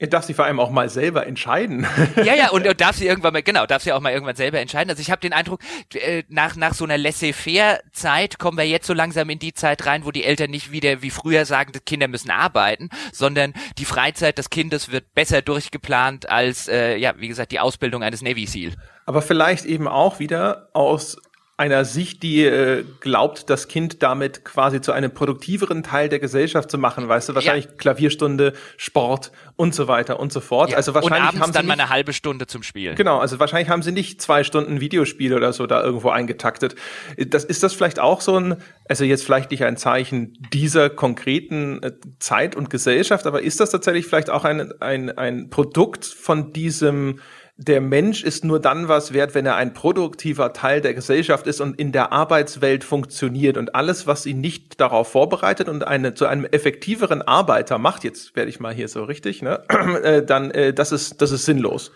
Er 0.00 0.06
darf 0.06 0.24
sie 0.24 0.34
vor 0.34 0.44
allem 0.44 0.60
auch 0.60 0.70
mal 0.70 0.88
selber 0.88 1.26
entscheiden. 1.26 1.86
Ja, 2.24 2.34
ja, 2.34 2.50
und, 2.50 2.66
und 2.66 2.80
darf 2.80 2.96
sie 2.96 3.06
irgendwann 3.06 3.32
mal, 3.32 3.42
genau, 3.42 3.66
darf 3.66 3.82
sie 3.82 3.92
auch 3.92 4.00
mal 4.00 4.12
irgendwann 4.12 4.36
selber 4.36 4.60
entscheiden. 4.60 4.90
Also 4.90 5.00
ich 5.00 5.10
habe 5.10 5.20
den 5.20 5.32
Eindruck, 5.32 5.60
äh, 5.94 6.22
nach, 6.28 6.56
nach 6.56 6.74
so 6.74 6.84
einer 6.84 6.98
laissez-faire-Zeit 6.98 8.38
kommen 8.38 8.58
wir 8.58 8.66
jetzt 8.66 8.86
so 8.86 8.94
langsam 8.94 9.28
in 9.30 9.38
die 9.38 9.54
Zeit 9.54 9.86
rein, 9.86 10.04
wo 10.04 10.10
die 10.10 10.24
Eltern 10.24 10.50
nicht 10.50 10.72
wieder 10.72 11.02
wie 11.02 11.10
früher 11.10 11.44
sagen, 11.44 11.72
die 11.72 11.80
Kinder 11.80 12.08
müssen 12.08 12.30
arbeiten, 12.30 12.90
sondern 13.12 13.54
die 13.78 13.84
Freizeit 13.84 14.38
des 14.38 14.50
Kindes 14.50 14.90
wird 14.90 15.14
besser 15.14 15.42
durchgeplant 15.42 16.28
als, 16.28 16.68
äh, 16.68 16.96
ja, 16.96 17.14
wie 17.18 17.28
gesagt, 17.28 17.52
die 17.52 17.60
Ausbildung 17.60 18.02
eines 18.02 18.22
Navy 18.22 18.46
SEAL. 18.46 18.74
Aber 19.06 19.22
vielleicht 19.22 19.64
eben 19.64 19.88
auch 19.88 20.18
wieder 20.18 20.68
aus 20.74 21.16
einer 21.58 21.84
Sicht, 21.84 22.22
die 22.22 22.44
äh, 22.44 22.84
glaubt, 23.00 23.50
das 23.50 23.66
Kind 23.66 24.04
damit 24.04 24.44
quasi 24.44 24.80
zu 24.80 24.92
einem 24.92 25.12
produktiveren 25.12 25.82
Teil 25.82 26.08
der 26.08 26.20
Gesellschaft 26.20 26.70
zu 26.70 26.78
machen, 26.78 27.08
weißt 27.08 27.30
du, 27.30 27.34
wahrscheinlich 27.34 27.64
ja. 27.64 27.70
Klavierstunde, 27.76 28.52
Sport 28.76 29.32
und 29.56 29.74
so 29.74 29.88
weiter 29.88 30.20
und 30.20 30.32
so 30.32 30.38
fort. 30.40 30.70
Ja. 30.70 30.76
Also 30.76 30.94
wahrscheinlich 30.94 31.18
und 31.18 31.26
abends 31.26 31.40
haben 31.40 31.48
sie 31.48 31.52
dann 31.54 31.66
nicht, 31.66 31.76
mal 31.76 31.82
eine 31.82 31.90
halbe 31.90 32.12
Stunde 32.12 32.46
zum 32.46 32.62
Spielen. 32.62 32.94
Genau, 32.94 33.18
also 33.18 33.40
wahrscheinlich 33.40 33.70
haben 33.70 33.82
sie 33.82 33.90
nicht 33.90 34.22
zwei 34.22 34.44
Stunden 34.44 34.80
Videospiel 34.80 35.34
oder 35.34 35.52
so 35.52 35.66
da 35.66 35.82
irgendwo 35.82 36.10
eingetaktet. 36.10 36.76
Das 37.16 37.44
ist 37.44 37.64
das 37.64 37.74
vielleicht 37.74 37.98
auch 37.98 38.20
so 38.20 38.38
ein, 38.38 38.62
also 38.88 39.02
jetzt 39.02 39.24
vielleicht 39.24 39.50
nicht 39.50 39.64
ein 39.64 39.76
Zeichen 39.76 40.38
dieser 40.52 40.88
konkreten 40.88 41.82
äh, 41.82 41.92
Zeit 42.20 42.54
und 42.54 42.70
Gesellschaft, 42.70 43.26
aber 43.26 43.42
ist 43.42 43.58
das 43.58 43.70
tatsächlich 43.70 44.06
vielleicht 44.06 44.30
auch 44.30 44.44
ein 44.44 44.80
ein 44.80 45.10
ein 45.18 45.50
Produkt 45.50 46.04
von 46.04 46.52
diesem 46.52 47.18
der 47.60 47.80
Mensch 47.80 48.22
ist 48.22 48.44
nur 48.44 48.60
dann 48.60 48.86
was 48.86 49.12
wert, 49.12 49.34
wenn 49.34 49.44
er 49.44 49.56
ein 49.56 49.74
produktiver 49.74 50.52
Teil 50.52 50.80
der 50.80 50.94
Gesellschaft 50.94 51.48
ist 51.48 51.60
und 51.60 51.76
in 51.76 51.90
der 51.90 52.12
Arbeitswelt 52.12 52.84
funktioniert. 52.84 53.56
Und 53.56 53.74
alles, 53.74 54.06
was 54.06 54.26
ihn 54.26 54.40
nicht 54.40 54.80
darauf 54.80 55.10
vorbereitet 55.10 55.68
und 55.68 55.84
eine, 55.84 56.14
zu 56.14 56.26
einem 56.26 56.44
effektiveren 56.44 57.20
Arbeiter 57.20 57.78
macht, 57.78 58.04
jetzt 58.04 58.36
werde 58.36 58.48
ich 58.48 58.60
mal 58.60 58.72
hier 58.72 58.86
so 58.86 59.02
richtig, 59.02 59.42
ne, 59.42 59.64
äh, 60.04 60.24
dann 60.24 60.52
äh, 60.52 60.72
das 60.72 60.92
ist, 60.92 61.20
das 61.20 61.32
ist 61.32 61.46
sinnlos. 61.46 61.90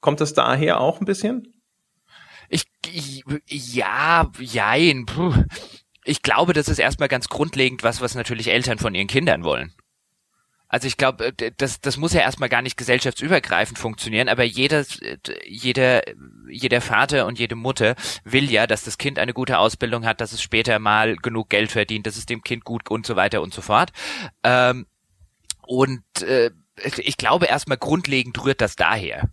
Kommt 0.00 0.20
das 0.20 0.32
daher 0.32 0.78
auch 0.80 1.00
ein 1.00 1.06
bisschen? 1.06 1.54
Ich, 2.48 3.24
ja, 3.48 4.30
jein. 4.38 5.06
Puh. 5.06 5.34
Ich 6.04 6.22
glaube, 6.22 6.52
das 6.52 6.68
ist 6.68 6.78
erstmal 6.78 7.08
ganz 7.08 7.28
grundlegend 7.28 7.82
was, 7.82 8.00
was 8.00 8.14
natürlich 8.14 8.48
Eltern 8.48 8.78
von 8.78 8.94
ihren 8.94 9.08
Kindern 9.08 9.42
wollen. 9.42 9.74
Also 10.68 10.86
ich 10.86 10.96
glaube, 10.96 11.32
äh, 11.38 11.52
das, 11.56 11.80
das 11.80 11.96
muss 11.96 12.12
ja 12.12 12.20
erstmal 12.20 12.48
gar 12.48 12.62
nicht 12.62 12.76
gesellschaftsübergreifend 12.76 13.78
funktionieren, 13.78 14.28
aber 14.28 14.44
jeder, 14.44 14.84
jeder, 15.46 16.02
jeder 16.48 16.80
Vater 16.80 17.26
und 17.26 17.38
jede 17.38 17.54
Mutter 17.54 17.96
will 18.24 18.50
ja, 18.50 18.66
dass 18.66 18.84
das 18.84 18.98
Kind 18.98 19.18
eine 19.18 19.32
gute 19.32 19.58
Ausbildung 19.58 20.04
hat, 20.04 20.20
dass 20.20 20.32
es 20.32 20.42
später 20.42 20.78
mal 20.78 21.16
genug 21.16 21.48
Geld 21.48 21.72
verdient, 21.72 22.06
dass 22.06 22.16
es 22.16 22.26
dem 22.26 22.42
Kind 22.42 22.64
gut 22.64 22.90
und 22.90 23.06
so 23.06 23.16
weiter 23.16 23.42
und 23.42 23.54
so 23.54 23.62
fort. 23.62 23.90
Ähm, 24.44 24.86
und 25.66 26.02
äh, 26.22 26.50
ich 26.98 27.16
glaube 27.16 27.46
erstmal 27.46 27.78
grundlegend 27.78 28.42
rührt 28.44 28.60
das 28.60 28.76
daher 28.76 29.28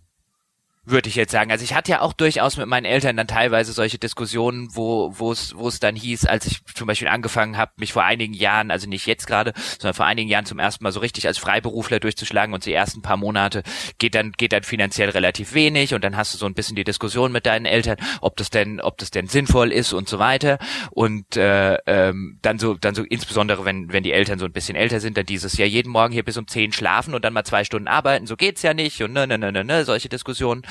würde 0.86 1.08
ich 1.08 1.16
jetzt 1.16 1.32
sagen. 1.32 1.50
Also 1.50 1.64
ich 1.64 1.74
hatte 1.74 1.90
ja 1.90 2.00
auch 2.00 2.12
durchaus 2.12 2.56
mit 2.56 2.68
meinen 2.68 2.84
Eltern 2.84 3.16
dann 3.16 3.26
teilweise 3.26 3.72
solche 3.72 3.98
Diskussionen, 3.98 4.68
wo 4.72 5.12
wo 5.18 5.32
es 5.32 5.56
wo 5.56 5.66
es 5.66 5.80
dann 5.80 5.96
hieß, 5.96 6.26
als 6.26 6.46
ich 6.46 6.64
zum 6.74 6.86
Beispiel 6.86 7.08
angefangen 7.08 7.56
habe, 7.56 7.72
mich 7.76 7.92
vor 7.92 8.04
einigen 8.04 8.34
Jahren, 8.34 8.70
also 8.70 8.88
nicht 8.88 9.06
jetzt 9.06 9.26
gerade, 9.26 9.52
sondern 9.80 9.94
vor 9.94 10.06
einigen 10.06 10.28
Jahren 10.28 10.46
zum 10.46 10.60
ersten 10.60 10.84
Mal 10.84 10.92
so 10.92 11.00
richtig 11.00 11.26
als 11.26 11.38
Freiberufler 11.38 11.98
durchzuschlagen 11.98 12.54
und 12.54 12.64
die 12.64 12.72
ersten 12.72 13.02
paar 13.02 13.16
Monate 13.16 13.64
geht 13.98 14.14
dann 14.14 14.30
geht 14.32 14.52
dann 14.52 14.62
finanziell 14.62 15.10
relativ 15.10 15.54
wenig 15.54 15.92
und 15.92 16.04
dann 16.04 16.16
hast 16.16 16.32
du 16.34 16.38
so 16.38 16.46
ein 16.46 16.54
bisschen 16.54 16.76
die 16.76 16.84
Diskussion 16.84 17.32
mit 17.32 17.46
deinen 17.46 17.66
Eltern, 17.66 17.96
ob 18.20 18.36
das 18.36 18.50
denn 18.50 18.80
ob 18.80 18.96
das 18.98 19.10
denn 19.10 19.26
sinnvoll 19.26 19.72
ist 19.72 19.92
und 19.92 20.08
so 20.08 20.20
weiter 20.20 20.58
und 20.92 21.36
äh, 21.36 21.78
ähm, 21.86 22.38
dann 22.42 22.60
so 22.60 22.74
dann 22.74 22.94
so 22.94 23.02
insbesondere 23.02 23.64
wenn 23.64 23.92
wenn 23.92 24.04
die 24.04 24.12
Eltern 24.12 24.38
so 24.38 24.44
ein 24.44 24.52
bisschen 24.52 24.76
älter 24.76 25.00
sind, 25.00 25.16
dann 25.16 25.26
dieses 25.26 25.56
Jahr 25.56 25.68
jeden 25.68 25.90
Morgen 25.90 26.12
hier 26.12 26.24
bis 26.24 26.36
um 26.36 26.46
zehn 26.46 26.72
schlafen 26.72 27.12
und 27.12 27.24
dann 27.24 27.32
mal 27.32 27.44
zwei 27.44 27.64
Stunden 27.64 27.88
arbeiten, 27.88 28.28
so 28.28 28.36
geht's 28.36 28.62
ja 28.62 28.72
nicht 28.72 29.02
und 29.02 29.12
ne 29.12 29.26
ne 29.26 29.36
ne 29.36 29.50
ne, 29.50 29.64
ne 29.64 29.84
solche 29.84 30.08
Diskussionen 30.08 30.62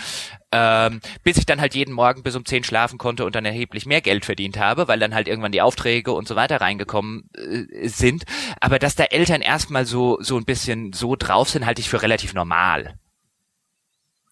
ähm, 0.51 0.99
bis 1.24 1.38
ich 1.38 1.45
dann 1.45 1.62
halt 1.62 1.76
jeden 1.76 1.93
Morgen 1.93 2.24
bis 2.24 2.36
um 2.36 2.45
zehn 2.45 2.64
schlafen 2.64 2.97
konnte 2.97 3.26
und 3.26 3.36
dann 3.36 3.45
erheblich 3.45 3.86
mehr 3.86 4.01
Geld 4.01 4.26
verdient 4.26 4.58
habe, 4.58 4.88
weil 4.88 4.99
dann 4.99 5.14
halt 5.14 5.28
irgendwann 5.28 5.51
die 5.51 5.62
Aufträge 5.62 6.12
und 6.12 6.28
so 6.28 6.36
weiter 6.36 6.62
reingekommen 6.62 7.30
äh, 7.36 7.88
sind. 7.88 8.24
Aber 8.60 8.80
dass 8.80 8.95
da 8.95 9.06
Eltern 9.06 9.41
erstmal 9.41 9.86
so, 9.86 10.18
so 10.22 10.38
ein 10.38 10.45
bisschen 10.45 10.93
so 10.93 11.16
drauf 11.16 11.49
sind, 11.49 11.66
halte 11.66 11.82
ich 11.82 11.89
für 11.89 12.01
relativ 12.01 12.34
normal. 12.34 12.95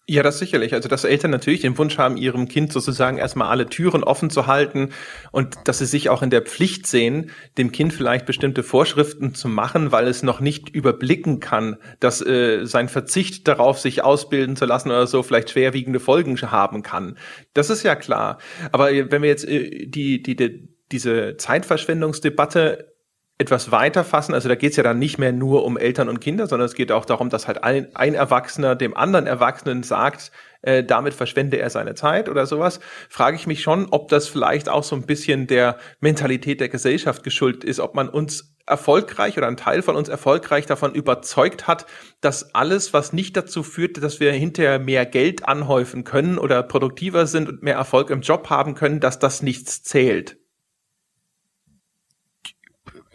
Ja, 0.06 0.22
das 0.22 0.38
sicherlich. 0.38 0.74
Also, 0.74 0.86
dass 0.86 1.04
Eltern 1.04 1.30
natürlich 1.30 1.62
den 1.62 1.78
Wunsch 1.78 1.96
haben, 1.96 2.18
ihrem 2.18 2.46
Kind 2.46 2.74
sozusagen 2.74 3.16
erstmal 3.16 3.48
alle 3.48 3.66
Türen 3.66 4.04
offen 4.04 4.28
zu 4.28 4.46
halten 4.46 4.90
und 5.32 5.56
dass 5.64 5.78
sie 5.78 5.86
sich 5.86 6.10
auch 6.10 6.22
in 6.22 6.28
der 6.28 6.42
Pflicht 6.42 6.86
sehen, 6.86 7.30
dem 7.56 7.72
Kind 7.72 7.94
vielleicht 7.94 8.26
bestimmte 8.26 8.62
Vorschriften 8.62 9.34
zu 9.34 9.48
machen, 9.48 9.92
weil 9.92 10.06
es 10.06 10.22
noch 10.22 10.40
nicht 10.40 10.68
überblicken 10.68 11.40
kann, 11.40 11.78
dass 12.00 12.20
äh, 12.20 12.66
sein 12.66 12.90
Verzicht 12.90 13.48
darauf, 13.48 13.78
sich 13.80 14.04
ausbilden 14.04 14.56
zu 14.56 14.66
lassen 14.66 14.90
oder 14.90 15.06
so, 15.06 15.22
vielleicht 15.22 15.50
schwerwiegende 15.50 16.00
Folgen 16.00 16.38
haben 16.42 16.82
kann. 16.82 17.16
Das 17.54 17.70
ist 17.70 17.82
ja 17.82 17.96
klar. 17.96 18.38
Aber 18.72 18.90
wenn 18.90 19.22
wir 19.22 19.30
jetzt 19.30 19.48
äh, 19.48 19.86
die, 19.86 20.22
die, 20.22 20.36
die, 20.36 20.68
diese 20.92 21.38
Zeitverschwendungsdebatte 21.38 22.93
etwas 23.36 23.72
weiter 23.72 24.04
fassen. 24.04 24.32
Also 24.32 24.48
da 24.48 24.54
geht 24.54 24.70
es 24.70 24.76
ja 24.76 24.84
dann 24.84 24.98
nicht 24.98 25.18
mehr 25.18 25.32
nur 25.32 25.64
um 25.64 25.76
Eltern 25.76 26.08
und 26.08 26.20
Kinder, 26.20 26.46
sondern 26.46 26.66
es 26.66 26.74
geht 26.74 26.92
auch 26.92 27.04
darum, 27.04 27.30
dass 27.30 27.48
halt 27.48 27.64
ein, 27.64 27.94
ein 27.94 28.14
Erwachsener 28.14 28.76
dem 28.76 28.96
anderen 28.96 29.26
Erwachsenen 29.26 29.82
sagt, 29.82 30.30
äh, 30.62 30.84
damit 30.84 31.14
verschwende 31.14 31.58
er 31.58 31.68
seine 31.68 31.94
Zeit 31.96 32.28
oder 32.28 32.46
sowas. 32.46 32.78
Frage 33.08 33.36
ich 33.36 33.48
mich 33.48 33.60
schon, 33.60 33.88
ob 33.90 34.08
das 34.08 34.28
vielleicht 34.28 34.68
auch 34.68 34.84
so 34.84 34.94
ein 34.94 35.04
bisschen 35.04 35.48
der 35.48 35.78
Mentalität 36.00 36.60
der 36.60 36.68
Gesellschaft 36.68 37.24
geschuldet 37.24 37.64
ist, 37.64 37.80
ob 37.80 37.96
man 37.96 38.08
uns 38.08 38.54
erfolgreich 38.66 39.36
oder 39.36 39.48
ein 39.48 39.56
Teil 39.56 39.82
von 39.82 39.96
uns 39.96 40.08
erfolgreich 40.08 40.66
davon 40.66 40.94
überzeugt 40.94 41.66
hat, 41.66 41.86
dass 42.20 42.54
alles, 42.54 42.94
was 42.94 43.12
nicht 43.12 43.36
dazu 43.36 43.64
führt, 43.64 44.02
dass 44.02 44.20
wir 44.20 44.32
hinterher 44.32 44.78
mehr 44.78 45.06
Geld 45.06 45.46
anhäufen 45.46 46.04
können 46.04 46.38
oder 46.38 46.62
produktiver 46.62 47.26
sind 47.26 47.48
und 47.48 47.62
mehr 47.64 47.74
Erfolg 47.74 48.10
im 48.10 48.20
Job 48.20 48.48
haben 48.48 48.74
können, 48.74 49.00
dass 49.00 49.18
das 49.18 49.42
nichts 49.42 49.82
zählt 49.82 50.38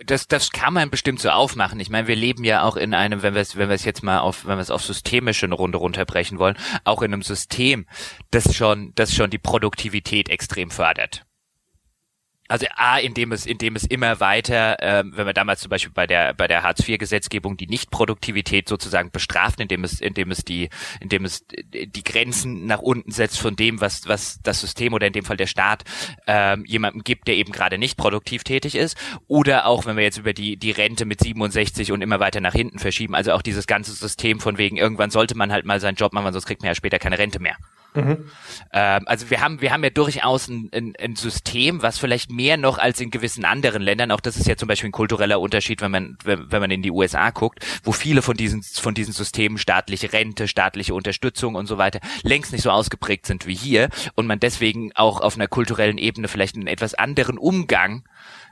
das, 0.09 0.27
das 0.27 0.51
kann 0.51 0.73
man 0.73 0.89
bestimmt 0.89 1.19
so 1.19 1.29
aufmachen. 1.29 1.79
Ich 1.79 1.89
meine, 1.89 2.07
wir 2.07 2.15
leben 2.15 2.43
ja 2.43 2.63
auch 2.63 2.75
in 2.75 2.93
einem, 2.93 3.21
wenn 3.21 3.35
wir 3.35 3.41
es, 3.41 3.55
wenn 3.55 3.69
wir 3.69 3.75
es 3.75 3.85
jetzt 3.85 4.03
mal 4.03 4.19
auf, 4.19 4.45
wenn 4.45 4.57
wir 4.57 4.61
es 4.61 4.71
auf 4.71 4.83
systemische 4.83 5.49
Runde 5.49 5.77
runterbrechen 5.77 6.39
wollen, 6.39 6.57
auch 6.83 7.01
in 7.01 7.13
einem 7.13 7.21
System, 7.21 7.85
das 8.31 8.55
schon, 8.55 8.91
das 8.95 9.13
schon 9.13 9.29
die 9.29 9.37
Produktivität 9.37 10.29
extrem 10.29 10.71
fördert. 10.71 11.25
Also 12.49 12.65
A, 12.75 12.97
indem 12.97 13.31
es, 13.31 13.45
indem 13.45 13.75
es 13.75 13.83
immer 13.83 14.19
weiter, 14.19 14.77
ähm, 14.79 15.13
wenn 15.15 15.27
wir 15.27 15.33
damals 15.33 15.61
zum 15.61 15.69
Beispiel 15.69 15.93
bei 15.93 16.07
der 16.07 16.33
bei 16.33 16.47
der 16.47 16.63
Hartz-IV-Gesetzgebung 16.63 17.57
die 17.57 17.67
Nichtproduktivität 17.67 18.67
sozusagen 18.67 19.11
bestraft, 19.11 19.59
indem 19.59 19.83
es, 19.83 20.01
indem 20.01 20.31
es 20.31 20.43
die, 20.43 20.69
indem 20.99 21.25
es 21.25 21.45
die 21.47 22.03
Grenzen 22.03 22.65
nach 22.65 22.79
unten 22.79 23.11
setzt 23.11 23.39
von 23.39 23.55
dem, 23.55 23.81
was 23.81 24.07
was 24.07 24.39
das 24.41 24.59
System 24.61 24.93
oder 24.93 25.05
in 25.05 25.13
dem 25.13 25.25
Fall 25.25 25.37
der 25.37 25.45
Staat 25.45 25.83
ähm, 26.25 26.65
jemandem 26.65 27.03
gibt, 27.03 27.27
der 27.27 27.35
eben 27.35 27.51
gerade 27.51 27.77
nicht 27.77 27.97
produktiv 27.97 28.43
tätig 28.43 28.73
ist. 28.73 28.97
Oder 29.27 29.67
auch, 29.67 29.85
wenn 29.85 29.95
wir 29.95 30.03
jetzt 30.03 30.17
über 30.17 30.33
die 30.33 30.57
die 30.57 30.71
Rente 30.71 31.05
mit 31.05 31.21
67 31.21 31.91
und 31.91 32.01
immer 32.01 32.19
weiter 32.19 32.41
nach 32.41 32.53
hinten 32.53 32.79
verschieben, 32.79 33.13
also 33.13 33.31
auch 33.33 33.43
dieses 33.43 33.67
ganze 33.67 33.91
System 33.91 34.39
von 34.39 34.57
wegen 34.57 34.75
irgendwann 34.75 35.11
sollte 35.11 35.37
man 35.37 35.51
halt 35.51 35.65
mal 35.65 35.79
seinen 35.79 35.95
Job 35.97 36.13
machen, 36.13 36.33
sonst 36.33 36.47
kriegt 36.47 36.63
man 36.63 36.69
ja 36.69 36.75
später 36.75 36.97
keine 36.97 37.19
Rente 37.19 37.39
mehr. 37.39 37.57
Mhm. 37.93 38.29
Ähm, 38.71 39.03
also 39.05 39.29
wir 39.29 39.41
haben, 39.41 39.61
wir 39.61 39.71
haben 39.71 39.83
ja 39.83 39.89
durchaus 39.89 40.47
ein, 40.47 40.69
ein, 40.73 40.93
ein, 40.99 41.15
System, 41.15 41.81
was 41.81 41.97
vielleicht 41.97 42.31
mehr 42.31 42.55
noch 42.55 42.77
als 42.77 43.01
in 43.01 43.09
gewissen 43.09 43.45
anderen 43.45 43.81
Ländern, 43.81 44.11
auch 44.11 44.19
das 44.19 44.37
ist 44.37 44.47
ja 44.47 44.55
zum 44.55 44.67
Beispiel 44.67 44.89
ein 44.89 44.93
kultureller 44.93 45.39
Unterschied, 45.39 45.81
wenn 45.81 45.91
man, 45.91 46.17
wenn, 46.23 46.51
wenn 46.51 46.61
man 46.61 46.71
in 46.71 46.83
die 46.83 46.91
USA 46.91 47.31
guckt, 47.31 47.65
wo 47.83 47.91
viele 47.91 48.21
von 48.21 48.37
diesen, 48.37 48.61
von 48.61 48.93
diesen 48.93 49.13
Systemen 49.13 49.57
staatliche 49.57 50.13
Rente, 50.13 50.47
staatliche 50.47 50.93
Unterstützung 50.93 51.55
und 51.55 51.65
so 51.65 51.77
weiter 51.77 51.99
längst 52.21 52.51
nicht 52.51 52.61
so 52.61 52.69
ausgeprägt 52.69 53.25
sind 53.25 53.47
wie 53.47 53.55
hier 53.55 53.89
und 54.15 54.27
man 54.27 54.39
deswegen 54.39 54.91
auch 54.95 55.21
auf 55.21 55.35
einer 55.35 55.47
kulturellen 55.47 55.97
Ebene 55.97 56.27
vielleicht 56.27 56.55
einen 56.55 56.67
etwas 56.67 56.93
anderen 56.93 57.37
Umgang 57.37 58.03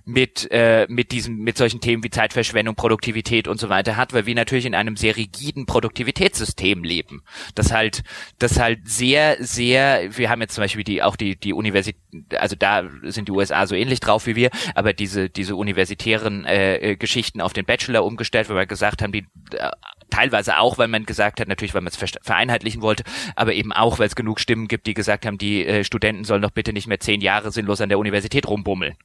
mit 0.08 0.48
äh, 0.52 0.88
mit 0.90 1.12
diesem 1.12 1.40
mit 1.40 1.58
solchen 1.58 1.82
Themen 1.82 2.02
wie 2.02 2.10
Zeitverschwendung, 2.10 2.76
Produktivität 2.76 3.48
und 3.50 3.60
so 3.60 3.68
weiter 3.68 3.98
hat, 3.98 4.14
weil 4.14 4.26
wir 4.26 4.36
natürlich 4.36 4.66
in 4.66 4.74
einem 4.74 4.96
sehr 4.96 5.18
rigiden 5.18 5.66
Produktivitätssystem 5.66 6.84
leben. 6.84 7.24
Das 7.56 7.74
halt 7.74 8.04
das 8.40 8.58
halt 8.58 8.88
sehr 8.88 9.36
sehr 9.40 10.18
wir 10.18 10.30
haben 10.30 10.40
jetzt 10.40 10.56
zum 10.56 10.64
Beispiel 10.64 10.86
die 10.86 11.04
auch 11.04 11.18
die 11.18 11.36
die 11.36 11.52
Universität 11.52 12.02
also 12.38 12.56
da 12.56 12.84
sind 13.04 13.28
die 13.28 13.34
USA 13.34 13.68
so 13.68 13.76
ähnlich 13.76 14.00
drauf 14.00 14.28
wie 14.28 14.38
wir, 14.38 14.50
aber 14.76 14.94
diese 14.94 15.30
diese 15.30 15.58
universitären 15.58 16.46
äh, 16.46 16.78
äh, 16.78 16.96
Geschichten 16.96 17.42
auf 17.42 17.52
den 17.52 17.66
Bachelor 17.66 18.06
umgestellt, 18.06 18.48
weil 18.48 18.56
wir 18.56 18.66
gesagt 18.66 19.02
haben, 19.02 19.12
die 19.12 19.26
äh, 19.52 19.72
teilweise 20.10 20.58
auch, 20.58 20.78
weil 20.78 20.88
man 20.88 21.06
gesagt 21.06 21.42
hat, 21.42 21.50
natürlich, 21.50 21.74
weil 21.74 21.82
man 21.82 21.92
es 21.92 22.18
vereinheitlichen 22.22 22.82
wollte, 22.82 23.04
aber 23.36 23.54
eben 23.54 23.74
auch, 23.74 24.00
weil 24.00 24.08
es 24.08 24.16
genug 24.16 24.40
Stimmen 24.40 24.70
gibt, 24.70 24.88
die 24.88 24.94
gesagt 24.94 25.26
haben, 25.26 25.38
die 25.38 25.66
äh, 25.66 25.84
Studenten 25.84 26.24
sollen 26.24 26.42
doch 26.42 26.52
bitte 26.52 26.72
nicht 26.72 26.88
mehr 26.88 27.02
zehn 27.02 27.20
Jahre 27.20 27.52
sinnlos 27.52 27.82
an 27.82 27.90
der 27.90 28.00
Universität 28.00 28.48
rumbummeln. 28.48 28.96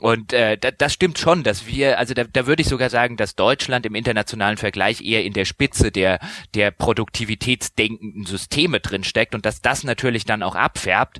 Und 0.00 0.32
äh, 0.32 0.56
da, 0.56 0.70
das 0.70 0.92
stimmt 0.92 1.18
schon, 1.18 1.42
dass 1.42 1.66
wir, 1.66 1.98
also 1.98 2.14
da, 2.14 2.24
da 2.24 2.46
würde 2.46 2.62
ich 2.62 2.68
sogar 2.68 2.90
sagen, 2.90 3.16
dass 3.16 3.34
Deutschland 3.34 3.84
im 3.84 3.94
internationalen 3.94 4.56
Vergleich 4.56 5.00
eher 5.00 5.24
in 5.24 5.32
der 5.32 5.44
Spitze 5.44 5.90
der, 5.90 6.20
der 6.54 6.70
produktivitätsdenkenden 6.70 8.24
Systeme 8.24 8.80
drinsteckt 8.80 9.34
und 9.34 9.44
dass 9.44 9.60
das 9.60 9.84
natürlich 9.84 10.24
dann 10.24 10.42
auch 10.42 10.54
abfärbt 10.54 11.18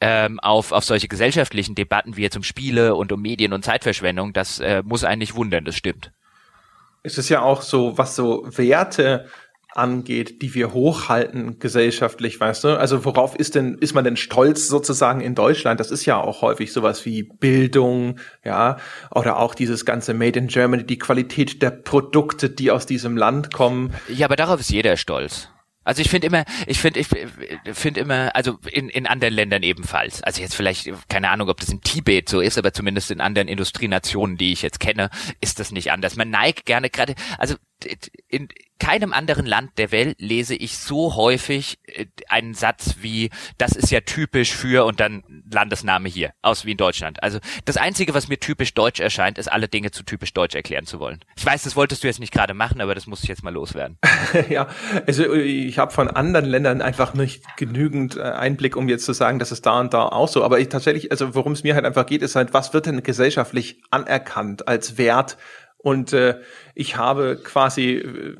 ähm, 0.00 0.40
auf, 0.40 0.72
auf 0.72 0.84
solche 0.84 1.08
gesellschaftlichen 1.08 1.74
Debatten 1.74 2.16
wie 2.16 2.22
jetzt 2.22 2.36
um 2.36 2.42
Spiele 2.42 2.94
und 2.94 3.12
um 3.12 3.20
Medien 3.20 3.52
und 3.52 3.64
Zeitverschwendung. 3.64 4.32
Das 4.32 4.58
äh, 4.58 4.82
muss 4.84 5.04
eigentlich 5.04 5.34
wundern, 5.34 5.64
das 5.64 5.76
stimmt. 5.76 6.12
Es 7.02 7.18
ist 7.18 7.28
ja 7.28 7.42
auch 7.42 7.60
so, 7.60 7.98
was 7.98 8.16
so 8.16 8.46
Werte 8.56 9.28
angeht, 9.76 10.42
die 10.42 10.54
wir 10.54 10.72
hochhalten 10.72 11.58
gesellschaftlich, 11.58 12.40
weißt 12.40 12.64
du? 12.64 12.78
Also 12.78 13.04
worauf 13.04 13.34
ist 13.34 13.54
denn, 13.54 13.78
ist 13.78 13.94
man 13.94 14.04
denn 14.04 14.16
stolz 14.16 14.68
sozusagen 14.68 15.20
in 15.20 15.34
Deutschland? 15.34 15.80
Das 15.80 15.90
ist 15.90 16.04
ja 16.04 16.20
auch 16.20 16.42
häufig 16.42 16.72
sowas 16.72 17.04
wie 17.04 17.24
Bildung, 17.24 18.18
ja, 18.44 18.78
oder 19.10 19.38
auch 19.38 19.54
dieses 19.54 19.84
ganze 19.84 20.14
Made 20.14 20.38
in 20.38 20.46
Germany, 20.48 20.84
die 20.84 20.98
Qualität 20.98 21.62
der 21.62 21.70
Produkte, 21.70 22.50
die 22.50 22.70
aus 22.70 22.86
diesem 22.86 23.16
Land 23.16 23.52
kommen. 23.52 23.92
Ja, 24.08 24.26
aber 24.26 24.36
darauf 24.36 24.60
ist 24.60 24.70
jeder 24.70 24.96
stolz. 24.96 25.48
Also 25.84 26.00
ich 26.00 26.08
finde 26.08 26.28
immer, 26.28 26.44
ich 26.66 26.78
finde, 26.78 26.98
ich 26.98 27.08
finde 27.72 28.00
immer, 28.00 28.34
also 28.34 28.58
in, 28.70 28.88
in 28.88 29.06
anderen 29.06 29.34
Ländern 29.34 29.62
ebenfalls. 29.62 30.22
Also 30.22 30.40
jetzt 30.40 30.54
vielleicht, 30.54 30.90
keine 31.08 31.28
Ahnung, 31.28 31.50
ob 31.50 31.60
das 31.60 31.68
in 31.68 31.82
Tibet 31.82 32.28
so 32.30 32.40
ist, 32.40 32.56
aber 32.56 32.72
zumindest 32.72 33.10
in 33.10 33.20
anderen 33.20 33.48
Industrienationen, 33.48 34.38
die 34.38 34.52
ich 34.52 34.62
jetzt 34.62 34.80
kenne, 34.80 35.10
ist 35.42 35.60
das 35.60 35.72
nicht 35.72 35.92
anders. 35.92 36.16
Man 36.16 36.30
neigt 36.30 36.64
gerne 36.64 36.88
gerade, 36.88 37.14
also 37.38 37.56
in 38.28 38.48
keinem 38.78 39.12
anderen 39.12 39.46
Land 39.46 39.78
der 39.78 39.92
Welt 39.92 40.16
lese 40.18 40.54
ich 40.54 40.78
so 40.78 41.14
häufig 41.14 41.78
äh, 41.86 42.06
einen 42.28 42.54
Satz 42.54 42.96
wie, 43.00 43.30
das 43.58 43.72
ist 43.72 43.90
ja 43.90 44.00
typisch 44.00 44.52
für 44.52 44.84
und 44.84 45.00
dann 45.00 45.22
Landesname 45.50 46.08
hier, 46.08 46.32
aus 46.42 46.64
wie 46.64 46.72
in 46.72 46.76
Deutschland. 46.76 47.22
Also 47.22 47.38
das 47.64 47.76
Einzige, 47.76 48.14
was 48.14 48.28
mir 48.28 48.38
typisch 48.38 48.74
deutsch 48.74 49.00
erscheint, 49.00 49.38
ist 49.38 49.50
alle 49.50 49.68
Dinge 49.68 49.90
zu 49.90 50.02
typisch 50.02 50.32
deutsch 50.32 50.54
erklären 50.54 50.86
zu 50.86 50.98
wollen. 50.98 51.20
Ich 51.36 51.46
weiß, 51.46 51.62
das 51.62 51.76
wolltest 51.76 52.02
du 52.02 52.08
jetzt 52.08 52.20
nicht 52.20 52.32
gerade 52.32 52.54
machen, 52.54 52.80
aber 52.80 52.94
das 52.94 53.06
muss 53.06 53.22
ich 53.22 53.28
jetzt 53.28 53.44
mal 53.44 53.52
loswerden. 53.52 53.98
ja, 54.48 54.68
also 55.06 55.32
ich 55.32 55.78
habe 55.78 55.92
von 55.92 56.08
anderen 56.08 56.46
Ländern 56.46 56.82
einfach 56.82 57.14
nicht 57.14 57.56
genügend 57.56 58.16
äh, 58.16 58.22
Einblick, 58.22 58.76
um 58.76 58.88
jetzt 58.88 59.04
zu 59.04 59.12
sagen, 59.12 59.38
dass 59.38 59.50
es 59.50 59.62
da 59.62 59.80
und 59.80 59.94
da 59.94 60.06
auch 60.06 60.28
so. 60.28 60.44
Aber 60.44 60.58
ich 60.58 60.68
tatsächlich, 60.68 61.10
also 61.10 61.34
worum 61.34 61.52
es 61.52 61.62
mir 61.62 61.74
halt 61.74 61.84
einfach 61.84 62.06
geht, 62.06 62.22
ist 62.22 62.36
halt, 62.36 62.52
was 62.52 62.74
wird 62.74 62.86
denn 62.86 63.02
gesellschaftlich 63.02 63.82
anerkannt 63.90 64.66
als 64.66 64.98
Wert 64.98 65.36
und 65.84 66.14
äh, 66.14 66.40
ich 66.74 66.96
habe 66.96 67.38
quasi, 67.44 67.96
äh, 67.96 68.36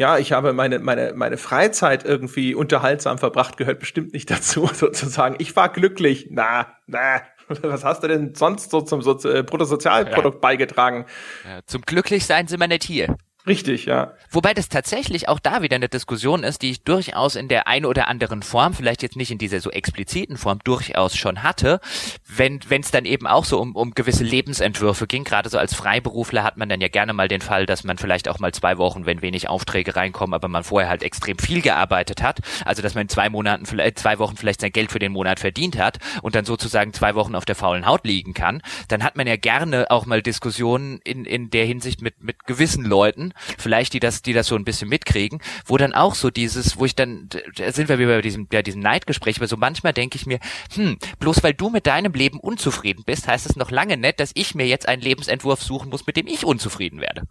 ja, 0.00 0.16
ich 0.16 0.32
habe 0.32 0.54
meine, 0.54 0.78
meine, 0.78 1.12
meine 1.14 1.36
Freizeit 1.36 2.06
irgendwie 2.06 2.54
unterhaltsam 2.54 3.18
verbracht, 3.18 3.58
gehört 3.58 3.80
bestimmt 3.80 4.14
nicht 4.14 4.30
dazu, 4.30 4.66
sozusagen. 4.72 5.34
Ich 5.38 5.54
war 5.56 5.68
glücklich. 5.68 6.28
Na, 6.30 6.68
na, 6.86 7.20
was 7.48 7.84
hast 7.84 8.02
du 8.02 8.08
denn 8.08 8.34
sonst 8.34 8.70
so 8.70 8.80
zum 8.80 9.02
Sozi 9.02 9.28
äh, 9.28 9.42
Bruttosozialprodukt 9.42 10.36
ja. 10.36 10.40
beigetragen? 10.40 11.04
Ja, 11.44 11.60
zum 11.66 11.82
Glücklichsein 11.82 12.46
sind 12.46 12.60
wir 12.60 12.68
nicht 12.68 12.84
hier. 12.84 13.14
Richtig, 13.46 13.86
ja. 13.86 14.12
Wobei 14.30 14.52
das 14.52 14.68
tatsächlich 14.68 15.28
auch 15.28 15.38
da 15.38 15.62
wieder 15.62 15.76
eine 15.76 15.88
Diskussion 15.88 16.44
ist, 16.44 16.60
die 16.60 16.70
ich 16.70 16.82
durchaus 16.82 17.36
in 17.36 17.48
der 17.48 17.66
ein 17.66 17.86
oder 17.86 18.06
anderen 18.08 18.42
Form, 18.42 18.74
vielleicht 18.74 19.02
jetzt 19.02 19.16
nicht 19.16 19.30
in 19.30 19.38
dieser 19.38 19.60
so 19.60 19.70
expliziten 19.70 20.36
Form, 20.36 20.58
durchaus 20.62 21.16
schon 21.16 21.42
hatte, 21.42 21.80
wenn 22.26 22.60
es 22.68 22.90
dann 22.90 23.06
eben 23.06 23.26
auch 23.26 23.46
so 23.46 23.58
um, 23.58 23.74
um 23.74 23.92
gewisse 23.92 24.24
Lebensentwürfe 24.24 25.06
ging. 25.06 25.24
Gerade 25.24 25.48
so 25.48 25.58
als 25.58 25.74
Freiberufler 25.74 26.44
hat 26.44 26.58
man 26.58 26.68
dann 26.68 26.82
ja 26.82 26.88
gerne 26.88 27.14
mal 27.14 27.28
den 27.28 27.40
Fall, 27.40 27.64
dass 27.64 27.82
man 27.82 27.96
vielleicht 27.96 28.28
auch 28.28 28.38
mal 28.40 28.52
zwei 28.52 28.76
Wochen, 28.76 29.06
wenn 29.06 29.22
wenig 29.22 29.48
Aufträge 29.48 29.96
reinkommen, 29.96 30.34
aber 30.34 30.48
man 30.48 30.62
vorher 30.62 30.90
halt 30.90 31.02
extrem 31.02 31.38
viel 31.38 31.62
gearbeitet 31.62 32.22
hat. 32.22 32.40
Also 32.66 32.82
dass 32.82 32.94
man 32.94 33.02
in 33.02 33.08
zwei 33.08 33.30
Monaten, 33.30 33.64
vielleicht 33.64 33.98
zwei 33.98 34.18
Wochen 34.18 34.36
vielleicht 34.36 34.60
sein 34.60 34.72
Geld 34.72 34.92
für 34.92 34.98
den 34.98 35.12
Monat 35.12 35.40
verdient 35.40 35.78
hat 35.78 35.98
und 36.20 36.34
dann 36.34 36.44
sozusagen 36.44 36.92
zwei 36.92 37.14
Wochen 37.14 37.34
auf 37.34 37.46
der 37.46 37.56
faulen 37.56 37.86
Haut 37.86 38.04
liegen 38.04 38.34
kann. 38.34 38.60
Dann 38.88 39.02
hat 39.02 39.16
man 39.16 39.26
ja 39.26 39.36
gerne 39.36 39.86
auch 39.90 40.04
mal 40.04 40.20
Diskussionen 40.22 41.00
in, 41.04 41.24
in 41.24 41.48
der 41.48 41.64
Hinsicht 41.64 42.02
mit, 42.02 42.22
mit 42.22 42.44
gewissen 42.44 42.84
Leuten, 42.84 43.29
vielleicht 43.58 43.92
die 43.92 44.00
das, 44.00 44.22
die 44.22 44.32
das 44.32 44.46
so 44.46 44.56
ein 44.56 44.64
bisschen 44.64 44.88
mitkriegen, 44.88 45.40
wo 45.64 45.76
dann 45.76 45.94
auch 45.94 46.14
so 46.14 46.30
dieses, 46.30 46.78
wo 46.78 46.84
ich 46.84 46.94
dann, 46.94 47.28
da 47.56 47.72
sind 47.72 47.88
wir 47.88 47.98
wieder 47.98 48.16
bei 48.16 48.22
diesem, 48.22 48.48
ja, 48.52 48.62
diesem 48.62 48.80
Neidgespräch, 48.80 49.36
aber 49.36 49.46
so 49.46 49.56
manchmal 49.56 49.92
denke 49.92 50.16
ich 50.16 50.26
mir, 50.26 50.38
hm, 50.74 50.98
bloß 51.18 51.42
weil 51.42 51.54
du 51.54 51.70
mit 51.70 51.86
deinem 51.86 52.12
Leben 52.12 52.40
unzufrieden 52.40 53.04
bist, 53.04 53.28
heißt 53.28 53.48
es 53.48 53.56
noch 53.56 53.70
lange 53.70 53.96
nicht, 53.96 54.20
dass 54.20 54.32
ich 54.34 54.54
mir 54.54 54.66
jetzt 54.66 54.88
einen 54.88 55.02
Lebensentwurf 55.02 55.62
suchen 55.62 55.90
muss, 55.90 56.06
mit 56.06 56.16
dem 56.16 56.26
ich 56.26 56.44
unzufrieden 56.44 57.00
werde. 57.00 57.22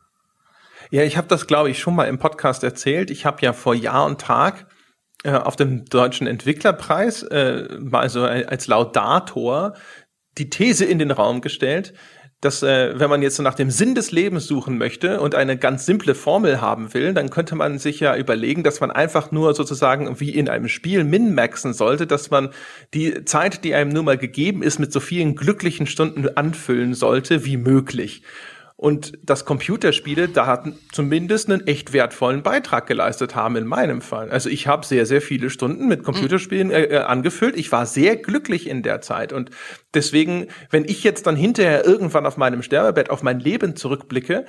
Ja, 0.92 1.04
ich 1.04 1.18
habe 1.18 1.28
das, 1.28 1.46
glaube 1.46 1.70
ich, 1.70 1.80
schon 1.80 1.96
mal 1.96 2.06
im 2.06 2.18
Podcast 2.18 2.64
erzählt. 2.64 3.12
Ich 3.12 3.26
habe 3.26 3.42
ja 3.42 3.54
vor 3.54 3.76
Jahr 3.76 4.06
und 4.06 4.20
Tag 4.20 4.68
äh, 5.24 5.32
auf 5.32 5.56
dem 5.56 5.86
Deutschen 5.86 6.26
Entwicklerpreis 6.26 7.24
äh, 7.24 7.68
mal 7.80 8.10
so 8.10 8.24
als 8.24 8.68
Laudator 8.68 9.74
die 10.38 10.50
These 10.50 10.86
in 10.86 10.98
den 10.98 11.12
Raum 11.12 11.42
gestellt, 11.42 11.94
dass 12.42 12.64
äh, 12.64 12.98
wenn 12.98 13.10
man 13.10 13.22
jetzt 13.22 13.36
so 13.36 13.44
nach 13.44 13.56
dem 13.56 13.70
Sinn 13.70 13.96
des 13.96 14.12
Lebens 14.12 14.48
suchen 14.48 14.78
möchte 14.78 15.20
und 15.20 15.36
eine 15.36 15.58
ganz 15.58 15.86
simple 15.86 16.16
Formel 16.16 16.62
haben 16.62 16.94
will, 16.94 17.14
dann 17.14 17.30
könnte 17.30 17.56
man 17.56 17.80
sich 17.80 18.00
ja 18.00 18.16
überlegen, 18.16 18.64
dass 18.64 18.80
man 18.80 18.92
einfach 18.92 19.32
nur 19.32 19.54
sozusagen 19.54 20.20
wie 20.22 20.30
in 20.30 20.48
einem 20.48 20.70
Spiel 20.70 21.04
min-maxen 21.04 21.74
sollte, 21.74 22.08
dass 22.08 22.32
man 22.32 22.50
die 22.94 23.26
Zeit, 23.26 23.66
die 23.66 23.76
einem 23.76 23.92
nur 23.92 24.04
mal 24.04 24.18
gegeben 24.18 24.64
ist, 24.64 24.80
mit 24.80 24.94
so 24.94 25.02
vielen 25.02 25.36
glücklichen 25.36 25.86
Stunden 25.86 26.30
anfüllen 26.38 26.94
sollte 26.94 27.46
wie 27.46 27.58
möglich. 27.58 28.24
Und 28.80 29.12
dass 29.30 29.44
Computerspiele 29.44 30.30
da 30.30 30.48
hatten 30.48 30.80
zumindest 30.94 31.50
einen 31.50 31.68
echt 31.68 31.92
wertvollen 31.92 32.44
Beitrag 32.44 32.88
geleistet 32.88 33.36
haben 33.36 33.58
in 33.58 33.68
meinem 33.68 34.00
Fall. 34.00 34.32
Also 34.32 34.50
ich 34.50 34.68
habe 34.68 34.86
sehr, 34.86 35.06
sehr 35.06 35.22
viele 35.22 35.50
Stunden 35.50 35.90
mit 35.90 36.06
Computerspielen 36.06 36.72
äh, 36.72 36.84
äh, 36.84 36.98
angefüllt. 37.00 37.58
Ich 37.58 37.74
war 37.74 37.86
sehr 37.86 38.16
glücklich 38.16 38.70
in 38.70 38.82
der 38.82 39.02
Zeit. 39.02 39.34
Und 39.34 39.50
deswegen, 39.94 40.48
wenn 40.70 40.86
ich 40.86 41.04
jetzt 41.04 41.26
dann 41.26 41.36
hinterher 41.36 41.86
irgendwann 41.86 42.26
auf 42.26 42.38
meinem 42.38 42.62
Sterbebett 42.62 43.10
auf 43.10 43.24
mein 43.24 43.40
Leben 43.40 43.76
zurückblicke, 43.76 44.46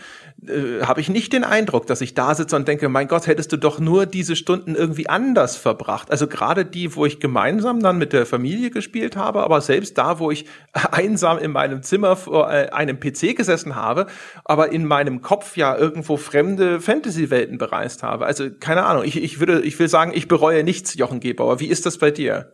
äh, 0.47 0.82
habe 0.82 1.01
ich 1.01 1.09
nicht 1.09 1.32
den 1.32 1.45
Eindruck, 1.45 1.86
dass 1.86 2.01
ich 2.01 2.14
da 2.14 2.34
sitze 2.34 2.57
und 2.57 2.68
denke, 2.68 2.88
mein 2.88 3.09
Gott, 3.09 3.26
hättest 3.26 3.53
du 3.53 3.57
doch 3.57 3.80
nur 3.80 4.07
diese 4.07 4.36
Stunden 4.36 4.74
irgendwie 4.74 5.09
anders 5.09 5.57
verbracht. 5.57 6.11
Also 6.11 6.26
gerade 6.26 6.64
die, 6.64 6.95
wo 6.95 7.07
ich 7.07 7.20
gemeinsam 7.20 7.80
dann 7.80 7.99
mit 7.99 8.12
der 8.12 8.26
Familie 8.26 8.70
gespielt 8.70 9.16
habe, 9.16 9.43
aber 9.43 9.61
selbst 9.61 9.97
da, 9.97 10.18
wo 10.18 10.30
ich 10.30 10.47
einsam 10.91 11.38
in 11.38 11.53
meinem 11.53 11.82
Zimmer 11.82 12.16
vor 12.16 12.53
äh, 12.53 12.68
einem 12.70 13.01
PC 13.01 13.36
gesessen 13.36 13.76
habe, 13.76 14.07
aber 14.45 14.72
in 14.72 14.84
meinem 14.84 15.22
Kopf 15.22 15.57
ja 15.57 15.76
irgendwo 15.76 16.16
fremde 16.16 16.80
Fantasy-Welten 16.80 17.59
bereist 17.59 18.03
habe. 18.03 18.26
Also 18.26 18.49
keine 18.59 18.84
Ahnung, 18.84 19.05
ich, 19.05 19.22
ich 19.22 19.41
würde, 19.41 19.62
ich 19.62 19.78
will 19.78 19.88
sagen, 19.88 20.12
ich 20.14 20.28
bereue 20.28 20.64
nichts, 20.64 20.95
Jochen 20.95 21.20
Gebauer. 21.20 21.61
Wie 21.61 21.66
ist 21.66 21.86
das 21.86 21.99
bei 21.99 22.11
dir? 22.11 22.53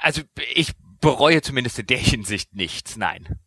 Also 0.00 0.22
ich 0.54 0.72
bereue 1.06 1.40
zumindest 1.40 1.78
in 1.78 1.86
der 1.86 1.98
Hinsicht 1.98 2.52
nichts, 2.54 2.96
nein. 2.96 3.38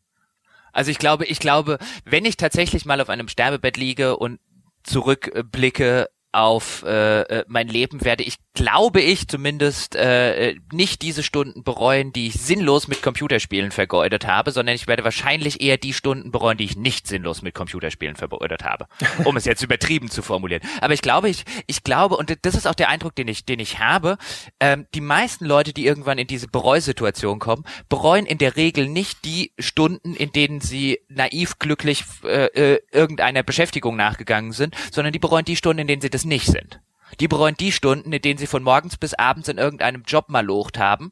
Also 0.71 0.91
ich 0.91 0.97
glaube, 0.97 1.25
ich 1.25 1.39
glaube, 1.39 1.77
wenn 2.05 2.23
ich 2.23 2.37
tatsächlich 2.37 2.85
mal 2.85 3.01
auf 3.01 3.09
einem 3.09 3.27
Sterbebett 3.27 3.75
liege 3.75 4.15
und 4.15 4.39
zurückblicke 4.83 6.09
auf 6.31 6.83
äh, 6.85 7.21
äh, 7.21 7.45
mein 7.47 7.67
Leben 7.67 8.05
werde 8.05 8.23
ich, 8.23 8.35
glaube 8.53 9.01
ich 9.01 9.27
zumindest, 9.27 9.95
äh, 9.95 10.55
nicht 10.71 11.01
diese 11.01 11.23
Stunden 11.23 11.63
bereuen, 11.63 12.13
die 12.13 12.27
ich 12.27 12.35
sinnlos 12.35 12.87
mit 12.87 13.01
Computerspielen 13.01 13.71
vergeudet 13.71 14.27
habe, 14.27 14.51
sondern 14.51 14.75
ich 14.75 14.85
werde 14.85 15.03
wahrscheinlich 15.03 15.61
eher 15.61 15.77
die 15.77 15.93
Stunden 15.93 16.31
bereuen, 16.31 16.57
die 16.57 16.65
ich 16.65 16.75
nicht 16.75 17.07
sinnlos 17.07 17.41
mit 17.41 17.55
Computerspielen 17.55 18.15
vergeudet 18.15 18.63
habe, 18.63 18.87
um 19.23 19.37
es 19.37 19.45
jetzt 19.45 19.63
übertrieben 19.63 20.09
zu 20.09 20.21
formulieren. 20.21 20.61
Aber 20.81 20.93
ich 20.93 21.01
glaube, 21.01 21.29
ich, 21.29 21.45
ich 21.67 21.83
glaube, 21.83 22.17
und 22.17 22.37
das 22.43 22.55
ist 22.55 22.67
auch 22.67 22.75
der 22.75 22.89
Eindruck, 22.89 23.15
den 23.15 23.27
ich, 23.27 23.45
den 23.45 23.59
ich 23.59 23.79
habe, 23.79 24.17
ähm, 24.59 24.85
die 24.93 25.01
meisten 25.01 25.45
Leute, 25.45 25.73
die 25.73 25.85
irgendwann 25.85 26.19
in 26.19 26.27
diese 26.27 26.47
Bereusituation 26.47 27.39
kommen, 27.39 27.63
bereuen 27.87 28.25
in 28.25 28.37
der 28.37 28.55
Regel 28.55 28.87
nicht 28.87 29.25
die 29.25 29.51
Stunden, 29.57 30.13
in 30.13 30.31
denen 30.31 30.61
sie 30.61 30.99
naiv 31.07 31.57
glücklich 31.57 32.03
äh, 32.23 32.45
äh, 32.45 32.81
irgendeiner 32.91 33.41
Beschäftigung 33.41 33.95
nachgegangen 33.95 34.51
sind, 34.51 34.75
sondern 34.91 35.11
die 35.11 35.19
bereuen 35.19 35.45
die 35.45 35.55
Stunden, 35.55 35.79
in 35.79 35.87
denen 35.87 36.01
sie 36.01 36.09
das 36.09 36.18
es 36.19 36.25
nicht 36.25 36.45
sind. 36.45 36.81
Die 37.19 37.27
bereuen 37.27 37.55
die 37.59 37.71
Stunden, 37.71 38.13
in 38.13 38.21
denen 38.21 38.37
sie 38.37 38.47
von 38.47 38.63
morgens 38.63 38.97
bis 38.97 39.13
abends 39.13 39.49
in 39.49 39.57
irgendeinem 39.57 40.03
Job 40.05 40.29
malocht 40.29 40.77
haben, 40.77 41.11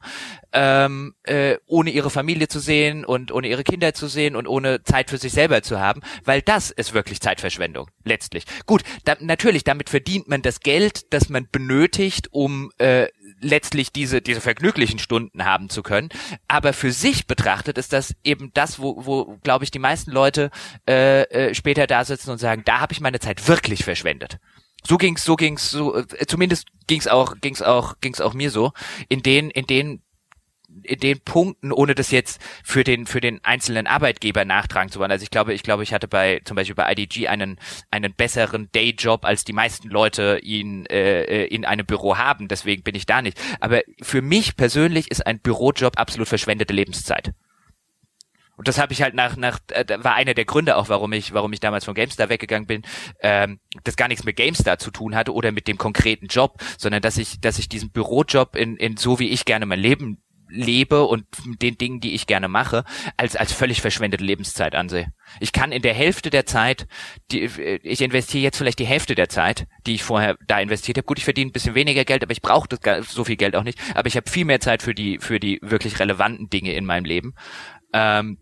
ähm, 0.53 1.15
äh, 1.23 1.57
ohne 1.65 1.89
ihre 1.89 2.09
Familie 2.09 2.47
zu 2.47 2.59
sehen 2.59 3.03
und 3.03 3.31
ohne 3.31 3.47
ihre 3.47 3.63
Kinder 3.63 3.93
zu 3.93 4.07
sehen 4.07 4.35
und 4.35 4.47
ohne 4.47 4.83
Zeit 4.83 5.09
für 5.09 5.17
sich 5.17 5.33
selber 5.33 5.63
zu 5.63 5.79
haben, 5.79 6.01
weil 6.23 6.41
das 6.41 6.71
ist 6.71 6.93
wirklich 6.93 7.19
Zeitverschwendung, 7.19 7.89
letztlich. 8.03 8.45
Gut, 8.65 8.83
da, 9.05 9.15
natürlich, 9.19 9.63
damit 9.63 9.89
verdient 9.89 10.27
man 10.27 10.41
das 10.41 10.59
Geld, 10.59 11.13
das 11.13 11.29
man 11.29 11.47
benötigt, 11.51 12.27
um 12.31 12.71
äh, 12.77 13.07
letztlich 13.39 13.91
diese, 13.91 14.21
diese 14.21 14.41
vergnüglichen 14.41 14.99
Stunden 14.99 15.45
haben 15.45 15.69
zu 15.69 15.83
können. 15.83 16.09
Aber 16.47 16.73
für 16.73 16.91
sich 16.91 17.27
betrachtet 17.27 17.77
ist 17.77 17.93
das 17.93 18.15
eben 18.23 18.51
das, 18.53 18.79
wo, 18.79 19.05
wo 19.05 19.37
glaube 19.43 19.63
ich, 19.63 19.71
die 19.71 19.79
meisten 19.79 20.11
Leute 20.11 20.49
äh, 20.87 21.23
äh, 21.23 21.53
später 21.53 21.87
da 21.87 22.05
sitzen 22.05 22.31
und 22.31 22.37
sagen, 22.37 22.63
da 22.65 22.79
habe 22.79 22.93
ich 22.93 23.01
meine 23.01 23.19
Zeit 23.19 23.47
wirklich 23.47 23.83
verschwendet 23.83 24.39
so 24.86 24.97
ging's, 24.97 25.23
so 25.23 25.36
ging's, 25.36 25.69
so 25.69 25.95
äh, 25.95 26.25
zumindest 26.28 26.67
ging's 26.88 27.07
auch, 27.07 27.36
ging's 27.41 27.61
auch, 27.61 27.95
ging's 28.01 28.21
auch 28.21 28.34
mir 28.34 28.51
so. 28.51 28.71
In 29.09 29.21
den, 29.21 29.49
in 29.49 29.67
den 29.67 30.01
in 30.84 30.99
den 30.99 31.19
Punkten, 31.21 31.71
ohne 31.71 31.95
das 31.95 32.11
jetzt 32.11 32.41
für 32.63 32.84
den 32.84 33.07
für 33.07 33.21
den 33.21 33.43
einzelnen 33.43 33.88
Arbeitgeber 33.88 34.45
nachtragen 34.45 34.91
zu 34.91 34.99
wollen. 34.99 35.11
Also 35.11 35.23
ich 35.23 35.32
glaube, 35.32 35.53
ich 35.53 35.63
glaube, 35.63 35.84
ich 35.84 35.93
hatte 35.93 36.07
bei 36.07 36.41
zum 36.43 36.55
Beispiel 36.55 36.75
bei 36.75 36.91
IDG 36.91 37.28
einen 37.28 37.57
einen 37.89 38.13
besseren 38.13 38.69
Dayjob, 38.73 39.25
als 39.25 39.43
die 39.43 39.53
meisten 39.53 39.89
Leute 39.89 40.39
ihn 40.43 40.86
äh, 40.88 41.23
äh, 41.23 41.45
in 41.47 41.65
einem 41.65 41.86
Büro 41.86 42.17
haben. 42.17 42.47
Deswegen 42.47 42.84
bin 42.84 42.95
ich 42.95 43.05
da 43.05 43.21
nicht. 43.21 43.39
Aber 43.59 43.82
für 44.01 44.21
mich 44.21 44.55
persönlich 44.55 45.09
ist 45.09 45.25
ein 45.25 45.39
Bürojob 45.39 45.97
absolut 45.97 46.28
verschwendete 46.28 46.73
Lebenszeit. 46.73 47.34
Und 48.57 48.67
das 48.67 48.79
habe 48.79 48.91
ich 48.91 49.01
halt 49.01 49.13
nach, 49.13 49.37
nach, 49.37 49.59
äh, 49.71 49.85
war 49.99 50.15
einer 50.15 50.33
der 50.33 50.45
Gründe 50.45 50.75
auch, 50.75 50.89
warum 50.89 51.13
ich, 51.13 51.33
warum 51.33 51.53
ich 51.53 51.59
damals 51.59 51.85
von 51.85 51.93
GameStar 51.93 52.29
weggegangen 52.29 52.67
bin, 52.67 52.81
ähm, 53.21 53.59
das 53.83 53.95
gar 53.95 54.07
nichts 54.07 54.25
mit 54.25 54.35
GameStar 54.35 54.79
zu 54.79 54.91
tun 54.91 55.15
hatte 55.15 55.33
oder 55.33 55.51
mit 55.51 55.67
dem 55.67 55.77
konkreten 55.77 56.25
Job, 56.27 56.61
sondern 56.77 57.01
dass 57.01 57.17
ich, 57.17 57.39
dass 57.39 57.59
ich 57.59 57.69
diesen 57.69 57.91
Bürojob 57.91 58.55
in, 58.55 58.75
in 58.75 58.97
so 58.97 59.19
wie 59.19 59.29
ich 59.29 59.45
gerne 59.45 59.65
mein 59.65 59.79
Leben 59.79 60.21
lebe 60.49 61.03
und 61.05 61.25
den 61.61 61.77
Dingen, 61.77 61.99
die 61.99 62.13
ich 62.13 62.27
gerne 62.27 62.47
mache, 62.47 62.83
als, 63.17 63.35
als 63.35 63.51
völlig 63.51 63.81
verschwendete 63.81 64.23
Lebenszeit 64.23 64.75
ansehe. 64.75 65.13
Ich 65.39 65.51
kann 65.51 65.71
in 65.71 65.81
der 65.81 65.93
Hälfte 65.93 66.29
der 66.29 66.45
Zeit, 66.45 66.87
die, 67.31 67.43
ich 67.83 68.01
investiere 68.01 68.43
jetzt 68.43 68.57
vielleicht 68.57 68.79
die 68.79 68.85
Hälfte 68.85 69.15
der 69.15 69.29
Zeit, 69.29 69.67
die 69.85 69.95
ich 69.95 70.03
vorher 70.03 70.37
da 70.47 70.59
investiert 70.59 70.97
habe. 70.97 71.05
Gut, 71.05 71.19
ich 71.19 71.25
verdiene 71.25 71.49
ein 71.49 71.53
bisschen 71.53 71.75
weniger 71.75 72.05
Geld, 72.05 72.23
aber 72.23 72.31
ich 72.31 72.41
brauche 72.41 72.67
so 73.03 73.23
viel 73.23 73.35
Geld 73.35 73.55
auch 73.55 73.63
nicht. 73.63 73.79
Aber 73.95 74.07
ich 74.07 74.15
habe 74.15 74.29
viel 74.29 74.45
mehr 74.45 74.59
Zeit 74.59 74.81
für 74.81 74.95
die, 74.95 75.19
für 75.19 75.39
die 75.39 75.59
wirklich 75.61 75.99
relevanten 75.99 76.49
Dinge 76.49 76.73
in 76.73 76.85
meinem 76.85 77.05
Leben. 77.05 77.35
Ähm, 77.93 78.37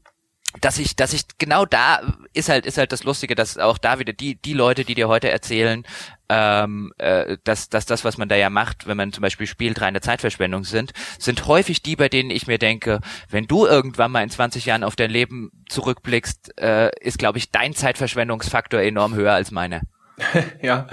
dass 0.62 0.80
ich, 0.80 0.96
dass 0.96 1.14
ich 1.14 1.24
genau 1.38 1.66
da 1.66 2.02
ist 2.34 2.50
halt, 2.50 2.66
ist 2.66 2.78
halt 2.78 2.92
das 2.92 3.04
Lustige, 3.04 3.36
dass 3.36 3.58
auch 3.58 3.78
da 3.78 4.00
wieder 4.00 4.14
die, 4.14 4.36
die 4.36 4.54
Leute, 4.54 4.86
die 4.86 4.96
dir 4.96 5.08
heute 5.08 5.30
erzählen, 5.30 5.84
ähm, 6.30 6.92
äh, 6.98 7.38
dass, 7.44 7.70
dass 7.70 7.86
das, 7.86 8.04
was 8.04 8.18
man 8.18 8.30
da 8.30 8.36
ja 8.36 8.50
macht, 8.50 8.88
wenn 8.88 8.98
man 8.98 9.14
zum 9.14 9.22
Beispiel 9.22 9.48
spielt, 9.48 9.82
reine 9.82 10.02
Zeitverschwendung 10.02 10.64
sind, 10.64 10.92
sind 11.20 11.46
häufig 11.48 11.82
die, 11.82 11.96
bei 11.96 12.10
denen 12.10 12.30
ich 12.30 12.48
mir 12.48 12.58
denke, 12.58 13.00
wenn 13.30 13.46
du 13.46 13.66
irgendwann 13.66 14.12
mal 14.12 14.24
in 14.24 14.30
20 14.30 14.66
Jahren 14.66 14.84
auf 14.84 14.96
dein 14.96 15.12
Leben 15.12 15.52
zurückblickst, 15.70 16.60
äh, 16.60 16.92
ist, 17.00 17.20
glaube 17.20 17.38
ich, 17.38 17.52
dein 17.52 17.74
Zeitverschwendungsfaktor 17.74 18.82
enorm 18.82 19.16
höher 19.16 19.34
als 19.34 19.52
meine. 19.52 19.82
ja, 20.62 20.88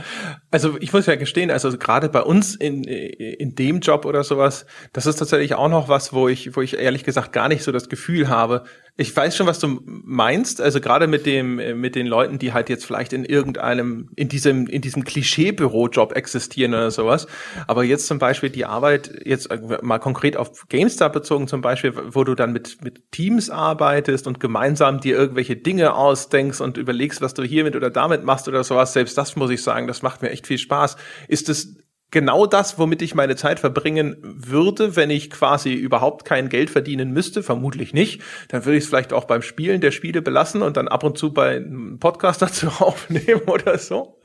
also 0.51 0.77
ich 0.81 0.93
muss 0.93 1.07
ja 1.07 1.15
gestehen, 1.15 1.51
also 1.51 1.77
gerade 1.79 2.09
bei 2.09 2.23
uns 2.23 2.57
in, 2.57 2.83
in 2.85 3.55
dem 3.55 3.81
Job 3.81 4.05
oder 4.05 4.25
sowas, 4.25 4.67
das 4.93 5.07
ist 5.07 5.17
tatsächlich 5.17 5.55
auch 5.55 5.69
noch 5.69 5.89
was, 5.89 6.13
wo 6.13 6.29
ich, 6.29 6.57
wo 6.57 6.61
ich 6.61 6.77
ehrlich 6.77 7.05
gesagt 7.05 7.33
gar 7.33 7.49
nicht 7.49 7.63
so 7.63 7.71
das 7.71 7.89
Gefühl 7.89 8.29
habe, 8.29 8.65
ich 8.97 9.17
weiß 9.17 9.35
schon, 9.35 9.47
was 9.47 9.59
du 9.59 9.81
meinst. 9.85 10.61
Also 10.61 10.79
gerade 10.81 11.07
mit 11.07 11.25
dem, 11.25 11.81
mit 11.81 11.95
den 11.95 12.07
Leuten, 12.07 12.39
die 12.39 12.53
halt 12.53 12.69
jetzt 12.69 12.85
vielleicht 12.85 13.15
in 13.15 13.25
irgendeinem, 13.25 14.11
in 14.17 14.29
diesem, 14.29 14.67
in 14.67 14.83
diesem 14.83 15.05
Klischee-Bürojob 15.05 16.13
existieren 16.13 16.75
oder 16.75 16.91
sowas. 16.91 17.27
Aber 17.67 17.85
jetzt 17.85 18.07
zum 18.07 18.19
Beispiel 18.19 18.51
die 18.51 18.67
Arbeit, 18.67 19.11
jetzt 19.25 19.49
mal 19.83 19.99
konkret 19.99 20.37
auf 20.37 20.69
GameStar 20.69 21.11
bezogen 21.11 21.49
zum 21.49 21.63
Beispiel, 21.63 21.95
wo 22.11 22.23
du 22.23 22.35
dann 22.35 22.53
mit, 22.53 22.85
mit 22.85 23.11
Teams 23.13 23.49
arbeitest 23.49 24.27
und 24.27 24.41
gemeinsam 24.41 25.01
dir 25.01 25.17
irgendwelche 25.17 25.57
Dinge 25.57 25.95
ausdenkst 25.95 26.61
und 26.61 26.77
überlegst, 26.77 27.23
was 27.23 27.33
du 27.33 27.43
hiermit 27.43 27.77
oder 27.77 27.89
damit 27.89 28.25
machst 28.25 28.47
oder 28.47 28.63
sowas. 28.63 28.93
Selbst 28.93 29.17
das 29.17 29.37
muss 29.37 29.51
ich 29.51 29.63
sagen, 29.63 29.87
das 29.87 30.03
macht 30.03 30.21
mir 30.21 30.31
echt 30.31 30.47
viel 30.47 30.59
Spaß. 30.59 30.97
Ist 31.29 31.49
es 31.49 31.82
genau 32.13 32.47
das, 32.47 32.79
womit 32.79 33.03
ich 33.03 33.17
meine 33.17 33.35
Zeit 33.35 33.59
verbringen 33.59 34.17
würde, 34.23 34.95
wenn 34.95 35.11
ich 35.11 35.31
quasi 35.31 35.73
überhaupt 35.73 36.25
kein 36.25 36.49
Geld 36.49 36.71
verdienen 36.71 37.11
müsste, 37.11 37.43
vermutlich 37.43 37.93
nicht. 37.93 38.23
Dann 38.49 38.65
würde 38.65 38.79
ich 38.79 38.85
es 38.85 38.89
vielleicht 38.89 39.13
auch 39.13 39.25
beim 39.25 39.43
Spielen 39.43 39.81
der 39.81 39.91
Spiele 39.91 40.23
belassen 40.23 40.63
und 40.63 40.77
dann 40.77 40.87
ab 40.87 41.03
und 41.03 41.19
zu 41.19 41.33
bei 41.33 41.57
einem 41.57 41.99
Podcast 41.99 42.41
dazu 42.41 42.69
aufnehmen 42.79 43.43
oder 43.47 43.79
so. 43.79 44.21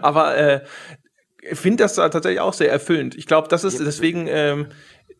Aber 0.00 0.36
äh, 0.36 0.62
ich 1.42 1.58
finde 1.58 1.82
das 1.82 1.96
tatsächlich 1.96 2.40
auch 2.40 2.54
sehr 2.54 2.70
erfüllend. 2.70 3.16
Ich 3.16 3.26
glaube, 3.26 3.48
das 3.48 3.64
ist 3.64 3.80
deswegen, 3.80 4.26
ähm, 4.28 4.68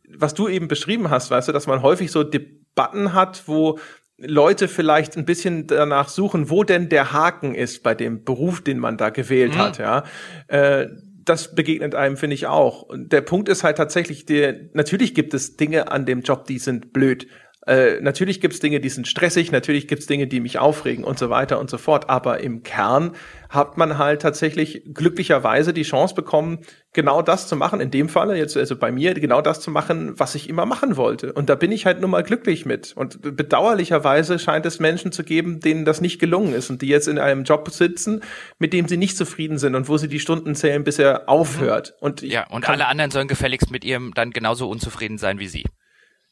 was 0.09 0.35
du 0.35 0.49
eben 0.49 0.69
beschrieben 0.69 1.11
hast, 1.11 1.31
weißt 1.31 1.49
du, 1.49 1.53
dass 1.53 1.67
man 1.67 1.83
häufig 1.83 2.13
so 2.13 2.23
Debatten 2.23 3.13
hat, 3.13 3.43
wo 3.47 3.81
Leute 4.19 4.69
vielleicht 4.69 5.17
ein 5.17 5.25
bisschen 5.25 5.67
danach 5.67 6.09
suchen, 6.09 6.49
wo 6.49 6.63
denn 6.63 6.89
der 6.89 7.13
Haken 7.13 7.57
ist 7.57 7.83
bei 7.83 7.97
dem 7.97 8.23
Beruf, 8.23 8.61
den 8.61 8.79
man 8.79 8.97
da 8.97 9.11
gewählt 9.11 9.55
mhm. 9.55 9.59
hat, 9.59 9.79
ja. 9.79 10.05
Äh, 10.47 10.87
das 11.25 11.55
begegnet 11.55 11.95
einem, 11.95 12.17
finde 12.17 12.35
ich 12.35 12.47
auch. 12.47 12.83
Und 12.83 13.13
der 13.13 13.21
Punkt 13.21 13.49
ist 13.49 13.65
halt 13.65 13.77
tatsächlich, 13.77 14.27
der, 14.27 14.69
natürlich 14.73 15.15
gibt 15.15 15.35
es 15.35 15.57
Dinge 15.57 15.91
an 15.91 16.07
dem 16.07 16.23
Job, 16.23 16.47
die 16.47 16.59
sind 16.59 16.93
blöd. 16.93 17.27
Äh, 17.67 18.01
natürlich 18.01 18.41
gibt's 18.41 18.59
Dinge, 18.59 18.81
die 18.81 18.89
sind 18.89 19.07
stressig, 19.07 19.53
natürlich 19.53 19.87
gibt's 19.87 20.07
Dinge, 20.07 20.27
die 20.27 20.41
mich 20.41 20.59
aufregen 20.59 21.05
und 21.05 21.19
so 21.19 21.31
weiter 21.31 21.61
und 21.61 21.71
so 21.71 21.79
fort. 21.79 22.11
Aber 22.11 22.41
im 22.41 22.65
Kern 22.65 23.13
hat 23.51 23.77
man 23.77 23.99
halt 23.99 24.23
tatsächlich 24.23 24.83
glücklicherweise 24.93 25.73
die 25.73 25.83
Chance 25.83 26.15
bekommen, 26.15 26.61
genau 26.93 27.23
das 27.23 27.47
zu 27.47 27.55
machen. 27.55 27.81
In 27.81 27.93
dem 27.93 28.09
Falle, 28.09 28.37
jetzt 28.37 28.57
also 28.57 28.75
bei 28.75 28.91
mir, 28.91 29.15
genau 29.15 29.43
das 29.43 29.61
zu 29.61 29.71
machen, 29.71 30.19
was 30.19 30.35
ich 30.35 30.49
immer 30.49 30.67
machen 30.67 30.97
wollte. 30.97 31.33
Und 31.33 31.49
da 31.49 31.55
bin 31.55 31.71
ich 31.71 31.87
halt 31.87 32.01
nun 32.01 32.11
mal 32.11 32.25
glücklich 32.25 32.67
mit. 32.67 32.95
Und 32.97 33.21
bedauerlicherweise 33.23 34.41
scheint 34.41 34.67
es 34.67 34.81
Menschen 34.81 35.13
zu 35.13 35.23
geben, 35.23 35.61
denen 35.61 35.85
das 35.85 36.01
nicht 36.01 36.19
gelungen 36.19 36.55
ist 36.55 36.69
und 36.69 36.83
die 36.83 36.89
jetzt 36.89 37.07
in 37.07 37.19
einem 37.19 37.45
Job 37.45 37.69
sitzen, 37.71 38.23
mit 38.59 38.73
dem 38.73 38.89
sie 38.89 38.97
nicht 38.97 39.17
zufrieden 39.17 39.59
sind 39.59 39.77
und 39.77 39.89
wo 39.89 39.99
sie 39.99 40.09
die 40.09 40.21
Stunden 40.21 40.57
zählen, 40.57 40.83
bis 40.83 40.99
er 40.99 41.29
aufhört. 41.29 41.95
Und 42.01 42.23
ja, 42.23 42.49
und 42.49 42.69
alle 42.69 42.87
anderen 42.87 43.13
sollen 43.13 43.29
gefälligst 43.29 43.71
mit 43.71 43.85
ihrem 43.85 44.13
dann 44.15 44.33
genauso 44.33 44.69
unzufrieden 44.69 45.19
sein 45.19 45.39
wie 45.39 45.49
sie. 45.49 45.65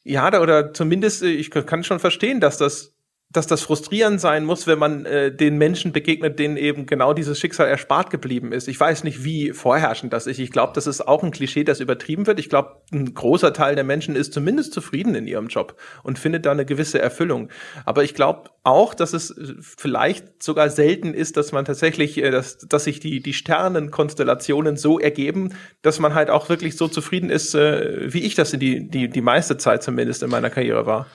Ja, 0.06 0.40
oder 0.40 0.72
zumindest, 0.72 1.22
äh, 1.22 1.28
ich 1.28 1.50
kann 1.50 1.84
schon 1.84 1.98
verstehen, 2.00 2.40
dass 2.40 2.56
das 2.58 2.94
dass 3.32 3.46
das 3.46 3.62
frustrierend 3.62 4.20
sein 4.20 4.44
muss, 4.44 4.66
wenn 4.66 4.78
man 4.78 5.06
äh, 5.06 5.32
den 5.32 5.56
Menschen 5.56 5.92
begegnet, 5.92 6.40
denen 6.40 6.56
eben 6.56 6.86
genau 6.86 7.14
dieses 7.14 7.38
Schicksal 7.38 7.68
erspart 7.68 8.10
geblieben 8.10 8.50
ist. 8.50 8.66
Ich 8.66 8.78
weiß 8.78 9.04
nicht, 9.04 9.22
wie 9.22 9.52
vorherrschend 9.52 10.12
das 10.12 10.26
ist. 10.26 10.40
Ich 10.40 10.50
glaube, 10.50 10.72
das 10.74 10.88
ist 10.88 11.06
auch 11.06 11.22
ein 11.22 11.30
Klischee, 11.30 11.62
das 11.62 11.78
übertrieben 11.78 12.26
wird. 12.26 12.40
Ich 12.40 12.48
glaube, 12.48 12.80
ein 12.92 13.14
großer 13.14 13.52
Teil 13.52 13.76
der 13.76 13.84
Menschen 13.84 14.16
ist 14.16 14.32
zumindest 14.32 14.72
zufrieden 14.72 15.14
in 15.14 15.28
ihrem 15.28 15.46
Job 15.46 15.76
und 16.02 16.18
findet 16.18 16.44
da 16.44 16.50
eine 16.50 16.64
gewisse 16.64 17.00
Erfüllung. 17.00 17.50
Aber 17.84 18.02
ich 18.02 18.14
glaube 18.14 18.50
auch, 18.64 18.94
dass 18.94 19.12
es 19.12 19.32
vielleicht 19.60 20.42
sogar 20.42 20.68
selten 20.68 21.14
ist, 21.14 21.36
dass 21.36 21.52
man 21.52 21.64
tatsächlich, 21.64 22.18
äh, 22.18 22.32
dass, 22.32 22.58
dass 22.58 22.84
sich 22.84 22.98
die, 22.98 23.20
die 23.20 23.32
Sternenkonstellationen 23.32 24.76
so 24.76 24.98
ergeben, 24.98 25.54
dass 25.82 26.00
man 26.00 26.14
halt 26.14 26.30
auch 26.30 26.48
wirklich 26.48 26.76
so 26.76 26.88
zufrieden 26.88 27.30
ist, 27.30 27.54
äh, 27.54 28.12
wie 28.12 28.22
ich 28.22 28.34
das 28.34 28.52
in 28.52 28.58
die, 28.58 28.88
die, 28.88 29.08
die 29.08 29.22
meiste 29.22 29.56
Zeit 29.56 29.84
zumindest 29.84 30.24
in 30.24 30.30
meiner 30.30 30.50
Karriere 30.50 30.84
war. 30.84 31.06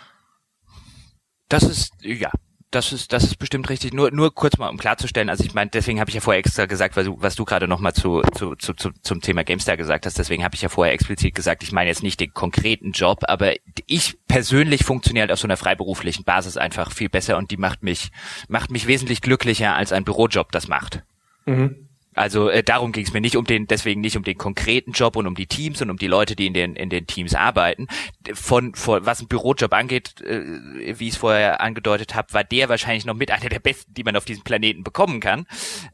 Das 1.50 1.64
ist, 1.64 1.94
ja, 2.02 2.32
das 2.72 2.92
ist, 2.92 3.14
das 3.14 3.24
ist 3.24 3.38
bestimmt 3.38 3.70
richtig. 3.70 3.94
Nur, 3.94 4.12
nur 4.12 4.34
kurz 4.34 4.58
mal, 4.58 4.70
um 4.70 4.78
klarzustellen, 4.78 5.30
also 5.30 5.44
ich 5.44 5.54
meine, 5.54 5.70
deswegen 5.70 6.00
habe 6.00 6.10
ich 6.10 6.16
ja 6.16 6.22
vorher 6.22 6.40
extra 6.40 6.66
gesagt, 6.66 6.98
was 6.98 7.06
du, 7.06 7.16
was 7.20 7.36
du 7.36 7.46
gerade 7.46 7.68
nochmal 7.68 7.94
zu, 7.94 8.22
zu, 8.36 8.56
zu, 8.56 8.74
zu, 8.74 8.92
zum 9.02 9.22
Thema 9.22 9.44
GameStar 9.44 9.78
gesagt 9.78 10.06
hast, 10.06 10.18
deswegen 10.20 10.44
habe 10.44 10.56
ich 10.56 10.62
ja 10.62 10.70
vorher 10.70 10.94
explizit 10.94 11.34
gesagt, 11.34 11.64
ich 11.64 11.72
meine 11.72 11.90
jetzt 11.90 12.04
nicht 12.04 12.20
den 12.20 12.34
konkreten 12.34 12.92
Job, 12.92 13.20
aber 13.28 13.54
ich 13.86 14.18
persönlich 14.28 14.84
funktioniere 14.84 15.24
halt 15.24 15.32
auf 15.32 15.40
so 15.40 15.48
einer 15.48 15.58
freiberuflichen 15.58 16.26
Basis 16.26 16.58
einfach 16.58 16.92
viel 16.92 17.10
besser 17.10 17.38
und 17.38 17.52
die 17.52 17.58
macht 17.58 17.82
mich, 17.82 18.12
macht 18.50 18.72
mich 18.72 18.88
wesentlich 18.88 19.22
glücklicher, 19.22 19.76
als 19.76 19.92
ein 19.92 20.04
Bürojob 20.04 20.52
das 20.52 20.68
macht. 20.68 21.04
Mhm. 21.46 21.85
Also 22.16 22.50
äh, 22.50 22.64
darum 22.64 22.92
ging 22.92 23.06
es 23.06 23.14
mir 23.14 23.22
nicht 23.22 23.36
um 23.36 23.46
den, 23.46 23.68
deswegen 23.68 24.02
nicht 24.02 24.18
um 24.18 24.24
den 24.24 24.38
konkreten 24.38 24.92
Job 24.92 25.16
und 25.16 25.28
um 25.28 25.36
die 25.36 25.48
Teams 25.48 25.82
und 25.82 25.90
um 25.90 25.98
die 25.98 26.08
Leute, 26.08 26.36
die 26.36 26.48
in 26.48 26.54
den 26.54 26.76
in 26.76 26.90
den 26.90 27.08
Teams 27.08 27.36
arbeiten. 27.36 27.88
Von, 28.34 28.74
von 28.74 29.06
was 29.06 29.22
ein 29.22 29.28
Bürojob 29.28 29.74
angeht, 29.74 30.22
äh, 30.22 31.00
wie 31.00 31.08
ich 31.08 31.14
es 31.14 31.18
vorher 31.18 31.62
angedeutet 31.62 32.16
habe, 32.16 32.34
war 32.34 32.44
der 32.44 32.70
wahrscheinlich 32.70 33.06
noch 33.06 33.14
mit 33.16 33.32
einer 33.32 33.50
der 33.50 33.60
besten, 33.60 33.94
die 33.94 34.04
man 34.04 34.16
auf 34.16 34.26
diesem 34.26 34.44
Planeten 34.44 34.84
bekommen 34.84 35.20
kann. 35.20 35.46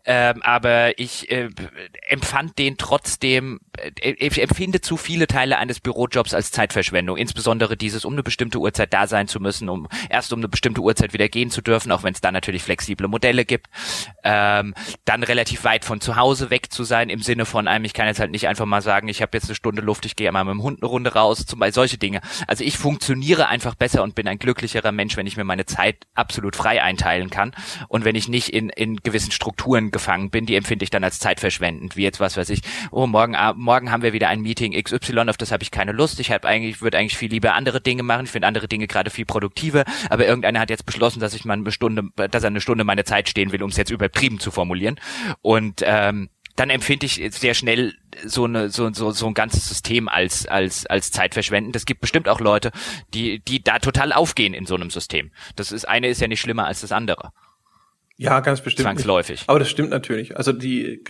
Ähm, 0.05 0.41
aber 0.43 0.97
ich 0.99 1.31
äh, 1.31 1.49
empfand 2.07 2.59
den 2.59 2.77
trotzdem, 2.77 3.59
äh, 3.77 4.11
ich 4.11 4.41
empfinde 4.41 4.81
zu 4.81 4.97
viele 4.97 5.27
Teile 5.27 5.57
eines 5.57 5.79
Bürojobs 5.79 6.33
als 6.33 6.51
Zeitverschwendung, 6.51 7.17
insbesondere 7.17 7.75
dieses 7.77 8.05
um 8.05 8.13
eine 8.13 8.23
bestimmte 8.23 8.59
Uhrzeit 8.59 8.93
da 8.93 9.07
sein 9.07 9.27
zu 9.27 9.39
müssen, 9.39 9.69
um 9.69 9.87
erst 10.09 10.31
um 10.33 10.39
eine 10.39 10.49
bestimmte 10.49 10.81
Uhrzeit 10.81 11.13
wieder 11.13 11.29
gehen 11.29 11.49
zu 11.49 11.61
dürfen, 11.61 11.91
auch 11.91 12.03
wenn 12.03 12.13
es 12.13 12.21
da 12.21 12.31
natürlich 12.31 12.61
flexible 12.61 13.07
Modelle 13.07 13.45
gibt. 13.45 13.67
Ähm, 14.23 14.75
dann 15.05 15.23
relativ 15.23 15.63
weit 15.63 15.85
von 15.85 15.99
zu 15.99 16.10
zu 16.11 16.17
Hause 16.17 16.49
weg 16.49 16.71
zu 16.71 16.83
sein 16.83 17.09
im 17.09 17.21
Sinne 17.21 17.45
von 17.45 17.69
einem, 17.69 17.85
ich 17.85 17.93
kann 17.93 18.05
jetzt 18.05 18.19
halt 18.19 18.31
nicht 18.31 18.47
einfach 18.47 18.65
mal 18.65 18.81
sagen, 18.81 19.07
ich 19.07 19.21
habe 19.21 19.37
jetzt 19.37 19.45
eine 19.45 19.55
Stunde 19.55 19.81
Luft, 19.81 20.05
ich 20.05 20.17
gehe 20.17 20.29
mal 20.31 20.43
mit 20.43 20.53
dem 20.53 20.61
Hund 20.61 20.81
eine 20.81 20.89
Runde 20.89 21.13
raus, 21.13 21.45
zum 21.45 21.59
Beispiel 21.59 21.73
solche 21.73 21.97
Dinge. 21.97 22.19
Also 22.47 22.65
ich 22.65 22.77
funktioniere 22.77 23.47
einfach 23.47 23.75
besser 23.75 24.03
und 24.03 24.13
bin 24.13 24.27
ein 24.27 24.37
glücklicherer 24.37 24.91
Mensch, 24.91 25.15
wenn 25.15 25.25
ich 25.25 25.37
mir 25.37 25.45
meine 25.45 25.65
Zeit 25.65 26.07
absolut 26.13 26.57
frei 26.57 26.81
einteilen 26.81 27.29
kann 27.29 27.53
und 27.87 28.03
wenn 28.03 28.15
ich 28.15 28.27
nicht 28.27 28.49
in, 28.49 28.69
in 28.69 28.97
gewissen 28.97 29.31
Strukturen 29.31 29.91
gefangen 29.91 30.31
bin, 30.31 30.45
die 30.45 30.55
empfinde 30.55 30.83
ich 30.83 30.89
dann 30.89 31.05
als 31.05 31.19
zeitverschwendend, 31.19 31.95
wie 31.95 32.03
jetzt 32.03 32.19
was 32.19 32.35
weiß 32.35 32.49
ich, 32.49 32.61
oh, 32.91 33.07
morgen, 33.07 33.37
morgen 33.55 33.89
haben 33.89 34.03
wir 34.03 34.11
wieder 34.11 34.27
ein 34.27 34.41
Meeting 34.41 34.73
XY, 34.73 35.29
auf 35.29 35.37
das 35.37 35.53
habe 35.53 35.63
ich 35.63 35.71
keine 35.71 35.93
Lust, 35.93 36.19
ich 36.19 36.29
habe 36.31 36.45
eigentlich, 36.45 36.81
würde 36.81 36.97
eigentlich 36.97 37.17
viel 37.17 37.31
lieber 37.31 37.53
andere 37.53 37.79
Dinge 37.79 38.03
machen, 38.03 38.25
ich 38.25 38.31
finde 38.31 38.47
andere 38.47 38.67
Dinge 38.67 38.87
gerade 38.87 39.11
viel 39.11 39.25
produktiver, 39.25 39.85
aber 40.09 40.27
irgendeiner 40.27 40.59
hat 40.59 40.69
jetzt 40.69 40.85
beschlossen, 40.85 41.21
dass 41.21 41.33
ich 41.33 41.45
mal 41.45 41.53
eine 41.53 41.71
Stunde, 41.71 42.03
dass 42.15 42.43
er 42.43 42.47
eine 42.47 42.59
Stunde 42.59 42.83
meine 42.83 43.05
Zeit 43.05 43.29
stehen 43.29 43.53
will, 43.53 43.63
um 43.63 43.69
es 43.69 43.77
jetzt 43.77 43.91
übertrieben 43.91 44.41
zu 44.41 44.51
formulieren. 44.51 44.99
Und 45.41 45.81
äh, 45.81 46.00
ähm, 46.01 46.29
dann 46.55 46.69
empfinde 46.69 47.05
ich 47.05 47.21
sehr 47.31 47.53
schnell 47.53 47.93
so 48.25 48.43
eine 48.43 48.69
so 48.69 48.91
so 48.91 49.11
so 49.11 49.27
ein 49.27 49.33
ganzes 49.33 49.67
System 49.67 50.09
als 50.09 50.45
als 50.45 50.85
als 50.85 51.11
Zeitverschwenden. 51.11 51.71
Es 51.75 51.85
gibt 51.85 52.01
bestimmt 52.01 52.27
auch 52.27 52.39
Leute, 52.39 52.71
die 53.13 53.39
die 53.39 53.63
da 53.63 53.79
total 53.79 54.11
aufgehen 54.11 54.53
in 54.53 54.65
so 54.65 54.75
einem 54.75 54.89
System. 54.89 55.31
Das 55.55 55.71
ist 55.71 55.87
eine 55.87 56.09
ist 56.09 56.21
ja 56.21 56.27
nicht 56.27 56.41
schlimmer 56.41 56.65
als 56.65 56.81
das 56.81 56.91
andere. 56.91 57.31
Ja, 58.17 58.39
ganz 58.41 58.61
bestimmt. 58.61 58.85
Zwangsläufig. 58.85 59.41
Nicht. 59.41 59.49
Aber 59.49 59.59
das 59.59 59.69
stimmt 59.69 59.89
natürlich. 59.89 60.37
Also 60.37 60.51
die 60.51 61.03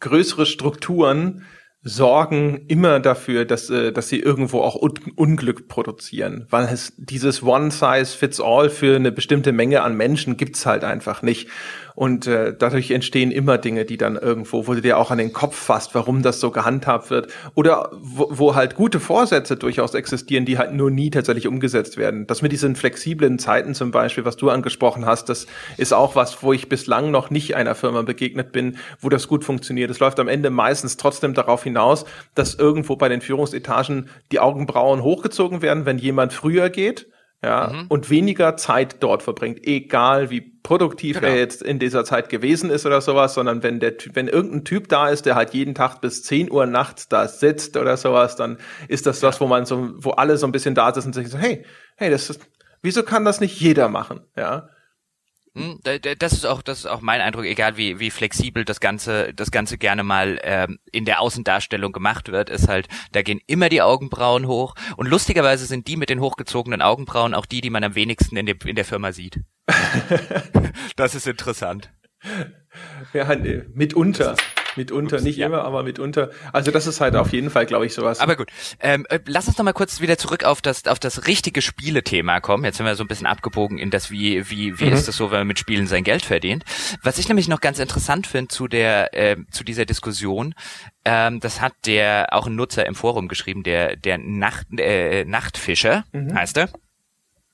größere 0.00 0.46
Strukturen 0.46 1.44
sorgen 1.82 2.64
immer 2.66 2.98
dafür, 2.98 3.44
dass, 3.44 3.70
äh, 3.70 3.92
dass 3.92 4.08
sie 4.08 4.18
irgendwo 4.18 4.60
auch 4.60 4.74
Un 4.74 4.94
Unglück 5.14 5.68
produzieren, 5.68 6.46
weil 6.50 6.64
es 6.64 6.94
dieses 6.96 7.42
One 7.44 7.70
Size 7.70 8.06
Fits 8.06 8.40
All 8.40 8.70
für 8.70 8.96
eine 8.96 9.12
bestimmte 9.12 9.52
Menge 9.52 9.82
an 9.82 9.96
Menschen 9.96 10.36
gibt's 10.36 10.66
halt 10.66 10.82
einfach 10.82 11.22
nicht. 11.22 11.48
Und 11.96 12.26
äh, 12.26 12.54
dadurch 12.56 12.90
entstehen 12.90 13.30
immer 13.30 13.56
Dinge, 13.56 13.86
die 13.86 13.96
dann 13.96 14.16
irgendwo, 14.16 14.66
wo 14.66 14.74
du 14.74 14.82
dir 14.82 14.98
auch 14.98 15.10
an 15.10 15.16
den 15.16 15.32
Kopf 15.32 15.56
fasst, 15.56 15.94
warum 15.94 16.22
das 16.22 16.40
so 16.40 16.50
gehandhabt 16.50 17.08
wird. 17.08 17.32
Oder 17.54 17.90
wo, 17.92 18.28
wo 18.30 18.54
halt 18.54 18.74
gute 18.74 19.00
Vorsätze 19.00 19.56
durchaus 19.56 19.94
existieren, 19.94 20.44
die 20.44 20.58
halt 20.58 20.74
nur 20.74 20.90
nie 20.90 21.08
tatsächlich 21.08 21.48
umgesetzt 21.48 21.96
werden. 21.96 22.26
Das 22.26 22.42
mit 22.42 22.52
diesen 22.52 22.76
flexiblen 22.76 23.38
Zeiten 23.38 23.74
zum 23.74 23.92
Beispiel, 23.92 24.26
was 24.26 24.36
du 24.36 24.50
angesprochen 24.50 25.06
hast, 25.06 25.30
das 25.30 25.46
ist 25.78 25.94
auch 25.94 26.14
was, 26.14 26.42
wo 26.42 26.52
ich 26.52 26.68
bislang 26.68 27.10
noch 27.10 27.30
nicht 27.30 27.56
einer 27.56 27.74
Firma 27.74 28.02
begegnet 28.02 28.52
bin, 28.52 28.76
wo 29.00 29.08
das 29.08 29.26
gut 29.26 29.42
funktioniert. 29.42 29.90
Es 29.90 29.98
läuft 29.98 30.20
am 30.20 30.28
Ende 30.28 30.50
meistens 30.50 30.98
trotzdem 30.98 31.32
darauf 31.32 31.64
hinaus, 31.64 32.04
dass 32.34 32.54
irgendwo 32.54 32.96
bei 32.96 33.08
den 33.08 33.22
Führungsetagen 33.22 34.10
die 34.32 34.40
Augenbrauen 34.40 35.02
hochgezogen 35.02 35.62
werden, 35.62 35.86
wenn 35.86 35.96
jemand 35.96 36.34
früher 36.34 36.68
geht 36.68 37.06
ja, 37.42 37.68
mhm. 37.68 37.86
und 37.88 38.10
weniger 38.10 38.56
Zeit 38.56 38.96
dort 39.00 39.22
verbringt, 39.22 39.66
egal 39.66 40.30
wie 40.30 40.40
produktiv 40.40 41.20
genau. 41.20 41.28
er 41.28 41.38
jetzt 41.38 41.62
in 41.62 41.78
dieser 41.78 42.04
Zeit 42.04 42.28
gewesen 42.28 42.70
ist 42.70 42.86
oder 42.86 43.00
sowas, 43.00 43.34
sondern 43.34 43.62
wenn 43.62 43.78
der 43.78 43.94
wenn 44.14 44.26
irgendein 44.26 44.64
Typ 44.64 44.88
da 44.88 45.08
ist, 45.08 45.26
der 45.26 45.34
halt 45.34 45.54
jeden 45.54 45.74
Tag 45.74 46.00
bis 46.00 46.22
10 46.24 46.50
Uhr 46.50 46.66
nachts 46.66 47.08
da 47.08 47.28
sitzt 47.28 47.76
oder 47.76 47.96
sowas, 47.96 48.36
dann 48.36 48.58
ist 48.88 49.06
das 49.06 49.20
ja. 49.20 49.28
das, 49.28 49.40
wo 49.40 49.46
man 49.46 49.66
so, 49.66 49.90
wo 49.96 50.10
alle 50.10 50.38
so 50.38 50.46
ein 50.46 50.52
bisschen 50.52 50.74
da 50.74 50.92
sitzen 50.92 51.08
und 51.08 51.12
sich 51.14 51.28
so, 51.28 51.38
hey, 51.38 51.64
hey, 51.96 52.10
das 52.10 52.30
ist, 52.30 52.40
wieso 52.82 53.02
kann 53.02 53.24
das 53.24 53.40
nicht 53.40 53.60
jeder 53.60 53.88
machen, 53.88 54.20
ja? 54.36 54.70
Hm, 55.56 55.80
das 56.18 56.32
ist 56.34 56.44
auch, 56.44 56.60
das 56.60 56.80
ist 56.80 56.86
auch 56.86 57.00
mein 57.00 57.22
Eindruck, 57.22 57.46
egal 57.46 57.78
wie, 57.78 57.98
wie 57.98 58.10
flexibel 58.10 58.66
das 58.66 58.78
Ganze, 58.78 59.32
das 59.32 59.50
Ganze 59.50 59.78
gerne 59.78 60.02
mal 60.02 60.38
ähm, 60.42 60.78
in 60.92 61.06
der 61.06 61.22
Außendarstellung 61.22 61.92
gemacht 61.92 62.30
wird, 62.30 62.50
ist 62.50 62.68
halt, 62.68 62.88
da 63.12 63.22
gehen 63.22 63.40
immer 63.46 63.70
die 63.70 63.80
Augenbrauen 63.80 64.46
hoch. 64.46 64.74
Und 64.98 65.08
lustigerweise 65.08 65.64
sind 65.64 65.88
die 65.88 65.96
mit 65.96 66.10
den 66.10 66.20
hochgezogenen 66.20 66.82
Augenbrauen 66.82 67.32
auch 67.32 67.46
die, 67.46 67.62
die 67.62 67.70
man 67.70 67.84
am 67.84 67.94
wenigsten 67.94 68.36
in, 68.36 68.44
dem, 68.44 68.58
in 68.66 68.76
der 68.76 68.84
Firma 68.84 69.12
sieht. 69.12 69.40
das 70.96 71.14
ist 71.14 71.26
interessant. 71.26 71.90
Ja, 73.14 73.34
mitunter. 73.72 74.36
Mitunter, 74.76 75.20
nicht 75.20 75.38
ja. 75.38 75.46
immer, 75.46 75.64
aber 75.64 75.82
mitunter. 75.82 76.30
Also 76.52 76.70
das 76.70 76.86
ist 76.86 77.00
halt 77.00 77.16
auf 77.16 77.32
jeden 77.32 77.50
Fall, 77.50 77.66
glaube 77.66 77.86
ich, 77.86 77.94
sowas. 77.94 78.20
Aber 78.20 78.36
gut, 78.36 78.50
ähm, 78.80 79.06
äh, 79.08 79.20
lass 79.26 79.48
uns 79.48 79.58
noch 79.58 79.64
mal 79.64 79.72
kurz 79.72 80.00
wieder 80.00 80.18
zurück 80.18 80.44
auf 80.44 80.60
das 80.60 80.86
auf 80.86 80.98
das 80.98 81.26
richtige 81.26 81.62
Spielethema 81.62 82.40
kommen. 82.40 82.64
Jetzt 82.64 82.78
sind 82.78 82.86
wir 82.86 82.94
so 82.94 83.04
ein 83.04 83.08
bisschen 83.08 83.26
abgebogen 83.26 83.78
in 83.78 83.90
das, 83.90 84.10
wie 84.10 84.48
wie 84.50 84.78
wie 84.78 84.86
mhm. 84.86 84.92
ist 84.92 85.08
das 85.08 85.16
so, 85.16 85.30
wenn 85.30 85.40
man 85.40 85.48
mit 85.48 85.58
Spielen 85.58 85.86
sein 85.86 86.04
Geld 86.04 86.24
verdient. 86.24 86.64
Was 87.02 87.18
ich 87.18 87.28
nämlich 87.28 87.48
noch 87.48 87.60
ganz 87.60 87.78
interessant 87.78 88.26
finde 88.26 88.48
zu 88.48 88.68
der 88.68 89.14
äh, 89.14 89.36
zu 89.50 89.64
dieser 89.64 89.84
Diskussion, 89.84 90.54
ähm, 91.04 91.40
das 91.40 91.60
hat 91.60 91.74
der 91.86 92.28
auch 92.32 92.46
ein 92.46 92.56
Nutzer 92.56 92.86
im 92.86 92.94
Forum 92.94 93.28
geschrieben, 93.28 93.62
der 93.62 93.96
der 93.96 94.18
Nacht 94.18 94.66
äh, 94.78 95.24
Nachtfischer 95.24 96.04
mhm. 96.12 96.34
heißt 96.34 96.56
er. 96.58 96.68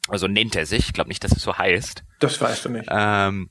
Also 0.08 0.26
nennt 0.26 0.56
er 0.56 0.66
sich. 0.66 0.86
Ich 0.86 0.92
glaube 0.92 1.08
nicht, 1.08 1.22
dass 1.22 1.32
es 1.32 1.42
so 1.42 1.56
heißt. 1.56 2.02
Das 2.20 2.40
weißt 2.40 2.64
du 2.64 2.68
nicht. 2.70 2.88
Ähm, 2.90 3.50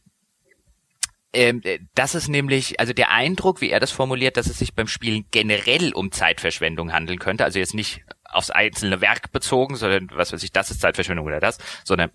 ähm, 1.34 1.62
äh, 1.64 1.80
das 1.96 2.16
ist 2.16 2.28
nämlich, 2.28 2.80
also 2.80 2.94
der 2.94 3.12
Eindruck, 3.12 3.62
wie 3.62 3.70
er 3.70 3.80
das 3.80 3.92
formuliert, 3.92 4.38
dass 4.38 4.48
es 4.48 4.60
sich 4.60 4.74
beim 4.74 4.88
Spielen 4.88 5.26
generell 5.32 5.94
um 5.94 6.12
Zeitverschwendung 6.12 6.92
handeln 6.92 7.20
könnte, 7.20 7.46
also 7.46 7.60
jetzt 7.60 7.74
nicht 7.74 8.04
aufs 8.26 8.50
einzelne 8.50 9.02
Werk 9.02 9.32
bezogen, 9.32 9.76
sondern 9.76 10.10
was 10.14 10.34
weiß 10.34 10.44
ich, 10.44 10.52
das 10.52 10.72
ist 10.72 10.82
Zeitverschwendung 10.82 11.26
oder 11.26 11.40
das, 11.40 11.58
sondern 11.84 12.12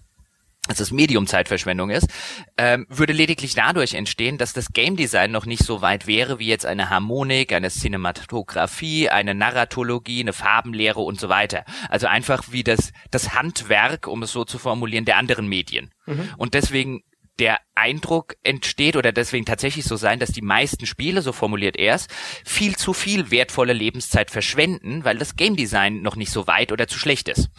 dass 0.69 0.79
das 0.79 0.91
Medium 0.91 1.27
Zeitverschwendung 1.29 1.91
ist, 1.91 2.09
ähm, 2.57 2.87
würde 2.89 3.13
lediglich 3.13 3.55
dadurch 3.55 3.95
entstehen, 3.95 4.37
dass 4.37 4.53
das 4.53 4.73
Game 4.73 4.97
Design 4.97 5.31
noch 5.31 5.47
nicht 5.47 5.63
so 5.63 5.81
weit 5.81 6.07
wäre 6.07 6.39
wie 6.41 6.49
jetzt 6.49 6.67
eine 6.67 6.91
Harmonik, 6.91 7.53
eine 7.53 7.71
Cinematografie, 7.71 9.09
eine 9.09 9.35
Narratologie, 9.35 10.21
eine 10.21 10.33
Farbenlehre 10.33 11.01
und 11.01 11.21
so 11.21 11.29
weiter. 11.29 11.65
Also 11.89 12.09
einfach 12.09 12.45
wie 12.51 12.65
das, 12.65 12.93
das 13.13 13.35
Handwerk, 13.35 14.09
um 14.09 14.25
es 14.25 14.33
so 14.33 14.45
zu 14.45 14.59
formulieren, 14.59 15.05
der 15.05 15.19
anderen 15.19 15.47
Medien. 15.47 15.93
Mhm. 16.05 16.31
Und 16.37 16.55
deswegen 16.55 17.03
der 17.39 17.61
Eindruck 17.75 18.37
entsteht 18.43 18.97
oder 18.97 19.13
deswegen 19.13 19.45
tatsächlich 19.45 19.85
so 19.85 19.97
sein, 19.97 20.19
dass 20.19 20.31
die 20.31 20.43
meisten 20.43 20.87
Spiele, 20.87 21.23
so 21.23 21.33
formuliert 21.33 21.77
er 21.77 21.95
es, 21.95 22.09
viel 22.45 22.77
zu 22.77 22.93
viel 22.93 23.31
wertvolle 23.31 23.73
Lebenszeit 23.73 24.31
verschwenden, 24.31 25.05
weil 25.05 25.19
das 25.19 25.37
Game 25.37 25.57
Design 25.57 26.03
noch 26.03 26.17
nicht 26.17 26.31
so 26.31 26.47
weit 26.47 26.73
oder 26.73 26.89
zu 26.89 26.99
schlecht 26.99 27.29
ist. 27.29 27.51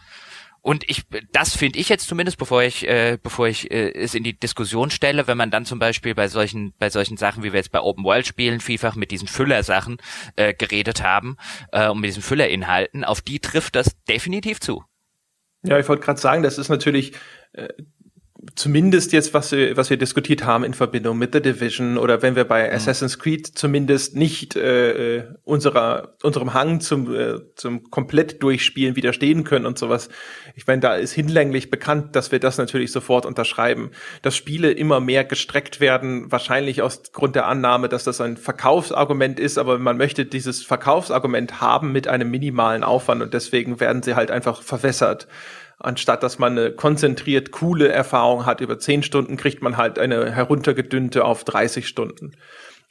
Und 0.62 0.84
ich, 0.90 1.04
das 1.32 1.56
finde 1.56 1.80
ich 1.80 1.88
jetzt 1.88 2.10
zumindest, 2.10 2.38
bevor 2.38 2.62
ich, 2.62 2.86
äh, 2.86 3.18
bevor 3.22 3.48
ich 3.48 3.72
äh, 3.72 3.94
es 3.94 4.16
in 4.16 4.24
die 4.24 4.38
Diskussion 4.38 4.90
stelle, 4.90 5.26
wenn 5.26 5.38
man 5.38 5.50
dann 5.50 5.64
zum 5.64 5.80
Beispiel 5.80 6.14
bei 6.14 6.28
solchen, 6.28 6.74
bei 6.78 6.90
solchen 6.90 7.16
Sachen, 7.16 7.44
wie 7.44 7.54
wir 7.54 7.60
jetzt 7.60 7.72
bei 7.72 7.80
Open 7.80 8.04
World 8.04 8.28
Spielen 8.28 8.60
vielfach 8.60 8.96
mit 8.96 9.12
diesen 9.12 9.30
Füller-Sachen 9.30 9.98
äh, 10.36 10.54
geredet 10.54 11.04
haben 11.04 11.38
äh, 11.72 11.88
und 11.88 12.02
mit 12.02 12.10
diesen 12.10 12.24
Füllerinhalten, 12.24 13.06
auf 13.06 13.22
die 13.22 13.40
trifft 13.40 13.78
das 13.78 13.96
definitiv 14.10 14.60
zu. 14.60 14.84
Ja, 15.64 15.80
ich 15.80 15.88
wollte 15.88 16.04
gerade 16.04 16.20
sagen, 16.20 16.44
das 16.44 16.58
ist 16.58 16.70
natürlich 16.70 17.14
äh, 17.54 17.70
zumindest 18.56 19.14
jetzt, 19.14 19.34
was 19.34 19.52
wir, 19.52 19.78
was 19.78 19.90
wir 19.90 19.98
diskutiert 19.98 20.46
haben 20.46 20.64
in 20.64 20.74
Verbindung 20.74 21.18
mit 21.18 21.34
The 21.34 21.42
Division 21.42 21.98
oder 21.98 22.22
wenn 22.22 22.36
wir 22.36 22.46
bei 22.46 22.68
mhm. 22.68 22.76
Assassin's 22.76 23.20
Creed 23.20 23.48
zumindest 23.48 24.16
nicht 24.16 24.56
äh, 24.56 25.26
unserer, 25.44 26.16
unserem 26.24 26.54
Hang 26.54 26.80
zum, 26.80 27.14
äh, 27.14 27.40
zum 27.56 27.90
komplett 27.90 28.42
durchspielen 28.44 28.96
widerstehen 28.96 29.44
können 29.44 29.66
und 29.66 29.78
sowas. 29.78 30.10
Ich 30.56 30.68
meine, 30.68 30.82
da 30.82 30.96
ist 30.96 31.14
hinlänglich 31.14 31.70
bekannt, 31.70 32.16
dass 32.16 32.32
wir 32.32 32.40
das 32.40 32.58
natürlich 32.58 32.92
sofort 32.92 33.26
unterschreiben. 33.26 33.92
Dass 34.22 34.36
Spiele 34.36 34.72
immer 34.72 35.00
mehr 35.00 35.24
gestreckt 35.24 35.80
werden, 35.80 36.32
wahrscheinlich 36.32 36.82
aus 36.82 37.12
Grund 37.12 37.36
der 37.36 37.48
Annahme, 37.48 37.90
dass 37.90 38.04
das 38.04 38.22
ein 38.22 38.38
Verkaufsargument 38.38 39.40
ist, 39.40 39.58
aber 39.58 39.80
man 39.80 39.98
möchte 39.98 40.26
dieses 40.26 40.64
Verkaufsargument 40.64 41.62
haben 41.62 41.92
mit 41.92 42.08
einem 42.08 42.30
minimalen 42.30 42.84
Aufwand 42.84 43.22
und 43.22 43.34
deswegen 43.34 43.80
werden 43.80 44.04
sie 44.04 44.16
halt 44.16 44.32
einfach 44.32 44.62
verwässert 44.62 45.28
anstatt 45.80 46.24
dass 46.24 46.40
man 46.40 46.58
eine 46.58 46.72
konzentriert 46.72 47.52
coole 47.52 47.90
Erfahrung 47.90 48.46
hat 48.46 48.62
über 48.62 48.80
zehn 48.80 49.04
Stunden, 49.04 49.38
kriegt 49.38 49.62
man 49.62 49.78
halt 49.78 50.00
eine 50.00 50.32
heruntergedünnte 50.32 51.26
auf 51.26 51.44
30 51.44 51.88
Stunden. 51.88 52.34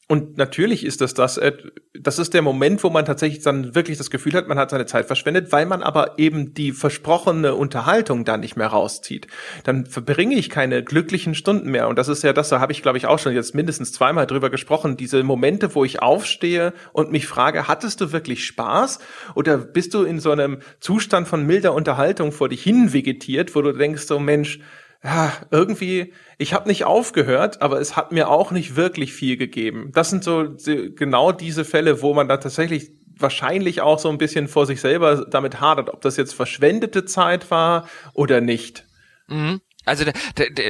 Und 0.09 0.39
natürlich 0.39 0.87
ist 0.87 1.01
das 1.01 1.15
das, 1.15 1.37
äh, 1.37 1.53
das 1.93 2.21
ist 2.21 2.33
der 2.33 2.43
Moment, 2.43 2.85
wo 2.85 2.91
man 2.91 3.05
tatsächlich 3.05 3.43
dann 3.43 3.75
wirklich 3.75 3.99
das 3.99 4.09
Gefühl 4.11 4.35
hat, 4.35 4.47
man 4.47 4.59
hat 4.59 4.71
seine 4.71 4.87
Zeit 4.87 5.07
verschwendet, 5.07 5.51
weil 5.51 5.67
man 5.67 5.83
aber 5.83 6.17
eben 6.17 6.55
die 6.55 6.71
versprochene 6.71 7.57
Unterhaltung 7.57 8.25
da 8.25 8.37
nicht 8.37 8.57
mehr 8.57 8.69
rauszieht. 8.69 9.27
Dann 9.65 9.85
verbringe 9.85 10.37
ich 10.37 10.49
keine 10.49 10.85
glücklichen 10.85 11.35
Stunden 11.35 11.73
mehr. 11.73 11.89
Und 11.89 11.99
das 11.99 12.07
ist 12.07 12.23
ja 12.23 12.33
das, 12.33 12.51
da 12.51 12.61
habe 12.61 12.71
ich, 12.71 12.83
glaube 12.83 12.99
ich, 12.99 13.07
auch 13.07 13.19
schon 13.19 13.35
jetzt 13.35 13.57
mindestens 13.57 13.93
zweimal 13.93 14.29
drüber 14.29 14.49
gesprochen, 14.49 14.97
diese 14.97 15.25
Momente, 15.25 15.75
wo 15.75 15.85
ich 15.85 16.01
aufstehe 16.01 16.73
und 16.93 17.11
mich 17.11 17.27
frage, 17.27 17.67
hattest 17.67 18.01
du 18.01 18.13
wirklich 18.13 18.45
Spaß? 18.45 19.01
Oder 19.35 19.59
bist 19.59 19.93
du 19.93 20.05
in 20.05 20.21
so 20.21 20.31
einem 20.31 20.59
Zustand 20.79 21.27
von 21.27 21.45
milder 21.45 21.75
Unterhaltung 21.75 22.31
vor 22.31 22.49
dich 22.49 22.63
hin 22.63 22.93
vegetiert, 22.93 23.57
wo 23.57 23.63
du 23.63 23.73
denkst, 23.73 24.03
so 24.03 24.21
Mensch, 24.21 24.61
ja, 25.07 25.33
irgendwie, 25.53 26.13
ich 26.37 26.53
habe 26.53 26.69
nicht 26.69 26.85
aufgehört, 26.85 27.63
aber 27.63 27.81
es 27.81 27.95
hat 27.95 28.11
mir 28.11 28.29
auch 28.29 28.51
nicht 28.51 28.75
wirklich 28.75 29.13
viel 29.13 29.37
gegeben. 29.37 29.93
Das 29.95 30.11
sind 30.11 30.25
so 30.25 30.57
genau 30.97 31.31
diese 31.31 31.65
Fälle, 31.65 32.03
wo 32.03 32.13
man 32.13 32.27
da 32.27 32.39
tatsächlich 32.39 32.91
wahrscheinlich 33.17 33.81
auch 33.83 34.01
so 34.01 34.09
ein 34.09 34.19
bisschen 34.19 34.49
vor 34.49 34.67
sich 34.67 34.81
selber 34.81 35.25
damit 35.31 35.61
hadert, 35.61 35.91
ob 35.91 36.01
das 36.01 36.17
jetzt 36.17 36.35
verschwendete 36.35 37.05
Zeit 37.05 37.53
war 37.53 37.89
oder 38.15 38.41
nicht. 38.41 38.85
Mhm. 39.29 39.61
Also 39.85 40.05
da, 40.05 40.11
da, 40.35 40.45
da, 40.53 40.63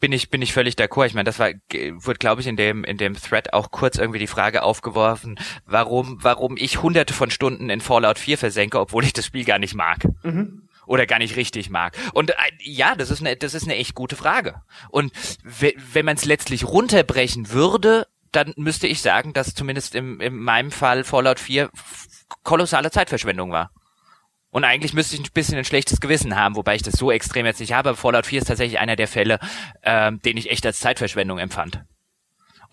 bin 0.00 0.10
ich 0.10 0.28
bin 0.28 0.42
ich 0.42 0.52
völlig 0.52 0.74
d'accord. 0.74 1.06
Ich 1.06 1.14
meine, 1.14 1.26
das 1.26 1.38
war 1.38 1.50
wurde 1.70 2.18
glaube 2.18 2.40
ich 2.40 2.48
in 2.48 2.56
dem 2.56 2.82
in 2.82 2.96
dem 2.96 3.14
Thread 3.14 3.52
auch 3.52 3.70
kurz 3.70 3.96
irgendwie 3.96 4.18
die 4.18 4.26
Frage 4.26 4.64
aufgeworfen, 4.64 5.38
warum 5.66 6.18
warum 6.20 6.56
ich 6.56 6.82
hunderte 6.82 7.14
von 7.14 7.30
Stunden 7.30 7.70
in 7.70 7.80
Fallout 7.80 8.18
4 8.18 8.38
versenke, 8.38 8.80
obwohl 8.80 9.04
ich 9.04 9.12
das 9.12 9.26
Spiel 9.26 9.44
gar 9.44 9.60
nicht 9.60 9.76
mag. 9.76 10.08
Mhm 10.24 10.68
oder 10.92 11.06
gar 11.06 11.18
nicht 11.18 11.36
richtig 11.36 11.70
mag. 11.70 11.96
Und 12.12 12.32
äh, 12.32 12.34
ja, 12.60 12.94
das 12.94 13.10
ist 13.10 13.22
eine, 13.22 13.34
das 13.34 13.54
ist 13.54 13.62
eine 13.62 13.76
echt 13.76 13.94
gute 13.94 14.14
Frage. 14.14 14.60
Und 14.90 15.10
wenn 15.42 16.04
man 16.04 16.16
es 16.16 16.26
letztlich 16.26 16.66
runterbrechen 16.66 17.50
würde, 17.50 18.06
dann 18.30 18.52
müsste 18.56 18.86
ich 18.86 19.00
sagen, 19.00 19.32
dass 19.32 19.54
zumindest 19.54 19.94
im, 19.94 20.20
in 20.20 20.36
meinem 20.36 20.70
Fall 20.70 21.02
Fallout 21.04 21.40
4 21.40 21.70
kolossale 22.42 22.90
Zeitverschwendung 22.90 23.52
war. 23.52 23.70
Und 24.50 24.64
eigentlich 24.64 24.92
müsste 24.92 25.14
ich 25.14 25.22
ein 25.22 25.32
bisschen 25.32 25.56
ein 25.56 25.64
schlechtes 25.64 25.98
Gewissen 25.98 26.36
haben, 26.36 26.56
wobei 26.56 26.74
ich 26.74 26.82
das 26.82 26.92
so 26.92 27.10
extrem 27.10 27.46
jetzt 27.46 27.60
nicht 27.60 27.72
habe. 27.72 27.96
Fallout 27.96 28.26
4 28.26 28.42
ist 28.42 28.48
tatsächlich 28.48 28.78
einer 28.78 28.96
der 28.96 29.08
Fälle, 29.08 29.38
ähm, 29.82 30.20
den 30.20 30.36
ich 30.36 30.50
echt 30.50 30.66
als 30.66 30.78
Zeitverschwendung 30.78 31.38
empfand. 31.38 31.82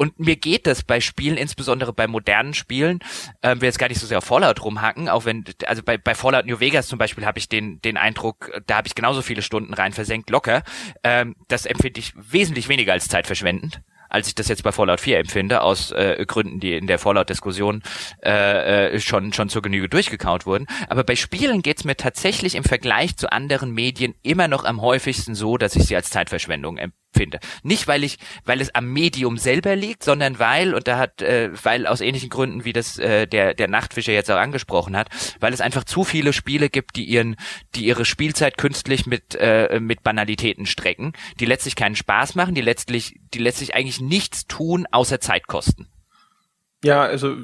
Und 0.02 0.18
mir 0.18 0.38
geht 0.38 0.66
das 0.66 0.84
bei 0.84 1.02
Spielen, 1.02 1.36
insbesondere 1.36 1.92
bei 1.92 2.08
modernen 2.08 2.54
Spielen, 2.54 3.00
äh, 3.42 3.56
will 3.58 3.66
jetzt 3.66 3.80
gar 3.80 3.90
nicht 3.90 4.00
so 4.00 4.08
sehr 4.08 4.20
auf 4.20 4.24
Fallout 4.24 4.64
rumhacken, 4.64 5.10
auch 5.10 5.26
wenn, 5.26 5.44
also 5.66 5.84
bei, 5.84 5.98
bei 5.98 6.16
Fallout 6.16 6.46
New 6.46 6.62
Vegas 6.62 6.88
zum 6.88 6.98
Beispiel 6.98 7.26
habe 7.26 7.38
ich 7.38 7.50
den, 7.50 7.82
den 7.82 7.98
Eindruck, 7.98 8.50
da 8.66 8.78
habe 8.78 8.88
ich 8.88 8.96
genauso 8.96 9.22
viele 9.22 9.42
Stunden 9.42 9.74
rein 9.74 9.92
versenkt, 9.92 10.30
locker. 10.30 10.64
Ähm, 11.04 11.36
das 11.50 11.66
empfinde 11.66 12.00
ich 12.00 12.14
wesentlich 12.16 12.70
weniger 12.70 12.94
als 12.94 13.10
zeitverschwendend 13.10 13.82
als 14.10 14.28
ich 14.28 14.36
das 14.36 14.48
jetzt 14.48 14.64
bei 14.64 14.72
Fallout 14.72 15.00
4 15.00 15.20
empfinde, 15.20 15.62
aus 15.62 15.92
äh, 15.92 16.26
Gründen, 16.28 16.60
die 16.60 16.74
in 16.74 16.88
der 16.88 17.00
Fallout-Diskussion 17.00 17.84
äh, 18.24 18.96
äh, 18.96 19.00
schon, 19.00 19.32
schon 19.34 19.50
zur 19.50 19.62
Genüge 19.62 19.88
durchgekaut 19.88 20.46
wurden. 20.46 20.66
Aber 20.90 21.04
bei 21.04 21.16
Spielen 21.16 21.62
geht's 21.62 21.84
mir 21.84 21.96
tatsächlich 21.96 22.56
im 22.56 22.64
Vergleich 22.64 23.16
zu 23.16 23.32
anderen 23.32 23.72
Medien 23.72 24.16
immer 24.24 24.48
noch 24.48 24.66
am 24.66 24.82
häufigsten 24.82 25.36
so, 25.36 25.58
dass 25.58 25.76
ich 25.76 25.86
sie 25.86 25.96
als 25.96 26.10
Zeitverschwendung 26.10 26.78
finde. 27.16 27.40
Nicht 27.64 27.88
weil 27.88 28.04
ich, 28.04 28.18
weil 28.46 28.62
es 28.62 28.74
am 28.76 28.92
Medium 28.92 29.38
selber 29.38 29.76
liegt, 29.76 30.04
sondern 30.04 30.40
weil 30.40 30.74
und 30.74 30.88
da 30.88 30.98
hat, 30.98 31.22
äh, 31.22 31.50
weil 31.64 31.88
aus 31.88 32.02
ähnlichen 32.02 32.30
Gründen 32.30 32.66
wie 32.66 32.74
das 32.74 32.98
äh, 33.00 33.28
der 33.28 33.54
der 33.54 33.68
Nachtfischer 33.68 34.14
jetzt 34.14 34.30
auch 34.32 34.38
angesprochen 34.38 34.96
hat, 34.96 35.10
weil 35.40 35.54
es 35.54 35.62
einfach 35.62 35.84
zu 35.84 36.04
viele 36.04 36.34
Spiele 36.34 36.70
gibt, 36.70 36.96
die 36.96 37.06
ihren, 37.06 37.36
die 37.76 37.86
ihre 37.86 38.06
Spielzeit 38.06 38.58
künstlich 38.58 39.06
mit 39.06 39.36
äh, 39.36 39.80
mit 39.80 40.04
Banalitäten 40.04 40.66
strecken, 40.66 41.14
die 41.40 41.46
letztlich 41.46 41.76
keinen 41.76 41.96
Spaß 41.96 42.36
machen, 42.36 42.56
die 42.56 42.62
letztlich, 42.62 43.20
die 43.34 43.40
letztlich 43.40 43.76
eigentlich 43.76 44.02
nichts 44.02 44.46
tun 44.48 44.86
außer 44.92 45.20
Zeit 45.20 45.48
kosten. 45.48 45.88
Ja, 46.84 47.04
also 47.04 47.36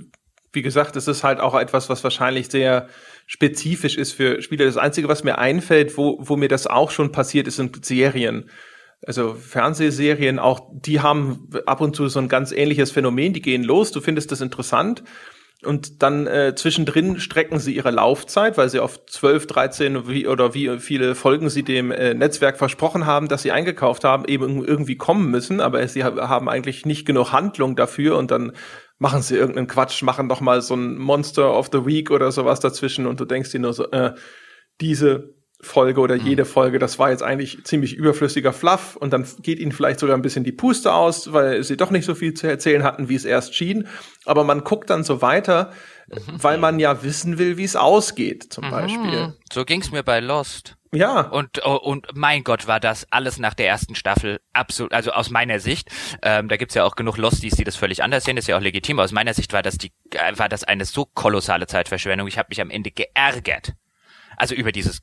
wie 0.54 0.62
gesagt, 0.62 0.96
es 0.96 1.08
ist 1.08 1.24
halt 1.24 1.40
auch 1.40 1.54
etwas, 1.54 1.90
was 1.90 2.04
wahrscheinlich 2.04 2.48
sehr 2.50 2.88
spezifisch 3.28 3.98
ist 3.98 4.14
für 4.14 4.42
Spieler. 4.42 4.66
Das 4.66 4.78
Einzige, 4.78 5.08
was 5.08 5.24
mir 5.24 5.38
einfällt, 5.38 5.98
wo, 5.98 6.18
wo 6.20 6.38
mir 6.38 6.48
das 6.48 6.66
auch 6.66 6.92
schon 6.92 7.12
passiert 7.12 7.48
ist, 7.48 7.58
sind 7.58 7.86
Serien. 7.86 8.50
Also 9.06 9.36
Fernsehserien, 9.36 10.40
auch 10.40 10.62
die 10.72 11.00
haben 11.00 11.50
ab 11.66 11.82
und 11.82 11.96
zu 11.96 12.08
so 12.08 12.20
ein 12.20 12.28
ganz 12.28 12.52
ähnliches 12.52 12.92
Phänomen. 12.92 13.34
Die 13.34 13.42
gehen 13.42 13.64
los, 13.64 13.92
du 13.92 14.02
findest 14.02 14.32
das 14.32 14.42
interessant 14.42 15.04
und 15.66 16.04
dann 16.04 16.28
äh, 16.28 16.54
zwischendrin 16.56 17.20
strecken 17.20 17.60
sie 17.60 17.76
ihre 17.76 17.92
Laufzeit, 17.92 18.58
weil 18.58 18.70
sie 18.70 18.80
auf 18.80 19.06
12, 19.06 19.48
13 19.48 20.08
wie, 20.08 20.28
oder 20.28 20.54
wie 20.54 20.80
viele 20.80 21.16
Folgen 21.16 21.50
sie 21.50 21.64
dem 21.64 21.92
äh, 21.92 22.14
Netzwerk 22.14 22.58
versprochen 22.58 23.06
haben, 23.06 23.28
dass 23.28 23.42
sie 23.42 23.52
eingekauft 23.52 24.04
haben, 24.04 24.26
eben 24.26 24.64
irgendwie 24.64 24.98
kommen 24.98 25.30
müssen, 25.30 25.62
aber 25.62 25.86
sie 25.88 26.04
haben 26.04 26.50
eigentlich 26.50 26.86
nicht 26.86 27.06
genug 27.06 27.32
Handlung 27.32 27.76
dafür 27.76 28.18
und 28.18 28.32
dann 28.32 28.54
machen 28.98 29.22
sie 29.22 29.36
irgendeinen 29.36 29.68
Quatsch, 29.68 30.04
machen 30.04 30.30
doch 30.30 30.42
mal 30.42 30.62
so 30.62 30.76
ein 30.76 30.98
Monster 30.98 31.54
of 31.54 31.70
the 31.72 31.86
Week 31.86 32.12
oder 32.12 32.32
sowas 32.32 32.60
dazwischen 32.60 33.08
und 33.08 33.20
du 33.20 33.26
denkst 33.26 33.52
dir 33.52 33.60
nur 33.60 33.74
so, 33.74 33.90
äh, 33.92 34.14
diese 34.82 35.36
Folge 35.66 36.00
oder 36.00 36.16
jede 36.16 36.44
mhm. 36.44 36.48
Folge, 36.48 36.80
das 36.80 37.00
war 37.00 37.10
jetzt 37.10 37.24
eigentlich 37.24 37.64
ziemlich 37.66 37.94
überflüssiger 37.96 38.54
Fluff 38.54 38.96
und 38.96 39.12
dann 39.12 39.28
geht 39.42 39.60
ihnen 39.60 39.72
vielleicht 39.72 40.00
sogar 40.00 40.16
ein 40.16 40.22
bisschen 40.22 40.44
die 40.44 40.52
Puste 40.52 40.94
aus, 40.94 41.34
weil 41.34 41.64
sie 41.64 41.76
doch 41.76 41.92
nicht 41.92 42.06
so 42.06 42.16
viel 42.16 42.34
zu 42.34 42.48
erzählen 42.48 42.84
hatten, 42.84 43.10
wie 43.10 43.16
es 43.16 43.26
erst 43.26 43.56
schien. 43.56 43.88
Aber 44.26 44.44
man 44.44 44.64
guckt 44.64 44.90
dann 44.90 45.04
so 45.04 45.22
weiter, 45.22 45.72
mhm. 46.08 46.18
weil 46.42 46.58
man 46.58 46.80
ja 46.80 47.04
wissen 47.04 47.38
will, 47.38 47.58
wie 47.58 47.64
es 47.64 47.76
ausgeht, 47.76 48.54
zum 48.54 48.66
mhm. 48.66 48.72
Beispiel. 48.72 49.34
So 49.52 49.66
ging's 49.66 49.92
mir 49.92 50.04
bei 50.04 50.20
Lost. 50.20 50.78
Ja. 50.94 51.22
Und, 51.22 51.66
oh, 51.66 51.76
und 51.76 52.08
mein 52.14 52.44
Gott, 52.44 52.68
war 52.68 52.80
das 52.80 53.06
alles 53.12 53.38
nach 53.38 53.54
der 53.54 53.68
ersten 53.68 53.96
Staffel 53.96 54.40
absolut, 54.54 54.94
also 54.94 55.12
aus 55.12 55.30
meiner 55.30 55.60
Sicht, 55.60 55.90
ähm, 56.22 56.48
da 56.48 56.58
gibt's 56.58 56.76
ja 56.76 56.86
auch 56.86 56.96
genug 56.96 57.18
Losties, 57.18 57.56
die 57.56 57.66
das 57.66 57.76
völlig 57.76 58.02
anders 58.02 58.24
sehen, 58.24 58.36
das 58.38 58.44
ist 58.44 58.48
ja 58.48 58.58
auch 58.58 58.62
legitim, 58.62 59.00
aus 59.00 59.12
meiner 59.12 59.34
Sicht 59.34 59.52
war 59.52 59.62
das 59.62 59.78
die, 59.78 59.92
äh, 60.12 60.38
war 60.38 60.48
das 60.48 60.64
eine 60.64 60.86
so 60.86 61.06
kolossale 61.06 61.68
Zeitverschwendung. 61.68 62.28
Ich 62.28 62.38
habe 62.38 62.48
mich 62.50 62.62
am 62.62 62.70
Ende 62.70 62.92
geärgert. 62.92 63.74
Also 64.38 64.56
über 64.56 64.72
dieses 64.72 65.02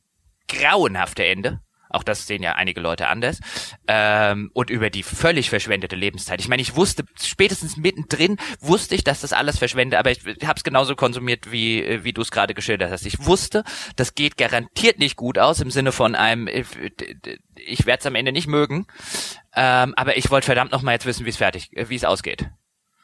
grauenhafte 0.48 1.24
Ende. 1.24 1.60
Auch 1.92 2.02
das 2.02 2.26
sehen 2.26 2.42
ja 2.42 2.52
einige 2.52 2.80
Leute 2.80 3.08
anders. 3.08 3.38
Ähm, 3.86 4.50
und 4.54 4.70
über 4.70 4.88
die 4.88 5.02
völlig 5.02 5.50
verschwendete 5.50 5.94
Lebenszeit. 5.94 6.40
Ich 6.40 6.48
meine, 6.48 6.62
ich 6.62 6.74
wusste 6.74 7.04
spätestens 7.20 7.76
mittendrin, 7.76 8.38
wusste 8.60 8.94
ich, 8.94 9.04
dass 9.04 9.20
das 9.20 9.34
alles 9.34 9.58
verschwende, 9.58 9.98
aber 9.98 10.10
ich 10.10 10.24
habe 10.24 10.56
es 10.56 10.64
genauso 10.64 10.96
konsumiert, 10.96 11.52
wie, 11.52 12.02
wie 12.02 12.14
du 12.14 12.22
es 12.22 12.30
gerade 12.30 12.54
geschildert 12.54 12.90
hast. 12.90 13.04
Ich 13.04 13.26
wusste, 13.26 13.62
das 13.96 14.14
geht 14.14 14.38
garantiert 14.38 14.98
nicht 14.98 15.16
gut 15.16 15.38
aus 15.38 15.60
im 15.60 15.70
Sinne 15.70 15.92
von 15.92 16.14
einem, 16.14 16.46
äh, 16.46 16.64
ich 17.56 17.84
werde 17.84 18.00
es 18.00 18.06
am 18.06 18.14
Ende 18.14 18.32
nicht 18.32 18.46
mögen. 18.46 18.86
Ähm, 19.54 19.92
aber 19.96 20.16
ich 20.16 20.30
wollte 20.30 20.46
verdammt 20.46 20.72
noch 20.72 20.80
mal 20.80 20.92
jetzt 20.92 21.04
wissen, 21.04 21.26
wie 21.26 21.30
es 21.30 21.36
fertig, 21.36 21.76
äh, 21.76 21.90
wie 21.90 21.96
es 21.96 22.04
ausgeht. 22.04 22.48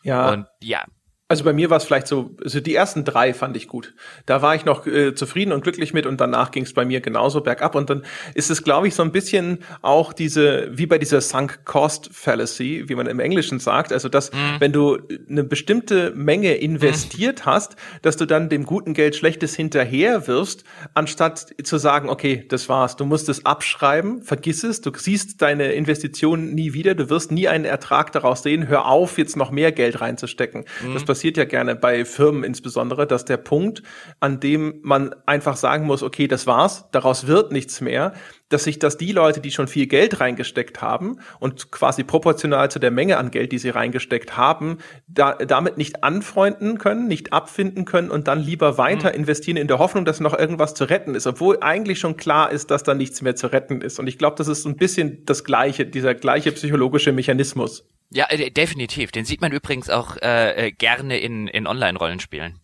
Ja. 0.02 0.30
Und 0.30 0.46
ja, 0.62 0.86
also 1.30 1.44
bei 1.44 1.52
mir 1.52 1.68
war 1.68 1.76
es 1.76 1.84
vielleicht 1.84 2.06
so, 2.06 2.34
also 2.42 2.58
die 2.60 2.74
ersten 2.74 3.04
drei 3.04 3.34
fand 3.34 3.54
ich 3.54 3.68
gut. 3.68 3.92
Da 4.24 4.40
war 4.40 4.54
ich 4.54 4.64
noch 4.64 4.86
äh, 4.86 5.14
zufrieden 5.14 5.52
und 5.52 5.62
glücklich 5.62 5.92
mit 5.92 6.06
und 6.06 6.22
danach 6.22 6.50
ging 6.50 6.62
es 6.62 6.72
bei 6.72 6.86
mir 6.86 7.02
genauso 7.02 7.42
bergab. 7.42 7.74
Und 7.74 7.90
dann 7.90 8.02
ist 8.32 8.50
es, 8.50 8.64
glaube 8.64 8.88
ich, 8.88 8.94
so 8.94 9.02
ein 9.02 9.12
bisschen 9.12 9.58
auch 9.82 10.14
diese, 10.14 10.70
wie 10.72 10.86
bei 10.86 10.96
dieser 10.96 11.20
Sunk 11.20 11.66
Cost 11.66 12.08
Fallacy, 12.12 12.84
wie 12.88 12.94
man 12.94 13.06
im 13.06 13.20
Englischen 13.20 13.58
sagt, 13.58 13.92
also 13.92 14.08
dass, 14.08 14.32
mhm. 14.32 14.56
wenn 14.58 14.72
du 14.72 14.98
eine 15.28 15.44
bestimmte 15.44 16.12
Menge 16.14 16.54
investiert 16.54 17.40
mhm. 17.40 17.50
hast, 17.50 17.76
dass 18.00 18.16
du 18.16 18.24
dann 18.24 18.48
dem 18.48 18.64
guten 18.64 18.94
Geld 18.94 19.14
Schlechtes 19.14 19.54
hinterher 19.54 20.26
wirfst, 20.28 20.64
anstatt 20.94 21.54
zu 21.62 21.76
sagen, 21.76 22.08
okay, 22.08 22.46
das 22.48 22.70
war's, 22.70 22.96
du 22.96 23.04
musst 23.04 23.28
es 23.28 23.44
abschreiben, 23.44 24.22
vergiss 24.22 24.64
es, 24.64 24.80
du 24.80 24.92
siehst 24.96 25.42
deine 25.42 25.72
Investition 25.72 26.54
nie 26.54 26.72
wieder, 26.72 26.94
du 26.94 27.10
wirst 27.10 27.32
nie 27.32 27.48
einen 27.48 27.66
Ertrag 27.66 28.12
daraus 28.12 28.42
sehen, 28.42 28.66
hör 28.66 28.86
auf, 28.86 29.18
jetzt 29.18 29.36
noch 29.36 29.50
mehr 29.50 29.72
Geld 29.72 30.00
reinzustecken. 30.00 30.64
Mhm. 30.82 30.94
Das 30.94 31.04
passiert 31.18 31.36
ja 31.36 31.46
gerne 31.46 31.74
bei 31.74 32.04
Firmen 32.04 32.44
insbesondere, 32.44 33.04
dass 33.04 33.24
der 33.24 33.38
Punkt, 33.38 33.82
an 34.20 34.38
dem 34.38 34.78
man 34.82 35.16
einfach 35.26 35.56
sagen 35.56 35.84
muss, 35.84 36.04
okay, 36.04 36.28
das 36.28 36.46
war's, 36.46 36.88
daraus 36.92 37.26
wird 37.26 37.50
nichts 37.50 37.80
mehr, 37.80 38.12
dass 38.50 38.62
sich 38.62 38.78
das 38.78 38.98
die 38.98 39.10
Leute, 39.10 39.40
die 39.40 39.50
schon 39.50 39.66
viel 39.66 39.88
Geld 39.88 40.20
reingesteckt 40.20 40.80
haben 40.80 41.18
und 41.40 41.72
quasi 41.72 42.04
proportional 42.04 42.70
zu 42.70 42.78
der 42.78 42.92
Menge 42.92 43.16
an 43.18 43.32
Geld, 43.32 43.50
die 43.50 43.58
sie 43.58 43.70
reingesteckt 43.70 44.36
haben, 44.36 44.78
da, 45.08 45.32
damit 45.32 45.76
nicht 45.76 46.04
anfreunden 46.04 46.78
können, 46.78 47.08
nicht 47.08 47.32
abfinden 47.32 47.84
können 47.84 48.12
und 48.12 48.28
dann 48.28 48.38
lieber 48.38 48.78
weiter 48.78 49.08
mhm. 49.08 49.16
investieren 49.16 49.56
in 49.56 49.66
der 49.66 49.80
Hoffnung, 49.80 50.04
dass 50.04 50.20
noch 50.20 50.38
irgendwas 50.38 50.74
zu 50.74 50.84
retten 50.84 51.16
ist, 51.16 51.26
obwohl 51.26 51.58
eigentlich 51.62 51.98
schon 51.98 52.16
klar 52.16 52.52
ist, 52.52 52.70
dass 52.70 52.84
da 52.84 52.94
nichts 52.94 53.22
mehr 53.22 53.34
zu 53.34 53.48
retten 53.48 53.80
ist. 53.80 53.98
Und 53.98 54.06
ich 54.06 54.18
glaube, 54.18 54.36
das 54.36 54.46
ist 54.46 54.64
ein 54.66 54.76
bisschen 54.76 55.24
das 55.24 55.42
gleiche, 55.42 55.84
dieser 55.84 56.14
gleiche 56.14 56.52
psychologische 56.52 57.10
Mechanismus. 57.10 57.88
Ja, 58.10 58.26
äh, 58.30 58.50
definitiv. 58.50 59.12
Den 59.12 59.24
sieht 59.24 59.40
man 59.40 59.52
übrigens 59.52 59.90
auch 59.90 60.16
äh, 60.16 60.68
äh, 60.68 60.72
gerne 60.72 61.18
in, 61.18 61.46
in 61.46 61.66
Online-Rollenspielen. 61.66 62.60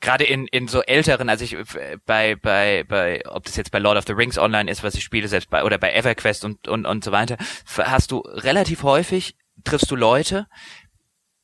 Gerade 0.00 0.24
in, 0.24 0.46
in 0.48 0.68
so 0.68 0.82
älteren, 0.82 1.28
also 1.28 1.44
ich 1.44 1.54
äh, 1.54 1.96
bei, 2.04 2.36
bei, 2.36 2.84
bei, 2.86 3.22
ob 3.26 3.44
das 3.44 3.56
jetzt 3.56 3.70
bei 3.70 3.78
Lord 3.78 3.96
of 3.96 4.04
the 4.06 4.12
Rings 4.12 4.38
online 4.38 4.70
ist, 4.70 4.82
was 4.82 4.94
ich 4.94 5.04
spiele, 5.04 5.28
selbst 5.28 5.48
bei, 5.48 5.64
oder 5.64 5.78
bei 5.78 5.92
EverQuest 5.92 6.44
und, 6.44 6.68
und, 6.68 6.86
und 6.86 7.04
so 7.04 7.12
weiter, 7.12 7.36
hast 7.78 8.10
du 8.10 8.18
relativ 8.18 8.82
häufig, 8.82 9.36
triffst 9.64 9.90
du 9.90 9.96
Leute, 9.96 10.46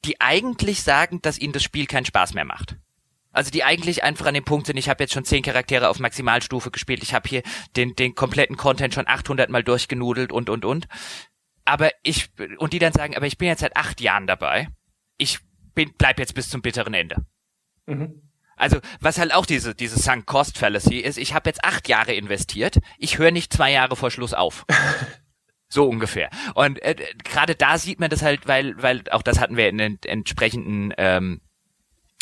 die 0.05 0.21
eigentlich 0.21 0.83
sagen, 0.83 1.21
dass 1.23 1.39
ihnen 1.39 1.53
das 1.53 1.63
Spiel 1.63 1.87
keinen 1.87 2.05
Spaß 2.05 2.35
mehr 2.35 2.45
macht. 2.45 2.77
Also 3.31 3.51
die 3.51 3.63
eigentlich 3.63 4.03
einfach 4.03 4.27
an 4.27 4.35
dem 4.35 4.45
Punkt 4.45 4.67
sind, 4.67 4.77
ich 4.77 4.89
habe 4.89 5.05
jetzt 5.05 5.13
schon 5.13 5.25
zehn 5.25 5.43
Charaktere 5.43 5.89
auf 5.89 6.01
Maximalstufe 6.01 6.71
gespielt, 6.71 7.03
ich 7.03 7.15
habe 7.15 7.29
hier 7.29 7.43
den, 7.77 7.95
den 7.95 8.15
kompletten 8.15 8.57
Content 8.57 8.95
schon 8.95 9.07
800 9.07 9.51
Mal 9.51 9.63
durchgenudelt 9.63 10.33
und, 10.33 10.51
und, 10.51 10.65
und 10.65 10.89
aber 11.69 11.91
ich, 12.03 12.31
und 12.59 12.73
die 12.73 12.79
dann 12.79 12.93
sagen, 12.93 13.15
aber 13.15 13.27
ich 13.27 13.39
bin 13.39 13.49
jetzt 13.49 13.61
seit 13.61 13.77
acht 13.77 14.01
Jahren 14.01 14.27
dabei, 14.27 14.69
ich 15.19 15.39
bin, 15.75 15.93
bleib 15.99 16.19
jetzt 16.19 16.35
bis 16.35 16.49
zum 16.49 16.63
bitteren 16.63 16.95
Ende. 16.95 17.27
Mhm. 17.87 18.23
Also, 18.57 18.81
was 19.01 19.19
halt 19.19 19.33
auch 19.33 19.47
diese, 19.47 19.75
diese 19.75 19.99
Sunk 19.99 20.27
Cost 20.27 20.59
Fallacy 20.59 20.99
ist, 20.99 21.19
ich 21.19 21.35
habe 21.35 21.49
jetzt 21.49 21.63
acht 21.63 21.89
Jahre 21.89 22.15
investiert, 22.15 22.79
ich 22.99 23.19
höre 23.19 23.31
nicht 23.31 23.53
zwei 23.53 23.71
Jahre 23.71 23.97
vor 23.97 24.11
Schluss 24.11 24.35
auf. 24.35 24.67
So 25.71 25.87
ungefähr. 25.87 26.31
Und 26.55 26.81
äh, 26.81 26.97
gerade 27.25 27.55
da 27.55 27.77
sieht 27.77 28.01
man 28.01 28.09
das 28.09 28.23
halt, 28.23 28.49
weil, 28.49 28.83
weil 28.83 29.03
auch 29.11 29.21
das 29.21 29.39
hatten 29.39 29.59
wir 29.59 29.69
in 29.69 29.77
den 29.77 29.99
entsprechenden 30.03 30.95
ähm, 30.97 31.43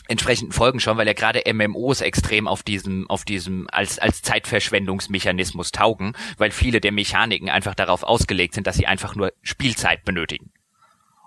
entsprechenden 0.09 0.53
Folgen 0.53 0.81
schon, 0.81 0.97
weil 0.97 1.07
ja 1.07 1.13
gerade 1.13 1.43
MMOs 1.53 2.01
extrem 2.01 2.49
auf 2.49 2.63
diesem, 2.63 3.09
auf 3.11 3.25
diesem 3.25 3.67
als, 3.71 3.99
als 3.99 4.23
Zeitverschwendungsmechanismus 4.23 5.73
taugen, 5.73 6.15
weil 6.39 6.51
viele 6.51 6.81
der 6.81 6.93
Mechaniken 6.93 7.49
einfach 7.49 7.75
darauf 7.75 8.03
ausgelegt 8.03 8.55
sind, 8.55 8.67
dass 8.67 8.77
sie 8.77 8.87
einfach 8.87 9.15
nur 9.15 9.33
Spielzeit 9.43 10.05
benötigen. 10.05 10.53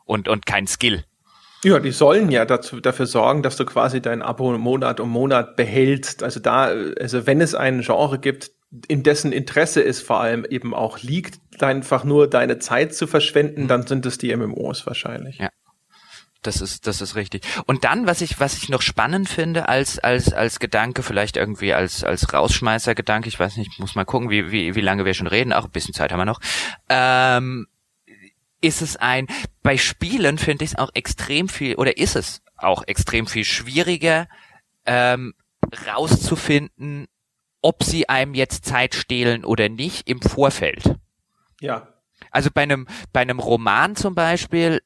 Und, 0.06 0.28
und 0.28 0.46
kein 0.46 0.66
Skill. 0.66 1.04
Ja, 1.64 1.80
die 1.80 1.92
sollen 1.92 2.32
ja 2.32 2.46
dazu, 2.46 2.80
dafür 2.80 3.06
sorgen, 3.06 3.44
dass 3.44 3.58
du 3.58 3.66
quasi 3.66 4.02
dein 4.02 4.22
Abo 4.22 4.58
Monat 4.58 5.00
um 5.00 5.10
Monat 5.10 5.56
behältst. 5.58 6.24
Also 6.24 6.40
da, 6.40 6.66
also 7.00 7.28
wenn 7.28 7.42
es 7.42 7.54
ein 7.54 7.82
Genre 7.82 8.18
gibt, 8.18 8.52
in 8.88 9.04
dessen 9.04 9.32
Interesse 9.32 9.84
es 9.84 10.02
vor 10.02 10.22
allem 10.22 10.46
eben 10.46 10.74
auch 10.74 11.00
liegt, 11.00 11.40
einfach 11.62 12.04
nur 12.04 12.30
deine 12.30 12.60
Zeit 12.60 12.94
zu 12.94 13.08
verschwenden, 13.08 13.64
mhm. 13.64 13.68
dann 13.68 13.88
sind 13.88 14.06
es 14.06 14.18
die 14.18 14.36
MMOs 14.36 14.86
wahrscheinlich. 14.88 15.40
Ja. 15.40 15.50
Das 16.42 16.62
ist, 16.62 16.88
das 16.88 17.02
ist 17.02 17.16
richtig. 17.16 17.46
Und 17.66 17.84
dann, 17.84 18.08
was 18.08 18.22
ich, 18.22 18.40
was 18.40 18.56
ich 18.56 18.70
noch 18.70 18.82
spannend 18.82 19.28
finde 19.28 19.68
als, 19.68 20.00
als, 20.00 20.32
als 20.32 20.60
Gedanke, 20.60 21.04
vielleicht 21.04 21.36
irgendwie 21.36 21.74
als, 21.74 22.06
als 22.06 22.34
Rausschmeißer-Gedanke, 22.34 23.28
ich 23.28 23.38
weiß 23.38 23.58
nicht, 23.58 23.78
muss 23.80 23.96
mal 23.96 24.06
gucken, 24.06 24.30
wie, 24.30 24.50
wie, 24.50 24.74
wie 24.74 24.82
lange 24.82 25.04
wir 25.04 25.14
schon 25.14 25.28
reden, 25.28 25.52
auch 25.52 25.66
ein 25.66 25.72
bisschen 25.72 25.94
Zeit 25.94 26.14
haben 26.14 26.20
wir 26.20 26.26
noch, 26.26 26.40
ähm, 26.88 27.68
ist 28.62 28.82
es 28.82 28.96
ein, 28.96 29.28
bei 29.64 29.78
Spielen 29.78 30.38
finde 30.38 30.64
ich 30.64 30.72
es 30.72 30.78
auch 30.78 30.92
extrem 30.94 31.50
viel, 31.50 31.76
oder 31.76 31.98
ist 31.98 32.16
es 32.16 32.42
auch 32.56 32.84
extrem 32.88 33.28
viel 33.28 33.44
schwieriger, 33.44 34.28
ähm, 34.86 35.34
rauszufinden, 35.88 37.08
ob 37.62 37.84
sie 37.84 38.08
einem 38.08 38.34
jetzt 38.34 38.66
Zeit 38.66 38.96
stehlen 38.96 39.44
oder 39.44 39.68
nicht 39.68 40.08
im 40.10 40.22
Vorfeld. 40.22 40.96
Ja. 41.60 41.88
Also 42.32 42.50
bei 42.54 42.64
einem, 42.64 42.88
bei 43.12 43.22
einem 43.22 43.40
Roman 43.40 43.96
zum 43.96 44.16
Beispiel 44.16 44.82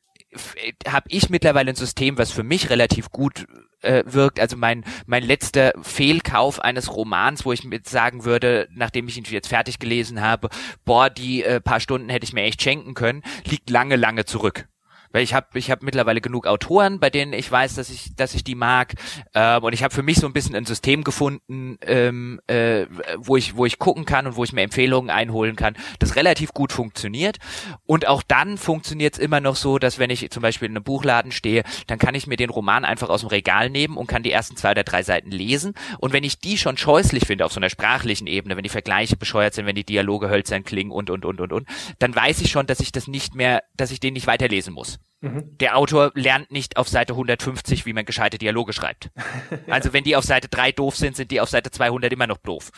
habe 0.88 1.08
ich 1.10 1.30
mittlerweile 1.30 1.72
ein 1.72 1.76
System, 1.76 2.18
was 2.18 2.32
für 2.32 2.44
mich 2.44 2.70
relativ 2.70 3.10
gut 3.12 3.46
äh, 3.82 4.04
wirkt. 4.06 4.40
Also 4.40 4.58
mein 4.58 4.84
mein 5.06 5.24
letzter 5.24 5.74
Fehlkauf 5.82 6.60
eines 6.60 6.96
Romans, 6.96 7.46
wo 7.46 7.52
ich 7.52 7.64
mit 7.64 7.88
sagen 7.88 8.26
würde, 8.26 8.68
nachdem 8.74 9.08
ich 9.08 9.18
ihn 9.18 9.26
jetzt 9.26 9.48
fertig 9.48 9.80
gelesen 9.80 10.22
habe, 10.22 10.50
boah, 10.86 11.10
die 11.10 11.44
äh, 11.44 11.62
paar 11.62 11.80
Stunden 11.80 12.10
hätte 12.10 12.26
ich 12.26 12.34
mir 12.34 12.44
echt 12.44 12.62
schenken 12.62 12.94
können, 12.94 13.24
liegt 13.46 13.70
lange, 13.70 13.96
lange 13.96 14.26
zurück 14.26 14.68
Weil 15.14 15.24
ich 15.24 15.34
habe 15.34 15.48
ich 15.58 15.72
hab 15.72 15.84
mittlerweile 15.84 16.20
genug 16.20 16.48
Autoren, 16.48 17.00
bei 17.00 17.10
denen 17.10 17.32
ich 17.32 17.50
weiß, 17.50 17.76
dass 17.76 17.90
ich, 17.90 18.16
dass 18.16 18.34
ich 18.34 18.44
die 18.44 18.56
mag. 18.56 18.94
Ähm, 19.34 19.64
und 19.64 19.74
ich 19.74 19.84
habe 19.84 19.94
für 19.94 20.04
mich 20.04 20.18
so 20.18 20.28
ein 20.28 20.34
bisschen 20.34 20.56
ein 20.56 20.66
System 20.66 21.04
gefunden, 21.04 21.78
ähm, 21.82 22.42
äh, 22.48 22.88
wo 23.18 23.38
ich, 23.38 23.56
wo 23.56 23.66
ich 23.66 23.80
gucken 23.80 24.06
kann 24.06 24.28
und 24.28 24.36
wo 24.36 24.44
ich 24.44 24.52
mir 24.52 24.64
Empfehlungen 24.64 25.10
einholen 25.10 25.56
kann, 25.56 25.76
das 26.00 26.16
relativ 26.16 26.54
gut 26.54 26.74
funktioniert. 26.74 27.38
Und 27.86 28.08
auch 28.08 28.24
dann 28.24 28.58
funktioniert 28.58 29.14
es 29.14 29.20
immer 29.20 29.40
noch 29.40 29.56
so, 29.56 29.80
dass 29.80 30.00
wenn 30.00 30.10
ich 30.10 30.30
zum 30.32 30.42
Beispiel 30.42 30.68
in 30.68 30.76
einem 30.76 30.84
Buchladen 30.84 31.32
stehe, 31.32 31.64
dann 31.88 32.00
kann 32.00 32.16
ich 32.16 32.28
mir 32.28 32.38
den 32.38 32.50
Roman 32.50 32.84
einfach 32.84 33.10
aus 33.10 33.22
dem 33.22 33.30
Regal 33.30 33.70
nehmen 33.70 33.98
und 33.98 34.08
kann 34.08 34.24
die 34.24 34.32
ersten 34.32 34.58
zwei 34.58 34.72
oder 34.72 34.84
drei 34.84 35.04
Seiten 35.04 35.32
lesen. 35.32 35.76
Und 36.00 36.12
wenn 36.12 36.24
ich 36.24 36.40
die 36.40 36.58
schon 36.58 36.76
scheußlich 36.76 37.26
finde 37.26 37.46
auf 37.46 37.54
so 37.54 37.60
einer 37.60 37.70
sprachlichen 37.70 38.28
Ebene, 38.28 38.56
wenn 38.56 38.64
die 38.64 38.70
Vergleiche 38.70 39.16
bescheuert 39.16 39.54
sind, 39.54 39.68
wenn 39.68 39.76
die 39.76 39.86
Dialoge 39.86 40.30
hölzern 40.30 40.64
klingen 40.64 40.92
und 40.92 41.10
und 41.12 41.24
und 41.24 41.40
und 41.40 41.54
und, 41.54 41.68
dann 42.00 42.16
weiß 42.16 42.42
ich 42.42 42.50
schon, 42.50 42.66
dass 42.66 42.80
ich 42.80 42.92
das 42.92 43.08
nicht 43.08 43.36
mehr, 43.36 43.64
dass 43.76 43.92
ich 43.92 44.00
den 44.00 44.14
nicht 44.14 44.28
weiterlesen 44.28 44.74
muss. 44.74 45.00
Mhm. 45.22 45.58
Der 45.58 45.78
Autor 45.78 46.12
lernt 46.16 46.52
nicht 46.52 46.76
auf 46.78 46.90
Seite 46.90 47.14
150, 47.14 47.86
wie 47.86 47.94
man 47.94 48.06
gescheite 48.06 48.38
Dialoge 48.38 48.74
schreibt. 48.74 49.10
ja. 49.16 49.58
Also 49.74 49.94
wenn 49.94 50.04
die 50.04 50.16
auf 50.16 50.26
Seite 50.26 50.50
3 50.50 50.74
doof 50.74 50.98
sind, 50.98 51.16
sind 51.16 51.32
die 51.32 51.40
auf 51.40 51.50
Seite 51.50 51.72
200 51.72 52.12
immer 52.12 52.28
noch 52.28 52.38
doof. 52.38 52.72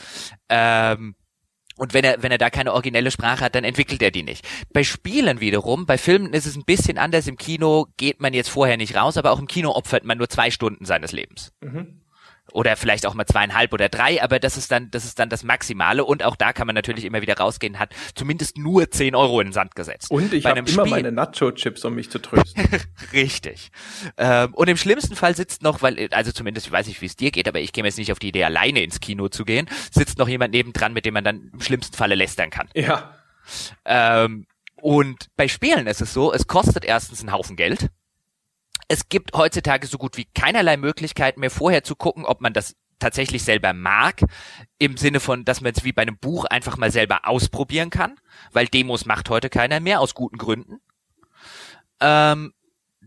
Ähm, 0.50 1.16
und 1.78 1.94
wenn 1.94 2.06
er, 2.06 2.24
wenn 2.24 2.32
er 2.32 2.38
da 2.38 2.50
keine 2.50 2.72
originelle 2.72 3.12
Sprache 3.12 3.44
hat, 3.44 3.56
dann 3.56 3.64
entwickelt 3.66 4.02
er 4.02 4.12
die 4.12 4.24
nicht. 4.24 4.48
Bei 4.72 4.84
Spielen 4.84 5.42
wiederum, 5.42 5.86
bei 5.86 5.98
Filmen 5.98 6.34
ist 6.34 6.46
es 6.46 6.56
ein 6.56 6.64
bisschen 6.64 6.98
anders. 6.98 7.28
Im 7.28 7.36
Kino 7.36 7.88
geht 7.98 8.22
man 8.22 8.34
jetzt 8.34 8.50
vorher 8.50 8.78
nicht 8.78 8.96
raus, 8.96 9.18
aber 9.18 9.32
auch 9.32 9.40
im 9.40 9.48
Kino 9.48 9.72
opfert 9.72 10.06
man 10.06 10.18
nur 10.18 10.30
zwei 10.30 10.52
Stunden 10.52 10.86
seines 10.86 11.12
Lebens. 11.12 11.52
Mhm 11.62 12.02
oder 12.52 12.76
vielleicht 12.76 13.06
auch 13.06 13.14
mal 13.14 13.26
zweieinhalb 13.26 13.74
oder 13.74 13.90
drei, 13.90 14.22
aber 14.22 14.40
das 14.40 14.58
ist 14.58 14.72
dann, 14.72 14.92
das 14.92 15.06
ist 15.06 15.20
dann 15.20 15.30
das 15.30 15.44
Maximale 15.44 16.04
und 16.04 16.24
auch 16.24 16.36
da 16.36 16.54
kann 16.54 16.68
man 16.68 16.76
natürlich 16.76 17.06
immer 17.06 17.22
wieder 17.22 17.38
rausgehen, 17.38 17.80
hat 17.80 17.94
zumindest 18.14 18.58
nur 18.58 18.90
zehn 18.92 19.16
Euro 19.16 19.42
in 19.42 19.48
den 19.48 19.54
Sand 19.54 19.76
gesetzt. 19.76 20.12
Und 20.12 20.34
ich 20.34 20.46
habe 20.46 20.60
immer 20.60 20.86
meine 20.86 21.12
Nacho-Chips, 21.12 21.84
um 21.86 21.96
mich 21.96 22.10
zu 22.10 22.20
trösten. 22.20 22.64
Richtig. 23.14 23.72
Ähm, 24.18 24.54
und 24.54 24.70
im 24.70 24.78
schlimmsten 24.78 25.16
Fall 25.16 25.36
sitzt 25.36 25.64
noch, 25.64 25.82
weil, 25.82 26.08
also 26.12 26.32
zumindest, 26.32 26.68
ich 26.68 26.72
weiß 26.72 26.88
nicht, 26.88 27.02
wie 27.02 27.08
es 27.08 27.16
dir 27.16 27.32
geht, 27.32 27.48
aber 27.48 27.60
ich 27.60 27.74
käme 27.74 27.88
jetzt 27.88 27.98
nicht 27.98 28.12
auf 28.12 28.20
die 28.20 28.30
Idee, 28.30 28.44
alleine 28.44 28.82
ins 28.84 29.00
Kino 29.00 29.28
zu 29.28 29.44
gehen, 29.44 29.68
sitzt 29.92 30.18
noch 30.18 30.30
jemand 30.30 30.54
nebendran, 30.54 30.94
mit 30.94 31.06
dem 31.06 31.14
man 31.14 31.24
dann 31.24 31.50
im 31.52 31.62
schlimmsten 31.62 31.96
Falle 31.96 32.16
lästern 32.16 32.50
kann. 32.50 32.70
Ja. 32.74 33.16
Ähm, 33.86 34.46
und 34.82 35.28
bei 35.36 35.48
Spielen 35.48 35.88
ist 35.88 36.02
es 36.02 36.14
so, 36.14 36.32
es 36.32 36.48
kostet 36.48 36.86
erstens 36.86 37.22
einen 37.22 37.32
Haufen 37.32 37.56
Geld 37.56 37.90
es 38.88 39.10
gibt 39.10 39.36
heutzutage 39.36 39.88
so 39.88 39.98
gut 39.98 40.18
wie 40.18 40.26
keinerlei 40.26 40.78
Möglichkeit 40.78 41.38
mehr 41.38 41.52
vorher 41.52 41.84
zu 41.84 41.96
gucken, 41.96 42.26
ob 42.26 42.42
man 42.42 42.54
das 42.54 42.76
tatsächlich 43.00 43.44
selber 43.44 43.74
mag, 43.74 44.22
im 44.80 44.98
Sinne 44.98 45.20
von, 45.20 45.46
dass 45.46 45.62
man 45.62 45.74
es 45.76 45.84
wie 45.84 45.92
bei 45.92 46.04
einem 46.04 46.18
Buch 46.18 46.46
einfach 46.46 46.78
mal 46.78 46.92
selber 46.92 47.28
ausprobieren 47.28 47.90
kann, 47.90 48.16
weil 48.52 48.68
Demos 48.68 49.06
macht 49.06 49.30
heute 49.30 49.50
keiner 49.50 49.80
mehr, 49.80 50.00
aus 50.00 50.14
guten 50.14 50.38
Gründen. 50.38 50.80
Ähm, 52.00 52.54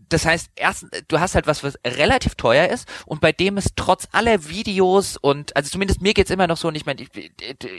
das 0.09 0.25
heißt, 0.25 0.51
erst, 0.55 0.85
du 1.07 1.19
hast 1.19 1.35
halt 1.35 1.47
was, 1.47 1.63
was 1.63 1.77
relativ 1.85 2.35
teuer 2.35 2.67
ist 2.67 2.87
und 3.05 3.21
bei 3.21 3.31
dem 3.31 3.57
es 3.57 3.69
trotz 3.75 4.07
aller 4.11 4.47
Videos 4.49 5.17
und, 5.17 5.55
also 5.55 5.69
zumindest 5.69 6.01
mir 6.01 6.13
geht's 6.13 6.31
immer 6.31 6.47
noch 6.47 6.57
so 6.57 6.67
und 6.67 6.75
ich 6.75 6.85
meine, 6.85 7.01
ich, 7.01 7.09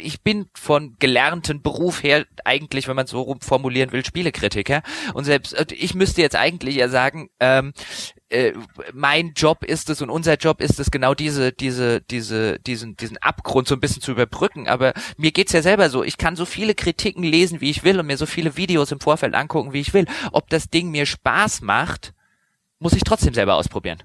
ich 0.02 0.23
bin 0.23 0.48
von 0.55 0.97
gelernten 0.98 1.62
Beruf 1.62 2.02
her 2.02 2.27
eigentlich, 2.44 2.89
wenn 2.89 2.97
man 2.97 3.07
so 3.07 3.36
formulieren 3.40 3.93
will, 3.93 4.05
Spielekritiker 4.05 4.82
und 5.15 5.24
selbst, 5.24 5.55
ich 5.73 5.94
müsste 5.94 6.23
jetzt 6.23 6.36
eigentlich 6.36 6.77
ja 6.77 6.89
sagen, 6.89 7.31
ähm, 7.40 7.73
äh, 8.31 8.52
mein 8.93 9.32
Job 9.35 9.65
ist 9.65 9.90
es 9.90 10.01
und 10.01 10.09
unser 10.09 10.36
Job 10.36 10.61
ist 10.61 10.78
es, 10.78 10.90
genau 10.90 11.15
diese, 11.15 11.52
diese, 11.52 12.01
diese, 12.01 12.59
diesen, 12.61 12.97
diesen 12.97 13.19
Abgrund 13.19 13.69
so 13.69 13.74
ein 13.74 13.81
bisschen 13.81 14.02
zu 14.02 14.12
überbrücken. 14.12 14.69
Aber 14.69 14.94
mir 15.16 15.32
geht's 15.32 15.52
ja 15.52 15.62
selber 15.62 15.90
so. 15.90 16.05
Ich 16.05 16.16
kann 16.16 16.36
so 16.36 16.44
viele 16.44 16.74
Kritiken 16.74 17.24
lesen, 17.24 17.61
wie 17.61 17.70
ich 17.70 17.85
will 17.85 17.98
und 17.98 18.07
mir 18.07 18.16
so 18.16 18.27
viele 18.27 18.57
Videos 18.57 18.93
im 18.93 19.01
Vorfeld 19.01 19.35
angucken, 19.35 19.73
wie 19.73 19.81
ich 19.81 19.93
will. 19.93 20.07
Ob 20.32 20.48
das 20.48 20.70
Ding 20.70 20.90
mir 20.90 21.07
Spaß 21.07 21.61
macht, 21.62 22.15
muss 22.81 22.94
ich 22.94 23.05
trotzdem 23.05 23.35
selber 23.35 23.55
ausprobieren. 23.55 24.02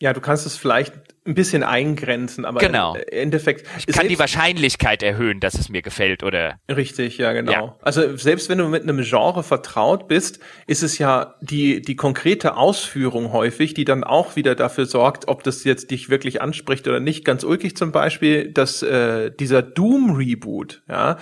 Ja, 0.00 0.12
du 0.12 0.20
kannst 0.20 0.46
es 0.46 0.56
vielleicht 0.56 1.13
ein 1.26 1.34
bisschen 1.34 1.62
eingrenzen, 1.62 2.44
aber 2.44 2.60
genau. 2.60 2.94
im 2.94 3.02
Endeffekt. 3.10 3.66
Ich 3.78 3.86
kann 3.86 4.08
die 4.08 4.18
Wahrscheinlichkeit 4.18 5.02
erhöhen, 5.02 5.40
dass 5.40 5.54
es 5.54 5.70
mir 5.70 5.80
gefällt, 5.80 6.22
oder? 6.22 6.58
Richtig, 6.68 7.16
ja, 7.16 7.32
genau. 7.32 7.52
Ja. 7.52 7.76
Also 7.80 8.16
selbst 8.16 8.50
wenn 8.50 8.58
du 8.58 8.68
mit 8.68 8.82
einem 8.82 9.02
Genre 9.02 9.42
vertraut 9.42 10.06
bist, 10.06 10.38
ist 10.66 10.82
es 10.82 10.98
ja 10.98 11.34
die, 11.40 11.80
die 11.80 11.96
konkrete 11.96 12.56
Ausführung 12.56 13.32
häufig, 13.32 13.72
die 13.72 13.86
dann 13.86 14.04
auch 14.04 14.36
wieder 14.36 14.54
dafür 14.54 14.84
sorgt, 14.84 15.28
ob 15.28 15.42
das 15.42 15.64
jetzt 15.64 15.90
dich 15.90 16.10
wirklich 16.10 16.42
anspricht 16.42 16.86
oder 16.88 17.00
nicht. 17.00 17.24
Ganz 17.24 17.42
ulkig 17.42 17.74
zum 17.74 17.90
Beispiel, 17.90 18.52
dass 18.52 18.82
äh, 18.82 19.30
dieser 19.30 19.62
Doom-Reboot, 19.62 20.82
ja, 20.88 21.16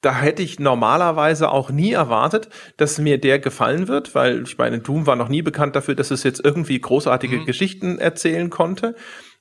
da 0.00 0.16
hätte 0.20 0.44
ich 0.44 0.60
normalerweise 0.60 1.50
auch 1.50 1.70
nie 1.70 1.92
erwartet, 1.92 2.48
dass 2.76 2.98
mir 2.98 3.18
der 3.18 3.40
gefallen 3.40 3.88
wird, 3.88 4.14
weil 4.14 4.44
ich 4.44 4.56
meine, 4.56 4.78
Doom 4.78 5.06
war 5.06 5.16
noch 5.16 5.28
nie 5.28 5.42
bekannt 5.42 5.74
dafür, 5.74 5.96
dass 5.96 6.12
es 6.12 6.22
jetzt 6.22 6.44
irgendwie 6.44 6.80
großartige 6.80 7.38
mhm. 7.38 7.46
Geschichten 7.46 7.98
erzählen 7.98 8.50
konnte. 8.50 8.94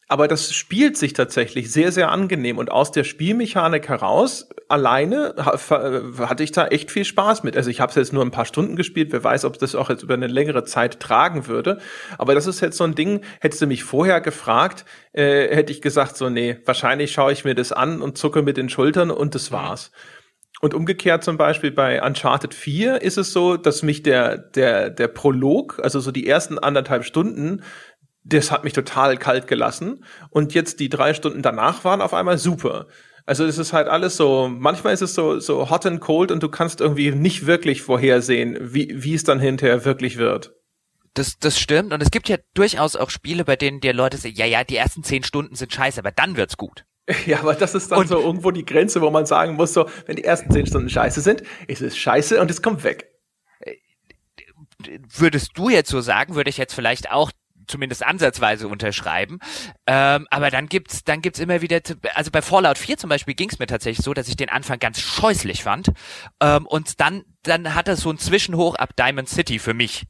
Aber 0.09 0.29
das 0.29 0.53
spielt 0.53 0.97
sich 0.97 1.11
tatsächlich 1.11 1.69
sehr, 1.71 1.91
sehr 1.91 2.11
angenehm. 2.11 2.57
Und 2.57 2.71
aus 2.71 2.91
der 2.91 3.03
Spielmechanik 3.03 3.89
heraus, 3.89 4.47
alleine, 4.69 5.35
hatte 5.38 6.43
ich 6.43 6.53
da 6.53 6.67
echt 6.67 6.91
viel 6.91 7.03
Spaß 7.03 7.43
mit. 7.43 7.57
Also 7.57 7.69
ich 7.69 7.81
habe 7.81 7.89
es 7.89 7.95
jetzt 7.95 8.13
nur 8.13 8.23
ein 8.23 8.31
paar 8.31 8.45
Stunden 8.45 8.77
gespielt. 8.77 9.11
Wer 9.11 9.23
weiß, 9.23 9.43
ob 9.43 9.59
das 9.59 9.75
auch 9.75 9.89
jetzt 9.89 10.03
über 10.03 10.13
eine 10.13 10.27
längere 10.27 10.63
Zeit 10.63 11.01
tragen 11.01 11.47
würde. 11.47 11.79
Aber 12.17 12.35
das 12.35 12.47
ist 12.47 12.61
jetzt 12.61 12.77
so 12.77 12.85
ein 12.85 12.95
Ding, 12.95 13.19
hättest 13.41 13.61
du 13.61 13.67
mich 13.67 13.84
vorher 13.84 14.21
gefragt, 14.21 14.85
äh, 15.11 15.53
hätte 15.53 15.73
ich 15.73 15.81
gesagt, 15.81 16.15
so, 16.15 16.29
nee, 16.29 16.57
wahrscheinlich 16.63 17.11
schaue 17.11 17.34
ich 17.34 17.43
mir 17.43 17.55
das 17.55 17.73
an 17.73 18.01
und 18.01 18.17
zucke 18.17 18.43
mit 18.43 18.55
den 18.55 18.69
Schultern 18.69 19.11
und 19.11 19.35
das 19.35 19.51
war's. 19.51 19.91
Und 20.59 20.73
umgekehrt 20.73 21.23
zum 21.23 21.38
Beispiel 21.38 21.71
bei 21.71 22.01
Uncharted 22.01 22.53
4 22.53 23.01
ist 23.01 23.17
es 23.17 23.31
so, 23.31 23.57
dass 23.57 23.84
mich 23.84 24.01
der, 24.01 24.38
der, 24.38 24.89
der 24.89 25.07
Prolog, 25.07 25.79
also 25.84 25.99
so 25.99 26.11
die 26.11 26.27
ersten 26.27 26.57
anderthalb 26.57 27.03
Stunden, 27.03 27.61
das 28.27 28.51
hat 28.51 28.63
mich 28.63 28.73
total 28.73 29.17
kalt 29.17 29.47
gelassen. 29.47 30.03
Und 30.29 30.53
jetzt 30.53 30.79
die 30.79 30.89
drei 30.89 31.13
Stunden 31.13 31.41
danach 31.41 31.83
waren 31.83 32.01
auf 32.01 32.13
einmal 32.13 32.37
super. 32.37 32.87
Also 33.25 33.45
es 33.45 33.57
ist 33.57 33.73
halt 33.73 33.87
alles 33.87 34.15
so, 34.15 34.47
manchmal 34.49 34.93
ist 34.93 35.01
es 35.01 35.13
so, 35.13 35.39
so 35.39 35.69
hot 35.69 35.85
and 35.85 35.99
cold 35.99 36.31
und 36.31 36.41
du 36.41 36.49
kannst 36.49 36.79
irgendwie 36.79 37.11
nicht 37.11 37.45
wirklich 37.45 37.81
vorhersehen, 37.81 38.57
wie, 38.61 39.03
wie 39.03 39.13
es 39.13 39.25
dann 39.25 39.39
hinterher 39.39 39.83
wirklich 39.83 40.17
wird. 40.17 40.53
Das, 41.13 41.37
das 41.37 41.59
stimmt. 41.59 41.91
Und 41.93 42.01
es 42.01 42.11
gibt 42.11 42.29
ja 42.29 42.37
durchaus 42.53 42.95
auch 42.95 43.09
Spiele, 43.09 43.43
bei 43.43 43.55
denen 43.55 43.81
dir 43.81 43.93
Leute 43.93 44.17
sagen, 44.17 44.35
ja, 44.35 44.45
ja, 44.45 44.63
die 44.63 44.77
ersten 44.77 45.03
zehn 45.03 45.23
Stunden 45.23 45.55
sind 45.55 45.73
scheiße, 45.73 45.99
aber 45.99 46.11
dann 46.11 46.37
wird's 46.37 46.57
gut. 46.57 46.85
Ja, 47.25 47.39
aber 47.39 47.53
das 47.53 47.73
ist 47.73 47.89
dann 47.89 47.99
und 47.99 48.07
so 48.07 48.19
irgendwo 48.19 48.51
die 48.51 48.65
Grenze, 48.65 48.99
wo 48.99 49.09
man 49.09 49.25
sagen 49.25 49.55
muss, 49.55 49.73
so, 49.73 49.89
wenn 50.07 50.17
die 50.17 50.25
ersten 50.25 50.51
zehn 50.51 50.65
Stunden 50.65 50.89
scheiße 50.89 51.21
sind, 51.21 51.41
ist 51.67 51.81
es 51.81 51.97
scheiße 51.97 52.41
und 52.41 52.51
es 52.51 52.61
kommt 52.61 52.83
weg. 52.83 53.09
Würdest 55.15 55.51
du 55.55 55.69
jetzt 55.69 55.89
so 55.89 56.01
sagen, 56.01 56.35
würde 56.35 56.49
ich 56.49 56.57
jetzt 56.57 56.73
vielleicht 56.73 57.09
auch 57.09 57.31
zumindest 57.68 58.06
ansatzweise 58.06 58.68
unterschreiben. 58.68 59.39
Ähm, 59.85 60.27
aber 60.30 60.49
dann 60.49 60.68
gibt's, 60.68 61.03
dann 61.03 61.22
gibt's 61.22 61.39
immer 61.39 61.61
wieder, 61.61 61.80
also 62.15 62.31
bei 62.31 62.41
Fallout 62.41 62.77
4 62.77 62.98
zum 62.98 63.10
Beispiel 63.10 63.34
ging's 63.35 63.60
mir 63.60 63.68
tatsächlich 63.68 64.03
so, 64.03 64.14
dass 64.14 64.27
ich 64.27 64.35
den 64.35 64.49
Anfang 64.49 64.80
ganz 64.80 64.99
scheußlich 64.99 65.64
fand. 65.64 65.91
Ähm, 66.41 66.65
und 66.65 66.99
dann, 66.99 67.23
dann 67.44 67.76
hat 67.76 67.88
er 67.88 67.95
so 67.95 68.10
ein 68.10 68.18
Zwischenhoch 68.18 68.76
ab 68.76 68.95
Diamond 68.95 69.30
City 69.30 69.60
für 69.60 69.73
mich 69.73 70.06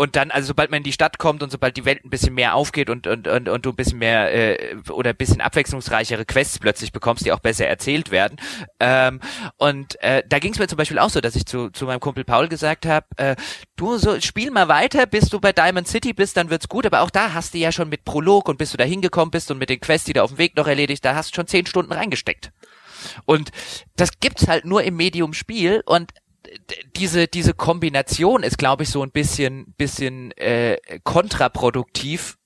und 0.00 0.16
dann, 0.16 0.30
also 0.30 0.46
sobald 0.46 0.70
man 0.70 0.78
in 0.78 0.84
die 0.84 0.94
Stadt 0.94 1.18
kommt 1.18 1.42
und 1.42 1.52
sobald 1.52 1.76
die 1.76 1.84
Welt 1.84 2.06
ein 2.06 2.08
bisschen 2.08 2.32
mehr 2.32 2.54
aufgeht 2.54 2.88
und, 2.88 3.06
und, 3.06 3.28
und, 3.28 3.50
und 3.50 3.66
du 3.66 3.68
ein 3.68 3.76
bisschen 3.76 3.98
mehr 3.98 4.32
äh, 4.32 4.76
oder 4.88 5.10
ein 5.10 5.16
bisschen 5.16 5.42
abwechslungsreichere 5.42 6.24
Quests 6.24 6.58
plötzlich 6.58 6.90
bekommst, 6.90 7.26
die 7.26 7.32
auch 7.32 7.40
besser 7.40 7.66
erzählt 7.66 8.10
werden. 8.10 8.40
Ähm, 8.80 9.20
und 9.58 10.02
äh, 10.02 10.22
da 10.26 10.38
ging 10.38 10.54
es 10.54 10.58
mir 10.58 10.68
zum 10.68 10.78
Beispiel 10.78 10.98
auch 10.98 11.10
so, 11.10 11.20
dass 11.20 11.36
ich 11.36 11.44
zu, 11.44 11.68
zu 11.68 11.84
meinem 11.84 12.00
Kumpel 12.00 12.24
Paul 12.24 12.48
gesagt 12.48 12.86
habe, 12.86 13.04
äh, 13.18 13.36
du 13.76 13.98
so 13.98 14.18
spiel 14.22 14.50
mal 14.50 14.68
weiter, 14.68 15.04
bis 15.04 15.28
du 15.28 15.38
bei 15.38 15.52
Diamond 15.52 15.86
City 15.86 16.14
bist, 16.14 16.34
dann 16.38 16.48
wird's 16.48 16.70
gut. 16.70 16.86
Aber 16.86 17.02
auch 17.02 17.10
da 17.10 17.34
hast 17.34 17.52
du 17.52 17.58
ja 17.58 17.70
schon 17.70 17.90
mit 17.90 18.06
Prolog 18.06 18.48
und 18.48 18.56
bis 18.56 18.70
du 18.70 18.78
da 18.78 18.84
hingekommen 18.84 19.30
bist 19.30 19.50
und 19.50 19.58
mit 19.58 19.68
den 19.68 19.80
Quests, 19.80 20.06
die 20.06 20.14
du 20.14 20.22
auf 20.22 20.30
dem 20.30 20.38
Weg 20.38 20.56
noch 20.56 20.66
erledigt, 20.66 21.04
da 21.04 21.14
hast 21.14 21.32
du 21.32 21.34
schon 21.34 21.46
zehn 21.46 21.66
Stunden 21.66 21.92
reingesteckt. 21.92 22.52
Und 23.26 23.50
das 23.96 24.18
gibt's 24.18 24.48
halt 24.48 24.64
nur 24.64 24.82
im 24.82 24.96
Medium 24.96 25.34
Spiel 25.34 25.82
und 25.84 26.14
diese 26.96 27.28
diese 27.28 27.54
Kombination 27.54 28.42
ist, 28.42 28.58
glaube 28.58 28.82
ich, 28.82 28.90
so 28.90 29.02
ein 29.02 29.10
bisschen 29.10 29.74
bisschen 29.76 30.32
äh, 30.32 30.78
kontraproduktiv. 31.04 32.36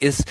Ist 0.00 0.24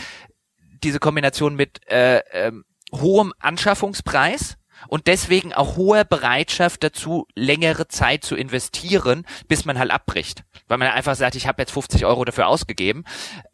diese 0.84 1.00
Kombination 1.00 1.56
mit 1.56 1.80
äh, 1.90 2.22
ähm, 2.32 2.66
hohem 2.94 3.34
Anschaffungspreis 3.40 4.58
und 4.88 5.08
deswegen 5.08 5.54
auch 5.54 5.78
hoher 5.78 6.04
Bereitschaft 6.04 6.84
dazu, 6.84 7.28
längere 7.36 7.88
Zeit 7.88 8.24
zu 8.24 8.36
investieren, 8.36 9.26
bis 9.48 9.66
man 9.66 9.80
halt 9.80 9.92
abbricht, 9.92 10.44
weil 10.68 10.78
man 10.78 10.90
einfach 10.90 11.16
sagt, 11.16 11.36
ich 11.36 11.48
habe 11.48 11.62
jetzt 11.62 11.72
50 11.72 12.06
Euro 12.06 12.26
dafür 12.26 12.48
ausgegeben. 12.48 13.06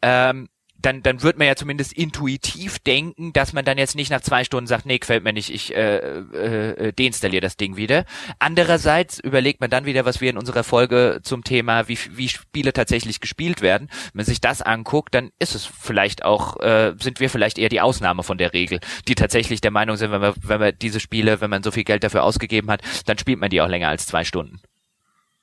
Ähm, 0.02 0.48
dann, 0.80 1.02
dann 1.02 1.22
wird 1.22 1.38
man 1.38 1.46
ja 1.46 1.56
zumindest 1.56 1.92
intuitiv 1.92 2.78
denken, 2.78 3.32
dass 3.32 3.52
man 3.52 3.64
dann 3.64 3.78
jetzt 3.78 3.96
nicht 3.96 4.10
nach 4.10 4.20
zwei 4.20 4.44
Stunden 4.44 4.66
sagt, 4.66 4.86
nee, 4.86 4.98
gefällt 4.98 5.24
mir 5.24 5.32
nicht, 5.32 5.52
ich 5.52 5.74
äh, 5.74 5.98
äh, 5.98 6.88
äh, 6.88 6.92
deinstalliere 6.92 7.40
das 7.40 7.56
Ding 7.56 7.76
wieder. 7.76 8.04
Andererseits 8.38 9.18
überlegt 9.18 9.60
man 9.60 9.70
dann 9.70 9.84
wieder, 9.84 10.04
was 10.04 10.20
wir 10.20 10.30
in 10.30 10.38
unserer 10.38 10.64
Folge 10.64 11.20
zum 11.22 11.42
Thema, 11.42 11.88
wie, 11.88 11.98
wie 12.10 12.28
Spiele 12.28 12.72
tatsächlich 12.72 13.20
gespielt 13.20 13.60
werden. 13.60 13.88
Wenn 14.12 14.18
man 14.18 14.26
sich 14.26 14.40
das 14.40 14.62
anguckt, 14.62 15.14
dann 15.14 15.30
ist 15.38 15.54
es 15.54 15.64
vielleicht 15.66 16.24
auch, 16.24 16.60
äh, 16.60 16.94
sind 17.00 17.20
wir 17.20 17.30
vielleicht 17.30 17.58
eher 17.58 17.68
die 17.68 17.80
Ausnahme 17.80 18.22
von 18.22 18.38
der 18.38 18.52
Regel, 18.52 18.80
die 19.08 19.14
tatsächlich 19.14 19.60
der 19.60 19.70
Meinung 19.70 19.96
sind, 19.96 20.12
wenn 20.12 20.20
man, 20.20 20.34
wenn 20.42 20.60
man 20.60 20.72
diese 20.80 21.00
Spiele, 21.00 21.40
wenn 21.40 21.50
man 21.50 21.62
so 21.62 21.70
viel 21.70 21.84
Geld 21.84 22.04
dafür 22.04 22.22
ausgegeben 22.22 22.70
hat, 22.70 22.82
dann 23.06 23.18
spielt 23.18 23.40
man 23.40 23.50
die 23.50 23.60
auch 23.60 23.68
länger 23.68 23.88
als 23.88 24.06
zwei 24.06 24.24
Stunden. 24.24 24.60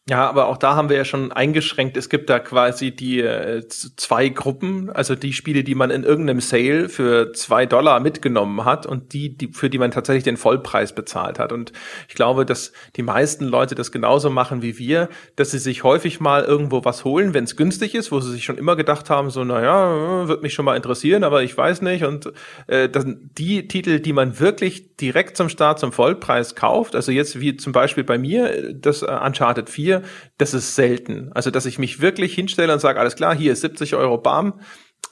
Ja, 0.08 0.30
aber 0.30 0.50
auch 0.50 0.58
da 0.58 0.76
haben 0.76 0.90
wir 0.90 0.98
ja 0.98 1.04
schon 1.04 1.32
eingeschränkt. 1.32 1.98
Es 1.98 2.10
gibt 2.10 2.30
da 2.30 2.38
quasi 2.38 2.92
die 2.92 3.22
äh, 3.22 3.68
zwei 3.68 4.30
Gruppen, 4.30 4.92
also 4.92 5.16
die 5.16 5.34
Spiele, 5.34 5.64
die 5.64 5.74
man 5.74 5.90
in 5.90 6.04
irgendeinem 6.04 6.42
Sale 6.42 6.90
für 6.90 7.34
zwei 7.34 7.66
Dollar 7.66 8.00
mitgenommen 8.00 8.66
hat 8.66 8.86
und 8.86 9.14
die, 9.14 9.36
die, 9.36 9.48
für 9.52 9.68
die 9.68 9.80
man 9.80 9.90
tatsächlich 9.90 10.24
den 10.24 10.38
Vollpreis 10.38 10.94
bezahlt 10.94 11.40
hat. 11.40 11.52
Und 11.52 11.74
ich 12.08 12.14
glaube, 12.14 12.46
dass 12.46 12.72
die 12.98 13.02
meisten 13.02 13.46
Leute 13.46 13.74
das 13.74 13.92
genauso 13.92 14.30
machen 14.30 14.62
wie 14.62 14.78
wir, 14.78 15.10
dass 15.38 15.50
sie 15.50 15.58
sich 15.58 15.84
häufig 15.84 16.20
mal 16.20 16.44
irgendwo 16.44 16.86
was 16.86 17.04
holen, 17.04 17.34
wenn 17.34 17.46
es 17.46 17.56
günstig 17.56 17.96
ist, 17.96 18.12
wo 18.12 18.20
sie 18.20 18.32
sich 18.32 18.44
schon 18.44 18.60
immer 18.60 18.76
gedacht 18.76 19.10
haben, 19.10 19.32
so, 19.32 19.44
naja, 19.44 20.28
wird 20.28 20.44
mich 20.44 20.54
schon 20.54 20.66
mal 20.66 20.76
interessieren, 20.76 21.24
aber 21.24 21.42
ich 21.42 21.58
weiß 21.58 21.82
nicht. 21.82 22.04
Und 22.04 22.32
äh, 22.68 22.90
dann 22.90 23.32
die 23.40 23.68
Titel, 23.68 24.00
die 24.00 24.14
man 24.14 24.40
wirklich 24.40 24.96
direkt 24.98 25.36
zum 25.36 25.50
Start 25.50 25.80
zum 25.80 25.92
Vollpreis 25.92 26.54
kauft, 26.54 26.96
also 26.96 27.12
jetzt 27.12 27.40
wie 27.40 27.58
zum 27.58 27.74
Beispiel 27.74 28.04
bei 28.04 28.20
mir, 28.20 28.72
das 28.72 29.02
äh, 29.02 29.08
Uncharted 29.08 29.68
4, 29.68 29.95
hier, 30.00 30.10
das 30.38 30.54
ist 30.54 30.76
selten. 30.76 31.32
Also, 31.34 31.52
dass 31.52 31.66
ich 31.66 31.80
mich 31.80 32.02
wirklich 32.02 32.34
hinstelle 32.34 32.74
und 32.74 32.80
sage, 32.80 33.00
alles 33.00 33.16
klar, 33.16 33.36
hier 33.36 33.54
ist 33.54 33.62
70 33.62 33.96
Euro 33.96 34.18
Bam, 34.18 34.60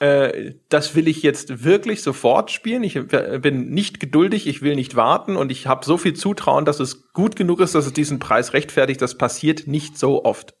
äh, 0.00 0.54
das 0.68 0.94
will 0.94 1.08
ich 1.08 1.22
jetzt 1.22 1.64
wirklich 1.64 2.02
sofort 2.02 2.50
spielen. 2.50 2.82
Ich 2.82 2.94
bin 3.40 3.70
nicht 3.70 4.00
geduldig, 4.00 4.46
ich 4.46 4.62
will 4.62 4.74
nicht 4.74 4.96
warten 4.96 5.36
und 5.36 5.52
ich 5.52 5.66
habe 5.66 5.84
so 5.84 5.96
viel 5.96 6.14
Zutrauen, 6.14 6.64
dass 6.64 6.80
es 6.80 7.12
gut 7.12 7.36
genug 7.36 7.60
ist, 7.60 7.74
dass 7.74 7.86
es 7.86 7.92
diesen 7.92 8.18
Preis 8.18 8.52
rechtfertigt. 8.52 9.00
Das 9.00 9.16
passiert 9.16 9.66
nicht 9.66 9.98
so 9.98 10.24
oft. 10.24 10.54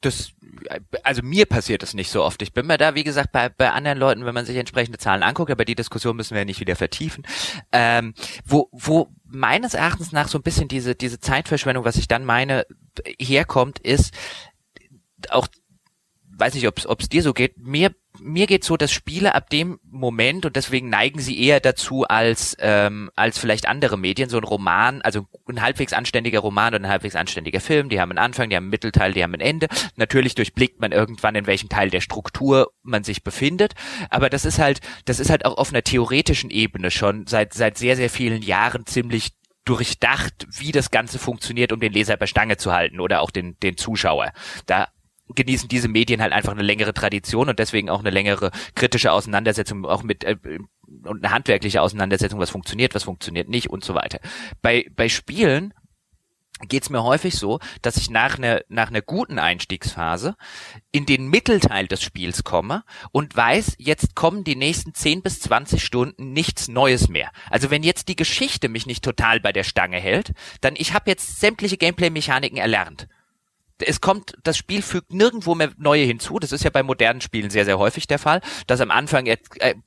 Das 0.00 0.32
also 1.02 1.22
mir 1.22 1.46
passiert 1.46 1.82
das 1.82 1.94
nicht 1.94 2.10
so 2.10 2.22
oft. 2.22 2.42
Ich 2.42 2.52
bin 2.52 2.66
mir 2.66 2.78
da, 2.78 2.94
wie 2.94 3.04
gesagt, 3.04 3.32
bei, 3.32 3.48
bei 3.48 3.70
anderen 3.70 3.98
Leuten, 3.98 4.24
wenn 4.24 4.34
man 4.34 4.46
sich 4.46 4.56
entsprechende 4.56 4.98
Zahlen 4.98 5.22
anguckt, 5.22 5.50
aber 5.50 5.64
die 5.64 5.74
Diskussion 5.74 6.16
müssen 6.16 6.34
wir 6.34 6.40
ja 6.40 6.44
nicht 6.44 6.60
wieder 6.60 6.76
vertiefen, 6.76 7.26
ähm, 7.72 8.14
wo, 8.44 8.68
wo 8.72 9.08
meines 9.24 9.74
Erachtens 9.74 10.12
nach 10.12 10.28
so 10.28 10.38
ein 10.38 10.42
bisschen 10.42 10.68
diese, 10.68 10.94
diese 10.94 11.20
Zeitverschwendung, 11.20 11.84
was 11.84 11.96
ich 11.96 12.08
dann 12.08 12.24
meine, 12.24 12.66
herkommt, 13.20 13.78
ist 13.78 14.14
auch, 15.30 15.48
weiß 16.38 16.54
nicht, 16.54 16.66
ob 16.66 17.00
es 17.00 17.08
dir 17.08 17.22
so 17.22 17.32
geht, 17.32 17.58
mir 17.58 17.94
mir 18.20 18.46
geht's 18.46 18.66
so, 18.66 18.76
dass 18.76 18.90
Spiele 18.90 19.34
ab 19.34 19.50
dem 19.50 19.78
Moment 19.84 20.44
und 20.46 20.56
deswegen 20.56 20.88
neigen 20.88 21.20
sie 21.20 21.40
eher 21.40 21.60
dazu 21.60 22.04
als 22.04 22.56
ähm, 22.58 23.10
als 23.16 23.38
vielleicht 23.38 23.68
andere 23.68 23.96
Medien 23.96 24.28
so 24.28 24.38
ein 24.38 24.44
Roman, 24.44 25.02
also 25.02 25.26
ein 25.48 25.62
halbwegs 25.62 25.92
anständiger 25.92 26.40
Roman 26.40 26.74
und 26.74 26.84
ein 26.84 26.90
halbwegs 26.90 27.16
anständiger 27.16 27.60
Film. 27.60 27.88
Die 27.88 28.00
haben 28.00 28.10
einen 28.10 28.18
Anfang, 28.18 28.50
die 28.50 28.56
haben 28.56 28.64
einen 28.64 28.70
Mittelteil, 28.70 29.12
die 29.12 29.22
haben 29.22 29.34
ein 29.34 29.40
Ende. 29.40 29.68
Natürlich 29.96 30.34
durchblickt 30.34 30.80
man 30.80 30.92
irgendwann 30.92 31.34
in 31.34 31.46
welchem 31.46 31.68
Teil 31.68 31.90
der 31.90 32.00
Struktur 32.00 32.72
man 32.82 33.04
sich 33.04 33.22
befindet, 33.22 33.74
aber 34.10 34.30
das 34.30 34.44
ist 34.44 34.58
halt 34.58 34.80
das 35.04 35.20
ist 35.20 35.30
halt 35.30 35.44
auch 35.44 35.56
auf 35.56 35.70
einer 35.70 35.82
theoretischen 35.82 36.50
Ebene 36.50 36.90
schon 36.90 37.26
seit 37.26 37.54
seit 37.54 37.78
sehr 37.78 37.96
sehr 37.96 38.10
vielen 38.10 38.42
Jahren 38.42 38.86
ziemlich 38.86 39.30
durchdacht, 39.64 40.46
wie 40.50 40.72
das 40.72 40.90
Ganze 40.90 41.18
funktioniert, 41.18 41.72
um 41.72 41.80
den 41.80 41.92
Leser 41.92 42.16
bei 42.16 42.26
Stange 42.26 42.56
zu 42.56 42.72
halten 42.72 43.00
oder 43.00 43.20
auch 43.20 43.30
den, 43.30 43.58
den 43.60 43.76
Zuschauer. 43.76 44.32
Da 44.64 44.88
genießen 45.34 45.68
diese 45.68 45.88
Medien 45.88 46.20
halt 46.20 46.32
einfach 46.32 46.52
eine 46.52 46.62
längere 46.62 46.94
Tradition 46.94 47.48
und 47.48 47.58
deswegen 47.58 47.90
auch 47.90 48.00
eine 48.00 48.10
längere 48.10 48.50
kritische 48.74 49.12
Auseinandersetzung 49.12 49.84
auch 49.84 50.02
mit 50.02 50.24
äh, 50.24 50.36
und 51.04 51.24
eine 51.24 51.34
handwerkliche 51.34 51.82
Auseinandersetzung, 51.82 52.40
was 52.40 52.50
funktioniert, 52.50 52.94
was 52.94 53.04
funktioniert 53.04 53.48
nicht 53.48 53.68
und 53.70 53.84
so 53.84 53.94
weiter. 53.94 54.20
Bei 54.62 54.86
bei 54.94 55.08
Spielen 55.08 55.74
geht's 56.66 56.90
mir 56.90 57.04
häufig 57.04 57.36
so, 57.36 57.60
dass 57.82 57.96
ich 57.96 58.10
nach 58.10 58.36
einer 58.38 58.62
nach 58.68 58.88
einer 58.88 59.02
guten 59.02 59.38
Einstiegsphase 59.38 60.34
in 60.90 61.06
den 61.06 61.28
Mittelteil 61.28 61.86
des 61.86 62.02
Spiels 62.02 62.42
komme 62.42 62.84
und 63.12 63.36
weiß, 63.36 63.76
jetzt 63.78 64.14
kommen 64.14 64.44
die 64.44 64.56
nächsten 64.56 64.94
10 64.94 65.22
bis 65.22 65.40
20 65.40 65.84
Stunden 65.84 66.32
nichts 66.32 66.68
Neues 66.68 67.08
mehr. 67.08 67.30
Also 67.50 67.70
wenn 67.70 67.82
jetzt 67.82 68.08
die 68.08 68.16
Geschichte 68.16 68.68
mich 68.68 68.86
nicht 68.86 69.04
total 69.04 69.40
bei 69.40 69.52
der 69.52 69.64
Stange 69.64 69.98
hält, 69.98 70.32
dann 70.60 70.74
ich 70.76 70.94
habe 70.94 71.10
jetzt 71.10 71.38
sämtliche 71.38 71.76
Gameplay-Mechaniken 71.76 72.58
erlernt 72.58 73.08
es 73.80 74.00
kommt, 74.00 74.34
das 74.42 74.56
Spiel 74.56 74.82
fügt 74.82 75.12
nirgendwo 75.12 75.54
mehr 75.54 75.70
neue 75.76 76.04
hinzu. 76.04 76.38
Das 76.38 76.52
ist 76.52 76.64
ja 76.64 76.70
bei 76.70 76.82
modernen 76.82 77.20
Spielen 77.20 77.50
sehr, 77.50 77.64
sehr 77.64 77.78
häufig 77.78 78.06
der 78.06 78.18
Fall, 78.18 78.40
dass 78.66 78.80
am 78.80 78.90
Anfang 78.90 79.26
äh, 79.26 79.36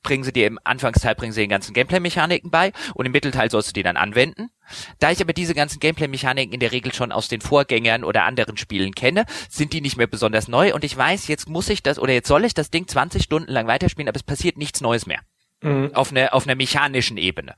bringen 0.02 0.24
sie 0.24 0.32
dir 0.32 0.46
im 0.46 0.58
Anfangsteil 0.64 1.14
bringen 1.14 1.32
sie 1.32 1.42
den 1.42 1.50
ganzen 1.50 1.74
Gameplay-Mechaniken 1.74 2.50
bei 2.50 2.72
und 2.94 3.06
im 3.06 3.12
Mittelteil 3.12 3.50
sollst 3.50 3.70
du 3.70 3.72
die 3.72 3.82
dann 3.82 3.96
anwenden. 3.96 4.50
Da 4.98 5.10
ich 5.10 5.20
aber 5.20 5.32
diese 5.32 5.54
ganzen 5.54 5.80
Gameplay-Mechaniken 5.80 6.54
in 6.54 6.60
der 6.60 6.72
Regel 6.72 6.94
schon 6.94 7.12
aus 7.12 7.28
den 7.28 7.40
Vorgängern 7.40 8.04
oder 8.04 8.24
anderen 8.24 8.56
Spielen 8.56 8.94
kenne, 8.94 9.24
sind 9.48 9.72
die 9.72 9.80
nicht 9.80 9.96
mehr 9.96 10.06
besonders 10.06 10.48
neu 10.48 10.74
und 10.74 10.84
ich 10.84 10.96
weiß, 10.96 11.28
jetzt 11.28 11.48
muss 11.48 11.68
ich 11.68 11.82
das 11.82 11.98
oder 11.98 12.12
jetzt 12.12 12.28
soll 12.28 12.44
ich 12.44 12.54
das 12.54 12.70
Ding 12.70 12.88
20 12.88 13.22
Stunden 13.22 13.50
lang 13.50 13.66
weiterspielen, 13.66 14.08
aber 14.08 14.16
es 14.16 14.22
passiert 14.22 14.56
nichts 14.56 14.80
Neues 14.80 15.06
mehr. 15.06 15.20
Mhm. 15.62 15.90
Auf 15.94 16.10
einer 16.10 16.34
auf 16.34 16.46
einer 16.46 16.56
mechanischen 16.56 17.16
Ebene. 17.16 17.54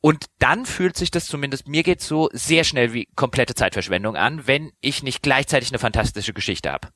Und 0.00 0.26
dann 0.38 0.66
fühlt 0.66 0.96
sich 0.96 1.10
das 1.10 1.26
zumindest, 1.26 1.68
mir 1.68 1.82
geht 1.82 2.00
so 2.00 2.28
sehr 2.32 2.64
schnell 2.64 2.92
wie 2.92 3.08
komplette 3.16 3.54
Zeitverschwendung 3.54 4.16
an, 4.16 4.46
wenn 4.46 4.70
ich 4.80 5.02
nicht 5.02 5.22
gleichzeitig 5.22 5.70
eine 5.70 5.78
fantastische 5.78 6.32
Geschichte 6.32 6.70
habe. 6.70 6.88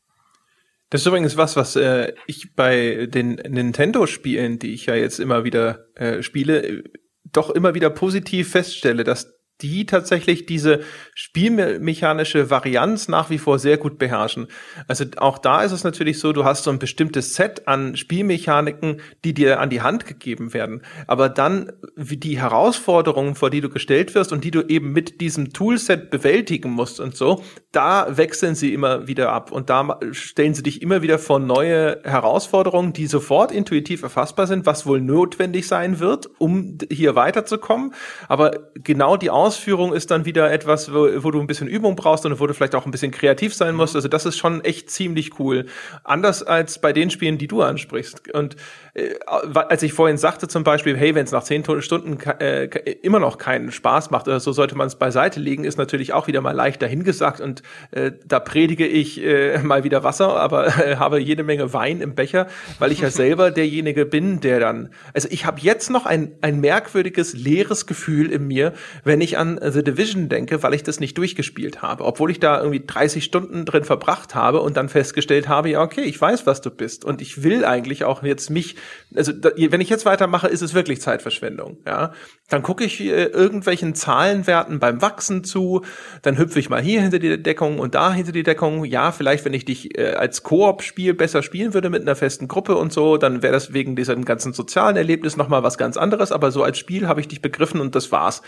Das 0.91 1.01
ist 1.01 1.07
übrigens 1.07 1.37
was, 1.37 1.57
was 1.57 1.77
äh, 1.77 2.13
ich 2.27 2.55
bei 2.55 3.07
den 3.07 3.35
Nintendo-Spielen, 3.35 4.59
die 4.59 4.75
ich 4.75 4.87
ja 4.87 4.95
jetzt 4.95 5.19
immer 5.19 5.43
wieder 5.45 5.87
äh, 5.97 6.23
spiele, 6.23 6.85
doch 7.25 7.51
immer 7.51 7.75
wieder 7.75 7.91
positiv 7.91 8.51
feststelle, 8.53 9.03
dass 9.03 9.34
die 9.61 9.87
tatsächlich 9.87 10.47
diese 10.47 10.81
spielmechanische 11.15 12.51
Varianz 12.51 13.09
nach 13.09 13.31
wie 13.31 13.39
vor 13.39 13.59
sehr 13.59 13.79
gut 13.79 13.99
beherrschen. 13.99 14.49
Also 14.89 15.05
auch 15.17 15.39
da 15.39 15.63
ist 15.63 15.73
es 15.73 15.85
natürlich 15.85 16.19
so, 16.19 16.33
du 16.33 16.45
hast 16.45 16.65
so 16.65 16.71
ein 16.71 16.81
bestimmtes 16.81 17.35
Set 17.35 17.69
an 17.69 17.97
Spielmechaniken, 17.97 19.01
die 19.25 19.33
dir 19.33 19.61
an 19.61 19.71
die 19.71 19.81
Hand 19.81 20.07
gegeben 20.07 20.55
werden. 20.55 20.83
Aber 21.07 21.29
dann 21.29 21.73
wie 21.95 22.17
die 22.17 22.41
Herausforderungen, 22.41 23.37
vor 23.37 23.51
die 23.51 23.61
du 23.61 23.69
gestellt 23.69 24.15
wirst 24.15 24.33
und 24.33 24.43
die 24.43 24.51
du 24.51 24.63
eben 24.63 24.93
mit 24.93 25.21
diesem 25.21 25.53
Toolset 25.53 26.11
bewältigen 26.11 26.71
musst 26.71 26.99
und 26.99 27.17
so, 27.17 27.43
da 27.71 28.17
wechseln 28.17 28.55
sie 28.55 28.75
immer 28.75 29.07
wieder 29.07 29.33
ab 29.33 29.53
und 29.53 29.71
da 29.71 29.99
stellen 30.11 30.55
sie 30.55 30.63
dich 30.63 30.83
immer 30.83 31.03
wieder 31.03 31.19
vor 31.19 31.39
neue 31.39 32.01
Herausforderungen, 32.03 32.93
die 32.93 33.07
sofort 33.07 33.53
intuitiv 33.53 34.03
erfassbar 34.03 34.47
sind, 34.47 34.67
was 34.67 34.85
wohl 34.85 35.01
notwendig 35.01 35.69
sein 35.69 36.01
wird, 36.01 36.29
um 36.39 36.79
hier 36.91 37.15
weiterzukommen. 37.15 37.95
Aber 38.29 38.71
genau 38.75 39.17
die 39.17 39.31
Ausführung 39.45 39.93
ist 39.93 40.11
dann 40.11 40.25
wieder 40.25 40.51
etwas, 40.51 40.93
wo, 40.93 41.23
wo, 41.23 41.31
du 41.31 41.39
ein 41.39 41.47
bisschen 41.47 41.69
Übung 41.69 41.97
brauchst 41.97 42.25
und 42.25 42.41
wo 42.41 42.47
du 42.47 42.55
vielleicht 42.55 42.75
auch 42.75 42.87
ein 42.87 42.91
bisschen 42.91 43.13
kreativ 43.13 43.55
sein 43.55 43.75
musst. 43.75 43.95
Also 43.95 44.09
das 44.09 44.25
ist 44.25 44.39
schon 44.39 44.65
echt 44.65 44.91
ziemlich 44.91 45.39
cool. 45.39 45.67
Anders 46.03 46.43
als 46.43 46.81
bei 46.81 46.95
den 46.95 47.11
Spielen, 47.11 47.37
die 47.37 47.47
du 47.47 47.61
ansprichst. 47.63 48.33
Und 48.33 48.57
äh, 48.95 49.15
als 49.27 49.83
ich 49.83 49.93
vorhin 49.93 50.17
sagte 50.17 50.47
zum 50.47 50.63
Beispiel, 50.63 50.97
hey, 50.97 51.15
wenn 51.15 51.25
es 51.25 51.33
nach 51.33 51.43
zehn 51.43 51.65
Stunden 51.81 52.19
äh, 52.41 52.67
immer 53.03 53.19
noch 53.19 53.39
keinen 53.39 53.73
Spaß 53.73 54.11
macht 54.11 54.29
oder 54.29 54.39
so, 54.39 54.53
sollte 54.53 54.77
man 54.77 54.87
es 54.87 54.95
beiseite 54.95 55.41
legen, 55.41 55.65
ist 55.65 55.79
natürlich 55.79 56.13
auch 56.13 56.29
wieder 56.29 56.41
mal 56.41 56.53
leicht 56.53 56.81
dahingesagt 56.81 57.41
und 57.41 57.63
äh, 57.91 58.13
da 58.25 58.39
predige 58.39 58.87
ich 58.87 59.23
äh, 59.23 59.59
mal 59.59 59.83
wieder 59.83 60.05
Wasser, 60.05 60.37
aber 60.37 60.67
äh, 60.67 60.97
habe 60.97 61.19
jede 61.19 61.43
Menge 61.43 61.73
Wein 61.73 62.01
im 62.01 62.15
Becher, 62.15 62.47
weil 62.79 62.93
ich 62.93 63.01
ja 63.01 63.11
selber 63.25 63.51
derjenige 63.51 64.07
bin, 64.07 64.41
der 64.41 64.61
dann, 64.61 64.91
also 65.13 65.29
ich 65.31 65.45
habe 65.45 65.61
jetzt 65.61 65.91
noch 65.91 66.07
ein, 66.07 66.33
ein 66.41 66.61
merkwürdiges, 66.61 67.35
leeres 67.35 67.87
Gefühl 67.87 68.31
in 68.31 68.47
mir, 68.47 68.75
wenn 69.03 69.21
ich 69.21 69.39
an 69.39 69.59
The 69.61 69.83
Division 69.83 70.29
denke, 70.29 70.63
weil 70.63 70.75
ich 70.75 70.85
das 70.85 71.01
nicht 71.01 71.19
durchgespielt 71.19 71.83
habe. 71.83 72.05
Obwohl 72.05 72.31
ich 72.31 72.39
da 72.39 72.59
irgendwie 72.59 72.85
30 72.87 73.25
Stunden 73.25 73.65
drin 73.65 73.85
verbracht 73.85 74.35
habe 74.35 74.61
und 74.61 74.77
dann 74.77 74.89
festgestellt 74.89 75.49
habe, 75.49 75.71
ja, 75.71 75.83
okay, 75.83 76.03
ich 76.03 76.21
weiß, 76.21 76.47
was 76.47 76.61
du 76.61 76.71
bist. 76.71 77.05
Und 77.05 77.21
ich 77.21 77.43
will 77.43 77.65
eigentlich 77.65 78.05
auch 78.05 78.23
jetzt 78.23 78.51
mich, 78.51 78.77
also 79.15 79.33
da, 79.33 79.51
wenn 79.57 79.81
ich 79.81 79.89
jetzt 79.89 80.07
weitermache, 80.07 80.49
ist 80.49 80.63
es 80.63 80.75
wirklich 80.75 81.01
Zeitverschwendung. 81.01 81.79
Ja, 81.87 82.13
Dann 82.49 82.63
gucke 82.63 82.85
ich 82.85 83.01
äh, 83.01 83.25
irgendwelchen 83.25 83.95
Zahlenwerten 83.95 84.79
beim 84.79 85.01
Wachsen 85.03 85.45
zu, 85.45 85.83
dann 86.23 86.39
hüpfe 86.39 86.59
ich 86.59 86.71
mal 86.71 86.83
hier 86.83 87.01
hinter 87.01 87.19
die 87.19 87.43
Deckung 87.43 87.79
und 87.79 87.95
da 87.95 88.13
hinter 88.13 88.33
die 88.33 88.43
Deckung. 88.43 88.85
Ja, 88.85 89.13
vielleicht, 89.13 89.45
wenn 89.45 89.55
ich 89.55 89.65
dich 89.65 89.99
äh, 89.99 90.15
als 90.15 90.43
Koop-Spiel 90.43 91.15
besser 91.15 91.43
spielen 91.43 91.75
würde 91.75 91.91
mit 91.91 92.03
einer 92.03 92.17
festen 92.17 92.49
Gruppe 92.49 92.77
und 92.77 92.93
so, 92.93 93.17
dann 93.17 93.43
wäre 93.43 93.53
das 93.53 93.73
wegen 93.73 93.97
diesem 93.97 94.25
ganzen 94.25 94.53
sozialen 94.53 94.97
Erlebnis 94.97 95.37
nochmal 95.37 95.63
was 95.63 95.79
ganz 95.79 95.97
anderes. 95.97 96.33
Aber 96.33 96.51
so 96.51 96.63
als 96.63 96.79
Spiel 96.79 97.07
habe 97.09 97.21
ich 97.21 97.29
dich 97.29 97.43
begriffen 97.43 97.81
und 97.81 97.95
das 97.95 98.13
war's. 98.13 98.43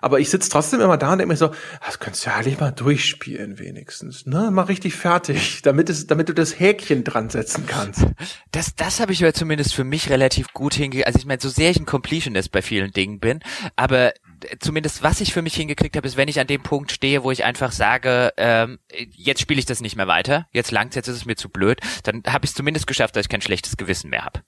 Aber 0.00 0.20
ich 0.20 0.30
sitze 0.30 0.50
trotzdem 0.50 0.80
immer 0.80 0.96
da 0.96 1.12
und 1.12 1.18
denke 1.18 1.32
mir 1.32 1.36
so, 1.36 1.50
das 1.84 1.98
könntest 1.98 2.24
du 2.24 2.30
ja 2.30 2.36
eigentlich 2.36 2.58
mal 2.58 2.70
durchspielen 2.70 3.58
wenigstens. 3.58 4.26
Ne? 4.26 4.50
Mal 4.50 4.62
richtig 4.62 4.94
fertig, 4.94 5.60
damit, 5.64 5.90
es, 5.90 6.06
damit 6.06 6.28
du 6.28 6.34
das 6.34 6.58
Häkchen 6.58 7.04
dran 7.04 7.30
setzen 7.30 7.66
kannst. 7.66 8.06
Das, 8.52 8.74
das 8.74 9.00
habe 9.00 9.12
ich 9.12 9.22
aber 9.22 9.34
zumindest 9.34 9.74
für 9.74 9.84
mich 9.84 10.10
relativ 10.10 10.52
gut 10.52 10.74
hingekriegt. 10.74 11.06
Also 11.06 11.18
ich 11.18 11.26
meine, 11.26 11.40
so 11.40 11.48
sehr 11.48 11.70
ich 11.70 11.78
ein 11.78 11.86
Completionist 11.86 12.52
bei 12.52 12.62
vielen 12.62 12.92
Dingen 12.92 13.20
bin, 13.20 13.40
aber 13.76 14.12
zumindest 14.58 15.02
was 15.02 15.20
ich 15.20 15.32
für 15.32 15.42
mich 15.42 15.54
hingekriegt 15.54 15.96
habe, 15.96 16.06
ist, 16.06 16.16
wenn 16.16 16.28
ich 16.28 16.40
an 16.40 16.46
dem 16.46 16.62
Punkt 16.62 16.92
stehe, 16.92 17.22
wo 17.22 17.30
ich 17.30 17.44
einfach 17.44 17.72
sage, 17.72 18.32
ähm, 18.36 18.78
jetzt 19.10 19.40
spiele 19.40 19.60
ich 19.60 19.66
das 19.66 19.80
nicht 19.80 19.96
mehr 19.96 20.06
weiter, 20.06 20.46
jetzt 20.52 20.70
langt's, 20.70 20.96
jetzt 20.96 21.08
ist 21.08 21.16
es 21.16 21.24
mir 21.26 21.36
zu 21.36 21.48
blöd, 21.48 21.80
dann 22.04 22.22
habe 22.26 22.44
ich 22.44 22.50
es 22.50 22.56
zumindest 22.56 22.86
geschafft, 22.86 23.16
dass 23.16 23.26
ich 23.26 23.28
kein 23.28 23.42
schlechtes 23.42 23.76
Gewissen 23.76 24.10
mehr 24.10 24.24
habe. 24.24 24.40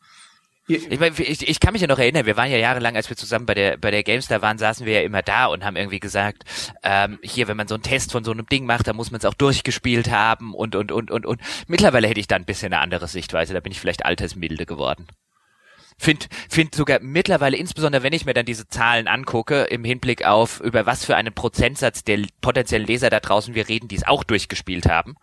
Ich, 0.69 1.01
mein, 1.01 1.13
ich, 1.19 1.49
ich 1.49 1.59
kann 1.59 1.73
mich 1.73 1.83
ja 1.83 1.89
noch 1.89 1.99
erinnern, 1.99 2.25
wir 2.25 2.37
waren 2.37 2.51
ja 2.51 2.57
jahrelang, 2.57 2.95
als 2.95 3.09
wir 3.09 3.17
zusammen 3.17 3.47
bei 3.47 3.55
der 3.55 3.77
bei 3.79 3.91
der 3.91 4.05
Gamestar 4.05 4.43
waren, 4.43 4.59
saßen 4.59 4.87
wir 4.87 4.95
ja 4.95 5.01
immer 5.01 5.21
da 5.21 5.47
und 5.47 5.65
haben 5.65 5.75
irgendwie 5.75 5.99
gesagt, 5.99 6.45
ähm, 6.85 7.19
hier, 7.23 7.49
wenn 7.49 7.57
man 7.57 7.67
so 7.67 7.75
einen 7.75 7.83
Test 7.83 8.13
von 8.13 8.23
so 8.23 8.31
einem 8.31 8.47
Ding 8.47 8.65
macht, 8.65 8.87
dann 8.87 8.95
muss 8.95 9.11
man 9.11 9.19
es 9.19 9.25
auch 9.25 9.35
durchgespielt 9.35 10.11
haben 10.11 10.55
und 10.55 10.77
und 10.77 10.93
und 10.93 11.11
und 11.11 11.27
und. 11.27 11.41
Mittlerweile 11.67 12.07
hätte 12.07 12.21
ich 12.21 12.29
da 12.29 12.37
ein 12.37 12.45
bisschen 12.45 12.73
eine 12.73 12.81
andere 12.81 13.09
Sichtweise, 13.09 13.55
da 13.55 13.61
bin 13.61 13.73
ich 13.73 13.81
vielleicht 13.81 14.05
altersmilde 14.05 14.65
geworden. 14.65 15.09
Find, 15.99 16.29
find 16.49 16.75
sogar 16.75 17.01
mittlerweile, 17.01 17.57
insbesondere 17.57 18.03
wenn 18.03 18.13
ich 18.13 18.25
mir 18.25 18.35
dann 18.35 18.47
diese 18.47 18.69
Zahlen 18.69 19.09
angucke, 19.09 19.65
im 19.65 19.85
Hinblick 19.85 20.25
auf, 20.25 20.61
über 20.61 20.87
was 20.87 21.05
für 21.05 21.17
einen 21.17 21.35
Prozentsatz 21.35 22.03
der 22.05 22.25
potenziellen 22.41 22.87
Leser 22.87 23.11
da 23.11 23.21
draußen 23.21 23.55
wir 23.55 23.69
reden, 23.69 23.89
die 23.89 23.97
es 23.97 24.07
auch 24.07 24.25
durchgespielt 24.25 24.87
haben, 24.87 25.17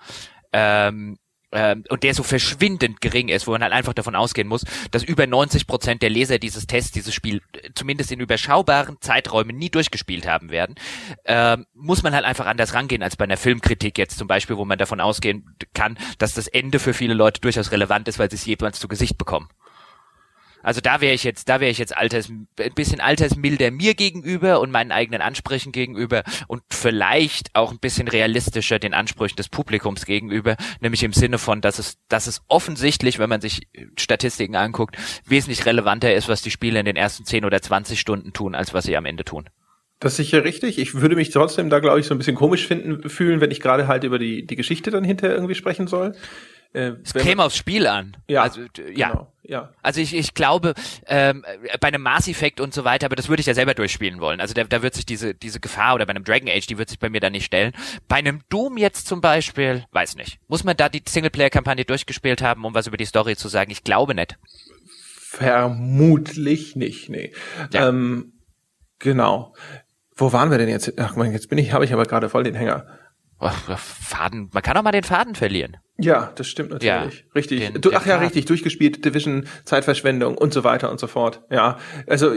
ähm, 0.53 1.17
ähm, 1.51 1.83
und 1.89 2.03
der 2.03 2.13
so 2.13 2.23
verschwindend 2.23 3.01
gering 3.01 3.29
ist, 3.29 3.47
wo 3.47 3.51
man 3.51 3.63
halt 3.63 3.73
einfach 3.73 3.93
davon 3.93 4.15
ausgehen 4.15 4.47
muss, 4.47 4.65
dass 4.91 5.03
über 5.03 5.25
90 5.27 5.67
Prozent 5.67 6.01
der 6.01 6.09
Leser 6.09 6.39
dieses 6.39 6.67
Tests 6.67 6.91
dieses 6.91 7.13
Spiel 7.13 7.41
äh, 7.53 7.69
zumindest 7.75 8.11
in 8.11 8.19
überschaubaren 8.19 8.97
Zeiträumen 9.01 9.57
nie 9.57 9.69
durchgespielt 9.69 10.27
haben 10.27 10.51
werden, 10.51 10.75
ähm, 11.25 11.65
muss 11.73 12.03
man 12.03 12.13
halt 12.13 12.25
einfach 12.25 12.45
anders 12.45 12.73
rangehen 12.73 13.03
als 13.03 13.15
bei 13.15 13.25
einer 13.25 13.37
Filmkritik 13.37 13.97
jetzt 13.97 14.17
zum 14.17 14.27
Beispiel, 14.27 14.57
wo 14.57 14.65
man 14.65 14.77
davon 14.77 15.01
ausgehen 15.01 15.55
kann, 15.73 15.97
dass 16.17 16.33
das 16.33 16.47
Ende 16.47 16.79
für 16.79 16.93
viele 16.93 17.13
Leute 17.13 17.41
durchaus 17.41 17.71
relevant 17.71 18.07
ist, 18.07 18.19
weil 18.19 18.29
sie 18.29 18.35
es 18.35 18.45
jemals 18.45 18.79
zu 18.79 18.87
Gesicht 18.87 19.17
bekommen. 19.17 19.49
Also 20.61 20.81
da 20.81 21.01
wäre 21.01 21.13
ich 21.13 21.23
jetzt, 21.23 21.49
da 21.49 21.59
wäre 21.59 21.71
ich 21.71 21.77
jetzt 21.77 21.95
alters, 21.95 22.29
ein 22.29 22.47
bisschen 22.75 22.99
altersmilder 22.99 23.71
mir 23.71 23.93
gegenüber 23.93 24.59
und 24.59 24.71
meinen 24.71 24.91
eigenen 24.91 25.21
Ansprüchen 25.21 25.71
gegenüber 25.71 26.23
und 26.47 26.63
vielleicht 26.69 27.55
auch 27.55 27.71
ein 27.71 27.79
bisschen 27.79 28.07
realistischer 28.07 28.79
den 28.79 28.93
Ansprüchen 28.93 29.37
des 29.37 29.49
Publikums 29.49 30.05
gegenüber, 30.05 30.57
nämlich 30.81 31.03
im 31.03 31.13
Sinne 31.13 31.37
von, 31.37 31.61
dass 31.61 31.79
es, 31.79 31.97
dass 32.09 32.27
es 32.27 32.41
offensichtlich, 32.47 33.19
wenn 33.19 33.29
man 33.29 33.41
sich 33.41 33.67
Statistiken 33.97 34.55
anguckt, 34.55 34.97
wesentlich 35.25 35.65
relevanter 35.65 36.13
ist, 36.13 36.27
was 36.27 36.41
die 36.41 36.51
Spieler 36.51 36.79
in 36.81 36.85
den 36.85 36.95
ersten 36.95 37.25
10 37.25 37.45
oder 37.45 37.61
20 37.61 37.99
Stunden 37.99 38.33
tun, 38.33 38.55
als 38.55 38.73
was 38.73 38.85
sie 38.85 38.97
am 38.97 39.05
Ende 39.05 39.23
tun. 39.23 39.49
Das 39.99 40.13
ist 40.13 40.17
sicher 40.17 40.45
richtig. 40.45 40.79
Ich 40.79 40.95
würde 40.95 41.15
mich 41.15 41.29
trotzdem 41.29 41.69
da, 41.69 41.79
glaube 41.79 41.99
ich, 41.99 42.05
so 42.05 42.15
ein 42.15 42.17
bisschen 42.17 42.35
komisch 42.35 42.65
finden, 42.65 43.09
fühlen, 43.09 43.41
wenn 43.41 43.51
ich 43.51 43.59
gerade 43.59 43.87
halt 43.87 44.05
über 44.05 44.17
die, 44.17 44.45
die 44.45 44.55
Geschichte 44.55 44.91
dann 44.91 45.03
hinterher 45.03 45.35
irgendwie 45.35 45.55
sprechen 45.55 45.87
soll. 45.87 46.15
Äh, 46.73 46.93
es 47.03 47.13
käme 47.13 47.43
aufs 47.43 47.57
Spiel 47.57 47.87
an. 47.87 48.15
Ja, 48.27 48.43
also, 48.43 48.61
ja. 48.93 49.09
Genau, 49.09 49.33
ja. 49.41 49.73
Also 49.81 50.01
ich, 50.01 50.13
ich 50.13 50.35
glaube, 50.35 50.75
ähm, 51.07 51.43
bei 51.79 51.87
einem 51.87 52.03
Mass-Effekt 52.03 52.59
und 52.61 52.73
so 52.73 52.83
weiter, 52.83 53.07
aber 53.07 53.15
das 53.15 53.27
würde 53.27 53.39
ich 53.39 53.47
ja 53.47 53.55
selber 53.55 53.73
durchspielen 53.73 54.19
wollen. 54.19 54.39
Also 54.39 54.53
da, 54.53 54.63
da 54.63 54.83
wird 54.83 54.93
sich 54.93 55.05
diese, 55.05 55.33
diese 55.33 55.59
Gefahr 55.59 55.95
oder 55.95 56.05
bei 56.05 56.11
einem 56.11 56.23
Dragon 56.23 56.47
Age, 56.47 56.67
die 56.67 56.77
wird 56.77 56.89
sich 56.89 56.99
bei 56.99 57.09
mir 57.09 57.19
da 57.19 57.31
nicht 57.31 57.45
stellen. 57.45 57.73
Bei 58.07 58.17
einem 58.17 58.41
Doom 58.49 58.77
jetzt 58.77 59.07
zum 59.07 59.19
Beispiel, 59.19 59.85
weiß 59.91 60.15
nicht. 60.15 60.39
Muss 60.47 60.63
man 60.63 60.77
da 60.77 60.89
die 60.89 61.01
Singleplayer-Kampagne 61.07 61.85
durchgespielt 61.85 62.43
haben, 62.43 62.63
um 62.63 62.75
was 62.75 62.85
über 62.85 62.97
die 62.97 63.05
Story 63.05 63.35
zu 63.35 63.47
sagen? 63.47 63.71
Ich 63.71 63.83
glaube 63.83 64.13
nicht. 64.13 64.37
Vermutlich 65.31 66.75
nicht, 66.75 67.09
nee. 67.09 67.33
Ja. 67.73 67.89
Ähm, 67.89 68.33
genau. 68.99 69.55
Wo 70.15 70.33
waren 70.33 70.51
wir 70.51 70.59
denn 70.59 70.69
jetzt? 70.69 70.93
Ach 70.99 71.15
man, 71.15 71.31
jetzt 71.31 71.49
bin 71.49 71.57
ich, 71.57 71.71
habe 71.71 71.85
ich 71.85 71.93
aber 71.93 72.05
gerade 72.05 72.29
voll 72.29 72.43
den 72.43 72.55
Hänger. 72.55 72.85
Faden, 73.39 74.49
man 74.53 74.63
kann 74.63 74.75
auch 74.77 74.83
mal 74.83 74.91
den 74.91 75.03
Faden 75.03 75.35
verlieren. 75.35 75.77
Ja, 76.01 76.31
das 76.35 76.47
stimmt 76.47 76.71
natürlich. 76.71 76.87
Ja, 77.25 77.31
richtig. 77.35 77.59
Den, 77.59 77.81
du, 77.81 77.91
ach 77.93 78.05
ja, 78.05 78.17
richtig, 78.17 78.45
durchgespielt, 78.45 79.03
Division, 79.03 79.47
Zeitverschwendung 79.65 80.37
und 80.37 80.53
so 80.53 80.63
weiter 80.63 80.89
und 80.89 80.99
so 80.99 81.07
fort. 81.07 81.41
Ja, 81.49 81.77
also 82.07 82.33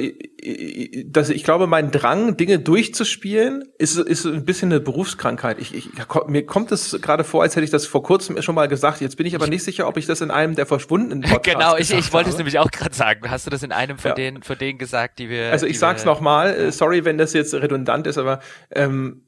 das, 1.07 1.31
ich 1.31 1.45
glaube, 1.45 1.69
mein 1.69 1.93
Drang, 1.93 2.37
Dinge 2.37 2.59
durchzuspielen, 2.59 3.65
ist, 3.79 3.97
ist 3.97 4.27
ein 4.27 4.45
bisschen 4.45 4.73
eine 4.73 4.81
Berufskrankheit. 4.81 5.59
Ich, 5.61 5.75
ich, 5.75 5.91
mir 6.27 6.45
kommt 6.45 6.73
es 6.73 6.99
gerade 7.01 7.23
vor, 7.23 7.43
als 7.43 7.55
hätte 7.55 7.65
ich 7.65 7.71
das 7.71 7.87
vor 7.87 8.03
kurzem 8.03 8.41
schon 8.43 8.57
mal 8.57 8.67
gesagt. 8.67 9.01
Jetzt 9.01 9.17
bin 9.17 9.27
ich 9.27 9.37
aber 9.37 9.47
nicht 9.47 9.63
sicher, 9.63 9.87
ob 9.87 9.97
ich 9.97 10.07
das 10.07 10.21
in 10.21 10.33
einem 10.33 10.57
der 10.57 10.67
verschwundenen 10.67 11.21
Podcasts 11.31 11.59
Genau, 11.59 11.77
ich, 11.77 11.93
ich 11.93 12.13
wollte 12.13 12.31
es 12.31 12.37
nämlich 12.37 12.59
auch 12.59 12.71
gerade 12.71 12.95
sagen. 12.95 13.31
Hast 13.31 13.47
du 13.47 13.51
das 13.51 13.63
in 13.63 13.71
einem 13.71 13.97
von 13.97 14.11
ja. 14.11 14.15
denen, 14.17 14.43
von 14.43 14.59
denen 14.59 14.79
gesagt, 14.79 15.21
die 15.21 15.29
wir. 15.29 15.53
Also 15.53 15.67
ich 15.67 15.79
sag's 15.79 16.05
nochmal, 16.05 16.55
äh, 16.55 16.73
sorry, 16.73 17.05
wenn 17.05 17.17
das 17.17 17.33
jetzt 17.33 17.55
redundant 17.55 18.09
ist, 18.09 18.19
aber 18.19 18.41
ähm, 18.75 19.23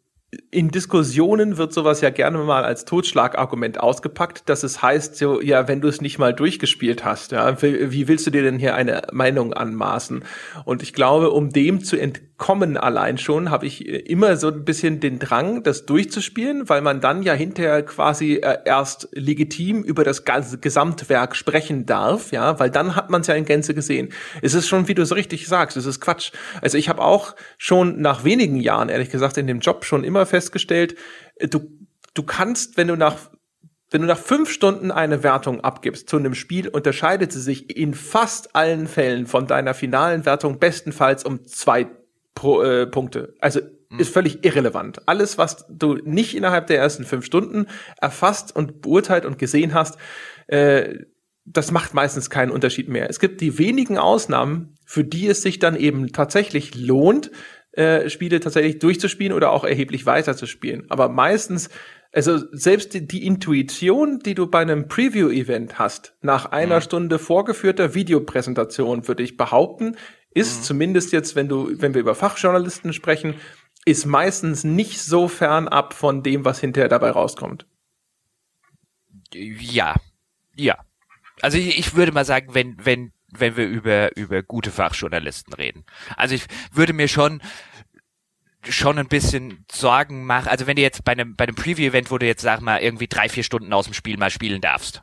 in 0.51 0.69
Diskussionen 0.69 1.57
wird 1.57 1.73
sowas 1.73 2.01
ja 2.01 2.11
gerne 2.11 2.39
mal 2.39 2.65
als 2.65 2.85
Totschlagargument 2.85 3.81
ausgepackt, 3.81 4.49
dass 4.49 4.63
es 4.63 4.83
heißt, 4.83 5.17
so, 5.17 5.41
ja, 5.41 5.69
wenn 5.69 5.81
du 5.81 5.89
es 5.89 6.01
nicht 6.01 6.19
mal 6.19 6.33
durchgespielt 6.33 7.05
hast, 7.05 7.33
ja, 7.33 7.61
wie 7.61 8.09
willst 8.09 8.27
du 8.27 8.31
dir 8.31 8.43
denn 8.43 8.59
hier 8.59 8.75
eine 8.75 9.03
Meinung 9.13 9.53
anmaßen? 9.53 10.25
Und 10.65 10.83
ich 10.83 10.93
glaube, 10.93 11.31
um 11.31 11.51
dem 11.51 11.83
zu 11.83 11.97
entkommen 11.97 12.77
allein 12.77 13.19
schon, 13.19 13.51
habe 13.51 13.67
ich 13.67 13.87
immer 13.87 14.37
so 14.37 14.49
ein 14.49 14.65
bisschen 14.65 15.01
den 15.01 15.19
Drang, 15.19 15.63
das 15.63 15.87
durchzuspielen, 15.87 16.69
weil 16.69 16.81
man 16.81 17.01
dann 17.01 17.23
ja 17.23 17.33
hinterher 17.33 17.83
quasi 17.83 18.35
äh, 18.35 18.59
erst 18.65 19.09
legitim 19.13 19.83
über 19.83 20.05
das 20.05 20.25
ganze 20.25 20.59
Gesamtwerk 20.59 21.37
sprechen 21.37 21.87
darf, 21.87 22.33
ja, 22.33 22.59
weil 22.59 22.71
dann 22.71 22.97
hat 22.97 23.11
man 23.11 23.21
es 23.21 23.27
ja 23.27 23.35
in 23.35 23.45
Gänze 23.45 23.75
gesehen. 23.75 24.11
Es 24.43 24.55
ist 24.55 24.69
schon, 24.69 24.89
wie 24.89 24.95
du 24.95 25.03
es 25.03 25.15
richtig 25.15 25.47
sagst, 25.47 25.77
es 25.77 25.87
ist 25.87 26.01
Quatsch. 26.01 26.33
Also 26.61 26.79
ich 26.79 26.89
habe 26.89 27.03
auch 27.03 27.35
schon 27.59 28.01
nach 28.01 28.25
wenigen 28.25 28.57
Jahren, 28.57 28.89
ehrlich 28.89 29.11
gesagt, 29.11 29.39
in 29.39 29.47
dem 29.47 29.61
Job 29.61 29.85
schon 29.85 30.05
immer 30.05 30.24
festgestellt, 30.27 30.97
äh, 31.37 31.49
du, 31.49 31.71
du 32.15 32.23
kannst, 32.23 32.77
wenn 32.77 32.89
du 32.89 32.97
nach 32.97 33.31
wenn 33.91 34.01
du 34.01 34.09
nach 34.09 34.19
fünf 34.19 34.51
Stunden 34.51 34.91
eine 34.91 35.23
Wertung 35.23 35.61
abgibst 35.61 36.09
zu 36.09 36.17
einem 36.17 36.35
Spiel, 36.35 36.69
unterscheidet 36.69 37.31
sie 37.31 37.41
sich 37.41 37.77
in 37.77 37.95
fast 37.95 38.57
allen 38.57 38.89
Fällen 38.89 39.29
von 39.29 39.47
deiner 39.47 39.73
finalen 39.73 40.27
Wertung 40.27 40.59
bestenfalls 40.59 41.25
um 41.25 41.47
zwei 41.47 41.87
Pro, 42.35 42.63
äh, 42.63 42.89
Punkte. 42.89 43.35
Also 43.39 43.61
hm. 43.61 44.01
ist 44.01 44.13
völlig 44.13 44.45
irrelevant. 44.45 45.07
Alles, 45.07 45.39
was 45.39 45.65
du 45.69 45.95
nicht 45.95 46.37
innerhalb 46.37 46.67
der 46.67 46.79
ersten 46.79 47.05
fünf 47.05 47.25
Stunden 47.25 47.67
erfasst 48.01 48.55
und 48.57 48.83
beurteilt 48.83 49.25
und 49.25 49.39
gesehen 49.39 49.75
hast, 49.75 49.97
äh, 50.49 50.99
das 51.47 51.71
macht 51.71 51.95
meistens 51.95 52.31
keinen 52.31 52.51
Unterschied 52.51 52.89
mehr. 52.89 53.09
Es 53.09 53.21
gibt 53.21 53.41
die 53.41 53.59
wenigen 53.59 53.99
Ausnahmen, 53.99 54.75
für 54.87 55.05
die 55.05 55.29
es 55.29 55.43
sich 55.43 55.59
dann 55.59 55.77
eben 55.77 56.11
tatsächlich 56.13 56.75
lohnt, 56.75 57.31
äh, 57.77 58.09
Spiele 58.09 58.41
tatsächlich 58.41 58.79
durchzuspielen 58.79 59.33
oder 59.33 59.51
auch 59.51 59.65
erheblich 59.65 60.07
weiter 60.07 60.37
zu 60.37 60.47
spielen. 60.47 60.87
Aber 60.91 61.09
meistens, 61.09 61.71
also 62.13 62.39
selbst 62.53 62.95
die, 62.95 63.07
die 63.07 63.27
Intuition, 63.27 64.21
die 64.21 64.35
du 64.35 64.47
bei 64.47 64.61
einem 64.61 64.87
Preview-Event 64.87 65.79
hast, 65.79 66.15
nach 66.23 66.47
einer 66.47 66.77
mhm. 66.77 66.83
Stunde 66.83 67.19
vorgeführter 67.19 67.95
Videopräsentation, 67.95 69.09
würde 69.09 69.23
ich 69.23 69.37
behaupten, 69.37 69.97
ist 70.33 70.61
mhm. 70.61 70.63
zumindest 70.65 71.13
jetzt, 71.13 71.35
wenn 71.35 71.49
du, 71.49 71.71
wenn 71.81 71.95
wir 71.95 72.01
über 72.01 72.15
Fachjournalisten 72.15 72.93
sprechen, 72.93 73.35
ist 73.85 74.07
meistens 74.07 74.65
nicht 74.65 75.01
so 75.03 75.29
fern 75.29 75.69
ab 75.69 75.95
von 75.95 76.23
dem, 76.23 76.45
was 76.45 76.61
hinterher 76.61 76.89
dabei 76.89 77.11
rauskommt. 77.11 77.67
Ja, 79.33 79.95
ja. 80.55 80.79
Also 81.43 81.59
ich, 81.59 81.79
ich 81.79 81.95
würde 81.97 82.13
mal 82.13 82.25
sagen, 82.25 82.55
wenn, 82.55 82.77
wenn 82.83 83.13
wenn 83.39 83.57
wir 83.57 83.67
über, 83.67 84.17
über 84.17 84.43
gute 84.43 84.71
Fachjournalisten 84.71 85.53
reden. 85.55 85.85
Also 86.17 86.35
ich 86.35 86.47
würde 86.73 86.93
mir 86.93 87.09
schon 87.09 87.41
schon 88.67 88.99
ein 88.99 89.09
bisschen 89.09 89.65
Sorgen 89.71 90.25
machen. 90.25 90.49
Also 90.49 90.67
wenn 90.67 90.77
du 90.77 90.83
jetzt 90.83 91.05
bei 91.05 91.13
einem, 91.13 91.37
bei 91.37 91.45
einem 91.45 91.55
Preview-Event, 91.55 92.11
wo 92.11 92.17
du 92.17 92.27
jetzt, 92.27 92.41
sag 92.41 92.61
mal, 92.61 92.81
irgendwie 92.81 93.09
drei, 93.09 93.29
vier 93.29 93.43
Stunden 93.43 93.73
aus 93.75 93.85
dem 93.85 93.95
Spiel 93.95 94.17
mal 94.17 94.31
spielen 94.31 94.63
darfst, 94.63 95.03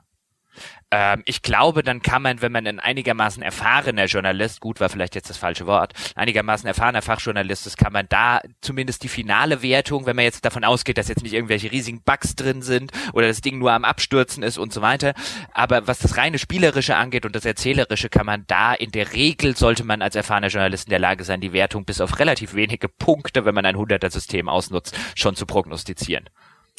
ähm, 0.91 1.23
ich 1.25 1.41
glaube, 1.41 1.83
dann 1.83 2.01
kann 2.01 2.21
man, 2.21 2.41
wenn 2.41 2.51
man 2.51 2.67
ein 2.67 2.79
einigermaßen 2.79 3.41
erfahrener 3.41 4.05
Journalist, 4.05 4.59
gut 4.59 4.79
war 4.79 4.89
vielleicht 4.89 5.15
jetzt 5.15 5.29
das 5.29 5.37
falsche 5.37 5.65
Wort, 5.65 5.93
einigermaßen 6.15 6.67
erfahrener 6.67 7.01
Fachjournalist 7.01 7.65
ist, 7.65 7.77
kann 7.77 7.93
man 7.93 8.07
da 8.09 8.41
zumindest 8.59 9.03
die 9.03 9.07
finale 9.07 9.61
Wertung, 9.61 10.05
wenn 10.05 10.17
man 10.17 10.25
jetzt 10.25 10.43
davon 10.43 10.65
ausgeht, 10.65 10.97
dass 10.97 11.07
jetzt 11.07 11.23
nicht 11.23 11.33
irgendwelche 11.33 11.71
riesigen 11.71 12.01
Bugs 12.01 12.35
drin 12.35 12.61
sind 12.61 12.91
oder 13.13 13.27
das 13.27 13.41
Ding 13.41 13.57
nur 13.57 13.71
am 13.71 13.85
Abstürzen 13.85 14.43
ist 14.43 14.57
und 14.57 14.73
so 14.73 14.81
weiter. 14.81 15.13
Aber 15.53 15.87
was 15.87 15.99
das 15.99 16.17
reine 16.17 16.39
Spielerische 16.39 16.95
angeht 16.95 17.25
und 17.25 17.35
das 17.35 17.45
Erzählerische, 17.45 18.09
kann 18.09 18.25
man 18.25 18.43
da 18.47 18.73
in 18.73 18.91
der 18.91 19.13
Regel, 19.13 19.55
sollte 19.55 19.85
man 19.85 20.01
als 20.01 20.15
erfahrener 20.15 20.47
Journalist 20.47 20.87
in 20.87 20.91
der 20.91 20.99
Lage 20.99 21.23
sein, 21.23 21.39
die 21.39 21.53
Wertung 21.53 21.85
bis 21.85 22.01
auf 22.01 22.19
relativ 22.19 22.53
wenige 22.53 22.89
Punkte, 22.89 23.45
wenn 23.45 23.55
man 23.55 23.65
ein 23.65 23.77
100er-System 23.77 24.49
ausnutzt, 24.49 24.97
schon 25.15 25.35
zu 25.35 25.45
prognostizieren. 25.45 26.29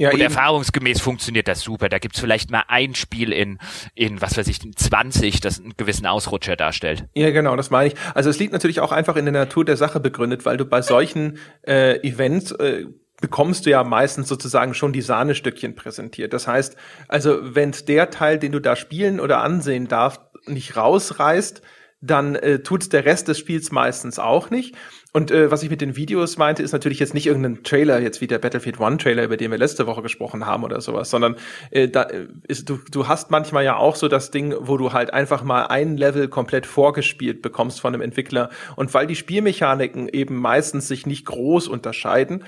Ja, 0.00 0.08
und 0.08 0.14
eben. 0.14 0.22
erfahrungsgemäß 0.22 1.00
funktioniert 1.00 1.48
das 1.48 1.60
super. 1.60 1.88
Da 1.88 1.98
gibt's 1.98 2.18
vielleicht 2.18 2.50
mal 2.50 2.64
ein 2.68 2.94
Spiel 2.94 3.32
in, 3.32 3.58
in, 3.94 4.20
was 4.20 4.36
weiß 4.36 4.48
ich, 4.48 4.60
20, 4.60 5.40
das 5.40 5.60
einen 5.60 5.74
gewissen 5.76 6.06
Ausrutscher 6.06 6.56
darstellt. 6.56 7.06
Ja, 7.14 7.30
genau, 7.30 7.56
das 7.56 7.70
meine 7.70 7.88
ich. 7.88 7.94
Also 8.14 8.30
es 8.30 8.38
liegt 8.38 8.52
natürlich 8.52 8.80
auch 8.80 8.92
einfach 8.92 9.16
in 9.16 9.26
der 9.26 9.32
Natur 9.32 9.64
der 9.64 9.76
Sache 9.76 10.00
begründet, 10.00 10.46
weil 10.46 10.56
du 10.56 10.64
bei 10.64 10.80
solchen 10.80 11.38
äh, 11.66 12.00
Events 12.06 12.52
äh, 12.52 12.86
bekommst 13.20 13.66
du 13.66 13.70
ja 13.70 13.84
meistens 13.84 14.28
sozusagen 14.28 14.74
schon 14.74 14.92
die 14.92 15.02
Sahnestückchen 15.02 15.74
präsentiert. 15.74 16.32
Das 16.32 16.48
heißt, 16.48 16.76
also 17.08 17.54
wenn 17.54 17.72
der 17.86 18.10
Teil, 18.10 18.38
den 18.38 18.52
du 18.52 18.60
da 18.60 18.76
spielen 18.76 19.20
oder 19.20 19.42
ansehen 19.42 19.88
darfst, 19.88 20.20
nicht 20.46 20.76
rausreißt, 20.76 21.62
dann 22.02 22.34
äh, 22.34 22.58
tut's 22.58 22.88
der 22.88 23.04
Rest 23.04 23.28
des 23.28 23.38
Spiels 23.38 23.70
meistens 23.70 24.18
auch 24.18 24.50
nicht. 24.50 24.74
Und 25.14 25.30
äh, 25.30 25.50
was 25.50 25.62
ich 25.62 25.68
mit 25.68 25.82
den 25.82 25.94
Videos 25.94 26.38
meinte, 26.38 26.62
ist 26.62 26.72
natürlich 26.72 26.98
jetzt 26.98 27.12
nicht 27.12 27.26
irgendein 27.26 27.62
Trailer, 27.62 28.00
jetzt 28.00 28.22
wie 28.22 28.26
der 28.26 28.38
Battlefield 28.38 28.80
One 28.80 28.96
Trailer, 28.96 29.24
über 29.24 29.36
den 29.36 29.50
wir 29.50 29.58
letzte 29.58 29.86
Woche 29.86 30.00
gesprochen 30.00 30.46
haben 30.46 30.64
oder 30.64 30.80
sowas, 30.80 31.10
sondern 31.10 31.36
äh, 31.70 31.88
da 31.88 32.04
äh, 32.04 32.28
ist, 32.48 32.70
du, 32.70 32.78
du 32.90 33.08
hast 33.08 33.30
manchmal 33.30 33.62
ja 33.62 33.76
auch 33.76 33.96
so 33.96 34.08
das 34.08 34.30
Ding, 34.30 34.54
wo 34.58 34.78
du 34.78 34.94
halt 34.94 35.12
einfach 35.12 35.42
mal 35.42 35.66
ein 35.66 35.98
Level 35.98 36.28
komplett 36.28 36.64
vorgespielt 36.64 37.42
bekommst 37.42 37.82
von 37.82 37.92
einem 37.92 38.00
Entwickler. 38.00 38.48
Und 38.74 38.94
weil 38.94 39.06
die 39.06 39.16
Spielmechaniken 39.16 40.08
eben 40.08 40.36
meistens 40.36 40.88
sich 40.88 41.04
nicht 41.04 41.26
groß 41.26 41.68
unterscheiden, 41.68 42.44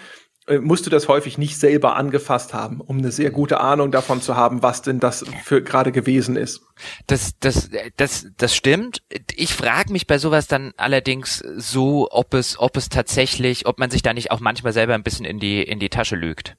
musst 0.61 0.85
du 0.85 0.91
das 0.91 1.09
häufig 1.09 1.39
nicht 1.39 1.59
selber 1.59 1.97
angefasst 1.97 2.53
haben, 2.53 2.81
um 2.81 2.99
eine 2.99 3.11
sehr 3.11 3.31
gute 3.31 3.61
Ahnung 3.61 3.91
davon 3.91 4.21
zu 4.21 4.37
haben, 4.37 4.63
was 4.63 4.83
denn 4.83 5.01
das 5.01 5.25
für 5.43 5.63
gerade 5.63 5.91
gewesen 5.91 6.37
ist. 6.37 6.61
Das, 7.07 7.39
das, 7.41 7.71
das, 7.97 8.27
das 8.37 8.55
stimmt. 8.55 9.03
Ich 9.35 9.55
frage 9.55 9.91
mich 9.93 10.07
bei 10.07 10.19
sowas 10.19 10.47
dann 10.47 10.75
allerdings 10.77 11.39
so, 11.39 12.09
ob 12.11 12.35
es, 12.35 12.59
ob 12.59 12.77
es 12.77 12.91
tatsächlich, 12.91 13.67
ob 13.67 13.79
man 13.79 13.91
sich 13.91 14.03
da 14.03 14.13
nicht 14.13 14.31
auch 14.33 14.41
manchmal 14.41 14.75
selber 14.75 14.95
ein 14.95 15.03
bisschen 15.03 15.25
in 15.25 15.39
die, 15.39 15.63
in 15.63 15.79
die 15.79 15.89
Tasche 15.89 16.17
lügt. 16.17 16.57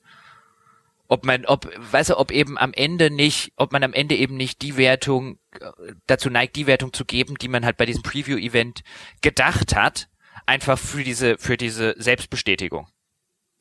ob 1.07 1.25
man, 1.25 1.45
ob, 1.45 1.69
weißt 1.91 2.11
du, 2.11 2.17
ob 2.17 2.31
eben 2.31 2.57
am 2.57 2.73
Ende 2.73 3.11
nicht, 3.11 3.53
ob 3.55 3.71
man 3.71 3.83
am 3.83 3.93
Ende 3.93 4.15
eben 4.15 4.35
nicht 4.35 4.61
die 4.61 4.77
Wertung 4.77 5.37
äh, 5.59 5.69
dazu 6.07 6.29
neigt, 6.29 6.55
die 6.55 6.67
Wertung 6.67 6.93
zu 6.93 7.05
geben, 7.05 7.35
die 7.35 7.47
man 7.47 7.65
halt 7.65 7.77
bei 7.77 7.85
diesem 7.85 8.03
Preview-Event 8.03 8.81
gedacht 9.21 9.75
hat, 9.75 10.07
einfach 10.45 10.77
für 10.79 11.03
diese, 11.03 11.37
für 11.37 11.57
diese 11.57 11.95
Selbstbestätigung. 11.97 12.87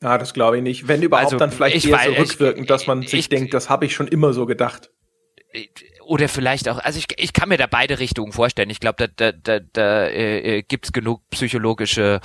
Ja, 0.01 0.17
das 0.17 0.33
glaube 0.33 0.57
ich 0.57 0.63
nicht. 0.63 0.87
Wenn 0.87 1.01
überhaupt, 1.01 1.25
also, 1.25 1.37
dann 1.37 1.51
vielleicht 1.51 1.85
eher 1.85 1.97
weiß, 1.97 2.05
so 2.05 2.21
rückwirkend, 2.21 2.69
dass 2.69 2.87
man 2.87 3.01
sich 3.01 3.13
ich, 3.13 3.29
denkt, 3.29 3.53
das 3.53 3.69
habe 3.69 3.85
ich 3.85 3.95
schon 3.95 4.07
immer 4.07 4.33
so 4.33 4.45
gedacht. 4.45 4.91
Oder 6.03 6.27
vielleicht 6.27 6.67
auch, 6.69 6.79
also 6.79 6.99
ich, 6.99 7.05
ich 7.17 7.33
kann 7.33 7.49
mir 7.49 7.57
da 7.57 7.65
beide 7.65 7.99
Richtungen 7.99 8.31
vorstellen. 8.31 8.69
Ich 8.69 8.79
glaube, 8.79 9.07
da, 9.07 9.31
da, 9.31 9.31
da, 9.31 9.59
da 9.71 10.07
äh, 10.09 10.63
gibt's 10.63 10.91
genug 10.91 11.21
psychologische 11.29 12.19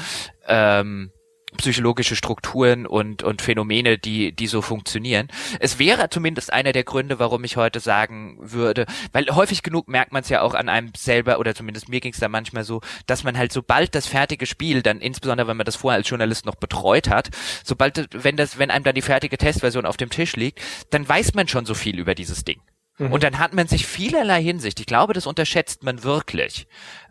ähm, 0.46 1.12
psychologische 1.56 2.16
Strukturen 2.16 2.86
und, 2.86 3.22
und 3.22 3.42
Phänomene, 3.42 3.98
die, 3.98 4.32
die 4.32 4.46
so 4.46 4.62
funktionieren. 4.62 5.28
Es 5.58 5.78
wäre 5.78 6.08
zumindest 6.10 6.52
einer 6.52 6.72
der 6.72 6.84
Gründe, 6.84 7.18
warum 7.18 7.44
ich 7.44 7.56
heute 7.56 7.80
sagen 7.80 8.36
würde, 8.40 8.86
weil 9.12 9.26
häufig 9.30 9.62
genug 9.62 9.88
merkt 9.88 10.12
man 10.12 10.22
es 10.22 10.28
ja 10.28 10.42
auch 10.42 10.54
an 10.54 10.68
einem 10.68 10.92
selber, 10.96 11.38
oder 11.38 11.54
zumindest 11.54 11.88
mir 11.88 12.00
ging 12.00 12.12
es 12.12 12.20
da 12.20 12.28
manchmal 12.28 12.64
so, 12.64 12.80
dass 13.06 13.24
man 13.24 13.36
halt 13.36 13.52
sobald 13.52 13.94
das 13.94 14.06
fertige 14.06 14.46
Spiel, 14.46 14.82
dann 14.82 15.00
insbesondere 15.00 15.48
wenn 15.48 15.56
man 15.56 15.66
das 15.66 15.76
vorher 15.76 15.98
als 15.98 16.08
Journalist 16.08 16.46
noch 16.46 16.56
betreut 16.56 17.08
hat, 17.08 17.30
sobald, 17.64 18.08
wenn 18.12 18.36
das, 18.36 18.58
wenn 18.58 18.70
einem 18.70 18.84
dann 18.84 18.94
die 18.94 19.02
fertige 19.02 19.38
Testversion 19.38 19.86
auf 19.86 19.96
dem 19.96 20.10
Tisch 20.10 20.36
liegt, 20.36 20.60
dann 20.90 21.08
weiß 21.08 21.34
man 21.34 21.48
schon 21.48 21.66
so 21.66 21.74
viel 21.74 21.98
über 21.98 22.14
dieses 22.14 22.44
Ding. 22.44 22.60
Mhm. 22.98 23.12
Und 23.12 23.22
dann 23.22 23.38
hat 23.38 23.54
man 23.54 23.66
sich 23.66 23.86
vielerlei 23.86 24.42
Hinsicht, 24.42 24.80
ich 24.80 24.86
glaube, 24.86 25.12
das 25.12 25.26
unterschätzt 25.26 25.82
man 25.82 26.02
wirklich, 26.02 26.66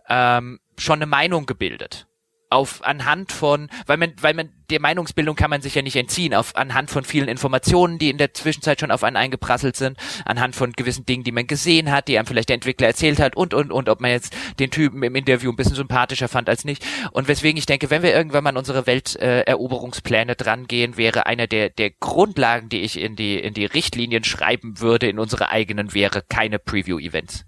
ähm, 0.07 0.59
schon 0.77 0.99
eine 0.99 1.05
Meinung 1.05 1.45
gebildet 1.45 2.08
auf 2.49 2.83
anhand 2.83 3.31
von, 3.31 3.69
weil 3.85 3.97
man, 3.97 4.13
weil 4.21 4.33
man 4.33 4.49
der 4.69 4.81
Meinungsbildung 4.81 5.35
kann 5.35 5.49
man 5.49 5.61
sich 5.61 5.75
ja 5.75 5.81
nicht 5.81 5.95
entziehen, 5.95 6.33
auf 6.33 6.55
anhand 6.55 6.91
von 6.91 7.03
vielen 7.03 7.27
Informationen, 7.27 7.97
die 7.97 8.09
in 8.09 8.17
der 8.17 8.33
Zwischenzeit 8.33 8.79
schon 8.79 8.91
auf 8.91 9.03
einen 9.03 9.15
eingeprasselt 9.15 9.75
sind, 9.75 9.97
anhand 10.25 10.55
von 10.55 10.73
gewissen 10.73 11.05
Dingen, 11.05 11.23
die 11.23 11.31
man 11.31 11.47
gesehen 11.47 11.91
hat, 11.91 12.07
die 12.07 12.17
einem 12.17 12.27
vielleicht 12.27 12.49
der 12.49 12.55
Entwickler 12.55 12.87
erzählt 12.87 13.19
hat 13.19 13.35
und 13.35 13.53
und 13.53 13.71
und 13.71 13.89
ob 13.89 14.01
man 14.01 14.11
jetzt 14.11 14.35
den 14.59 14.71
Typen 14.71 15.01
im 15.03 15.15
Interview 15.15 15.51
ein 15.51 15.55
bisschen 15.55 15.75
sympathischer 15.75 16.27
fand 16.27 16.49
als 16.49 16.65
nicht. 16.65 16.85
Und 17.11 17.27
weswegen 17.27 17.57
ich 17.57 17.65
denke, 17.65 17.89
wenn 17.89 18.03
wir 18.03 18.13
irgendwann 18.13 18.43
mal 18.43 18.51
an 18.51 18.57
unsere 18.57 18.85
Welteroberungspläne 18.85 20.33
äh, 20.33 20.35
drangehen, 20.35 20.97
wäre 20.97 21.25
einer 21.25 21.47
der 21.47 21.69
der 21.69 21.91
Grundlagen, 21.91 22.69
die 22.69 22.81
ich 22.81 22.99
in 22.99 23.15
die 23.15 23.39
in 23.39 23.53
die 23.53 23.65
Richtlinien 23.65 24.23
schreiben 24.23 24.79
würde, 24.79 25.07
in 25.07 25.19
unsere 25.19 25.49
eigenen, 25.49 25.93
wäre 25.93 26.23
keine 26.27 26.59
Preview-Events. 26.59 27.45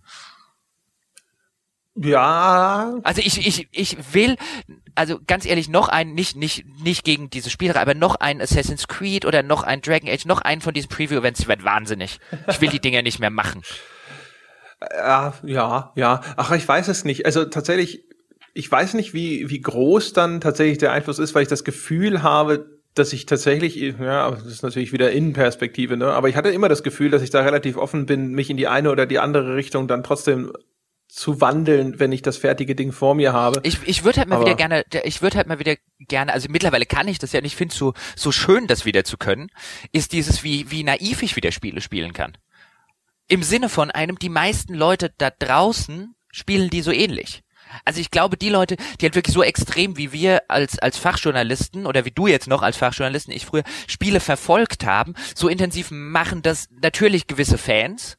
Ja. 1.95 2.99
Also 3.03 3.21
ich, 3.21 3.45
ich, 3.45 3.67
ich 3.71 4.13
will, 4.13 4.37
also 4.95 5.19
ganz 5.27 5.45
ehrlich, 5.45 5.69
noch 5.69 5.89
ein, 5.89 6.13
nicht, 6.13 6.35
nicht, 6.37 6.65
nicht 6.81 7.03
gegen 7.03 7.29
diese 7.29 7.49
Spielreihe, 7.49 7.81
aber 7.81 7.95
noch 7.95 8.15
ein 8.15 8.41
Assassin's 8.41 8.87
Creed 8.87 9.25
oder 9.25 9.43
noch 9.43 9.63
ein 9.63 9.81
Dragon 9.81 10.09
Age, 10.09 10.25
noch 10.25 10.41
einen 10.41 10.61
von 10.61 10.73
diesen 10.73 10.89
Preview-Events, 10.89 11.41
ich 11.41 11.47
werde 11.47 11.63
wahnsinnig. 11.63 12.19
Ich 12.47 12.61
will 12.61 12.69
die 12.69 12.79
Dinger 12.79 13.01
nicht 13.01 13.19
mehr 13.19 13.29
machen. 13.29 13.61
Ja, 14.97 15.33
ja, 15.43 15.91
ja. 15.95 16.21
Ach, 16.37 16.51
ich 16.51 16.67
weiß 16.67 16.87
es 16.87 17.03
nicht. 17.03 17.25
Also 17.25 17.45
tatsächlich, 17.45 18.03
ich 18.53 18.71
weiß 18.71 18.93
nicht, 18.95 19.13
wie, 19.13 19.49
wie 19.49 19.61
groß 19.61 20.13
dann 20.13 20.41
tatsächlich 20.41 20.77
der 20.77 20.91
Einfluss 20.93 21.19
ist, 21.19 21.35
weil 21.35 21.43
ich 21.43 21.49
das 21.49 21.63
Gefühl 21.63 22.23
habe, 22.23 22.79
dass 22.95 23.13
ich 23.13 23.25
tatsächlich, 23.25 23.75
ja, 23.77 24.31
das 24.31 24.45
ist 24.45 24.63
natürlich 24.63 24.91
wieder 24.91 25.11
Innenperspektive, 25.11 25.95
ne? 25.95 26.11
Aber 26.11 26.27
ich 26.27 26.35
hatte 26.35 26.49
immer 26.49 26.67
das 26.67 26.83
Gefühl, 26.83 27.09
dass 27.09 27.21
ich 27.21 27.29
da 27.29 27.41
relativ 27.41 27.77
offen 27.77 28.05
bin, 28.05 28.31
mich 28.31 28.49
in 28.49 28.57
die 28.57 28.67
eine 28.67 28.91
oder 28.91 29.05
die 29.05 29.19
andere 29.19 29.55
Richtung 29.55 29.87
dann 29.87 30.03
trotzdem 30.03 30.51
zu 31.11 31.41
wandeln, 31.41 31.99
wenn 31.99 32.13
ich 32.13 32.21
das 32.21 32.37
fertige 32.37 32.73
Ding 32.73 32.93
vor 32.93 33.15
mir 33.15 33.33
habe. 33.33 33.59
Ich, 33.63 33.79
ich 33.85 34.05
würde 34.05 34.19
halt 34.19 34.29
mal 34.29 34.37
Aber 34.37 34.45
wieder 34.45 34.55
gerne, 34.55 34.85
ich 35.03 35.21
würde 35.21 35.35
halt 35.35 35.47
mal 35.47 35.59
wieder 35.59 35.75
gerne, 35.99 36.31
also 36.31 36.47
mittlerweile 36.49 36.85
kann 36.85 37.09
ich 37.09 37.19
das 37.19 37.33
ja 37.33 37.39
und 37.39 37.45
ich 37.45 37.57
finde 37.57 37.73
es 37.73 37.77
so, 37.77 37.93
so 38.15 38.31
schön, 38.31 38.65
das 38.65 38.85
wieder 38.85 39.03
zu 39.03 39.17
können, 39.17 39.49
ist 39.91 40.13
dieses, 40.13 40.43
wie, 40.43 40.71
wie 40.71 40.83
naiv 40.83 41.21
ich 41.21 41.35
wieder 41.35 41.51
Spiele 41.51 41.81
spielen 41.81 42.13
kann. 42.13 42.37
Im 43.27 43.43
Sinne 43.43 43.67
von 43.67 43.91
einem, 43.91 44.19
die 44.19 44.29
meisten 44.29 44.73
Leute 44.73 45.13
da 45.17 45.31
draußen 45.31 46.15
spielen 46.31 46.69
die 46.69 46.81
so 46.81 46.91
ähnlich. 46.91 47.43
Also 47.83 47.99
ich 47.99 48.09
glaube, 48.09 48.37
die 48.37 48.49
Leute, 48.49 48.77
die 48.99 49.05
halt 49.05 49.15
wirklich 49.15 49.33
so 49.33 49.43
extrem 49.43 49.97
wie 49.97 50.13
wir 50.13 50.43
als, 50.47 50.79
als 50.79 50.97
Fachjournalisten 50.97 51.87
oder 51.87 52.05
wie 52.05 52.11
du 52.11 52.27
jetzt 52.27 52.47
noch 52.47 52.61
als 52.61 52.77
Fachjournalisten, 52.77 53.33
ich 53.33 53.45
früher 53.45 53.63
Spiele 53.87 54.21
verfolgt 54.21 54.85
haben, 54.85 55.13
so 55.35 55.49
intensiv 55.49 55.91
machen 55.91 56.41
das 56.41 56.69
natürlich 56.81 57.27
gewisse 57.27 57.57
Fans, 57.57 58.17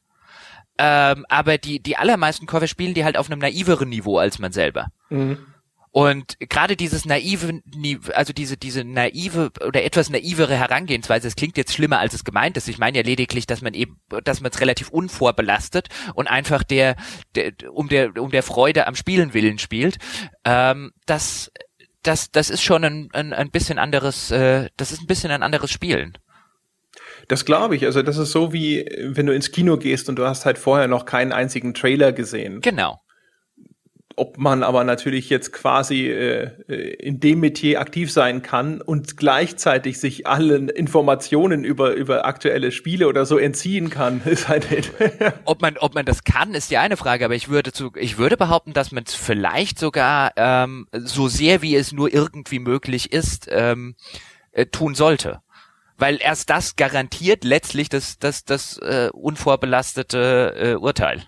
ähm, 0.77 1.25
aber 1.29 1.57
die, 1.57 1.79
die 1.79 1.97
allermeisten 1.97 2.45
Käufer 2.45 2.67
spielen 2.67 2.93
die 2.93 3.03
halt 3.03 3.17
auf 3.17 3.29
einem 3.29 3.39
naiveren 3.39 3.89
Niveau 3.89 4.17
als 4.17 4.39
man 4.39 4.51
selber. 4.51 4.87
Mhm. 5.09 5.37
Und 5.93 6.39
gerade 6.39 6.75
dieses 6.75 7.05
naive, 7.05 7.61
also 8.15 8.33
diese, 8.33 8.57
diese 8.57 8.83
naive 8.83 9.51
oder 9.63 9.83
etwas 9.83 10.09
naivere 10.09 10.55
Herangehensweise, 10.55 11.27
es 11.27 11.35
klingt 11.35 11.55
jetzt 11.55 11.71
schlimmer, 11.71 11.99
als 11.99 12.15
es 12.15 12.23
gemeint 12.23 12.57
ist. 12.57 12.67
Ich 12.67 12.79
meine 12.79 12.97
ja 12.97 13.03
lediglich, 13.03 13.45
dass 13.45 13.61
man 13.61 13.75
eben, 13.75 13.99
dass 14.23 14.41
man 14.41 14.51
es 14.51 14.59
relativ 14.59 14.89
unvorbelastet 14.89 15.89
und 16.15 16.27
einfach 16.27 16.63
der, 16.63 16.95
der, 17.35 17.53
um 17.71 17.89
der, 17.89 18.17
um 18.17 18.31
der 18.31 18.41
Freude 18.41 18.87
am 18.87 18.95
Spielen 18.95 19.35
willen 19.35 19.59
spielt. 19.59 19.99
Ähm, 20.45 20.93
das, 21.05 21.51
das, 22.01 22.31
das 22.31 22.49
ist 22.49 22.63
schon 22.63 22.83
ein, 22.83 23.09
ein, 23.13 23.31
ein 23.31 23.51
bisschen 23.51 23.77
anderes, 23.77 24.31
äh, 24.31 24.71
das 24.77 24.91
ist 24.91 25.01
ein 25.01 25.07
bisschen 25.07 25.29
ein 25.29 25.43
anderes 25.43 25.69
Spielen. 25.69 26.17
Das 27.27 27.45
glaube 27.45 27.75
ich. 27.75 27.85
Also 27.85 28.01
das 28.01 28.17
ist 28.17 28.31
so 28.31 28.53
wie, 28.53 28.85
wenn 28.99 29.25
du 29.25 29.33
ins 29.33 29.51
Kino 29.51 29.77
gehst 29.77 30.09
und 30.09 30.17
du 30.17 30.25
hast 30.25 30.45
halt 30.45 30.57
vorher 30.57 30.87
noch 30.87 31.05
keinen 31.05 31.31
einzigen 31.31 31.73
Trailer 31.73 32.11
gesehen. 32.11 32.61
Genau. 32.61 32.99
Ob 34.15 34.37
man 34.37 34.61
aber 34.61 34.83
natürlich 34.83 35.31
jetzt 35.31 35.51
quasi 35.53 36.07
äh, 36.07 36.51
in 36.99 37.19
dem 37.19 37.39
Metier 37.39 37.81
aktiv 37.81 38.11
sein 38.11 38.43
kann 38.43 38.79
und 38.79 39.17
gleichzeitig 39.17 39.99
sich 39.99 40.27
allen 40.27 40.69
Informationen 40.69 41.63
über, 41.63 41.93
über 41.93 42.25
aktuelle 42.25 42.71
Spiele 42.71 43.07
oder 43.07 43.25
so 43.25 43.39
entziehen 43.39 43.89
kann, 43.89 44.21
ist 44.25 44.49
halt. 44.49 44.67
ob 45.45 45.63
man, 45.63 45.77
ob 45.77 45.95
man 45.95 46.05
das 46.05 46.23
kann, 46.23 46.53
ist 46.53 46.69
die 46.69 46.77
eine 46.77 46.95
Frage, 46.95 47.25
aber 47.25 47.33
ich 47.33 47.49
würde 47.49 47.71
zu, 47.71 47.91
ich 47.95 48.19
würde 48.19 48.37
behaupten, 48.37 48.73
dass 48.73 48.91
man 48.91 49.03
es 49.07 49.15
vielleicht 49.15 49.79
sogar 49.79 50.33
ähm, 50.35 50.85
so 50.93 51.27
sehr 51.27 51.63
wie 51.63 51.75
es 51.75 51.91
nur 51.91 52.13
irgendwie 52.13 52.59
möglich 52.59 53.11
ist, 53.11 53.47
ähm, 53.49 53.95
äh, 54.51 54.67
tun 54.67 54.93
sollte 54.93 55.42
weil 56.03 56.19
erst 56.21 56.49
das 56.49 56.75
garantiert 56.75 57.45
letztlich 57.45 57.87
das, 57.87 58.19
das, 58.19 58.43
das 58.43 58.77
äh, 58.79 59.09
unvorbelastete 59.13 60.53
äh, 60.57 60.75
Urteil. 60.75 61.23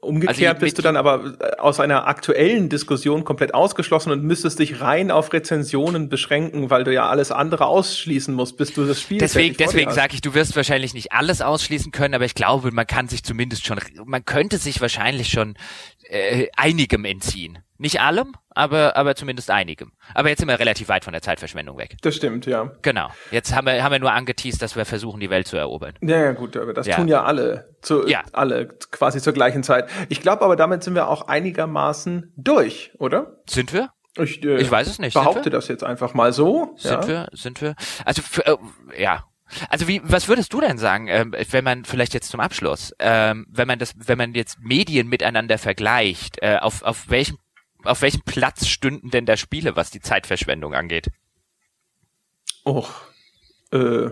Umgekehrt 0.00 0.54
also 0.54 0.60
bist 0.60 0.78
du 0.78 0.82
dann 0.82 0.96
aber 0.96 1.34
äh, 1.40 1.56
aus 1.58 1.80
einer 1.80 2.06
aktuellen 2.06 2.68
Diskussion 2.68 3.24
komplett 3.24 3.52
ausgeschlossen 3.52 4.12
und 4.12 4.22
müsstest 4.22 4.60
dich 4.60 4.80
rein 4.80 5.10
auf 5.10 5.32
Rezensionen 5.32 6.08
beschränken, 6.08 6.70
weil 6.70 6.84
du 6.84 6.94
ja 6.94 7.08
alles 7.08 7.32
andere 7.32 7.66
ausschließen 7.66 8.32
musst, 8.32 8.56
bis 8.56 8.72
du 8.72 8.86
das 8.86 9.00
Spiel 9.00 9.18
Deswegen, 9.18 9.56
deswegen 9.56 9.90
sage 9.90 10.14
ich, 10.14 10.20
du 10.20 10.34
wirst 10.34 10.54
wahrscheinlich 10.54 10.94
nicht 10.94 11.10
alles 11.10 11.40
ausschließen 11.40 11.90
können, 11.90 12.14
aber 12.14 12.24
ich 12.24 12.36
glaube, 12.36 12.70
man 12.70 12.86
kann 12.86 13.08
sich 13.08 13.24
zumindest 13.24 13.66
schon, 13.66 13.80
man 14.04 14.24
könnte 14.24 14.58
sich 14.58 14.80
wahrscheinlich 14.80 15.30
schon 15.30 15.56
äh, 16.08 16.48
einigem 16.56 17.04
entziehen. 17.04 17.58
Nicht 17.78 18.00
allem, 18.00 18.34
aber, 18.50 18.96
aber 18.96 19.16
zumindest 19.16 19.50
einigem. 19.50 19.90
Aber 20.14 20.28
jetzt 20.28 20.38
sind 20.38 20.48
wir 20.48 20.58
relativ 20.60 20.88
weit 20.88 21.04
von 21.04 21.12
der 21.12 21.20
Zeitverschwendung 21.20 21.78
weg. 21.78 21.96
Das 22.02 22.14
stimmt, 22.14 22.46
ja. 22.46 22.70
Genau. 22.82 23.08
Jetzt 23.32 23.54
haben 23.54 23.66
wir, 23.66 23.82
haben 23.82 23.90
wir 23.90 23.98
nur 23.98 24.12
angeteased, 24.12 24.62
dass 24.62 24.76
wir 24.76 24.84
versuchen, 24.84 25.18
die 25.18 25.30
Welt 25.30 25.48
zu 25.48 25.56
erobern. 25.56 25.94
Ja, 26.00 26.18
ja 26.18 26.32
gut, 26.32 26.56
aber 26.56 26.74
das 26.74 26.86
ja. 26.86 26.96
tun 26.96 27.08
ja 27.08 27.24
alle. 27.24 27.74
Zu, 27.82 28.06
ja. 28.06 28.22
Alle 28.32 28.68
quasi 28.68 29.20
zur 29.20 29.32
gleichen 29.32 29.64
Zeit. 29.64 29.90
Ich 30.08 30.20
glaube 30.20 30.42
aber, 30.44 30.54
damit 30.54 30.84
sind 30.84 30.94
wir 30.94 31.08
auch 31.08 31.26
einigermaßen 31.26 32.32
durch, 32.36 32.92
oder? 32.98 33.38
Sind 33.48 33.72
wir? 33.72 33.90
Ich, 34.16 34.44
äh, 34.44 34.58
ich 34.58 34.70
weiß 34.70 34.86
es 34.86 34.98
nicht. 34.98 35.14
Behaupte 35.14 35.50
das 35.50 35.68
jetzt 35.68 35.82
einfach 35.82 36.14
mal 36.14 36.32
so. 36.32 36.74
Sind 36.76 37.02
ja. 37.02 37.08
wir? 37.08 37.28
Sind 37.32 37.60
wir? 37.62 37.74
Also, 38.04 38.22
für, 38.22 38.46
äh, 38.46 38.56
ja, 38.96 39.24
also 39.68 39.88
wie, 39.88 40.00
was 40.04 40.28
würdest 40.28 40.52
du 40.52 40.60
denn 40.60 40.78
sagen, 40.78 41.08
ähm, 41.08 41.34
wenn 41.50 41.64
man 41.64 41.84
vielleicht 41.84 42.14
jetzt 42.14 42.30
zum 42.30 42.40
Abschluss, 42.40 42.94
ähm, 42.98 43.46
wenn 43.50 43.68
man 43.68 43.78
das, 43.78 43.94
wenn 43.96 44.18
man 44.18 44.34
jetzt 44.34 44.58
Medien 44.60 45.08
miteinander 45.08 45.58
vergleicht, 45.58 46.38
äh, 46.42 46.58
auf, 46.60 46.82
auf 46.82 47.08
welchem 47.08 47.38
auf 47.84 48.02
welchem 48.02 48.22
Platz 48.22 48.68
stünden 48.68 49.10
denn 49.10 49.26
da 49.26 49.36
Spiele, 49.36 49.76
was 49.76 49.90
die 49.90 50.00
Zeitverschwendung 50.00 50.74
angeht? 50.74 51.08
Och, 52.64 52.90
äh, 53.72 54.10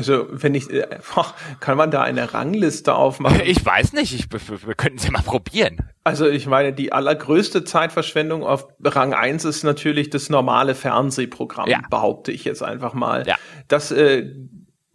also 0.00 0.26
wenn 0.30 0.54
ich, 0.54 0.70
äh, 0.70 0.86
kann 1.60 1.76
man 1.76 1.90
da 1.90 2.02
eine 2.02 2.32
Rangliste 2.32 2.94
aufmachen? 2.94 3.42
Ich 3.44 3.64
weiß 3.64 3.92
nicht, 3.92 4.14
ich, 4.14 4.26
wir 4.30 4.74
könnten 4.74 4.98
sie 4.98 5.10
mal 5.10 5.22
probieren. 5.22 5.76
Also 6.04 6.26
ich 6.26 6.46
meine, 6.46 6.72
die 6.72 6.92
allergrößte 6.92 7.64
Zeitverschwendung 7.64 8.42
auf 8.42 8.66
Rang 8.82 9.12
1 9.12 9.44
ist 9.44 9.62
natürlich 9.62 10.08
das 10.08 10.30
normale 10.30 10.74
Fernsehprogramm, 10.74 11.68
ja. 11.68 11.82
behaupte 11.90 12.32
ich 12.32 12.44
jetzt 12.44 12.62
einfach 12.62 12.94
mal. 12.94 13.26
Ja. 13.26 13.36
Das 13.68 13.92
äh, 13.92 14.32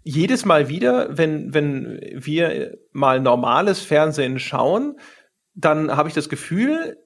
jedes 0.02 0.44
Mal 0.44 0.69
wieder, 0.69 1.15
wenn, 1.15 1.53
wenn 1.53 1.99
wir 2.14 2.76
mal 2.91 3.19
normales 3.19 3.82
Fernsehen 3.82 4.40
schauen, 4.40 4.95
dann 5.53 5.95
habe 5.95 6.10
ich 6.10 6.15
das 6.15 6.30
Gefühl, 6.30 6.98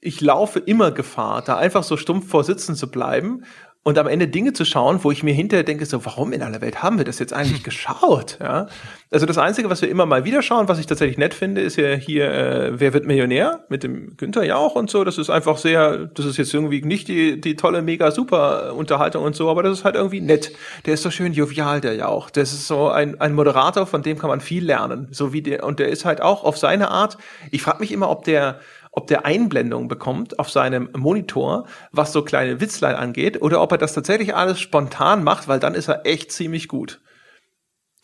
ich 0.00 0.20
laufe 0.20 0.58
immer 0.58 0.92
Gefahr, 0.92 1.42
da 1.42 1.56
einfach 1.56 1.82
so 1.82 1.96
stumpf 1.96 2.28
vor 2.28 2.44
sitzen 2.44 2.76
zu 2.76 2.90
bleiben 2.90 3.44
und 3.88 3.96
am 3.96 4.06
Ende 4.06 4.28
Dinge 4.28 4.52
zu 4.52 4.66
schauen, 4.66 5.02
wo 5.02 5.10
ich 5.10 5.22
mir 5.22 5.32
hinterher 5.32 5.64
denke, 5.64 5.86
so, 5.86 6.04
warum 6.04 6.34
in 6.34 6.42
aller 6.42 6.60
Welt 6.60 6.82
haben 6.82 6.98
wir 6.98 7.06
das 7.06 7.18
jetzt 7.18 7.32
eigentlich 7.32 7.62
geschaut? 7.64 8.36
Ja? 8.38 8.68
Also 9.10 9.24
das 9.24 9.38
Einzige, 9.38 9.70
was 9.70 9.80
wir 9.80 9.88
immer 9.88 10.04
mal 10.04 10.26
wieder 10.26 10.42
schauen, 10.42 10.68
was 10.68 10.78
ich 10.78 10.84
tatsächlich 10.84 11.16
nett 11.16 11.32
finde, 11.32 11.62
ist 11.62 11.76
ja 11.76 11.94
hier, 11.94 12.30
äh, 12.30 12.78
wer 12.78 12.92
wird 12.92 13.06
Millionär 13.06 13.64
mit 13.70 13.82
dem 13.82 14.18
Günther 14.18 14.44
Jauch 14.44 14.74
und 14.74 14.90
so. 14.90 15.04
Das 15.04 15.16
ist 15.16 15.30
einfach 15.30 15.56
sehr, 15.56 16.04
das 16.04 16.26
ist 16.26 16.36
jetzt 16.36 16.52
irgendwie 16.52 16.82
nicht 16.82 17.08
die, 17.08 17.40
die 17.40 17.56
tolle, 17.56 17.80
mega 17.80 18.10
super 18.10 18.74
Unterhaltung 18.74 19.24
und 19.24 19.34
so, 19.34 19.48
aber 19.48 19.62
das 19.62 19.78
ist 19.78 19.84
halt 19.86 19.94
irgendwie 19.94 20.20
nett. 20.20 20.52
Der 20.84 20.92
ist 20.92 21.02
so 21.02 21.10
schön 21.10 21.32
jovial, 21.32 21.80
der 21.80 21.94
Jauch. 21.94 22.28
Das 22.28 22.52
ist 22.52 22.66
so 22.66 22.90
ein, 22.90 23.18
ein 23.22 23.32
Moderator, 23.32 23.86
von 23.86 24.02
dem 24.02 24.18
kann 24.18 24.28
man 24.28 24.42
viel 24.42 24.66
lernen. 24.66 25.08
So 25.12 25.32
wie 25.32 25.40
der, 25.40 25.64
und 25.64 25.78
der 25.78 25.88
ist 25.88 26.04
halt 26.04 26.20
auch 26.20 26.44
auf 26.44 26.58
seine 26.58 26.90
Art. 26.90 27.16
Ich 27.50 27.62
frage 27.62 27.78
mich 27.80 27.90
immer, 27.90 28.10
ob 28.10 28.24
der, 28.24 28.60
ob 28.98 29.06
der 29.06 29.24
Einblendung 29.24 29.86
bekommt 29.86 30.40
auf 30.40 30.50
seinem 30.50 30.88
Monitor, 30.96 31.68
was 31.92 32.12
so 32.12 32.24
kleine 32.24 32.60
Witzlein 32.60 32.96
angeht, 32.96 33.40
oder 33.40 33.62
ob 33.62 33.70
er 33.70 33.78
das 33.78 33.94
tatsächlich 33.94 34.34
alles 34.34 34.58
spontan 34.58 35.22
macht, 35.22 35.46
weil 35.46 35.60
dann 35.60 35.76
ist 35.76 35.86
er 35.86 36.04
echt 36.04 36.32
ziemlich 36.32 36.66
gut. 36.66 37.00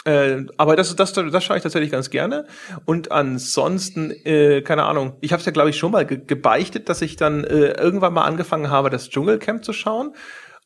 Äh, 0.05 0.45
aber 0.57 0.77
das, 0.77 0.95
das, 0.95 1.13
das 1.13 1.43
schaue 1.43 1.57
ich 1.57 1.65
tatsächlich 1.65 1.91
ganz 1.91 2.11
gerne. 2.11 2.47
Und 2.85 3.11
ansonsten, 3.11 4.13
äh, 4.25 4.63
keine 4.63 4.85
Ahnung, 4.85 5.17
ich 5.21 5.33
habe 5.33 5.41
es 5.41 5.47
ja, 5.47 5.51
glaube 5.51 5.71
ich, 5.71 5.77
schon 5.77 5.91
mal 5.91 6.07
ge 6.07 6.21
gebeichtet, 6.25 6.89
dass 6.89 7.03
ich 7.03 7.17
dann 7.17 7.43
äh, 7.43 7.73
irgendwann 7.73 8.15
mal 8.15 8.23
angefangen 8.23 8.71
habe, 8.71 8.89
das 8.89 9.11
Dschungelcamp 9.11 9.65
zu 9.65 9.73
schauen. 9.73 10.15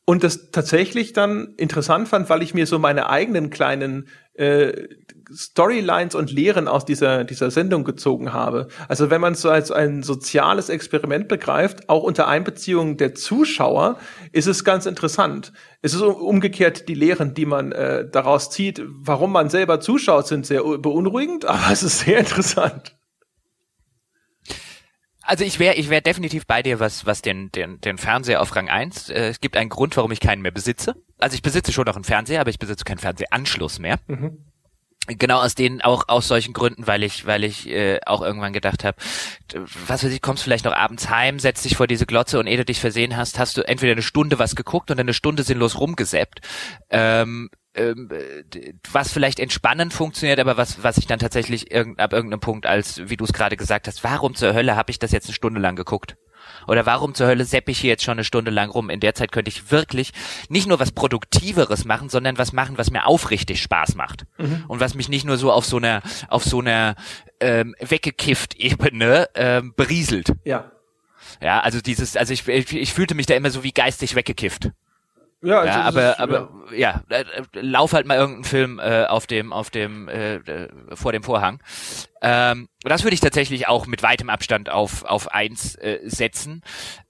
Und 0.05 0.25
das 0.25 0.51
tatsächlich 0.51 1.15
dann 1.15 1.55
interessant 1.57 2.09
fand, 2.09 2.29
weil 2.29 2.43
ich 2.43 2.53
mir 2.53 2.67
so 2.67 2.79
meine 2.79 3.09
eigenen 3.09 3.49
kleinen 3.49 4.09
äh, 4.35 4.89
Storylines 5.33 6.15
und 6.15 6.31
Lehren 6.31 6.69
aus 6.69 6.85
dieser, 6.85 7.25
dieser 7.25 7.51
Sendung 7.51 7.85
gezogen 7.85 8.33
habe. 8.33 8.69
Also 8.89 9.11
wenn 9.11 9.21
man 9.21 9.35
es 9.35 9.43
so 9.43 9.51
als 9.51 9.71
ein 9.71 10.03
soziales 10.03 10.69
Experiment 10.69 11.29
begreift, 11.29 11.89
auch 11.89 12.03
unter 12.03 12.29
Einbeziehung 12.29 12.97
der 12.97 13.15
Zuschauer, 13.15 13.99
ist 14.33 14.47
es 14.47 14.65
ganz 14.65 14.87
interessant. 14.87 15.53
Es 15.83 15.95
ist 15.95 16.03
umgekehrt 16.03 16.89
die 16.89 16.95
Lehren, 16.95 17.35
die 17.35 17.47
man 17.47 17.73
äh, 17.73 18.09
daraus 18.09 18.51
zieht, 18.51 18.83
warum 18.87 19.33
man 19.33 19.51
selber 19.51 19.81
zuschaut, 19.81 20.27
sind 20.27 20.47
sehr 20.47 20.63
beunruhigend, 20.63 21.45
aber 21.47 21.73
es 21.73 21.83
ist 21.83 22.01
sehr 22.01 22.19
interessant. 22.19 22.95
Also 25.29 25.45
ich 25.45 25.59
wäre 25.59 25.75
ich 25.75 25.91
wär 25.91 26.01
definitiv 26.01 26.47
bei 26.47 26.63
dir, 26.63 26.81
was, 26.81 27.05
was 27.05 27.21
den, 27.21 27.53
den, 27.53 27.83
den 27.83 27.99
Fernseher 27.99 28.41
auf 28.41 28.57
Rang 28.57 28.71
1. 28.71 29.11
Äh, 29.11 29.29
es 29.29 29.41
gibt 29.41 29.59
einen 29.59 29.69
Grund, 29.69 29.95
warum 29.99 30.11
ich 30.11 30.21
keinen 30.21 30.41
mehr 30.41 30.53
besitze. 30.53 30.95
Also 31.19 31.35
ich 31.35 31.43
besitze 31.43 31.71
schon 31.71 31.85
noch 31.85 31.97
einen 31.97 32.05
Fernseher, 32.05 32.41
aber 32.41 32.49
ich 32.49 32.59
besitze 32.59 32.85
keinen 32.85 32.97
Fernsehanschluss 32.97 33.79
mehr. 33.79 33.99
Mhm. 34.07 34.47
Genau 35.09 35.41
aus 35.41 35.55
denen 35.55 35.81
auch 35.81 36.05
aus 36.09 36.29
solchen 36.29 36.53
Gründen, 36.53 36.87
weil 36.87 37.03
ich 37.03 37.27
weil 37.27 37.45
ich 37.45 37.67
äh, 37.69 37.99
auch 38.05 38.21
irgendwann 38.21 38.53
gedacht 38.53 38.85
habe, 38.85 38.99
was 39.87 40.05
weiß 40.05 40.13
ich, 40.13 40.21
kommst 40.21 40.43
vielleicht 40.43 40.67
noch 40.67 40.75
abends 40.75 41.09
heim, 41.09 41.39
setzt 41.39 41.65
dich 41.65 41.77
vor 41.77 41.87
diese 41.87 42.05
Glotze 42.05 42.39
und 42.39 42.47
ehe 42.47 42.59
du 42.59 42.65
dich 42.65 42.81
versehen 42.81 43.17
hast, 43.17 43.39
hast 43.39 43.57
du 43.57 43.67
entweder 43.67 43.93
eine 43.93 44.03
Stunde 44.03 44.39
was 44.39 44.55
geguckt 44.55 44.91
und 44.91 45.01
eine 45.01 45.15
Stunde 45.15 45.45
sinnlos 45.45 45.81
rumgesäppt. 45.81 46.41
Ähm, 46.91 47.49
ähm, 47.75 48.11
was 48.91 49.13
vielleicht 49.13 49.41
entspannend 49.41 49.95
funktioniert, 49.95 50.41
aber 50.41 50.57
was 50.57 50.83
was 50.83 50.99
ich 50.99 51.07
dann 51.07 51.19
tatsächlich 51.19 51.71
irg 51.71 51.99
ab 51.99 52.13
irgendeinem 52.13 52.41
Punkt 52.41 52.67
als, 52.67 53.09
wie 53.09 53.17
du 53.17 53.25
es 53.25 53.33
gerade 53.33 53.57
gesagt 53.57 53.89
hast, 53.89 54.05
warum 54.05 54.35
zur 54.35 54.53
Hölle 54.53 54.77
habe 54.77 54.91
ich 54.91 54.99
das 54.99 55.13
jetzt 55.13 55.27
eine 55.27 55.35
Stunde 55.35 55.61
lang 55.61 55.77
geguckt? 55.77 56.17
Oder 56.69 56.86
warum 56.86 57.15
zur 57.15 57.27
Hölle 57.27 57.45
sepp 57.45 57.69
ich 57.69 57.78
hier 57.78 57.90
jetzt 57.90 58.05
schon 58.05 58.12
eine 58.12 58.24
Stunde 58.24 58.51
lang 58.51 58.70
rum? 58.70 58.90
In 58.90 59.01
der 59.01 59.15
Zeit 59.15 59.32
könnte 59.32 59.49
ich 59.49 59.70
wirklich 59.70 60.12
nicht 60.49 60.69
nur 60.69 60.78
was 60.78 60.93
Produktiveres 60.93 61.85
machen, 61.85 62.09
sondern 62.09 62.39
was 62.39 62.53
machen, 62.53 62.78
was 62.78 62.90
mir 62.90 63.07
aufrichtig 63.07 63.62
Spaß 63.62 63.95
macht. 63.95 64.27
Mhm. 64.36 64.65
Und 64.69 64.81
was 64.81 64.95
mich 64.95 65.09
nicht 65.09 65.24
nur 65.24 65.39
so 65.39 65.51
auf 65.51 65.65
so 65.65 65.78
einer, 65.78 66.03
auf 66.28 66.45
so 66.45 66.61
einer 66.61 66.95
ähm, 67.40 67.74
weggekifft 67.81 68.57
Ebene 68.57 69.28
ähm, 69.35 69.73
berieselt. 69.77 70.32
Ja. 70.45 70.70
Ja, 71.40 71.61
also 71.61 71.81
dieses, 71.81 72.16
also 72.16 72.32
ich, 72.32 72.47
ich, 72.47 72.73
ich 72.73 72.93
fühlte 72.93 73.15
mich 73.15 73.27
da 73.27 73.35
immer 73.35 73.51
so 73.51 73.65
wie 73.65 73.73
geistig 73.73 74.15
weggekifft. 74.15 74.70
Ja, 75.40 75.60
also 75.60 75.78
ja 75.78 75.82
aber 75.82 76.10
ist, 76.10 76.20
aber 76.20 76.51
ja. 76.73 77.02
ja, 77.09 77.16
äh, 77.16 77.24
lauf 77.52 77.93
halt 77.93 78.06
mal 78.06 78.16
irgendeinen 78.16 78.44
Film 78.44 78.78
äh, 78.81 79.05
auf 79.05 79.27
dem 79.27 79.52
auf 79.52 79.70
dem 79.70 80.09
äh, 80.09 80.36
äh, 80.36 80.69
vor 80.94 81.12
dem 81.12 81.23
Vorhang. 81.23 81.62
Ähm, 82.23 82.69
das 82.82 83.05
würde 83.05 83.15
ich 83.15 83.20
tatsächlich 83.20 83.69
auch 83.69 83.86
mit 83.86 84.02
weitem 84.02 84.31
Abstand 84.31 84.69
auf 84.69 85.05
auf 85.05 85.31
eins 85.32 85.77
äh, 85.77 86.01
setzen. 86.05 86.62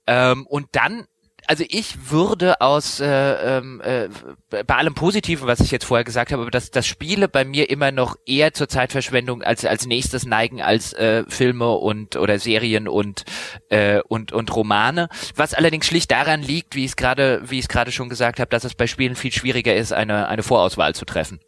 Ähm, 0.07 0.47
und 0.47 0.69
dann 0.73 1.07
also 1.49 1.65
ich 1.67 2.11
würde 2.11 2.61
aus 2.61 3.01
äh, 3.01 3.07
ähm, 3.07 3.81
äh, 3.81 4.09
bei 4.51 4.75
allem 4.75 4.95
Positiven, 4.95 5.49
was 5.49 5.61
ich 5.61 5.71
jetzt 5.71 5.87
vorher 5.87 6.05
gesagt 6.05 6.31
habe, 6.31 6.51
dass 6.51 6.71
das 6.71 6.87
Spiele 6.87 7.27
bei 7.27 7.47
mir 7.47 7.71
immer 7.71 7.91
noch 7.91 8.17
eher 8.27 8.53
zur 8.53 8.69
Zeitverschwendung 8.69 9.43
als 9.43 9.65
als 9.65 9.87
nächstes 9.87 10.27
neigen 10.27 10.61
als 10.61 10.93
äh, 10.93 11.25
Filme 11.27 11.71
und 11.71 12.17
oder 12.17 12.39
Serien 12.39 12.87
und 12.87 13.25
äh, 13.71 14.01
und 14.07 14.31
und 14.33 14.55
Romane. 14.55 15.09
Was 15.37 15.55
allerdings 15.55 15.87
schlicht 15.87 16.11
daran 16.11 16.43
liegt, 16.43 16.75
wie 16.75 16.85
ich 16.85 16.97
gerade 16.97 17.41
wie 17.49 17.59
ich 17.59 17.69
gerade 17.69 17.93
schon 17.93 18.11
gesagt 18.11 18.41
habe, 18.41 18.51
dass 18.51 18.65
es 18.65 18.75
bei 18.75 18.87
Spielen 18.87 19.17
viel 19.17 19.33
schwieriger 19.33 19.75
ist, 19.75 19.93
eine 19.93 20.29
eine 20.29 20.43
Vorauswahl 20.43 20.95
zu 20.95 21.07
treffen. 21.07 21.41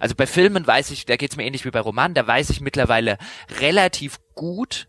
Also 0.00 0.14
bei 0.14 0.26
Filmen 0.26 0.66
weiß 0.66 0.90
ich, 0.90 1.04
da 1.04 1.16
geht's 1.16 1.36
mir 1.36 1.44
ähnlich 1.44 1.66
wie 1.66 1.70
bei 1.70 1.80
Romanen, 1.80 2.14
da 2.14 2.26
weiß 2.26 2.48
ich 2.48 2.62
mittlerweile 2.62 3.18
relativ 3.60 4.18
gut. 4.34 4.88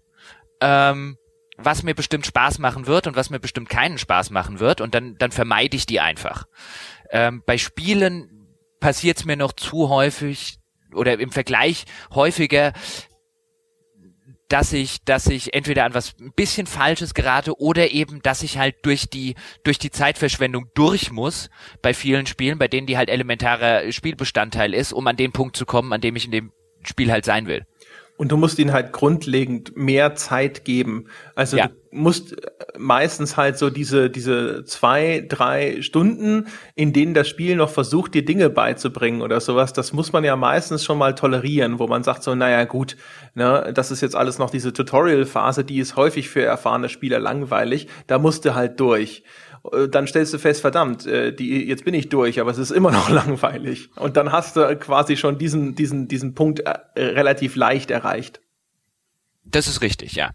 Ähm, 0.62 1.18
was 1.58 1.84
mir 1.84 1.96
bestimmt 1.96 2.26
Spaß 2.26 2.60
machen 2.60 2.88
wird 2.88 3.08
und 3.08 3.16
was 3.16 3.30
mir 3.30 3.40
bestimmt 3.40 3.70
keinen 3.70 3.98
Spaß 3.98 4.30
machen 4.30 4.60
wird 4.60 4.82
und 4.82 4.94
dann, 4.94 5.18
dann 5.18 5.32
vermeide 5.32 5.78
ich 5.78 5.86
die 5.86 6.00
einfach. 6.00 6.46
Ähm, 7.12 7.44
bei 7.46 7.58
Spielen 7.58 8.48
passiert 8.80 9.18
es 9.18 9.26
mir 9.26 9.38
noch 9.38 9.54
zu 9.54 9.90
häufig 9.90 10.60
oder 10.94 11.20
im 11.20 11.32
Vergleich 11.32 11.86
häufiger, 12.14 12.74
dass 14.48 14.74
ich, 14.74 15.04
dass 15.04 15.28
ich 15.28 15.54
entweder 15.54 15.86
an 15.86 15.94
was 15.94 16.16
ein 16.20 16.32
bisschen 16.34 16.68
Falsches 16.68 17.14
gerate 17.14 17.60
oder 17.60 17.92
eben, 17.92 18.22
dass 18.22 18.44
ich 18.44 18.58
halt 18.58 18.76
durch 18.84 19.10
die, 19.10 19.36
durch 19.64 19.80
die 19.80 19.90
Zeitverschwendung 19.90 20.68
durch 20.76 21.12
muss 21.12 21.50
bei 21.82 21.94
vielen 21.94 22.28
Spielen, 22.28 22.60
bei 22.60 22.68
denen 22.68 22.86
die 22.86 22.98
halt 22.98 23.10
elementarer 23.10 23.92
Spielbestandteil 23.92 24.74
ist, 24.74 24.94
um 24.94 25.08
an 25.08 25.18
den 25.18 25.32
Punkt 25.32 25.58
zu 25.58 25.66
kommen, 25.66 25.94
an 25.94 26.02
dem 26.02 26.16
ich 26.16 26.26
in 26.26 26.32
dem 26.32 26.52
Spiel 26.84 27.12
halt 27.12 27.26
sein 27.26 27.48
will. 27.48 27.66
Und 28.18 28.32
du 28.32 28.38
musst 28.38 28.60
ihnen 28.60 28.72
halt 28.72 28.94
grundlegend 28.94 29.76
mehr 29.76 30.16
Zeit 30.16 30.64
geben. 30.64 31.08
Also 31.36 31.58
ja. 31.58 31.68
du 31.68 31.74
musst 31.92 32.36
meistens 32.78 33.36
halt 33.36 33.58
so 33.58 33.70
diese, 33.70 34.10
diese 34.10 34.64
zwei, 34.64 35.26
drei 35.28 35.82
Stunden, 35.82 36.48
in 36.76 36.94
denen 36.94 37.14
das 37.14 37.28
Spiel 37.28 37.58
noch 37.58 37.70
versucht, 37.70 38.14
dir 38.14 38.24
Dinge 38.24 38.50
beizubringen 38.50 39.22
oder 39.22 39.42
sowas, 39.42 39.74
das 39.74 39.92
muss 39.92 40.14
man 40.14 40.24
ja 40.24 40.36
meistens 40.36 40.84
schon 40.86 40.98
mal 40.98 41.16
tolerieren, 41.16 41.80
wo 41.80 41.88
man 41.88 42.04
sagt 42.04 42.24
so, 42.24 42.36
naja, 42.36 42.64
gut, 42.64 42.96
ne, 43.34 43.72
das 43.74 43.92
ist 43.92 44.02
jetzt 44.02 44.16
alles 44.16 44.40
noch 44.40 44.50
diese 44.50 44.72
Tutorial-Phase, 44.72 45.66
die 45.66 45.80
ist 45.80 45.98
häufig 45.98 46.30
für 46.30 46.44
erfahrene 46.44 46.90
Spieler 46.90 47.20
langweilig, 47.20 47.88
da 48.08 48.18
musst 48.18 48.46
du 48.46 48.56
halt 48.56 48.80
durch. 48.80 49.24
Äh, 49.74 49.90
dann 49.90 50.08
stellst 50.08 50.34
du 50.34 50.40
fest, 50.40 50.62
verdammt, 50.62 51.06
äh, 51.06 51.34
die, 51.34 51.66
jetzt 51.66 51.86
bin 51.86 51.94
ich 51.94 52.10
durch, 52.10 52.40
aber 52.40 52.52
es 52.52 52.58
ist 52.58 52.72
immer 52.72 52.92
noch 52.92 53.10
langweilig. 53.10 53.90
Und 53.96 54.18
dann 54.18 54.32
hast 54.32 54.56
du 54.56 54.76
quasi 54.78 55.18
schon 55.18 55.38
diesen, 55.38 55.76
diesen, 55.76 56.08
diesen 56.08 56.34
Punkt 56.36 56.62
äh, 56.62 56.74
relativ 56.96 57.56
leicht 57.56 57.92
erreicht. 57.92 58.42
Das 59.44 59.68
ist 59.68 59.82
richtig, 59.82 60.14
ja. 60.14 60.32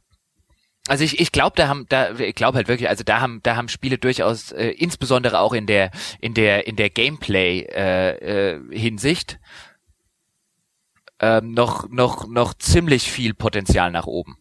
Also 0.88 1.04
ich, 1.04 1.20
ich 1.20 1.30
glaube, 1.30 1.54
da 1.56 1.68
haben, 1.68 1.86
da, 1.88 2.14
ich 2.18 2.34
glaube 2.34 2.56
halt 2.56 2.68
wirklich, 2.68 2.88
also 2.88 3.04
da 3.04 3.20
haben, 3.20 3.40
da 3.42 3.54
haben 3.54 3.68
Spiele 3.68 3.98
durchaus, 3.98 4.50
äh, 4.52 4.70
insbesondere 4.70 5.40
auch 5.40 5.52
in 5.52 5.66
der, 5.66 5.90
in 6.20 6.34
der, 6.34 6.66
in 6.66 6.76
der 6.76 6.90
Gameplay 6.90 7.60
äh, 7.60 8.54
äh, 8.54 8.60
Hinsicht 8.76 9.38
ähm, 11.20 11.52
noch, 11.52 11.88
noch, 11.88 12.26
noch 12.26 12.54
ziemlich 12.54 13.10
viel 13.10 13.34
Potenzial 13.34 13.92
nach 13.92 14.06
oben. 14.06 14.39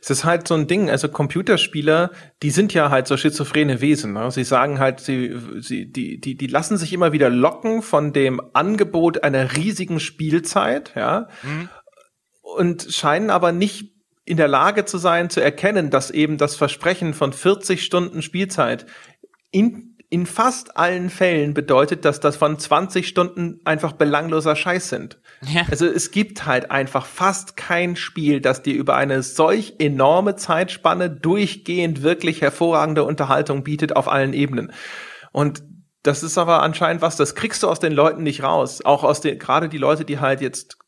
Es 0.00 0.10
ist 0.10 0.24
halt 0.24 0.48
so 0.48 0.54
ein 0.54 0.66
Ding, 0.66 0.90
also 0.90 1.08
Computerspieler, 1.08 2.10
die 2.42 2.50
sind 2.50 2.72
ja 2.74 2.90
halt 2.90 3.06
so 3.06 3.16
schizophrene 3.16 3.80
Wesen. 3.80 4.12
Ne? 4.12 4.30
Sie 4.30 4.44
sagen 4.44 4.78
halt, 4.78 5.00
sie, 5.00 5.36
sie, 5.58 5.90
die, 5.90 6.20
die, 6.20 6.36
die 6.36 6.46
lassen 6.46 6.76
sich 6.76 6.92
immer 6.92 7.12
wieder 7.12 7.30
locken 7.30 7.82
von 7.82 8.12
dem 8.12 8.40
Angebot 8.52 9.22
einer 9.22 9.56
riesigen 9.56 10.00
Spielzeit, 10.00 10.92
ja, 10.96 11.28
mhm. 11.42 11.68
und 12.40 12.86
scheinen 12.90 13.30
aber 13.30 13.52
nicht 13.52 13.94
in 14.24 14.36
der 14.36 14.48
Lage 14.48 14.84
zu 14.84 14.98
sein, 14.98 15.30
zu 15.30 15.40
erkennen, 15.40 15.90
dass 15.90 16.10
eben 16.10 16.36
das 16.36 16.56
Versprechen 16.56 17.14
von 17.14 17.32
40 17.32 17.82
Stunden 17.82 18.22
Spielzeit 18.22 18.86
in 19.50 19.96
in 20.08 20.26
fast 20.26 20.76
allen 20.76 21.10
Fällen 21.10 21.52
bedeutet, 21.52 22.04
dass 22.04 22.20
das 22.20 22.36
von 22.36 22.58
20 22.58 23.08
Stunden 23.08 23.60
einfach 23.64 23.92
belangloser 23.92 24.54
Scheiß 24.54 24.88
sind. 24.88 25.18
Ja. 25.42 25.62
Also 25.70 25.86
es 25.86 26.10
gibt 26.10 26.46
halt 26.46 26.70
einfach 26.70 27.06
fast 27.06 27.56
kein 27.56 27.96
Spiel, 27.96 28.40
das 28.40 28.62
dir 28.62 28.74
über 28.74 28.96
eine 28.96 29.22
solch 29.22 29.74
enorme 29.78 30.36
Zeitspanne 30.36 31.10
durchgehend 31.10 32.02
wirklich 32.02 32.40
hervorragende 32.40 33.04
Unterhaltung 33.04 33.62
bietet 33.62 33.96
auf 33.96 34.08
allen 34.08 34.32
Ebenen. 34.32 34.72
Und 35.32 35.62
das 36.02 36.22
ist 36.22 36.38
aber 36.38 36.62
anscheinend 36.62 37.02
was, 37.02 37.16
das 37.16 37.34
kriegst 37.34 37.62
du 37.62 37.68
aus 37.68 37.80
den 37.80 37.92
Leuten 37.92 38.22
nicht 38.22 38.42
raus. 38.42 38.84
Auch 38.84 39.04
aus 39.04 39.20
den, 39.20 39.38
gerade 39.38 39.68
die 39.68 39.78
Leute, 39.78 40.04
die 40.04 40.20
halt 40.20 40.40
jetzt 40.40 40.78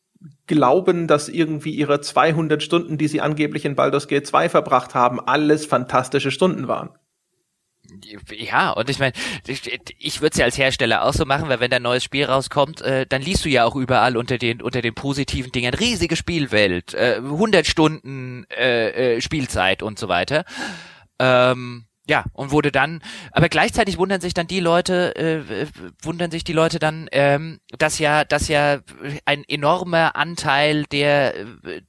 glauben, 0.46 1.06
dass 1.06 1.28
irgendwie 1.28 1.74
ihre 1.74 2.00
200 2.00 2.62
Stunden, 2.62 2.98
die 2.98 3.08
sie 3.08 3.20
angeblich 3.20 3.64
in 3.64 3.74
Baldur's 3.74 4.08
Gate 4.08 4.26
2 4.26 4.48
verbracht 4.48 4.94
haben, 4.94 5.20
alles 5.20 5.66
fantastische 5.66 6.30
Stunden 6.30 6.68
waren. 6.68 6.90
Ja, 8.30 8.70
und 8.72 8.90
ich 8.90 8.98
meine, 8.98 9.12
ich, 9.46 9.80
ich 9.98 10.20
würde 10.20 10.32
es 10.32 10.38
ja 10.38 10.44
als 10.44 10.58
Hersteller 10.58 11.04
auch 11.04 11.14
so 11.14 11.24
machen, 11.24 11.48
weil 11.48 11.60
wenn 11.60 11.70
da 11.70 11.76
ein 11.76 11.82
neues 11.82 12.04
Spiel 12.04 12.24
rauskommt, 12.26 12.82
äh, 12.82 13.06
dann 13.08 13.22
liest 13.22 13.44
du 13.44 13.48
ja 13.48 13.64
auch 13.64 13.76
überall 13.76 14.16
unter 14.16 14.36
den 14.38 14.60
unter 14.62 14.82
den 14.82 14.94
positiven 14.94 15.52
Dingen 15.52 15.72
riesige 15.74 16.16
Spielwelt, 16.16 16.94
äh, 16.94 17.16
100 17.22 17.66
Stunden 17.66 18.44
äh, 18.50 19.16
äh, 19.16 19.20
Spielzeit 19.22 19.82
und 19.82 19.98
so 19.98 20.08
weiter. 20.08 20.44
Ähm, 21.18 21.86
Ja, 22.10 22.24
und 22.32 22.52
wurde 22.52 22.72
dann, 22.72 23.02
aber 23.32 23.50
gleichzeitig 23.50 23.98
wundern 23.98 24.22
sich 24.22 24.32
dann 24.32 24.46
die 24.46 24.60
Leute, 24.60 25.14
äh, 25.16 25.66
wundern 26.02 26.30
sich 26.30 26.42
die 26.42 26.54
Leute 26.54 26.78
dann, 26.78 27.06
ähm, 27.12 27.60
dass 27.78 27.98
ja, 27.98 28.24
dass 28.24 28.48
ja 28.48 28.80
ein 29.26 29.44
enormer 29.46 30.16
Anteil 30.16 30.84
der, 30.84 31.34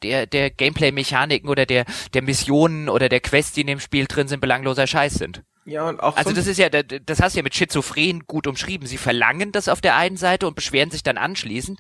der, 0.04 0.26
der 0.28 0.50
Gameplay-Mechaniken 0.50 1.50
oder 1.50 1.66
der, 1.66 1.86
der 2.14 2.22
Missionen 2.22 2.90
oder 2.90 3.08
der 3.08 3.22
Quests, 3.22 3.54
die 3.54 3.62
in 3.62 3.68
dem 3.68 3.80
Spiel 3.80 4.08
drin 4.08 4.28
sind, 4.28 4.42
belangloser 4.42 4.88
Scheiß 4.88 5.14
sind. 5.14 5.44
Ja, 5.70 5.88
und 5.88 6.00
auch 6.00 6.16
also 6.18 6.32
das 6.34 6.48
ist 6.48 6.58
ja, 6.58 6.70
das 6.70 7.22
hast 7.22 7.36
du 7.36 7.40
ja 7.40 7.44
mit 7.44 7.56
Schizophren 7.56 8.26
gut 8.26 8.48
umschrieben. 8.48 8.88
Sie 8.88 8.98
verlangen 8.98 9.52
das 9.52 9.68
auf 9.68 9.82
der 9.82 9.96
einen 9.96 10.18
Seite 10.18 10.48
und 10.48 10.56
beschweren 10.56 10.92
sich 10.92 11.04
dann 11.04 11.18
anschließend, 11.18 11.80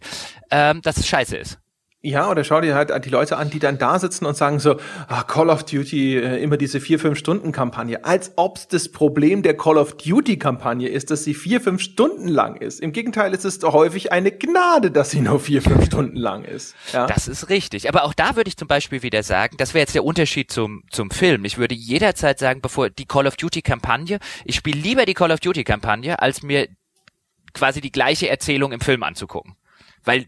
ähm, 0.51 0.81
dass 0.81 0.97
es 0.97 1.07
scheiße 1.07 1.37
ist. 1.37 1.59
Ja, 2.01 2.29
oder 2.29 2.45
schau 2.45 2.61
dir 2.61 2.75
halt 2.75 2.93
die 3.03 3.09
Leute 3.09 3.35
an, 3.35 3.49
die 3.49 3.59
dann 3.59 3.77
da 3.77 3.99
sitzen 3.99 4.25
und 4.25 4.37
sagen 4.37 4.59
so, 4.59 4.77
ah, 5.09 5.23
Call 5.23 5.49
of 5.49 5.63
Duty, 5.63 6.15
äh, 6.15 6.41
immer 6.41 6.55
diese 6.55 6.79
vier, 6.79 6.97
fünf 6.97 7.17
Stunden 7.19 7.51
Kampagne. 7.51 8.05
Als 8.05 8.31
ob's 8.37 8.69
das 8.69 8.89
Problem 8.89 9.41
der 9.41 9.57
Call 9.57 9.77
of 9.77 9.97
Duty 9.97 10.39
Kampagne 10.39 10.87
ist, 10.87 11.11
dass 11.11 11.25
sie 11.25 11.33
vier, 11.33 11.59
fünf 11.59 11.81
Stunden 11.81 12.29
lang 12.29 12.55
ist. 12.55 12.79
Im 12.79 12.93
Gegenteil, 12.93 13.33
es 13.33 13.43
ist 13.43 13.65
häufig 13.65 14.13
eine 14.13 14.31
Gnade, 14.31 14.91
dass 14.91 15.11
sie 15.11 15.19
nur 15.19 15.41
vier, 15.41 15.61
fünf 15.61 15.87
Stunden 15.87 16.15
lang 16.15 16.45
ist. 16.45 16.73
Ja? 16.93 17.05
Das 17.05 17.27
ist 17.27 17.49
richtig. 17.49 17.89
Aber 17.89 18.05
auch 18.05 18.13
da 18.13 18.37
würde 18.37 18.47
ich 18.47 18.55
zum 18.55 18.69
Beispiel 18.69 19.03
wieder 19.03 19.21
sagen, 19.21 19.57
das 19.57 19.73
wäre 19.73 19.81
jetzt 19.81 19.93
der 19.95 20.05
Unterschied 20.05 20.49
zum, 20.49 20.83
zum 20.91 21.11
Film. 21.11 21.43
Ich 21.43 21.57
würde 21.57 21.75
jederzeit 21.75 22.39
sagen, 22.39 22.61
bevor 22.61 22.89
die 22.89 23.07
Call 23.07 23.27
of 23.27 23.35
Duty 23.35 23.61
Kampagne, 23.61 24.19
ich 24.45 24.55
spiele 24.55 24.79
lieber 24.79 25.05
die 25.05 25.13
Call 25.13 25.33
of 25.33 25.41
Duty 25.41 25.65
Kampagne, 25.65 26.21
als 26.21 26.43
mir 26.43 26.69
quasi 27.53 27.81
die 27.81 27.91
gleiche 27.91 28.29
Erzählung 28.29 28.71
im 28.71 28.79
Film 28.79 29.03
anzugucken. 29.03 29.57
Weil 30.05 30.27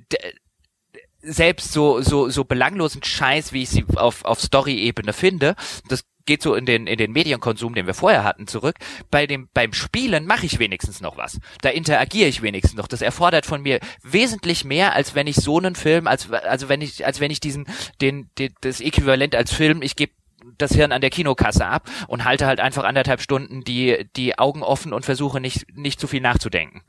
selbst 1.21 1.71
so, 1.71 2.01
so, 2.01 2.29
so 2.29 2.43
belanglosen 2.43 3.03
Scheiß, 3.03 3.53
wie 3.53 3.63
ich 3.63 3.69
sie 3.69 3.85
auf, 3.95 4.25
auf 4.25 4.41
Story-Ebene 4.41 5.13
finde, 5.13 5.55
das 5.87 6.03
geht 6.25 6.41
so 6.41 6.55
in 6.55 6.65
den, 6.65 6.87
in 6.87 6.97
den 6.97 7.11
Medienkonsum, 7.11 7.75
den 7.75 7.87
wir 7.87 7.93
vorher 7.93 8.23
hatten, 8.23 8.47
zurück. 8.47 8.75
Bei 9.09 9.27
dem, 9.27 9.49
beim 9.53 9.73
Spielen 9.73 10.25
mache 10.25 10.45
ich 10.45 10.59
wenigstens 10.59 11.01
noch 11.01 11.17
was. 11.17 11.39
Da 11.61 11.69
interagiere 11.69 12.29
ich 12.29 12.41
wenigstens 12.41 12.75
noch. 12.77 12.87
Das 12.87 13.01
erfordert 13.01 13.45
von 13.45 13.61
mir 13.61 13.79
wesentlich 14.03 14.63
mehr, 14.63 14.93
als 14.93 15.15
wenn 15.15 15.27
ich 15.27 15.35
so 15.35 15.57
einen 15.57 15.75
Film, 15.75 16.07
als, 16.07 16.31
also 16.31 16.69
wenn 16.69 16.81
ich, 16.81 17.05
als 17.05 17.19
wenn 17.19 17.31
ich 17.31 17.39
diesen, 17.39 17.65
den, 18.01 18.29
den 18.37 18.53
das 18.61 18.81
Äquivalent 18.81 19.35
als 19.35 19.51
Film, 19.51 19.81
ich 19.81 19.95
gebe 19.95 20.13
das 20.57 20.73
Hirn 20.73 20.91
an 20.91 21.01
der 21.01 21.09
Kinokasse 21.09 21.65
ab 21.65 21.89
und 22.07 22.25
halte 22.25 22.45
halt 22.45 22.59
einfach 22.59 22.83
anderthalb 22.83 23.21
Stunden 23.21 23.63
die, 23.63 24.07
die 24.15 24.39
Augen 24.39 24.63
offen 24.63 24.93
und 24.93 25.05
versuche 25.05 25.39
nicht, 25.39 25.65
nicht 25.75 25.99
zu 25.99 26.07
viel 26.07 26.21
nachzudenken. 26.21 26.81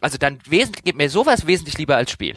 Also 0.00 0.18
dann 0.18 0.38
wesentlich, 0.46 0.84
gibt 0.84 0.98
mir 0.98 1.10
sowas 1.10 1.46
wesentlich 1.46 1.78
lieber 1.78 1.96
als 1.96 2.10
Spiel. 2.10 2.36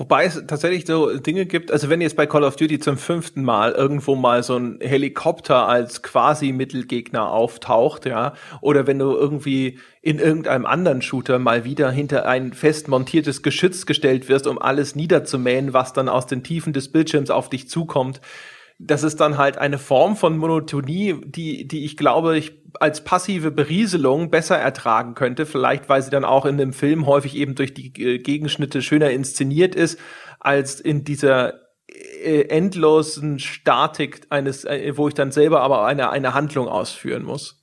Wobei 0.00 0.26
es 0.26 0.40
tatsächlich 0.46 0.86
so 0.86 1.18
Dinge 1.18 1.44
gibt, 1.44 1.72
also 1.72 1.90
wenn 1.90 2.00
jetzt 2.00 2.14
bei 2.14 2.24
Call 2.24 2.44
of 2.44 2.54
Duty 2.54 2.78
zum 2.78 2.96
fünften 2.96 3.42
Mal 3.42 3.72
irgendwo 3.72 4.14
mal 4.14 4.44
so 4.44 4.56
ein 4.56 4.78
Helikopter 4.80 5.66
als 5.66 6.04
quasi 6.04 6.52
Mittelgegner 6.52 7.32
auftaucht, 7.32 8.06
ja, 8.06 8.34
oder 8.60 8.86
wenn 8.86 9.00
du 9.00 9.16
irgendwie 9.16 9.80
in 10.00 10.20
irgendeinem 10.20 10.66
anderen 10.66 11.02
Shooter 11.02 11.40
mal 11.40 11.64
wieder 11.64 11.90
hinter 11.90 12.26
ein 12.26 12.52
fest 12.52 12.86
montiertes 12.86 13.42
Geschütz 13.42 13.86
gestellt 13.86 14.28
wirst, 14.28 14.46
um 14.46 14.62
alles 14.62 14.94
niederzumähen, 14.94 15.72
was 15.72 15.92
dann 15.94 16.08
aus 16.08 16.28
den 16.28 16.44
Tiefen 16.44 16.72
des 16.72 16.92
Bildschirms 16.92 17.30
auf 17.30 17.50
dich 17.50 17.68
zukommt, 17.68 18.20
das 18.78 19.02
ist 19.02 19.20
dann 19.20 19.38
halt 19.38 19.58
eine 19.58 19.78
Form 19.78 20.16
von 20.16 20.38
Monotonie, 20.38 21.20
die, 21.24 21.66
die 21.66 21.84
ich 21.84 21.96
glaube, 21.96 22.38
ich 22.38 22.62
als 22.78 23.02
passive 23.02 23.50
Berieselung 23.50 24.30
besser 24.30 24.56
ertragen 24.56 25.14
könnte. 25.14 25.46
Vielleicht, 25.46 25.88
weil 25.88 26.00
sie 26.02 26.10
dann 26.10 26.24
auch 26.24 26.46
in 26.46 26.58
dem 26.58 26.72
Film 26.72 27.06
häufig 27.06 27.34
eben 27.34 27.56
durch 27.56 27.74
die 27.74 27.92
äh, 28.00 28.18
Gegenschnitte 28.18 28.80
schöner 28.80 29.10
inszeniert 29.10 29.74
ist, 29.74 29.98
als 30.38 30.78
in 30.78 31.02
dieser 31.02 31.54
äh, 31.88 32.42
endlosen 32.42 33.40
Statik 33.40 34.26
eines, 34.30 34.64
äh, 34.64 34.96
wo 34.96 35.08
ich 35.08 35.14
dann 35.14 35.32
selber 35.32 35.62
aber 35.62 35.84
eine, 35.84 36.10
eine 36.10 36.34
Handlung 36.34 36.68
ausführen 36.68 37.24
muss. 37.24 37.57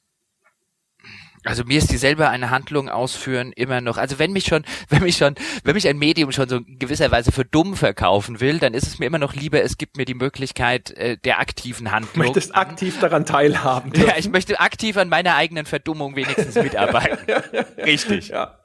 Also 1.46 1.64
mir 1.64 1.78
ist 1.78 1.92
dieselbe 1.92 2.28
eine 2.28 2.50
Handlung 2.50 2.90
ausführen 2.90 3.54
immer 3.54 3.80
noch. 3.80 3.98
Also 3.98 4.18
wenn 4.20 4.34
mich 4.34 4.46
schon, 4.46 4.66
wenn 4.90 5.04
mich 5.04 5.18
schon, 5.18 5.36
wenn 5.64 5.76
mich 5.76 5.88
ein 5.88 5.98
Medium 5.98 6.32
schon 6.32 6.50
so 6.50 6.58
in 6.58 6.80
gewisser 6.80 7.12
Weise 7.12 7.32
für 7.32 7.46
dumm 7.46 7.76
verkaufen 7.76 8.42
will, 8.42 8.60
dann 8.60 8.74
ist 8.74 8.88
es 8.88 9.00
mir 9.00 9.06
immer 9.06 9.20
noch 9.20 9.34
lieber, 9.34 9.62
es 9.62 9.78
gibt 9.78 9.98
mir 9.98 10.06
die 10.06 10.16
Möglichkeit 10.16 10.92
äh, 10.98 11.18
der 11.18 11.40
aktiven 11.40 11.92
Handlung. 11.92 12.14
Du 12.14 12.20
möchtest 12.20 12.56
aktiv 12.56 13.00
daran 13.00 13.26
teilhaben. 13.26 13.92
Dürfen. 13.92 14.10
Ja, 14.10 14.16
ich 14.18 14.30
möchte 14.30 14.60
aktiv 14.60 14.98
an 14.98 15.10
meiner 15.10 15.36
eigenen 15.36 15.66
Verdummung 15.66 16.16
wenigstens 16.16 16.56
mitarbeiten. 16.56 17.20
ja, 17.28 17.44
ja, 17.52 17.66
ja, 17.78 17.84
Richtig. 17.84 18.30
Ja. 18.30 18.60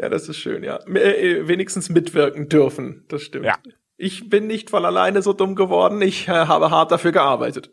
ja, 0.00 0.08
das 0.08 0.28
ist 0.28 0.38
schön, 0.38 0.64
ja. 0.64 0.80
Äh, 0.86 1.46
wenigstens 1.46 1.88
mitwirken 1.88 2.48
dürfen, 2.48 3.04
das 3.08 3.22
stimmt. 3.22 3.46
Ja. 3.46 3.56
Ich 3.96 4.28
bin 4.28 4.46
nicht 4.46 4.68
von 4.68 4.84
alleine 4.84 5.22
so 5.22 5.32
dumm 5.32 5.54
geworden, 5.54 6.02
ich 6.02 6.28
äh, 6.28 6.32
habe 6.32 6.70
hart 6.70 6.90
dafür 6.90 7.12
gearbeitet. 7.12 7.70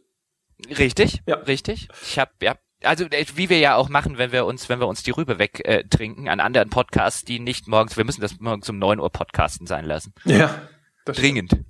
Richtig, 0.69 1.21
ja. 1.25 1.35
richtig. 1.35 1.89
Ich 2.03 2.19
habe 2.19 2.31
ja 2.41 2.55
also 2.83 3.05
äh, 3.05 3.25
wie 3.35 3.49
wir 3.49 3.59
ja 3.59 3.75
auch 3.75 3.89
machen, 3.89 4.17
wenn 4.17 4.31
wir 4.31 4.45
uns, 4.45 4.69
wenn 4.69 4.79
wir 4.79 4.87
uns 4.87 5.03
die 5.03 5.11
Rübe 5.11 5.39
wegtrinken 5.39 6.27
äh, 6.27 6.29
an 6.29 6.39
anderen 6.39 6.69
Podcasts, 6.69 7.23
die 7.23 7.39
nicht 7.39 7.67
morgens, 7.67 7.97
wir 7.97 8.05
müssen 8.05 8.21
das 8.21 8.39
morgens 8.39 8.69
um 8.69 8.77
neun 8.77 8.99
Uhr 8.99 9.09
Podcasten 9.09 9.67
sein 9.67 9.85
lassen. 9.85 10.13
Ja. 10.25 10.67
Dringend. 11.05 11.51
Stimmt. 11.51 11.65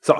So. 0.00 0.14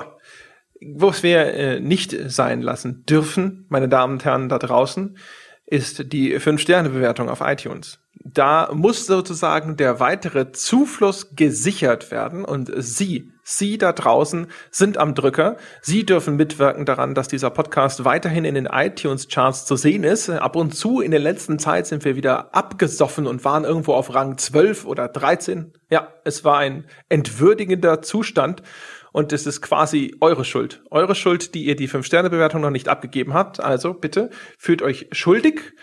Was 0.95 1.23
wir 1.23 1.53
äh, 1.53 1.79
nicht 1.79 2.13
sein 2.27 2.61
lassen 2.61 3.05
dürfen, 3.05 3.65
meine 3.69 3.87
Damen 3.87 4.13
und 4.13 4.25
Herren 4.25 4.49
da 4.49 4.59
draußen, 4.59 5.17
ist 5.65 6.11
die 6.11 6.39
Fünf-Sterne-Bewertung 6.39 7.29
auf 7.29 7.39
iTunes. 7.41 8.02
Da 8.25 8.69
muss 8.73 9.05
sozusagen 9.05 9.75
der 9.75 9.99
weitere 9.99 10.53
Zufluss 10.53 11.35
gesichert 11.35 12.09
werden 12.09 12.45
und 12.45 12.71
Sie, 12.77 13.33
Sie 13.43 13.77
da 13.77 13.91
draußen 13.91 14.47
sind 14.71 14.97
am 14.97 15.13
Drücker. 15.13 15.57
Sie 15.81 16.05
dürfen 16.05 16.37
mitwirken 16.37 16.85
daran, 16.85 17.15
dass 17.15 17.27
dieser 17.27 17.49
Podcast 17.49 18.05
weiterhin 18.05 18.45
in 18.45 18.55
den 18.55 18.67
iTunes-Charts 18.67 19.65
zu 19.65 19.75
sehen 19.75 20.05
ist. 20.05 20.29
Ab 20.29 20.55
und 20.55 20.73
zu 20.73 21.01
in 21.01 21.11
der 21.11 21.19
letzten 21.19 21.59
Zeit 21.59 21.85
sind 21.85 22.05
wir 22.05 22.15
wieder 22.15 22.55
abgesoffen 22.55 23.27
und 23.27 23.43
waren 23.43 23.65
irgendwo 23.65 23.93
auf 23.93 24.13
Rang 24.13 24.37
12 24.37 24.85
oder 24.85 25.09
13. 25.09 25.73
Ja, 25.89 26.07
es 26.23 26.45
war 26.45 26.59
ein 26.59 26.85
entwürdigender 27.09 28.01
Zustand. 28.01 28.63
Und 29.11 29.31
es 29.31 29.45
ist 29.45 29.61
quasi 29.61 30.15
eure 30.21 30.43
Schuld. 30.43 30.81
Eure 30.89 31.13
Schuld, 31.13 31.53
die 31.53 31.65
ihr 31.65 31.75
die 31.75 31.87
Fünf-Sterne-Bewertung 31.87 32.61
noch 32.61 32.71
nicht 32.71 32.87
abgegeben 32.87 33.35
habt. 33.35 33.59
Also 33.59 33.93
bitte 33.93 34.31
fühlt 34.57 34.81
euch 34.81 35.07
schuldig 35.11 35.73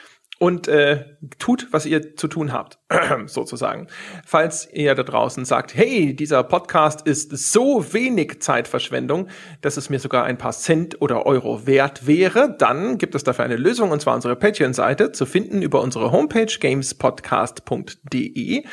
und 0.41 0.67
äh, 0.69 1.05
tut, 1.39 1.69
was 1.71 1.85
ihr 1.85 2.17
zu 2.17 2.27
tun 2.27 2.51
habt, 2.51 2.79
sozusagen. 3.27 3.89
Falls 4.25 4.67
ihr 4.73 4.95
da 4.95 5.03
draußen 5.03 5.45
sagt, 5.45 5.75
hey, 5.75 6.17
dieser 6.17 6.43
Podcast 6.45 7.07
ist 7.07 7.53
so 7.53 7.93
wenig 7.93 8.41
Zeitverschwendung, 8.41 9.29
dass 9.61 9.77
es 9.77 9.91
mir 9.91 9.99
sogar 9.99 10.25
ein 10.25 10.39
paar 10.39 10.53
Cent 10.53 11.03
oder 11.03 11.27
Euro 11.27 11.67
wert 11.67 12.07
wäre, 12.07 12.57
dann 12.59 12.97
gibt 12.97 13.15
es 13.15 13.23
dafür 13.23 13.45
eine 13.45 13.57
Lösung, 13.57 13.91
und 13.91 14.01
zwar 14.01 14.15
unsere 14.15 14.35
Patreon-Seite, 14.35 15.12
zu 15.12 15.27
finden 15.27 15.61
über 15.61 15.83
unsere 15.83 16.11
Homepage 16.11 16.59
gamespodcast.de. 16.59 18.65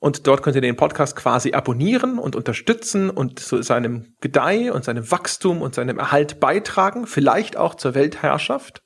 Und 0.00 0.26
dort 0.26 0.42
könnt 0.42 0.56
ihr 0.56 0.62
den 0.62 0.76
Podcast 0.76 1.16
quasi 1.16 1.54
abonnieren 1.54 2.18
und 2.18 2.36
unterstützen 2.36 3.08
und 3.08 3.40
zu 3.40 3.62
seinem 3.62 4.14
Gedeih 4.20 4.70
und 4.70 4.84
seinem 4.84 5.10
Wachstum 5.10 5.62
und 5.62 5.74
seinem 5.74 5.98
Erhalt 5.98 6.38
beitragen, 6.38 7.06
vielleicht 7.06 7.56
auch 7.56 7.76
zur 7.76 7.94
Weltherrschaft 7.94 8.83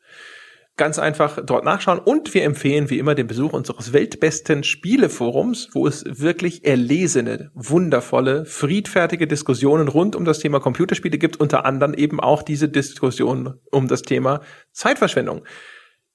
ganz 0.79 0.99
einfach 0.99 1.39
dort 1.45 1.65
nachschauen 1.65 1.99
und 1.99 2.33
wir 2.33 2.45
empfehlen 2.45 2.89
wie 2.89 2.99
immer 2.99 3.15
den 3.15 3.27
Besuch 3.27 3.53
unseres 3.53 3.93
weltbesten 3.93 4.65
Spieleforums, 4.65 5.69
wo 5.75 5.87
es 5.87 6.05
wirklich 6.07 6.65
erlesene, 6.65 7.51
wundervolle, 7.53 8.47
friedfertige 8.47 9.27
Diskussionen 9.27 9.89
rund 9.89 10.17
um 10.17 10.25
das 10.25 10.39
Thema 10.39 10.61
Computerspiele 10.61 11.19
gibt, 11.19 11.39
unter 11.39 11.67
anderem 11.67 11.93
eben 11.93 12.21
auch 12.21 12.43
diese 12.43 12.71
Diskussion 12.71 13.61
um 13.71 13.89
das 13.89 14.03
Thema 14.03 14.41
Zeitverschwendung. 14.73 15.45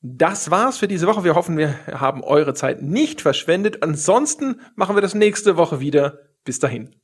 Das 0.02 0.50
war's 0.52 0.80
für 0.80 0.88
diese 0.88 1.08
Woche. 1.08 1.24
Wir 1.24 1.36
hoffen, 1.36 1.58
wir 1.58 1.76
haben 1.88 2.24
eure 2.24 2.54
Zeit 2.54 2.82
nicht 2.82 3.22
verschwendet. 3.22 3.84
Ansonsten 3.84 4.60
machen 4.76 4.98
wir 4.98 5.02
das 5.02 5.14
nächste 5.14 5.56
Woche 5.56 5.80
wieder. 5.80 6.20
Bis 6.44 6.60
dahin. 6.60 7.03